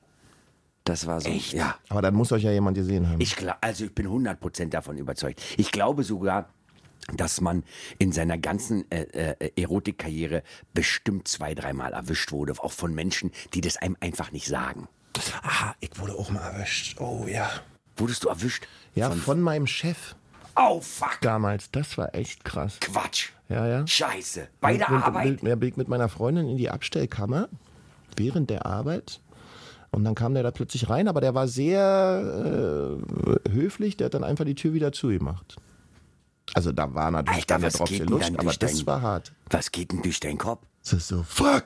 Das 0.84 1.06
war 1.06 1.20
so. 1.20 1.28
Echt? 1.30 1.52
Ja. 1.52 1.76
Aber 1.88 2.02
dann 2.02 2.14
muss 2.14 2.32
euch 2.32 2.42
ja 2.42 2.50
jemand 2.52 2.76
gesehen 2.76 3.08
haben. 3.08 3.20
Ich 3.20 3.34
gla- 3.36 3.56
also 3.60 3.84
ich 3.84 3.94
bin 3.94 4.06
100% 4.06 4.68
davon 4.70 4.98
überzeugt. 4.98 5.40
Ich 5.56 5.70
glaube 5.70 6.02
sogar, 6.02 6.48
dass 7.16 7.40
man 7.40 7.62
in 7.98 8.12
seiner 8.12 8.38
ganzen 8.38 8.88
äh, 8.90 9.34
äh, 9.38 9.60
Erotikkarriere 9.60 10.42
bestimmt 10.74 11.26
zwei, 11.28 11.54
dreimal 11.54 11.92
erwischt 11.92 12.30
wurde, 12.32 12.52
auch 12.58 12.72
von 12.72 12.94
Menschen, 12.94 13.30
die 13.54 13.60
das 13.60 13.76
einem 13.76 13.96
einfach 14.00 14.30
nicht 14.32 14.46
sagen. 14.46 14.88
ah, 15.42 15.74
ich 15.80 15.90
wurde 15.98 16.14
auch 16.14 16.30
mal 16.30 16.40
erwischt. 16.50 17.00
Oh 17.00 17.26
ja. 17.28 17.50
Wurdest 17.96 18.24
du 18.24 18.28
erwischt? 18.28 18.66
Ja, 18.94 19.10
von, 19.10 19.40
meinem 19.40 19.66
Chef 19.66 20.14
Oh 20.56 20.80
fuck, 20.80 21.18
damals. 21.22 21.70
Das 21.70 21.96
war 21.98 22.14
echt 22.14 22.44
krass. 22.44 22.78
Quatsch. 22.80 23.30
Ja, 23.48 23.66
ja. 23.66 23.86
Scheiße. 23.86 24.48
Bei 24.60 24.76
der 24.76 24.86
bin, 24.86 24.96
Arbeit. 24.96 25.40
Bin, 25.40 25.58
bin 25.58 25.72
mit 25.76 25.88
meiner 25.88 26.08
Freundin 26.08 26.48
in 26.48 26.56
die 26.56 26.70
Abstellkammer 26.70 27.48
während 28.16 28.50
der 28.50 28.66
Arbeit. 28.66 29.20
Und 29.90 30.04
dann 30.04 30.14
kam 30.14 30.32
der 30.34 30.42
da 30.42 30.50
plötzlich 30.50 30.88
rein, 30.88 31.06
aber 31.06 31.20
der 31.20 31.34
war 31.34 31.48
sehr 31.48 32.98
äh, 33.46 33.50
höflich, 33.50 33.96
der 33.98 34.06
hat 34.06 34.14
dann 34.14 34.24
einfach 34.24 34.44
die 34.46 34.54
Tür 34.54 34.72
wieder 34.72 34.92
zugemacht. 34.92 35.56
Also 36.54 36.72
da 36.72 36.92
war 36.94 37.10
natürlich 37.10 37.40
Alter, 37.40 37.54
dann 37.54 37.62
was 37.62 37.72
Drops 37.74 37.90
geht 37.90 38.00
denn 38.00 38.08
Lust, 38.08 38.28
dann 38.28 38.36
aber 38.36 38.52
das 38.54 38.76
dein- 38.76 38.86
war 38.86 39.02
hart. 39.02 39.32
Was 39.50 39.70
geht 39.70 39.92
denn 39.92 40.02
durch 40.02 40.18
deinen 40.20 40.38
Kopf? 40.38 40.62
Das 40.82 40.94
ist 40.94 41.08
so, 41.08 41.22
fuck! 41.22 41.64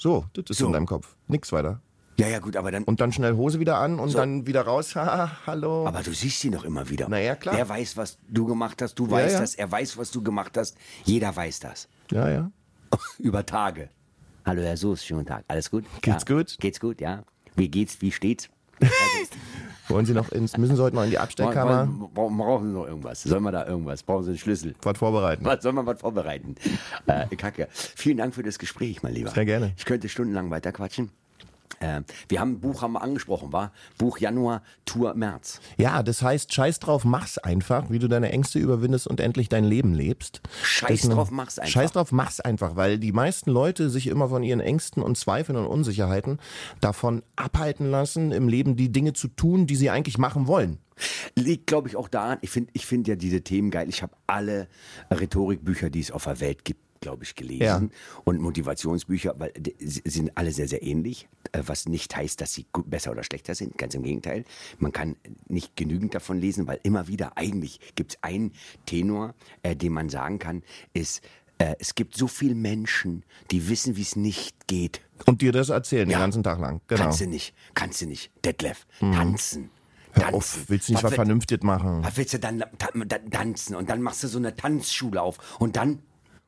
So, 0.00 0.26
das 0.32 0.44
ist 0.50 0.58
So. 0.58 0.66
in 0.66 0.72
deinem 0.72 0.86
Kopf. 0.86 1.14
Nix 1.28 1.50
weiter. 1.52 1.80
Ja, 2.16 2.28
ja, 2.28 2.38
gut, 2.38 2.56
aber 2.56 2.70
dann. 2.70 2.84
Und 2.84 3.00
dann 3.00 3.12
schnell 3.12 3.34
Hose 3.34 3.58
wieder 3.58 3.78
an 3.78 3.98
und 3.98 4.14
dann 4.14 4.46
wieder 4.46 4.62
raus. 4.62 4.94
Ha, 5.04 5.38
hallo. 5.46 5.86
Aber 5.86 6.02
du 6.02 6.12
siehst 6.12 6.40
sie 6.40 6.50
noch 6.50 6.64
immer 6.64 6.88
wieder. 6.88 7.08
Na 7.10 7.18
ja, 7.18 7.34
klar. 7.34 7.58
Er 7.58 7.68
weiß, 7.68 7.96
was 7.96 8.18
du 8.28 8.46
gemacht 8.46 8.80
hast, 8.80 8.94
du 8.94 9.10
weißt 9.10 9.34
ja. 9.34 9.40
das, 9.40 9.54
er 9.54 9.70
weiß, 9.70 9.98
was 9.98 10.10
du 10.12 10.22
gemacht 10.22 10.56
hast. 10.56 10.76
Jeder 11.04 11.34
weiß 11.34 11.60
das. 11.60 11.88
ja, 12.10 12.28
ja. 12.30 12.50
Über 13.18 13.44
Tage. 13.44 13.90
Hallo 14.46 14.62
Herr 14.62 14.76
Soos, 14.76 15.04
schönen 15.04 15.26
Tag. 15.26 15.44
Alles 15.48 15.70
gut? 15.70 15.84
Geht's 16.00 16.24
ja. 16.28 16.36
gut? 16.36 16.56
Geht's 16.60 16.80
gut, 16.80 17.00
ja. 17.00 17.24
Wie 17.56 17.68
geht's? 17.68 18.00
Wie 18.00 18.12
steht's? 18.12 18.48
Wollen 19.88 20.06
Sie 20.06 20.12
noch 20.12 20.30
ins, 20.30 20.56
müssen 20.56 20.76
Sie 20.76 20.82
heute 20.82 20.96
noch 20.96 21.04
in 21.04 21.10
die 21.10 21.18
Abstellkammer 21.18 21.86
Brauchen, 22.14 22.36
brauchen 22.36 22.68
Sie 22.68 22.74
noch 22.74 22.86
irgendwas? 22.86 23.22
Sollen 23.22 23.42
wir 23.42 23.52
da 23.52 23.66
irgendwas? 23.66 24.02
Brauchen 24.02 24.24
Sie 24.24 24.30
einen 24.30 24.38
Schlüssel? 24.38 24.74
was 24.82 24.98
vorbereiten? 24.98 25.44
Was 25.44 25.62
soll 25.62 25.72
man 25.72 25.86
was 25.86 26.00
vorbereiten? 26.00 26.54
Äh, 27.06 27.34
Kacke. 27.36 27.68
Vielen 27.70 28.18
Dank 28.18 28.34
für 28.34 28.42
das 28.42 28.58
Gespräch, 28.58 29.02
mein 29.02 29.14
Lieber. 29.14 29.30
Sehr 29.30 29.44
gerne. 29.44 29.72
Ich 29.76 29.84
könnte 29.84 30.08
stundenlang 30.08 30.50
weiter 30.50 30.72
quatschen. 30.72 31.10
Äh, 31.80 32.02
wir 32.28 32.40
haben 32.40 32.52
ein 32.52 32.60
Buch 32.60 32.82
haben 32.82 32.92
wir 32.92 33.02
angesprochen, 33.02 33.52
war 33.52 33.72
Buch 33.98 34.18
Januar, 34.18 34.62
Tour 34.84 35.14
März. 35.14 35.60
Ja, 35.76 36.02
das 36.02 36.22
heißt, 36.22 36.52
scheiß 36.52 36.78
drauf, 36.80 37.04
mach's 37.04 37.38
einfach, 37.38 37.90
wie 37.90 37.98
du 37.98 38.08
deine 38.08 38.30
Ängste 38.32 38.58
überwindest 38.58 39.06
und 39.06 39.20
endlich 39.20 39.48
dein 39.48 39.64
Leben 39.64 39.94
lebst. 39.94 40.40
Scheiß 40.62 41.02
Das 41.02 41.10
drauf, 41.10 41.30
mach's 41.30 41.58
einfach. 41.58 41.72
Scheiß 41.72 41.92
drauf, 41.92 42.12
mach's 42.12 42.40
einfach, 42.40 42.76
weil 42.76 42.98
die 42.98 43.12
meisten 43.12 43.50
Leute 43.50 43.90
sich 43.90 44.06
immer 44.06 44.28
von 44.28 44.42
ihren 44.42 44.60
Ängsten 44.60 45.02
und 45.02 45.16
Zweifeln 45.16 45.56
und 45.56 45.66
Unsicherheiten 45.66 46.38
davon 46.80 47.22
abhalten 47.36 47.90
lassen, 47.90 48.32
im 48.32 48.48
Leben 48.48 48.76
die 48.76 48.92
Dinge 48.92 49.12
zu 49.12 49.28
tun, 49.28 49.66
die 49.66 49.76
sie 49.76 49.90
eigentlich 49.90 50.18
machen 50.18 50.46
wollen. 50.46 50.78
Liegt, 51.34 51.66
glaube 51.66 51.88
ich, 51.88 51.96
auch 51.96 52.08
daran, 52.08 52.38
ich 52.40 52.50
finde 52.50 52.70
ich 52.72 52.86
find 52.86 53.08
ja 53.08 53.16
diese 53.16 53.42
Themen 53.42 53.70
geil. 53.70 53.88
Ich 53.88 54.02
habe 54.02 54.14
alle 54.26 54.68
Rhetorikbücher, 55.10 55.90
die 55.90 56.00
es 56.00 56.10
auf 56.12 56.24
der 56.24 56.40
Welt 56.40 56.64
gibt, 56.64 56.80
glaube 57.04 57.22
ich, 57.24 57.34
gelesen. 57.36 57.62
Ja. 57.62 57.80
Und 58.24 58.40
Motivationsbücher, 58.40 59.34
weil 59.38 59.52
sind 59.78 60.36
alle 60.36 60.50
sehr, 60.52 60.66
sehr 60.68 60.82
ähnlich. 60.82 61.28
äh, 61.52 61.62
Was 61.66 61.86
nicht 61.86 62.16
heißt, 62.16 62.40
dass 62.40 62.52
sie 62.54 62.66
besser 62.86 63.12
oder 63.12 63.22
schlechter 63.22 63.54
sind. 63.54 63.78
Ganz 63.78 63.94
im 63.94 64.02
Gegenteil. 64.02 64.44
Man 64.78 64.90
kann 64.92 65.16
nicht 65.48 65.76
genügend 65.76 66.14
davon 66.14 66.38
lesen, 66.40 66.66
weil 66.66 66.80
immer 66.82 67.06
wieder 67.08 67.36
eigentlich 67.36 67.78
gibt 67.94 68.12
es 68.14 68.22
einen 68.22 68.52
Tenor, 68.86 69.34
äh, 69.62 69.76
den 69.76 69.92
man 69.92 70.08
sagen 70.08 70.38
kann, 70.38 70.62
ist, 70.94 71.22
äh, 71.58 71.74
es 71.78 71.94
gibt 71.94 72.16
so 72.16 72.26
viele 72.26 72.54
Menschen, 72.54 73.22
die 73.50 73.68
wissen, 73.68 73.96
wie 73.96 74.02
es 74.02 74.16
nicht 74.16 74.66
geht. 74.66 75.00
Und 75.26 75.42
dir 75.42 75.52
das 75.52 75.68
erzählen 75.68 76.08
Ja. 76.10 76.16
den 76.18 76.22
ganzen 76.22 76.42
Tag 76.42 76.58
lang. 76.58 76.80
Genau. 76.88 77.02
Kannst 77.02 77.20
du 77.20 77.26
nicht, 77.26 77.54
kannst 77.74 78.00
du 78.00 78.06
nicht. 78.06 78.30
Detlef, 78.44 78.86
tanzen. 78.98 79.70
Hör 80.12 80.22
tanzen. 80.24 80.36
auf, 80.36 80.64
willst 80.68 80.88
du 80.88 80.92
nicht 80.92 81.02
was 81.02 81.10
wird- 81.10 81.16
vernünftig 81.16 81.62
machen? 81.64 82.02
was 82.02 82.16
willst 82.16 82.34
du 82.34 82.38
dann 82.38 82.60
ta 82.78 82.88
ta 83.08 83.18
tanzen? 83.30 83.74
Und 83.76 83.90
dann 83.90 84.00
machst 84.02 84.22
du 84.22 84.28
so 84.28 84.38
eine 84.38 84.54
Tanzschule 84.56 85.20
auf. 85.22 85.38
Und 85.60 85.76
dann. 85.76 86.00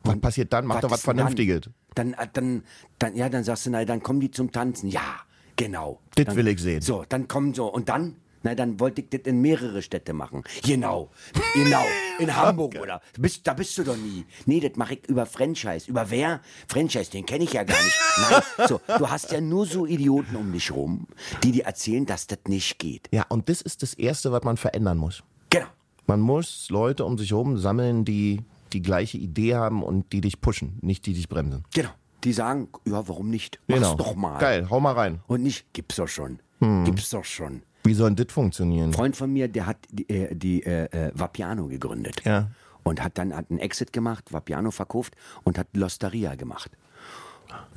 Was 0.03 0.21
passiert 0.21 0.53
dann? 0.53 0.67
Mach 0.67 0.81
doch 0.81 0.91
was 0.91 1.03
denn 1.03 1.17
dann? 1.17 1.27
Vernünftiges. 1.29 1.71
Dann, 1.95 2.15
äh, 2.15 2.29
dann, 2.33 2.63
dann, 2.99 3.17
ja, 3.17 3.29
dann 3.29 3.45
sagst 3.45 3.67
du, 3.67 3.71
na, 3.71 3.85
dann 3.85 4.03
kommen 4.03 4.21
die 4.21 4.31
zum 4.31 4.53
Tanzen. 4.53 4.89
Ja, 4.89 5.21
genau. 5.57 6.01
Das 6.15 6.35
will 6.37 6.47
ich 6.49 6.61
sehen. 6.61 6.83
So, 6.83 7.05
dann 7.09 7.29
kommen 7.29 7.55
so. 7.55 7.67
Und 7.73 7.89
dann? 7.89 8.17
Na, 8.43 8.55
dann 8.55 8.79
wollte 8.79 9.01
ich 9.01 9.09
das 9.09 9.23
in 9.25 9.41
mehrere 9.41 9.83
Städte 9.83 10.13
machen. 10.13 10.45
Genau. 10.63 11.11
Genau. 11.55 11.83
In 12.21 12.37
Hamburg 12.37 12.77
oder. 12.81 13.01
Bist, 13.19 13.45
da 13.45 13.55
bist 13.55 13.77
du 13.77 13.83
doch 13.83 13.97
nie. 13.97 14.25
Nee, 14.45 14.61
das 14.61 14.77
mache 14.77 14.95
ich 14.95 15.09
über 15.09 15.27
Franchise. 15.27 15.91
Über 15.91 16.11
wer? 16.11 16.41
Franchise, 16.69 17.11
den 17.11 17.27
kenne 17.27 17.43
ich 17.43 17.55
ja 17.55 17.65
gar 17.65 17.83
nicht. 17.83 17.97
Nein. 18.31 18.69
So, 18.69 18.81
du 18.99 19.11
hast 19.11 19.33
ja 19.33 19.41
nur 19.41 19.67
so 19.67 19.85
Idioten 19.85 20.37
um 20.37 20.53
dich 20.53 20.71
rum, 20.71 21.09
die 21.43 21.51
dir 21.51 21.65
erzählen, 21.65 22.07
dass 22.07 22.29
das 22.29 22.39
nicht 22.47 22.79
geht. 22.79 23.09
Ja, 23.11 23.25
und 23.29 23.49
das 23.49 23.63
ist 23.63 23.83
das 23.83 23.95
Erste, 23.95 24.31
was 24.31 24.45
man 24.45 24.57
verändern 24.57 24.99
muss. 24.99 25.25
Genau. 25.51 25.67
Man 26.07 26.21
muss 26.21 26.69
Leute 26.71 27.05
um 27.05 27.19
sich 27.19 27.33
herum 27.33 27.59
sammeln, 27.59 28.05
die 28.05 28.43
die 28.77 28.83
gleiche 28.83 29.17
Idee 29.19 29.55
haben 29.55 29.83
und 29.83 30.13
die 30.13 30.21
dich 30.21 30.41
pushen, 30.41 30.79
nicht 30.83 31.07
die 31.07 31.15
dich 31.15 31.29
bremsen. 31.29 31.65
Genau. 31.75 31.89
Die 32.25 32.33
sagen, 32.33 32.69
ja, 32.85 33.07
warum 33.09 33.31
nicht? 33.31 33.59
Mach's 33.69 33.81
Genau. 33.81 33.95
doch 33.95 34.15
mal. 34.15 34.39
Geil, 34.39 34.69
hau 34.71 34.81
mal 34.81 34.93
rein. 34.93 35.21
Und 35.27 35.43
nicht, 35.43 35.73
gibt's 35.73 35.97
doch 35.97 36.09
schon. 36.09 36.41
Gibt's 36.85 37.11
doch 37.11 37.25
schon. 37.25 37.63
Wie 37.85 37.95
soll 37.95 38.11
denn 38.15 38.25
das 38.27 38.33
funktionieren? 38.35 38.91
Ein 38.91 38.93
Freund 38.95 39.17
von 39.17 39.33
mir, 39.33 39.47
der 39.49 39.67
hat 39.67 39.77
die, 39.91 40.09
äh, 40.09 40.35
die 40.35 40.63
äh, 40.65 40.85
äh, 40.87 41.13
Vapiano 41.15 41.69
gegründet. 41.69 42.23
Ja. 42.25 42.51
Und 42.83 43.03
hat 43.03 43.17
dann 43.19 43.35
hat 43.35 43.51
einen 43.51 43.61
Exit 43.61 43.93
gemacht, 43.93 44.33
Vapiano 44.33 44.71
verkauft 44.71 45.15
und 45.45 45.59
hat 45.59 45.69
Losteria 45.75 46.35
gemacht. 46.35 46.71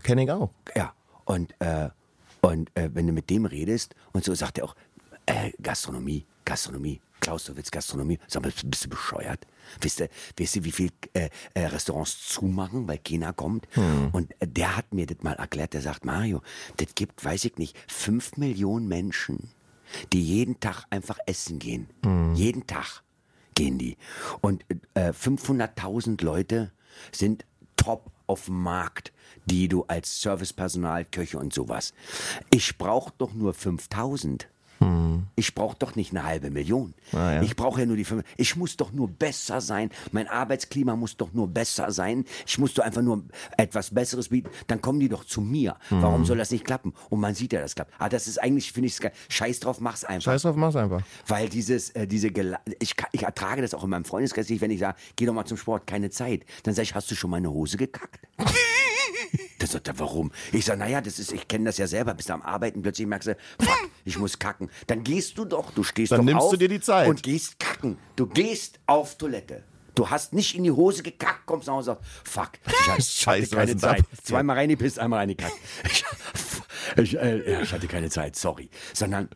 Kenn 0.03 0.17
ich 0.17 0.31
auch. 0.31 0.49
Ja. 0.75 0.93
Und, 1.25 1.53
äh, 1.59 1.89
und 2.41 2.75
äh, 2.75 2.89
wenn 2.93 3.05
du 3.07 3.13
mit 3.13 3.29
dem 3.29 3.45
redest 3.45 3.93
und 4.13 4.23
so, 4.23 4.33
sagt 4.33 4.57
er 4.57 4.63
auch, 4.65 4.75
äh, 5.29 5.51
Gastronomie, 5.61 6.25
Gastronomie, 6.43 6.99
Klaus, 7.19 7.43
du 7.45 7.55
willst 7.55 7.71
Gastronomie? 7.71 8.17
Sag 8.27 8.41
mal, 8.43 8.51
bist 8.65 8.85
du 8.85 8.89
bescheuert? 8.89 9.45
Wisst 9.81 9.99
ihr, 9.99 10.09
wisst 10.37 10.55
ihr 10.55 10.63
wie 10.63 10.71
viel 10.71 10.89
äh, 11.13 11.29
äh, 11.53 11.65
Restaurants 11.67 12.27
zumachen, 12.27 12.87
weil 12.87 12.97
keiner 12.97 13.33
kommt? 13.33 13.67
Und 14.11 14.31
äh, 14.39 14.47
der 14.47 14.75
hat 14.77 14.93
mir 14.93 15.05
das 15.05 15.21
mal 15.21 15.33
erklärt, 15.33 15.73
der 15.73 15.81
sagt, 15.81 16.05
Mario, 16.05 16.41
das 16.77 16.95
gibt, 16.95 17.23
weiß 17.23 17.45
ich 17.45 17.57
nicht, 17.57 17.77
fünf 17.87 18.37
Millionen 18.37 18.87
Menschen, 18.87 19.51
die 20.13 20.23
jeden 20.23 20.59
Tag 20.59 20.85
einfach 20.89 21.17
essen 21.25 21.59
gehen. 21.59 21.87
Jeden 22.35 22.65
Tag 22.67 23.03
gehen 23.53 23.77
die. 23.77 23.97
Und 24.41 24.65
äh, 24.93 25.11
500.000 25.11 26.23
Leute 26.23 26.71
sind 27.11 27.45
top 27.75 28.09
auf 28.27 28.45
dem 28.45 28.61
Markt, 28.61 29.11
die 29.45 29.67
du 29.67 29.83
als 29.87 30.21
Servicepersonal, 30.21 31.05
Köche 31.05 31.37
und 31.37 31.53
sowas. 31.53 31.93
Ich 32.49 32.77
brauche 32.77 33.13
doch 33.17 33.33
nur 33.33 33.53
5000. 33.53 34.47
Ich 35.35 35.55
brauche 35.55 35.77
doch 35.77 35.95
nicht 35.95 36.11
eine 36.11 36.23
halbe 36.23 36.51
Million. 36.51 36.93
Ah, 37.13 37.35
ja. 37.35 37.41
Ich 37.41 37.55
brauche 37.55 37.81
ja 37.81 37.85
nur 37.85 37.95
die 37.95 38.03
fünf. 38.03 38.23
Ich 38.37 38.55
muss 38.55 38.77
doch 38.77 38.91
nur 38.91 39.07
besser 39.07 39.61
sein. 39.61 39.89
Mein 40.11 40.27
Arbeitsklima 40.27 40.95
muss 40.95 41.17
doch 41.17 41.33
nur 41.33 41.47
besser 41.47 41.91
sein. 41.91 42.25
Ich 42.45 42.57
muss 42.59 42.73
doch 42.73 42.83
einfach 42.83 43.01
nur 43.01 43.23
etwas 43.57 43.93
Besseres 43.93 44.29
bieten. 44.29 44.49
Dann 44.67 44.81
kommen 44.81 44.99
die 44.99 45.09
doch 45.09 45.23
zu 45.23 45.41
mir. 45.41 45.77
Mhm. 45.89 46.01
Warum 46.01 46.25
soll 46.25 46.37
das 46.37 46.51
nicht 46.51 46.65
klappen? 46.65 46.93
Und 47.09 47.19
man 47.19 47.35
sieht 47.35 47.53
ja, 47.53 47.61
das 47.61 47.75
klappt. 47.75 47.93
Ah, 47.99 48.09
das 48.09 48.27
ist 48.27 48.41
eigentlich, 48.41 48.71
finde 48.71 48.87
ich. 48.87 48.99
Scheiß 49.29 49.59
drauf, 49.61 49.79
mach's 49.79 50.03
einfach. 50.03 50.31
Scheiß 50.31 50.43
drauf, 50.43 50.55
mach's 50.55 50.75
einfach. 50.75 51.01
Weil 51.27 51.49
dieses, 51.49 51.89
äh, 51.91 52.07
diese, 52.07 52.31
Gela 52.31 52.59
ich, 52.79 52.95
ich 53.11 53.23
ertrage 53.23 53.61
das 53.61 53.73
auch 53.73 53.83
in 53.83 53.89
meinem 53.89 54.05
Freundeskreis 54.05 54.49
nicht, 54.49 54.61
wenn 54.61 54.71
ich 54.71 54.79
sage, 54.79 54.97
geh 55.15 55.25
doch 55.25 55.33
mal 55.33 55.45
zum 55.45 55.57
Sport, 55.57 55.87
keine 55.87 56.09
Zeit. 56.09 56.45
Dann 56.63 56.73
sage 56.73 56.83
ich, 56.83 56.95
hast 56.95 57.09
du 57.11 57.15
schon 57.15 57.29
meine 57.29 57.49
Hose 57.49 57.77
gekackt? 57.77 58.27
Das 59.69 59.73
sagt 59.73 59.87
er, 59.87 59.99
warum? 59.99 60.31
Ich 60.51 60.65
sage, 60.65 60.79
naja, 60.79 60.99
das 60.99 61.19
ist, 61.19 61.31
ich 61.31 61.47
kenne 61.47 61.65
das 61.65 61.77
ja 61.77 61.85
selber, 61.85 62.15
bist 62.15 62.29
du 62.29 62.33
am 62.33 62.41
Arbeiten, 62.41 62.81
plötzlich 62.81 63.05
merkst 63.07 63.27
du, 63.27 63.37
fuck, 63.61 63.89
ich 64.03 64.17
muss 64.17 64.39
kacken. 64.39 64.71
Dann 64.87 65.03
gehst 65.03 65.37
du 65.37 65.45
doch, 65.45 65.69
du 65.69 65.83
stehst 65.83 66.11
Dann 66.11 66.21
doch 66.21 66.25
nimmst 66.25 66.41
auf 66.45 66.51
du 66.51 66.57
dir 66.57 66.69
die 66.69 66.79
Zeit. 66.81 67.07
und 67.07 67.21
gehst 67.21 67.59
kacken. 67.59 67.99
Du 68.15 68.25
gehst 68.25 68.79
auf 68.87 69.15
Toilette. 69.19 69.63
Du 69.93 70.09
hast 70.09 70.33
nicht 70.33 70.55
in 70.55 70.63
die 70.63 70.71
Hose 70.71 71.03
gekackt, 71.03 71.45
kommst 71.45 71.67
nach 71.67 71.75
Hause 71.75 71.91
und 71.91 71.97
sagst, 72.03 72.27
fuck, 72.27 72.51
ich 72.65 72.89
hatte 72.89 73.01
Scheiße, 73.03 73.55
keine 73.55 73.77
Zeit. 73.77 74.03
Zweimal 74.23 74.55
reingepisst, 74.55 74.97
einmal 74.97 75.19
reingekackt. 75.19 75.53
Ich, 76.95 77.13
ich, 77.13 77.19
äh, 77.19 77.61
ich 77.61 77.71
hatte 77.71 77.87
keine 77.87 78.09
Zeit, 78.09 78.35
sorry. 78.35 78.69
Sondern 78.93 79.29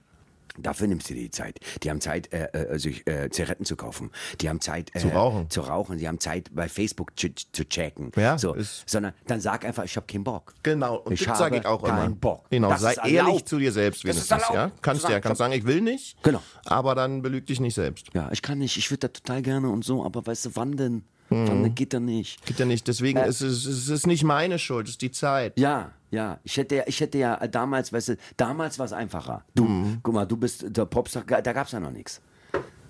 Dafür 0.57 0.87
nimmst 0.87 1.09
du 1.09 1.13
dir 1.15 1.21
die 1.23 1.31
Zeit. 1.31 1.59
Die 1.81 1.89
haben 1.89 1.99
Zeit, 2.01 2.31
äh, 2.31 2.45
äh, 2.53 2.77
sich 2.79 3.07
äh, 3.07 3.29
Zigaretten 3.31 3.65
zu 3.65 3.75
kaufen. 3.75 4.11
Die 4.39 4.49
haben 4.49 4.61
Zeit 4.61 4.91
äh, 4.95 4.99
Zu 4.99 5.07
rauchen. 5.09 5.49
Zu 5.49 5.61
rauchen. 5.61 5.97
Die 5.97 6.07
haben 6.07 6.19
Zeit, 6.19 6.49
bei 6.53 6.69
Facebook 6.69 7.17
zu, 7.19 7.29
zu 7.33 7.65
checken. 7.67 8.11
Ja, 8.15 8.37
so. 8.37 8.55
Sondern 8.85 9.13
dann 9.27 9.41
sag 9.41 9.65
einfach, 9.65 9.83
ich 9.83 9.95
habe 9.95 10.05
keinen 10.05 10.23
Bock. 10.23 10.53
Genau, 10.63 10.97
und 10.97 11.13
Ich 11.13 11.25
das 11.25 11.37
sage 11.39 11.57
ich 11.57 11.65
auch 11.65 11.81
keinen 11.81 12.05
immer. 12.05 12.15
Bock. 12.15 12.45
Genau, 12.51 12.69
Das 12.69 12.81
sei 12.81 12.93
ehrlich 12.93 13.15
erlaubt. 13.17 13.49
zu 13.49 13.57
dir 13.59 13.71
selbst 13.71 14.03
Das 14.07 14.15
ist 14.17 14.29
wenigstens. 14.29 14.49
Ja? 14.53 14.61
erlaubt. 14.63 14.83
Kannst 14.83 15.03
ja, 15.03 15.09
sagen, 15.09 15.21
kannst 15.23 15.39
sagen, 15.39 15.53
ich 15.53 15.65
will 15.65 15.81
nicht, 15.81 16.21
Genau. 16.23 16.41
aber 16.65 16.93
dann 16.95 17.21
belüg 17.21 17.47
dich 17.47 17.59
nicht 17.59 17.73
selbst. 17.73 18.07
Ja, 18.13 18.29
ich 18.31 18.41
kann 18.41 18.59
nicht, 18.59 18.77
ich 18.77 18.91
würde 18.91 18.99
da 18.99 19.07
total 19.07 19.41
gerne 19.41 19.69
und 19.69 19.83
so, 19.83 20.05
aber 20.05 20.25
weißt 20.25 20.45
du, 20.45 20.49
wann 20.55 20.77
denn? 20.77 21.03
Wann 21.47 21.75
geht 21.75 21.93
da 21.93 21.99
nicht? 21.99 22.45
Geht 22.45 22.59
ja 22.59 22.65
nicht. 22.65 22.87
Deswegen 22.87 23.19
ist 23.19 23.41
es, 23.41 23.65
es 23.65 23.89
ist 23.89 24.07
nicht 24.07 24.23
meine 24.23 24.59
Schuld, 24.59 24.87
es 24.87 24.91
ist 24.93 25.01
die 25.01 25.11
Zeit. 25.11 25.59
Ja, 25.59 25.91
ja. 26.11 26.39
Ich 26.43 26.57
hätte 26.57 26.75
ja, 26.77 26.83
ich 26.87 26.99
hätte 26.99 27.17
ja 27.17 27.35
äh, 27.35 27.49
damals, 27.49 27.91
weißt 27.93 28.09
du, 28.09 28.17
damals 28.37 28.79
war 28.79 28.85
es 28.85 28.93
einfacher. 28.93 29.43
Du, 29.55 29.65
Mhm. 29.65 29.99
guck 30.03 30.13
mal, 30.13 30.25
du 30.25 30.37
bist 30.37 30.65
der 30.75 30.85
Popstar, 30.85 31.23
da 31.23 31.53
gab 31.53 31.67
es 31.67 31.73
ja 31.73 31.79
noch 31.79 31.91
nichts. 31.91 32.21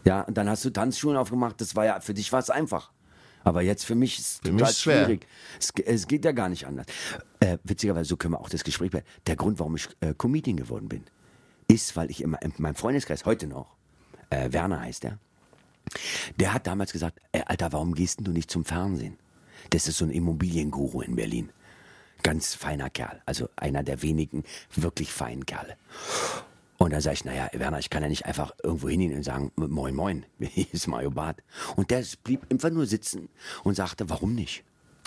Ja, 0.05 0.21
und 0.21 0.37
dann 0.37 0.49
hast 0.49 0.65
du 0.65 0.69
Tanzschulen 0.69 1.17
aufgemacht, 1.17 1.61
das 1.61 1.75
war 1.75 1.85
ja, 1.85 1.99
für 2.01 2.13
dich 2.13 2.31
war 2.33 2.39
es 2.39 2.49
einfach. 2.49 2.91
Aber 3.45 3.61
jetzt 3.61 3.85
für 3.85 3.95
mich 3.95 4.19
ist 4.19 4.25
es 4.27 4.39
Für 4.43 4.51
mich 4.53 4.61
ist 4.63 4.81
schwer. 4.81 5.05
schwierig. 5.05 5.27
Es, 5.59 5.71
es 5.85 6.07
geht 6.07 6.23
ja 6.25 6.31
gar 6.31 6.47
nicht 6.49 6.65
anders. 6.65 6.85
Äh, 7.41 7.57
witzigerweise, 7.63 8.07
so 8.09 8.15
können 8.17 8.33
wir 8.33 8.39
auch 8.41 8.49
das 8.49 8.63
Gespräch 8.63 8.91
beenden. 8.91 9.07
Der 9.27 9.35
Grund, 9.35 9.59
warum 9.59 9.75
ich 9.75 9.87
äh, 9.99 10.13
Comedian 10.13 10.55
geworden 10.57 10.87
bin, 10.87 11.03
ist, 11.67 11.95
weil 11.97 12.09
ich 12.09 12.21
immer 12.21 12.41
in 12.41 12.53
meinem 12.57 12.75
Freundeskreis, 12.75 13.25
heute 13.25 13.47
noch, 13.47 13.75
äh, 14.29 14.51
Werner 14.53 14.81
heißt 14.81 15.03
er, 15.05 15.19
der 16.39 16.53
hat 16.53 16.67
damals 16.67 16.91
gesagt, 16.91 17.19
ey, 17.31 17.43
Alter, 17.45 17.71
warum 17.73 17.93
gehst 17.95 18.19
denn 18.19 18.25
du 18.25 18.31
nicht 18.31 18.49
zum 18.49 18.65
Fernsehen? 18.65 19.17
Das 19.69 19.87
ist 19.87 19.97
so 19.97 20.05
ein 20.05 20.11
Immobilienguru 20.11 21.01
in 21.01 21.15
Berlin. 21.15 21.49
Ganz 22.21 22.55
feiner 22.55 22.89
Kerl, 22.89 23.21
also 23.25 23.49
einer 23.55 23.83
der 23.83 24.01
wenigen 24.01 24.43
wirklich 24.75 25.11
feinen 25.11 25.45
Kerle. 25.45 25.75
Und 26.77 26.91
da 26.91 27.01
sage 27.01 27.13
ich, 27.13 27.25
naja, 27.25 27.49
Werner, 27.53 27.79
ich 27.79 27.89
kann 27.89 28.03
ja 28.03 28.09
nicht 28.09 28.25
einfach 28.25 28.51
irgendwo 28.63 28.89
hingehen 28.89 29.15
und 29.15 29.23
sagen, 29.23 29.51
moin, 29.55 29.95
moin, 29.95 30.25
hier 30.39 30.65
ist 30.71 30.87
Mario 30.87 31.11
Barth. 31.11 31.43
Und 31.75 31.91
der 31.91 32.03
blieb 32.23 32.45
einfach 32.49 32.69
nur 32.71 32.85
sitzen 32.85 33.29
und 33.63 33.75
sagte, 33.75 34.09
warum 34.09 34.35
nicht? 34.35 34.63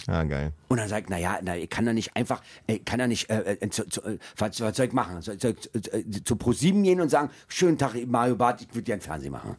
Ja, 0.07 0.23
geil. 0.25 0.53
Und 0.69 0.79
dann 0.79 0.89
sagt, 0.89 1.11
naja, 1.11 1.39
na, 1.43 1.57
ich 1.57 1.69
kann 1.69 1.85
da 1.85 1.93
nicht 1.93 2.15
einfach, 2.15 2.43
ich 2.67 2.85
kann 2.85 2.99
da 2.99 3.07
nicht, 3.07 3.29
äh, 3.29 3.59
äh, 3.61 3.71
zu, 3.71 3.89
zu, 3.89 4.03
äh, 4.03 4.19
was, 4.37 4.61
was 4.61 4.77
soll 4.77 4.87
ich 4.87 4.93
machen? 4.93 5.21
Soll, 5.21 5.41
soll 5.41 5.57
ich 5.73 5.93
äh, 5.93 6.25
zu 6.25 6.37
ProSieben 6.37 6.83
gehen 6.83 7.01
und 7.01 7.09
sagen, 7.09 7.31
schönen 7.49 7.79
Tag, 7.79 7.95
Mario 8.07 8.37
Barth, 8.37 8.63
ich 8.63 8.69
würde 8.75 8.83
gerne 8.83 9.03
Fernsehen 9.03 9.33
machen. 9.33 9.57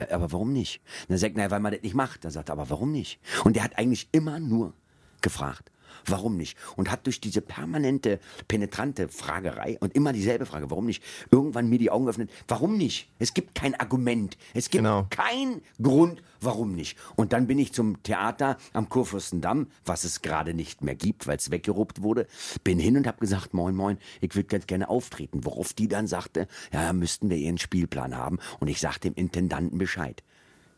Ja, 0.00 0.14
aber 0.14 0.32
warum 0.32 0.52
nicht? 0.52 0.80
Und 1.02 1.10
dann 1.10 1.18
sagt, 1.18 1.36
naja, 1.36 1.50
weil 1.50 1.60
man 1.60 1.72
das 1.72 1.82
nicht 1.82 1.94
macht. 1.94 2.24
Dann 2.24 2.32
sagt 2.32 2.48
er, 2.48 2.52
aber 2.52 2.70
warum 2.70 2.92
nicht? 2.92 3.20
Und 3.44 3.56
der 3.56 3.64
hat 3.64 3.76
eigentlich 3.78 4.08
immer 4.12 4.40
nur 4.40 4.72
gefragt, 5.20 5.70
warum 6.06 6.36
nicht? 6.36 6.56
Und 6.76 6.90
hat 6.90 7.06
durch 7.06 7.20
diese 7.20 7.40
permanente, 7.40 8.20
penetrante 8.48 9.08
Fragerei 9.08 9.76
und 9.80 9.94
immer 9.94 10.12
dieselbe 10.12 10.46
Frage, 10.46 10.70
warum 10.70 10.86
nicht, 10.86 11.02
irgendwann 11.30 11.68
mir 11.68 11.78
die 11.78 11.90
Augen 11.90 12.04
geöffnet, 12.06 12.30
warum 12.48 12.76
nicht? 12.76 13.08
Es 13.18 13.34
gibt 13.34 13.54
kein 13.54 13.74
Argument. 13.78 14.36
Es 14.54 14.70
gibt 14.70 14.84
Genau. 14.84 15.06
keinen 15.10 15.62
Grund, 15.82 16.22
warum 16.40 16.74
nicht. 16.74 16.96
Und 17.16 17.32
dann 17.32 17.46
bin 17.46 17.58
ich 17.58 17.72
zum 17.72 18.02
Theater 18.02 18.56
am 18.72 18.88
Kurfürstendamm, 18.88 19.66
was 19.84 20.04
es 20.04 20.22
gerade 20.22 20.54
nicht 20.54 20.82
mehr 20.82 20.94
gibt, 20.94 21.26
weil 21.26 21.36
es 21.36 21.50
weggeruppt 21.50 22.02
wurde, 22.02 22.26
bin 22.64 22.78
hin 22.78 22.96
und 22.96 23.06
habe 23.06 23.18
gesagt, 23.18 23.54
moin, 23.54 23.74
moin, 23.74 23.98
ich 24.20 24.34
würde 24.34 24.48
ganz 24.48 24.66
gerne 24.66 24.88
auftreten. 24.88 25.44
Worauf 25.44 25.72
die 25.72 25.88
dann 25.88 26.06
sagte, 26.06 26.46
ja, 26.72 26.92
müssten 26.92 27.28
wir 27.30 27.36
ihren 27.36 27.58
Spielplan 27.58 28.16
haben. 28.16 28.38
Und 28.58 28.68
ich 28.68 28.80
sagte 28.80 29.10
dem 29.10 29.14
Intendanten 29.14 29.78
Bescheid. 29.78 30.22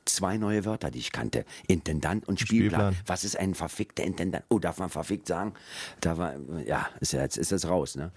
Zwei 0.04 0.36
neue 0.36 0.64
Wörter, 0.64 0.90
die 0.90 0.98
ich 0.98 1.12
kannte. 1.12 1.44
Intendant 1.68 2.26
und 2.26 2.40
Spielplan. 2.40 2.92
Spielplan. 2.92 2.96
Was 3.06 3.24
ist 3.24 3.36
ein 3.38 3.54
verfickter 3.54 4.02
Intendant? 4.02 4.44
Oh, 4.48 4.58
darf 4.58 4.78
man 4.78 4.90
verfickt 4.90 5.28
sagen? 5.28 5.54
Da 6.00 6.18
war, 6.18 6.34
ja, 6.66 6.88
ist 7.00 7.12
ja, 7.12 7.20
jetzt 7.22 7.36
ist 7.38 7.52
das 7.52 7.68
raus, 7.68 7.94
ne? 7.94 8.10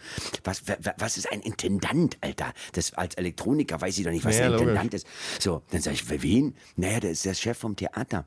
Was, 0.43 0.67
wa- 0.67 0.77
wa- 0.81 0.95
was 0.97 1.17
ist 1.17 1.31
ein 1.31 1.41
Intendant, 1.41 2.17
Alter? 2.21 2.53
Das, 2.73 2.93
als 2.95 3.15
Elektroniker 3.15 3.79
weiß 3.79 3.97
ich 3.97 4.03
doch 4.03 4.11
nicht, 4.11 4.25
was 4.25 4.37
Ja, 4.37 4.45
ein 4.45 4.51
logisch. 4.53 4.61
Intendant 4.67 4.93
ist. 4.95 5.07
So, 5.39 5.61
dann 5.71 5.81
sage 5.81 5.93
ich, 5.93 6.03
für 6.03 6.21
wen? 6.23 6.55
Naja, 6.75 6.99
der 6.99 7.11
ist 7.11 7.23
der 7.25 7.33
Chef 7.35 7.57
vom 7.57 7.75
Theater. 7.75 8.25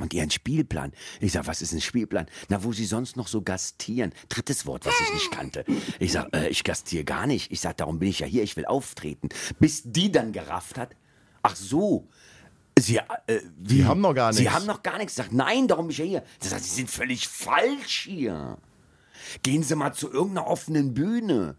Und 0.00 0.12
ihren 0.14 0.30
Spielplan. 0.30 0.92
Ich 1.20 1.32
sag, 1.32 1.46
was 1.46 1.62
ist 1.62 1.72
ein 1.72 1.80
Spielplan? 1.80 2.26
Na, 2.48 2.62
wo 2.62 2.72
sie 2.72 2.84
sonst 2.84 3.16
noch 3.16 3.26
so 3.26 3.42
gastieren. 3.42 4.12
Drittes 4.28 4.64
Wort, 4.66 4.84
was 4.86 4.94
ich 5.06 5.14
nicht 5.14 5.30
kannte. 5.32 5.64
Ich 5.98 6.12
sag, 6.12 6.32
äh, 6.36 6.48
ich 6.48 6.62
gastiere 6.62 7.04
gar 7.04 7.26
nicht. 7.26 7.50
Ich 7.50 7.60
sag, 7.60 7.76
darum 7.78 7.98
bin 7.98 8.08
ich 8.08 8.20
ja 8.20 8.26
hier, 8.26 8.42
ich 8.44 8.56
will 8.56 8.66
auftreten. 8.66 9.28
Bis 9.58 9.82
die 9.84 10.12
dann 10.12 10.32
gerafft 10.32 10.78
hat, 10.78 10.94
ach 11.42 11.56
so, 11.56 12.06
Sie, 12.80 12.96
äh? 13.26 13.40
Sie 13.64 13.84
haben 13.84 14.00
noch 14.00 14.14
gar 14.14 14.32
Sie 14.32 14.42
nichts. 14.42 14.54
haben 14.54 14.66
noch 14.66 14.82
gar 14.82 14.98
nichts 14.98 15.14
gesagt. 15.16 15.32
Nein, 15.32 15.68
darum 15.68 15.86
bin 15.86 15.92
ich 15.92 15.98
ja 15.98 16.04
hier. 16.04 16.22
Das 16.40 16.52
heißt, 16.52 16.64
Sie 16.64 16.76
sind 16.76 16.90
völlig 16.90 17.28
falsch 17.28 18.04
hier. 18.08 18.58
Gehen 19.42 19.62
Sie 19.62 19.74
mal 19.74 19.92
zu 19.92 20.10
irgendeiner 20.12 20.46
offenen 20.46 20.94
Bühne. 20.94 21.56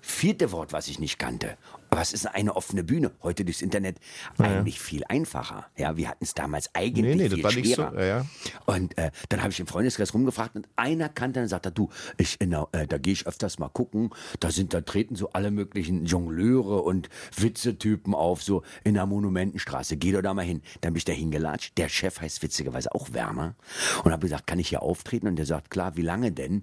Vierte 0.00 0.52
Wort, 0.52 0.72
was 0.72 0.88
ich 0.88 0.98
nicht 0.98 1.18
kannte. 1.18 1.56
Was 1.90 2.12
ist 2.12 2.26
eine 2.26 2.54
offene 2.54 2.84
Bühne? 2.84 3.10
Heute 3.22 3.44
durchs 3.44 3.62
Internet 3.62 3.98
eigentlich 4.38 4.80
viel 4.80 5.02
einfacher. 5.08 5.66
Ja, 5.76 5.96
wir 5.96 6.08
hatten 6.08 6.24
es 6.24 6.34
damals 6.34 6.70
eigentlich 6.74 7.04
Nee, 7.04 7.14
nee, 7.16 7.24
das 7.28 7.34
viel 7.34 7.44
war 7.44 7.52
nicht 7.52 7.68
so, 7.74 7.82
schwerer. 7.82 8.00
ja, 8.00 8.06
ja. 8.18 8.26
Und 8.66 8.96
äh, 8.96 9.10
dann 9.28 9.40
habe 9.42 9.50
ich 9.50 9.60
im 9.60 9.66
Freundeskreis 9.66 10.14
rumgefragt 10.14 10.54
und 10.56 10.68
einer 10.76 11.08
kannte, 11.08 11.40
dann 11.40 11.48
sagt 11.48 11.66
er, 11.66 11.72
du, 11.72 11.90
ich, 12.16 12.38
der, 12.38 12.68
äh, 12.72 12.86
da 12.86 12.98
gehe 12.98 13.12
ich 13.12 13.26
öfters 13.26 13.58
mal 13.58 13.68
gucken, 13.68 14.10
da 14.38 14.50
sind, 14.50 14.72
da 14.72 14.80
treten 14.82 15.16
so 15.16 15.30
alle 15.30 15.50
möglichen 15.50 16.04
Jongleure 16.06 16.82
und 16.82 17.08
Witzetypen 17.36 18.14
auf, 18.14 18.42
so 18.42 18.62
in 18.84 18.94
der 18.94 19.06
Monumentenstraße. 19.06 19.96
Geh 19.96 20.12
doch 20.12 20.22
da 20.22 20.32
mal 20.34 20.44
hin. 20.44 20.62
Dann 20.82 20.92
bin 20.92 20.98
ich 20.98 21.04
da 21.04 21.12
hingelatscht. 21.12 21.76
Der 21.76 21.88
Chef 21.88 22.20
heißt 22.20 22.42
witzigerweise 22.42 22.94
auch 22.94 23.12
Werner. 23.12 23.56
Und 24.04 24.12
habe 24.12 24.22
gesagt, 24.22 24.46
kann 24.46 24.58
ich 24.58 24.68
hier 24.68 24.82
auftreten? 24.82 25.26
Und 25.26 25.36
der 25.36 25.46
sagt, 25.46 25.70
klar, 25.70 25.96
wie 25.96 26.02
lange 26.02 26.30
denn? 26.32 26.62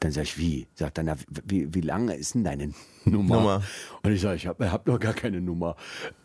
Dann 0.00 0.10
sag 0.10 0.24
ich, 0.24 0.36
wie? 0.36 0.66
Sagt 0.74 0.98
dann, 0.98 1.06
na, 1.06 1.16
wie, 1.44 1.72
wie 1.74 1.80
lange 1.80 2.14
ist 2.16 2.34
denn 2.34 2.42
deine 2.42 2.72
Nummer? 3.04 3.36
Nummer. 3.36 3.62
Und 4.02 4.10
ich 4.12 4.20
sage, 4.20 4.34
ich 4.34 4.48
habe 4.48 4.51
hab 4.60 4.86
noch 4.86 4.98
gar 4.98 5.14
keine 5.14 5.40
Nummer. 5.40 5.76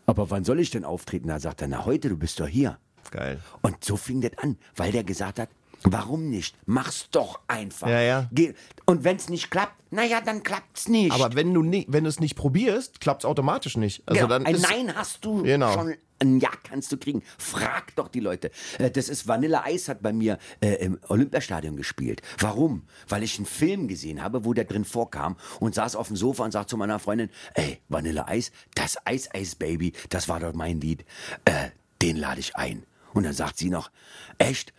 Aber 0.06 0.30
wann 0.30 0.44
soll 0.44 0.60
ich 0.60 0.70
denn 0.70 0.86
auftreten? 0.86 1.28
Da 1.28 1.40
sagt 1.40 1.62
er, 1.62 1.68
na 1.68 1.86
heute, 1.86 2.10
du 2.10 2.18
bist 2.18 2.40
doch 2.40 2.48
hier. 2.48 2.78
Geil. 3.12 3.40
Und 3.62 3.84
so 3.84 3.96
fing 3.96 4.22
das 4.22 4.38
an, 4.38 4.58
weil 4.76 4.92
der 4.92 5.04
gesagt 5.04 5.40
hat, 5.40 5.50
warum 5.84 6.30
nicht? 6.30 6.56
Mach's 6.66 7.08
doch 7.12 7.40
einfach. 7.48 7.88
Ja, 7.88 8.02
ja. 8.02 8.30
Geh. 8.32 8.54
Und 8.86 9.04
wenn's 9.04 9.30
nicht 9.30 9.50
klappt, 9.52 9.74
naja, 9.92 10.20
dann 10.22 10.44
klappt's 10.44 10.88
nicht. 10.90 11.12
Aber 11.14 11.36
wenn 11.36 11.54
du 11.54 11.64
nie, 11.64 11.86
wenn 11.90 12.04
du 12.04 12.10
es 12.10 12.20
nicht 12.20 12.36
probierst, 12.36 13.00
klappt 13.00 13.24
es 13.24 13.26
automatisch 13.26 13.78
nicht. 13.78 14.04
Also 14.06 14.20
genau, 14.22 14.30
dann 14.30 14.46
ein 14.46 14.60
Nein 14.60 14.96
hast 14.96 15.24
du 15.24 15.44
Genau. 15.44 15.72
schon, 15.74 15.94
ein 16.20 16.40
Ja 16.40 16.50
kannst 16.64 16.92
du 16.92 16.98
kriegen. 16.98 17.22
Frag 17.38 17.96
doch 17.96 18.08
die 18.08 18.20
Leute. 18.20 18.52
Äh, 18.80 18.90
Das 18.92 19.08
ist 19.08 19.28
Vanilla 19.28 19.64
Ice 19.70 19.90
hat 19.92 20.02
bei 20.02 20.12
mir 20.12 20.40
äh, 20.62 20.74
im 20.84 21.00
Olympiastadion 21.08 21.76
gespielt. 21.78 22.22
Warum? 22.40 22.84
Weil 23.08 23.24
ich 23.24 23.38
einen 23.38 23.46
Film 23.46 23.88
gesehen 23.88 24.22
habe, 24.24 24.44
wo 24.44 24.54
der 24.54 24.66
drin 24.66 24.84
vorkam 24.84 25.38
und 25.60 25.76
saß 25.76 25.96
auf 25.96 26.08
dem 26.08 26.16
Sofa 26.18 26.44
und 26.44 26.52
sagt 26.52 26.70
zu 26.70 26.78
meiner 26.78 27.00
Freundin, 27.00 27.30
ey, 27.54 27.80
Vanilla 27.88 28.26
Ice, 28.34 28.52
das 28.76 28.98
Ice 29.10 29.30
Ice 29.38 29.56
Baby, 29.58 29.94
das 30.10 30.28
war 30.28 30.40
doch 30.40 30.54
mein 30.54 30.82
Lied. 30.82 31.06
Äh, 31.46 31.70
den 32.02 32.18
lade 32.18 32.40
ich 32.40 32.56
ein. 32.56 32.84
Und 33.18 33.24
dann 33.24 33.34
sagt 33.34 33.58
sie 33.58 33.72
noch, 33.72 33.90
echt? 34.38 34.76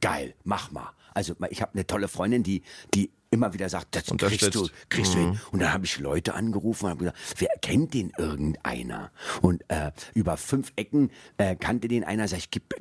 Geil, 0.00 0.34
mach 0.44 0.70
mal. 0.70 0.94
Also 1.12 1.34
ich 1.50 1.60
habe 1.60 1.74
eine 1.74 1.86
tolle 1.86 2.08
Freundin, 2.08 2.42
die, 2.42 2.62
die 2.94 3.10
immer 3.32 3.54
wieder 3.54 3.68
sagt, 3.68 3.94
das 3.94 4.04
kriegst 4.06 4.54
du, 4.54 4.66
kriegst 4.88 5.14
du 5.14 5.18
hin. 5.18 5.40
Und 5.52 5.62
dann 5.62 5.72
habe 5.72 5.84
ich 5.84 6.00
Leute 6.00 6.34
angerufen 6.34 6.86
und 6.86 6.90
habe 6.90 6.98
gesagt, 6.98 7.18
wer 7.38 7.48
kennt 7.62 7.94
den 7.94 8.12
irgendeiner? 8.18 9.12
Und 9.40 9.62
äh, 9.68 9.92
über 10.14 10.36
fünf 10.36 10.72
Ecken 10.74 11.10
äh, 11.38 11.54
kannte 11.54 11.86
den 11.86 12.02
einer, 12.02 12.26
sag 12.26 12.38
ich, 12.38 12.50
gib, 12.50 12.74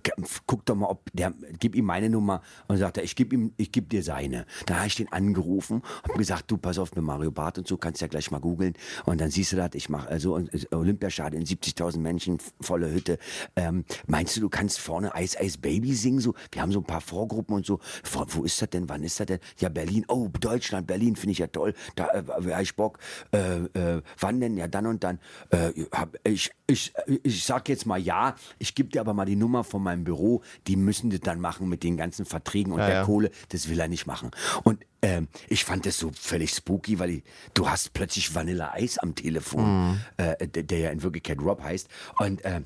guck 0.47 0.66
doch 0.66 0.74
mal, 0.74 0.88
ob 0.88 1.08
der, 1.14 1.34
gib 1.60 1.76
ihm 1.76 1.86
meine 1.86 2.10
Nummer. 2.10 2.41
Und 2.68 2.78
sagt 2.78 2.97
er, 2.97 3.04
ich 3.04 3.16
gib 3.16 3.32
ihm, 3.32 3.54
ich 3.58 3.72
geb 3.72 3.89
dir 3.89 4.02
seine. 4.02 4.47
Dann 4.66 4.78
habe 4.78 4.88
ich 4.88 4.95
den 4.95 5.12
angerufen, 5.12 5.84
habe 6.04 6.18
gesagt, 6.18 6.50
du 6.50 6.58
pass 6.58 6.80
auf 6.80 6.95
mit 6.95 7.06
Mario 7.06 7.30
Barth 7.30 7.60
und 7.60 7.68
so, 7.68 7.78
kannst 7.78 8.02
ja 8.02 8.08
gleich 8.08 8.32
mal 8.32 8.39
googeln. 8.39 8.74
Und 9.06 9.22
dann 9.22 9.30
siehst 9.30 9.52
du 9.52 9.56
das, 9.56 9.70
ich 9.74 9.88
mache 9.89 10.08
also 10.08 10.39
Olympiastadion, 10.72 11.43
70.000 11.43 12.00
Menschen, 12.00 12.39
volle 12.60 12.91
Hütte. 12.91 13.20
Ähm, 13.56 13.86
meinst 14.08 14.36
du, 14.36 14.41
du 14.41 14.50
kannst 14.50 14.80
vorne 14.80 15.12
Ice 15.16 15.38
Ice 15.39 15.60
Baby 15.60 15.93
singen? 15.93 16.22
So, 16.22 16.34
wir 16.52 16.64
haben 16.64 16.72
so 16.72 16.80
ein 16.80 16.86
paar 16.86 17.02
Vorgruppen 17.02 17.56
und 17.56 17.68
so. 17.68 17.80
Wo, 18.12 18.26
wo 18.30 18.43
ist 18.45 18.60
das 18.60 18.72
denn? 18.72 18.89
Wann 18.89 19.04
ist 19.04 19.20
das 19.20 19.28
denn? 19.28 19.39
Ja, 19.60 19.70
Berlin. 19.70 20.06
Oh, 20.08 20.28
Deutschland, 20.39 20.87
Berlin 20.87 21.15
finde 21.15 21.31
ich 21.33 21.39
ja 21.39 21.47
toll. 21.47 21.73
Da 21.95 22.07
äh, 22.09 22.23
hab 22.27 22.61
ich 22.61 22.75
Bock. 22.75 22.99
Äh, 23.31 23.63
äh, 23.73 24.01
wann 24.19 24.39
denn? 24.39 24.57
Ja, 24.57 24.67
dann 24.67 24.87
und 24.87 25.03
dann. 25.03 25.19
Äh, 25.49 25.71
hab, 25.91 26.17
ich, 26.23 26.51
ich, 26.67 26.93
ich 27.23 27.43
sag 27.43 27.69
jetzt 27.69 27.85
mal 27.85 27.99
ja. 27.99 28.35
Ich 28.57 28.75
gebe 28.75 28.89
dir 28.89 29.01
aber 29.01 29.13
mal 29.13 29.25
die 29.25 29.35
Nummer 29.35 29.63
von 29.63 29.83
meinem 29.83 30.03
Büro. 30.03 30.41
Die 30.67 30.75
müssen 30.75 31.09
das 31.09 31.21
dann 31.21 31.39
machen 31.39 31.69
mit 31.69 31.83
den 31.83 31.97
ganzen 31.97 32.25
Verträgen 32.25 32.71
und 32.71 32.79
Ja, 32.79 32.87
der 32.87 32.95
ja. 32.95 33.05
Kohle. 33.05 33.31
Das 33.49 33.69
will 33.69 33.79
er 33.79 33.87
nicht 33.87 34.07
machen. 34.07 34.31
Und 34.63 34.85
ähm, 35.01 35.27
ich 35.47 35.63
fand 35.63 35.85
das 35.85 35.97
so 35.97 36.11
völlig 36.13 36.51
spooky, 36.51 36.99
weil 36.99 37.09
ich, 37.09 37.23
du 37.53 37.69
hast 37.69 37.93
plötzlich 37.93 38.35
Vanilla 38.35 38.73
Eis 38.73 38.97
am 38.97 39.15
Telefon, 39.15 39.99
äh, 40.17 40.47
der, 40.47 40.63
der 40.63 40.79
ja 40.79 40.89
in 40.89 41.03
Wirklichkeit 41.03 41.39
Rob 41.39 41.63
heißt. 41.63 41.87
Und 42.17 42.43
äh, 42.43 42.61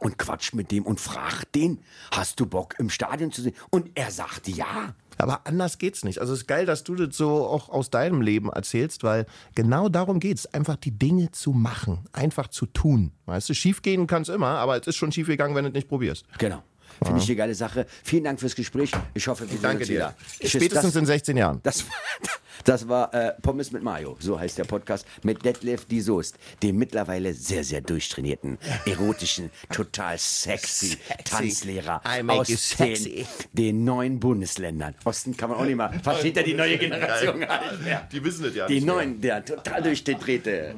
und 0.00 0.18
quatscht 0.18 0.54
mit 0.54 0.72
dem 0.72 0.84
und 0.84 1.00
fragt 1.00 1.54
den, 1.54 1.78
hast 2.10 2.40
du 2.40 2.46
Bock 2.46 2.74
im 2.78 2.90
Stadion 2.90 3.30
zu 3.30 3.40
sehen? 3.40 3.54
Und 3.70 3.90
er 3.94 4.10
sagte 4.10 4.50
ja. 4.50 4.94
Aber 5.18 5.46
anders 5.46 5.78
geht's 5.78 6.04
nicht. 6.04 6.18
Also 6.18 6.32
es 6.32 6.40
ist 6.40 6.46
geil, 6.46 6.66
dass 6.66 6.84
du 6.84 6.94
das 6.94 7.16
so 7.16 7.46
auch 7.46 7.68
aus 7.68 7.90
deinem 7.90 8.20
Leben 8.20 8.50
erzählst, 8.50 9.04
weil 9.04 9.26
genau 9.54 9.88
darum 9.88 10.20
geht's, 10.20 10.46
einfach 10.46 10.76
die 10.76 10.96
Dinge 10.98 11.30
zu 11.32 11.52
machen, 11.52 12.00
einfach 12.12 12.48
zu 12.48 12.66
tun. 12.66 13.12
Weißt 13.26 13.48
du, 13.48 13.54
schiefgehen 13.54 14.06
kann's 14.06 14.28
immer, 14.28 14.48
aber 14.48 14.80
es 14.80 14.86
ist 14.86 14.96
schon 14.96 15.12
schief 15.12 15.26
gegangen, 15.26 15.54
wenn 15.54 15.64
du 15.64 15.70
es 15.70 15.74
nicht 15.74 15.88
probierst. 15.88 16.26
Genau. 16.38 16.62
Finde 17.04 17.20
ich 17.20 17.28
eine 17.28 17.36
geile 17.36 17.54
Sache. 17.54 17.86
Vielen 18.04 18.24
Dank 18.24 18.40
fürs 18.40 18.54
Gespräch. 18.54 18.90
Ich 19.14 19.26
hoffe, 19.26 19.50
wir 19.50 19.58
sehen 19.58 19.76
uns 19.76 19.86
dir. 19.86 19.94
wieder. 19.94 20.14
Tschüss. 20.38 20.50
Spätestens 20.50 20.92
das, 20.92 20.96
in 20.96 21.06
16 21.06 21.36
Jahren. 21.36 21.60
das, 21.62 21.84
das 22.64 22.88
war 22.88 23.12
äh, 23.14 23.32
Pommes 23.42 23.72
mit 23.72 23.82
Mayo. 23.82 24.16
So 24.20 24.38
heißt 24.38 24.58
der 24.58 24.64
Podcast 24.64 25.06
mit 25.22 25.44
Detlef 25.44 25.84
die 25.86 26.00
Soest, 26.00 26.36
dem 26.62 26.76
mittlerweile 26.76 27.34
sehr, 27.34 27.64
sehr 27.64 27.80
durchtrainierten, 27.80 28.58
erotischen, 28.86 29.50
total 29.72 30.18
sexy, 30.18 30.96
Tanzlehrer 31.24 32.00
I 32.06 32.22
make 32.22 32.40
aus 32.40 32.48
sexy. 32.48 33.26
Den, 33.52 33.76
den 33.76 33.84
neuen 33.84 34.20
Bundesländern. 34.20 34.94
Osten 35.04 35.36
kann 35.36 35.50
man 35.50 35.58
auch 35.58 35.64
nicht 35.64 35.76
mal. 35.76 35.92
Versteht 36.02 36.36
ja 36.36 36.42
die 36.42 36.54
neue 36.54 36.78
Generation 36.78 37.40
gar 37.40 37.72
nicht 37.72 37.84
mehr. 37.84 38.08
Die 38.10 38.22
wissen 38.24 38.44
es 38.46 38.54
ja 38.54 38.66
Die 38.66 38.80
neuen, 38.80 39.20
der 39.20 39.44
total 39.44 39.82
durchgedrehte. 39.82 40.74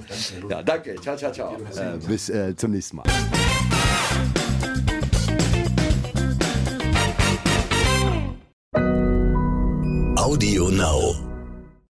Ja, 0.48 0.62
danke. 0.62 0.96
Ciao, 1.00 1.16
ciao, 1.16 1.32
ciao. 1.32 1.56
Äh, 1.56 1.98
bis 2.06 2.28
äh, 2.28 2.54
zum 2.56 2.72
nächsten 2.72 2.96
Mal. 2.96 3.04
Audio 10.34 10.66
Now. 10.68 11.33